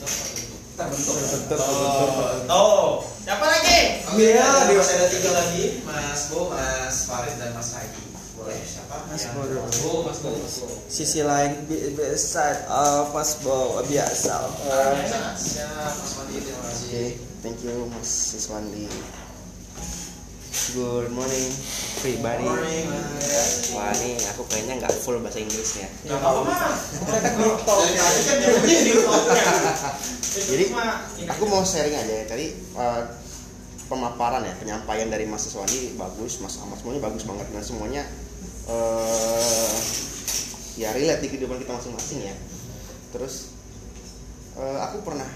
terbentuk 0.81 1.15
terbentuk 1.45 2.09
oh 2.49 3.05
siapa 3.21 3.45
lagi? 3.45 3.79
Oke, 4.09 4.27
di- 4.33 4.75
masih 4.75 4.95
ada 4.97 5.07
tiga 5.07 5.29
lagi, 5.31 5.63
Mas 5.85 6.21
Bo, 6.33 6.49
Mas 6.49 7.05
Farid 7.05 7.37
dan 7.37 7.53
Mas 7.53 7.69
Haji. 7.77 8.03
Boleh 8.33 8.57
siapa? 8.65 9.05
Mas 9.05 9.23
Bo 9.29 9.45
mas 10.01 10.17
Bo 10.25 10.29
mas 10.41 10.55
Bo. 10.57 10.67
Sisi 10.89 11.21
lain 11.21 11.69
side 12.17 12.65
of 12.65 13.13
us 13.13 13.37
bawa 13.45 13.85
biasa. 13.85 14.35
Siap, 14.41 15.37
siap, 15.37 15.93
Mas 15.93 16.11
Mandi, 16.17 16.41
terima 16.41 16.65
kasih. 16.65 17.07
Thank 17.45 17.61
you 17.61 17.85
Mas 17.93 18.09
Siswandi. 18.09 18.89
Good 20.71 21.11
morning, 21.11 21.51
everybody. 21.99 22.47
Wah, 23.75 23.91
ini 23.91 24.15
aku 24.23 24.47
kayaknya 24.47 24.79
nggak 24.79 25.03
full 25.03 25.19
bahasa 25.19 25.43
Inggrisnya. 25.43 25.91
Ya 26.07 26.15
apa-apa. 26.15 26.47
Tadi 26.95 27.19
kan 27.27 27.43
topnya. 27.67 28.03
Jadi 30.31 30.65
aku 31.27 31.43
mau 31.51 31.59
sharing 31.67 31.91
aja 31.91 32.13
ya 32.13 32.23
tadi 32.23 32.55
eh, 32.55 33.03
pemaparan 33.91 34.47
ya 34.47 34.55
penyampaian 34.63 35.11
dari 35.11 35.27
Mas 35.27 35.43
Siswandi 35.43 35.99
bagus, 35.99 36.39
Mas 36.39 36.55
Ahmad 36.63 36.79
semuanya 36.79 37.03
bagus 37.03 37.27
banget 37.27 37.51
dan 37.51 37.63
semuanya 37.67 38.07
eh 38.71 39.75
ya 40.79 40.95
relate 40.95 41.19
di 41.19 41.35
kehidupan 41.35 41.59
kita 41.59 41.83
masing-masing 41.83 42.31
ya. 42.31 42.35
Terus 43.11 43.51
eh, 44.55 44.79
aku 44.87 45.03
pernah 45.03 45.27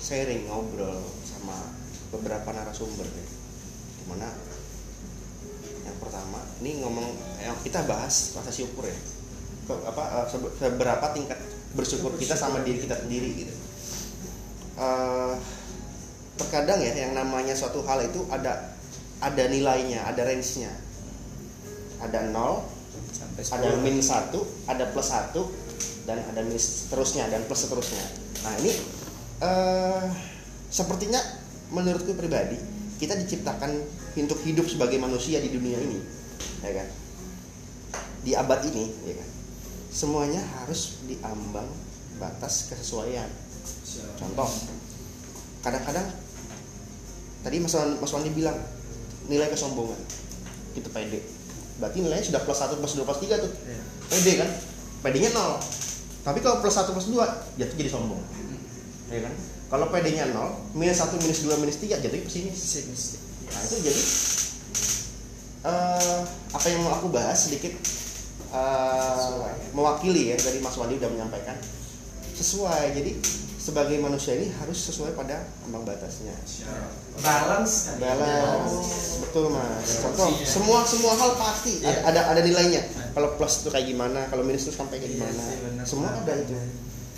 sharing 0.00 0.48
ngobrol 0.48 0.96
sama 1.28 1.60
beberapa 2.08 2.56
narasumber 2.56 3.04
ya. 3.04 3.41
Di 4.02 4.04
mana 4.10 4.28
yang 5.86 5.96
pertama 6.02 6.42
ini 6.58 6.82
ngomong 6.82 7.06
yang 7.38 7.54
kita 7.62 7.86
bahas 7.86 8.34
rasa 8.34 8.50
syukur 8.50 8.90
ya. 8.90 8.98
Ke, 9.62 9.78
apa 9.86 10.02
eh, 10.02 10.26
sebe- 10.26 10.54
seberapa 10.58 11.06
tingkat 11.14 11.38
bersyukur 11.78 12.18
kita 12.18 12.34
sama 12.34 12.66
diri 12.66 12.82
kita 12.82 12.98
sendiri 12.98 13.30
gitu. 13.46 13.54
Eh, 14.82 15.34
terkadang 16.34 16.82
ya 16.82 16.90
yang 16.98 17.14
namanya 17.14 17.54
suatu 17.54 17.86
hal 17.86 18.02
itu 18.02 18.26
ada 18.26 18.74
ada 19.22 19.42
nilainya 19.46 20.02
ada 20.02 20.26
range-nya. 20.26 20.74
Ada 22.02 22.34
nol 22.34 22.66
ada 23.54 23.78
minus 23.78 24.10
satu 24.10 24.42
ada 24.66 24.90
plus 24.90 25.06
satu 25.06 25.46
dan 26.02 26.18
ada 26.26 26.42
minus 26.42 26.90
seterusnya 26.90 27.30
dan 27.30 27.46
plus 27.46 27.62
seterusnya. 27.62 28.02
Nah 28.42 28.52
ini 28.58 28.72
eh 29.38 30.06
sepertinya 30.66 31.22
menurutku 31.70 32.18
pribadi 32.18 32.58
kita 33.02 33.18
diciptakan 33.18 33.82
untuk 34.14 34.38
hidup 34.46 34.62
sebagai 34.64 34.94
manusia 34.96 35.42
di 35.42 35.50
dunia 35.50 35.74
ini 35.74 35.98
ya 36.62 36.70
kan? 36.78 36.88
Di 38.22 38.32
abad 38.32 38.62
ini 38.64 38.86
ya 39.02 39.18
kan? 39.18 39.28
Semuanya 39.90 40.38
harus 40.56 41.02
diambang 41.04 41.66
batas 42.16 42.70
kesesuaian. 42.70 43.26
Contoh 44.14 44.46
kadang-kadang 45.60 46.06
tadi 47.42 47.58
Mas 47.58 47.74
Wan- 47.74 47.98
Mas 47.98 48.12
Wandi 48.14 48.30
bilang 48.30 48.54
nilai 49.26 49.50
kesombongan. 49.50 49.98
Kita 50.72 50.88
pede 50.88 51.20
berarti 51.76 51.98
nilainya 51.98 52.22
sudah 52.22 52.40
plus 52.46 52.58
1 52.58 52.78
plus 52.78 52.94
2 52.94 53.02
plus 53.02 53.20
3 53.20 53.42
tuh. 53.42 53.50
Iya. 53.66 53.82
pede 54.06 54.32
kan? 54.38 54.50
PD-nya 55.02 55.34
0 55.34 55.58
tapi 56.22 56.38
kalau 56.38 56.62
plus 56.62 56.70
1 56.72 56.94
plus 56.94 57.10
2 57.10 57.18
jatuh 57.58 57.76
jadi 57.76 57.90
sombong. 57.90 58.22
Ya 59.10 59.26
kan 59.26 59.34
kalau 59.72 59.88
PD-nya 59.88 60.28
0 60.28 60.76
minus 60.76 61.00
1 61.00 61.16
minus 61.16 61.48
2 61.48 61.56
minus 61.64 61.80
3 61.80 61.96
jatuhnya 61.96 62.24
pesimis. 62.28 63.16
Nah 63.48 63.60
itu 63.64 63.74
jadi 63.80 64.02
eh, 65.64 66.18
apa 66.52 66.66
yang 66.68 66.84
mau 66.84 66.92
aku 66.92 67.08
bahas 67.08 67.48
sedikit 67.48 67.72
eh, 68.52 69.48
mewakili 69.72 70.28
ya 70.28 70.36
dari 70.36 70.60
Mas 70.60 70.76
Wandi 70.76 71.00
udah 71.00 71.08
menyampaikan. 71.08 71.56
Sesuai 72.36 72.92
jadi 72.92 73.16
sebagai 73.56 73.96
manusia 73.96 74.36
ini 74.36 74.52
harus 74.60 74.76
sesuai 74.76 75.16
pada 75.16 75.40
ambang 75.64 75.88
batasnya. 75.88 76.36
Balance 77.22 77.96
kan? 77.96 77.96
Balance. 77.96 78.76
Betul 79.24 79.56
mas. 79.56 79.88
Contoh 80.04 80.36
semua 80.44 80.84
semua 80.84 81.16
hal 81.16 81.32
pasti 81.40 81.80
ada, 81.80 82.12
ada 82.12 82.20
ada 82.36 82.40
nilainya. 82.44 82.82
Kalau 83.16 83.40
plus 83.40 83.64
itu 83.64 83.72
kayak 83.72 83.86
gimana 83.88 84.20
kalau 84.28 84.44
minus 84.44 84.68
itu 84.68 84.74
sampai 84.76 85.00
kayak 85.00 85.16
Iya 85.16 85.32
gimana. 85.32 85.80
semua 85.88 86.12
ada 86.12 86.34
itu 86.36 86.52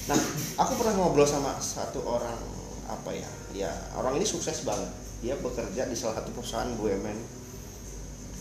nah 0.05 0.21
aku 0.55 0.73
pernah 0.79 0.95
ngobrol 0.99 1.27
sama 1.27 1.59
satu 1.59 2.03
orang 2.07 2.39
apa 2.87 3.11
ya 3.11 3.31
ya 3.55 3.71
orang 3.99 4.19
ini 4.19 4.27
sukses 4.27 4.63
banget. 4.63 4.91
Dia 5.25 5.41
bekerja 5.41 5.89
di 5.89 5.97
salah 5.97 6.21
satu 6.21 6.37
perusahaan 6.37 6.69
BUMN 6.77 7.19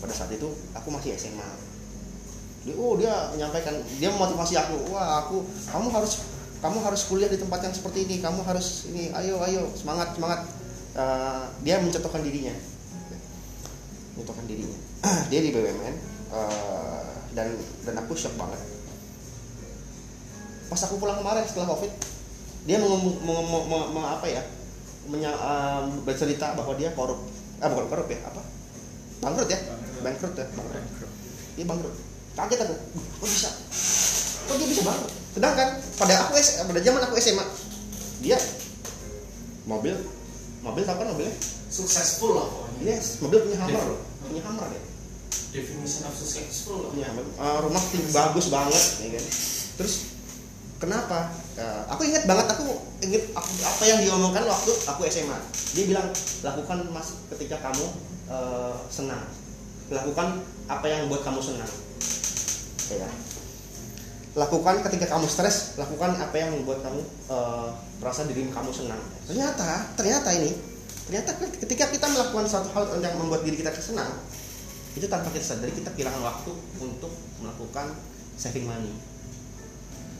pada 0.04 0.12
saat 0.12 0.28
itu 0.36 0.52
aku 0.76 0.92
masih 0.92 1.16
SMA 1.16 1.48
dia 2.64 2.74
oh 2.80 2.96
dia 2.96 3.12
menyampaikan 3.36 3.76
dia 4.00 4.08
memotivasi 4.08 4.56
aku 4.56 4.92
wah 4.92 5.24
aku 5.24 5.44
kamu 5.68 5.88
harus 5.92 6.24
kamu 6.64 6.80
harus 6.80 7.04
kuliah 7.08 7.28
di 7.28 7.36
tempat 7.36 7.60
yang 7.60 7.76
seperti 7.76 8.08
ini 8.08 8.24
kamu 8.24 8.40
harus 8.40 8.88
ini 8.88 9.12
ayo 9.12 9.36
ayo 9.44 9.68
semangat 9.76 10.16
semangat. 10.16 10.48
Eh, 10.94 11.44
dia 11.66 11.82
mencontohkan 11.82 12.22
dirinya. 12.22 12.54
Mencontohkan 14.14 14.46
dirinya. 14.46 14.78
Dia 15.30 15.42
di 15.42 15.50
BUMN 15.50 15.94
eh, 16.32 17.04
dan 17.34 17.50
dan 17.82 17.94
aku 17.98 18.14
shock 18.14 18.38
banget 18.38 18.73
pas 20.74 20.82
aku 20.82 20.98
pulang 20.98 21.14
kemarin 21.16 21.46
setelah 21.46 21.70
covid 21.70 21.92
dia 22.64 22.76
mau, 22.76 22.98
mau, 22.98 23.38
mau, 23.40 23.62
mau- 23.62 23.88
mau 23.92 24.04
apa 24.10 24.26
ya 24.26 24.42
menya, 25.06 25.30
eh, 25.30 25.80
bercerita 26.02 26.52
bahwa 26.52 26.74
dia 26.74 26.90
korup 26.90 27.22
ah 27.60 27.68
bukan 27.68 27.86
korup 27.86 28.08
ya 28.08 28.18
apa? 28.24 28.42
Bangkrut 29.20 29.46
ya? 29.46 29.58
Bangkrut 30.00 30.34
ya? 30.34 30.46
Bangkrut. 30.50 30.82
Dia 31.54 31.64
bangkrut. 31.64 31.94
Kaget 32.34 32.58
aku. 32.58 32.74
"Wah, 32.74 33.04
kok 33.14 33.28
bisa? 33.30 33.50
Kok 34.44 34.54
dia 34.58 34.66
bisa 34.66 34.82
bangkrut? 34.82 35.12
Sedangkan 35.30 35.68
pada 35.94 36.14
aku 36.24 36.32
S- 36.34 36.58
pada 36.58 36.80
zaman 36.80 37.00
aku 37.00 37.14
SMA 37.16 37.44
dia 38.18 38.34
mobil 39.64 39.94
mobil 40.60 40.82
tau 40.82 40.96
kan 40.96 41.06
mobilnya? 41.06 41.36
Successful 41.68 42.34
lah 42.34 42.46
pokoknya. 42.46 42.80
Yes, 42.90 43.20
mobil 43.20 43.38
punya 43.40 43.58
Hammer 43.60 43.84
loh. 43.86 44.00
Punya 44.24 44.42
Hammer 44.42 44.68
ya. 44.68 44.82
definition 45.52 46.02
of 46.02 46.14
successful 46.14 46.80
lah. 46.80 46.90
Punya 46.90 47.06
Hammer. 47.06 47.22
Eh, 47.24 47.58
rumah 47.60 47.82
tim 47.86 48.02
bagus 48.08 48.46
banget 48.48 48.82
ya 48.98 49.08
kan. 49.12 49.24
Terus 49.76 49.94
kenapa? 50.84 51.32
Eh, 51.56 51.82
aku 51.88 52.02
ingat 52.04 52.28
banget 52.28 52.46
aku 52.52 52.76
ingat 53.00 53.24
apa 53.64 53.82
yang 53.88 53.98
diomongkan 54.04 54.44
waktu 54.44 54.72
aku 54.84 55.00
SMA. 55.08 55.38
Dia 55.72 55.84
bilang 55.88 56.08
lakukan 56.44 56.78
mas 56.92 57.16
ketika 57.32 57.56
kamu 57.64 57.86
eh, 58.28 58.74
senang. 58.92 59.24
Lakukan 59.88 60.44
apa 60.68 60.86
yang 60.86 61.08
buat 61.08 61.24
kamu 61.24 61.40
senang. 61.40 61.70
Ya. 62.92 63.08
kan? 63.08 63.12
Lakukan 64.34 64.82
ketika 64.90 65.06
kamu 65.14 65.30
stres, 65.30 65.78
lakukan 65.80 66.18
apa 66.20 66.36
yang 66.36 66.52
membuat 66.52 66.84
kamu 66.84 67.00
eh, 67.32 67.68
merasa 68.04 68.28
diri 68.28 68.52
kamu 68.52 68.70
senang. 68.70 69.00
Ternyata, 69.24 69.96
ternyata 69.96 70.28
ini, 70.36 70.52
ternyata 71.08 71.30
ketika 71.64 71.88
kita 71.88 72.06
melakukan 72.12 72.44
suatu 72.44 72.68
hal 72.76 73.00
yang 73.00 73.16
membuat 73.16 73.40
diri 73.46 73.56
kita 73.56 73.72
senang, 73.72 74.20
itu 74.94 75.06
tanpa 75.10 75.32
kita 75.32 75.42
sadari 75.42 75.72
kita 75.74 75.90
kehilangan 75.96 76.22
waktu 76.22 76.52
untuk 76.78 77.10
melakukan 77.42 77.94
saving 78.36 78.68
money. 78.68 79.13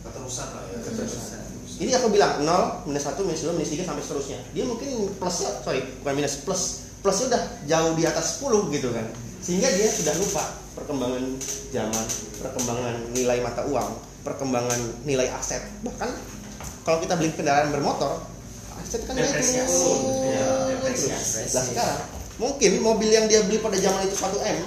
Keterusan 0.05 0.49
lah 0.53 0.63
ya 0.69 0.79
Keterusan. 0.85 1.41
Ini 1.75 1.91
aku 1.99 2.07
bilang 2.15 2.39
0, 2.47 2.87
minus 2.87 3.03
1, 3.03 3.19
minus 3.27 3.43
2, 3.43 3.59
minus 3.59 3.71
3 3.75 3.83
sampai 3.83 4.03
seterusnya. 4.07 4.39
Dia 4.55 4.63
mungkin 4.63 5.11
plusnya, 5.19 5.51
sorry, 5.67 5.83
bukan 6.05 6.15
minus, 6.15 6.47
plus. 6.47 6.63
Plusnya 7.03 7.35
udah 7.35 7.43
jauh 7.67 7.93
di 7.99 8.05
atas 8.07 8.39
10 8.39 8.71
gitu 8.71 8.95
kan. 8.95 9.07
Sehingga 9.43 9.69
dia 9.75 9.91
sudah 9.91 10.15
lupa 10.15 10.45
perkembangan 10.79 11.25
zaman, 11.75 12.05
perkembangan 12.39 12.95
nilai 13.11 13.43
mata 13.43 13.67
uang, 13.67 13.91
perkembangan 14.23 14.81
nilai 15.03 15.27
aset. 15.35 15.67
Bahkan 15.83 16.11
kalau 16.87 17.03
kita 17.03 17.19
beli 17.19 17.35
kendaraan 17.35 17.75
bermotor, 17.75 18.23
aset 18.79 19.03
kan 19.11 19.19
turun. 19.19 19.99
Iya, 20.31 20.79
Terus. 20.79 21.03
Nah 21.59 21.65
sekarang, 21.75 22.01
mungkin 22.39 22.73
mobil 22.87 23.11
yang 23.11 23.27
dia 23.27 23.43
beli 23.43 23.59
pada 23.59 23.75
zaman 23.75 24.07
itu 24.07 24.15
1 24.15 24.31
M, 24.47 24.59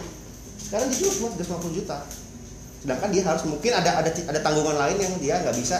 sekarang 0.59 0.87
dijual 0.91 1.11
cuma 1.15 1.27
350 1.39 1.77
juta 1.79 1.97
sedangkan 2.87 3.11
dia 3.11 3.19
harus 3.27 3.43
mungkin 3.43 3.75
ada 3.75 3.99
ada 3.99 4.07
ada 4.07 4.39
tanggungan 4.39 4.79
lain 4.79 4.95
yang 4.95 5.13
dia 5.19 5.35
nggak 5.43 5.59
bisa 5.59 5.75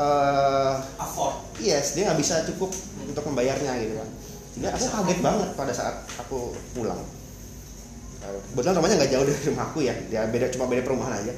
uh, 0.00 0.80
afford. 0.96 1.36
Yes 1.60 1.92
dia 1.92 2.08
nggak 2.08 2.16
bisa 2.16 2.48
cukup 2.48 2.72
untuk 3.04 3.28
membayarnya 3.28 3.76
gitu 3.76 3.92
kan. 4.00 4.08
Jadi 4.56 4.66
aku 4.72 4.86
kaget 4.88 5.20
banget 5.20 5.48
pada 5.52 5.72
saat 5.76 6.08
aku 6.16 6.56
pulang. 6.72 6.96
Kebetulan 8.24 8.80
rumahnya 8.80 8.96
nggak 9.04 9.12
jauh 9.12 9.24
dari 9.28 9.40
rumahku 9.52 9.78
ya. 9.84 9.92
Dia 10.08 10.24
beda 10.32 10.48
cuma 10.48 10.64
beda 10.72 10.80
perumahan 10.80 11.20
aja. 11.20 11.36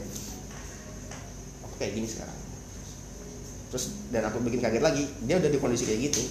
Aku 1.66 1.74
kayak 1.74 1.98
gini 1.98 2.06
sekarang. 2.06 2.38
Terus 3.74 3.84
dan 4.14 4.22
aku 4.30 4.38
bikin 4.38 4.62
kaget 4.62 4.86
lagi. 4.86 5.02
Dia 5.26 5.42
udah 5.42 5.50
di 5.50 5.58
kondisi 5.58 5.82
kayak 5.82 6.14
gitu. 6.14 6.22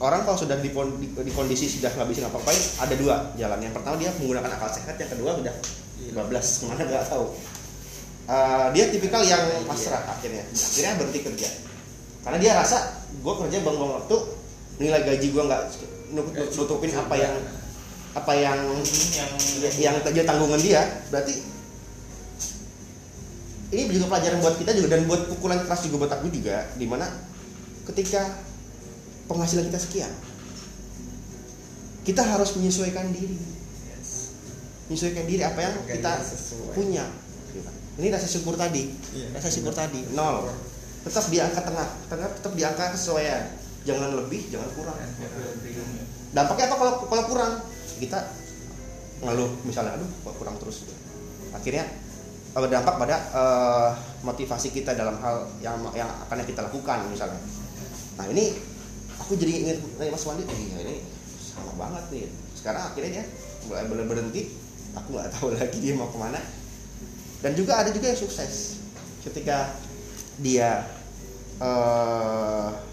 Orang 0.00 0.24
kalau 0.24 0.40
sudah 0.40 0.56
di, 0.56 0.72
kondisi 1.36 1.68
sudah 1.68 1.92
nggak 1.92 2.08
bisa 2.08 2.24
ngapa-ngapain 2.24 2.62
ada 2.80 2.94
dua 2.96 3.14
jalan. 3.36 3.60
Yang 3.60 3.76
pertama 3.76 4.00
dia 4.00 4.08
menggunakan 4.16 4.56
akal 4.56 4.72
sehat. 4.72 4.96
Yang 4.96 5.20
kedua 5.20 5.36
sudah 5.36 5.52
15 6.06 6.14
ke 6.60 6.64
mana 6.70 6.82
nggak 6.86 7.06
tahu. 7.10 7.26
Uh, 8.28 8.68
dia 8.76 8.92
tipikal 8.92 9.24
yang 9.24 9.42
pasrah 9.64 10.04
akhirnya. 10.06 10.44
Akhirnya 10.46 10.92
berhenti 11.00 11.20
kerja. 11.24 11.48
Karena 12.22 12.38
dia 12.38 12.52
rasa 12.54 13.02
gue 13.08 13.34
kerja 13.46 13.64
bang-bang 13.64 13.92
waktu 13.98 14.16
nilai 14.78 15.00
gaji 15.02 15.26
gue 15.32 15.42
nggak 15.48 15.62
nutupin 16.54 16.92
apa 16.94 17.14
yang 17.16 17.34
apa 18.14 18.32
yang 18.36 18.58
yang 19.16 19.30
yang 19.80 19.94
ya, 19.98 20.24
tanggungan 20.28 20.60
dia. 20.60 20.82
Berarti 21.08 21.34
ini 23.68 23.82
juga 23.92 24.16
pelajaran 24.16 24.38
buat 24.40 24.56
kita 24.56 24.70
juga 24.76 24.88
dan 24.96 25.04
buat 25.04 25.22
pukulan 25.28 25.60
keras 25.64 25.84
juga 25.84 26.08
buat 26.08 26.12
aku 26.16 26.32
juga 26.32 26.64
di 26.80 26.88
mana 26.88 27.04
ketika 27.84 28.24
penghasilan 29.28 29.68
kita 29.68 29.80
sekian 29.80 30.12
kita 32.08 32.24
harus 32.24 32.56
menyesuaikan 32.56 33.12
diri 33.12 33.36
menyesuaikan 34.88 35.24
diri 35.28 35.42
apa 35.44 35.60
yang 35.60 35.74
kita 35.84 36.12
punya. 36.72 37.04
Gitu 37.52 37.60
kan. 37.64 37.74
ini 38.00 38.08
rasa 38.08 38.28
syukur 38.28 38.56
tadi. 38.56 38.92
Rasa 39.36 39.48
syukur 39.52 39.72
tadi. 39.76 40.00
Nol. 40.16 40.48
Tetap 41.04 41.28
di 41.28 41.38
angka 41.38 41.60
tengah. 41.60 41.88
Tengah 42.08 42.28
tetap 42.40 42.52
di 42.56 42.62
angka 42.64 42.96
kesesuaian. 42.96 43.52
Jangan 43.84 44.16
lebih 44.16 44.48
jangan 44.48 44.68
kurang. 44.72 44.96
Dampaknya 46.32 46.64
apa 46.72 46.76
kalau 46.76 46.92
kalau 47.08 47.24
kurang? 47.28 47.52
Kita 48.00 48.18
ngeluh 49.18 49.50
misalnya 49.66 49.98
aduh 49.98 50.08
kok 50.08 50.34
kurang 50.40 50.56
terus? 50.60 50.88
Akhirnya 51.52 51.84
eh, 52.52 52.60
berdampak 52.60 52.94
pada 52.96 53.16
eh, 53.32 53.88
motivasi 54.24 54.72
kita 54.72 54.96
dalam 54.96 55.20
hal 55.20 55.48
yang 55.60 55.76
yang 55.92 56.08
akan 56.28 56.44
kita 56.44 56.64
lakukan 56.64 57.08
misalnya. 57.12 57.40
Nah 58.16 58.26
ini 58.28 58.56
aku 59.20 59.36
jadi 59.36 59.52
ingat 59.68 59.78
nih, 60.00 60.10
Mas 60.10 60.24
Wandi 60.24 60.44
iya 60.48 60.78
ini 60.80 60.96
sama 61.36 61.72
banget 61.76 62.04
nih. 62.12 62.24
Sekarang 62.56 62.92
akhirnya 62.92 63.10
dia 63.20 63.24
mulai 63.66 63.84
ber- 63.88 64.08
berhenti 64.08 64.67
aku 64.98 65.14
nggak 65.14 65.30
tahu 65.38 65.54
lagi 65.54 65.78
dia 65.78 65.94
mau 65.94 66.10
ke 66.10 66.18
mana. 66.18 66.40
Dan 67.38 67.54
juga 67.54 67.78
ada 67.78 67.94
juga 67.94 68.10
yang 68.10 68.18
sukses. 68.18 68.82
Ketika 69.22 69.74
dia 70.42 70.86
eh 71.58 72.87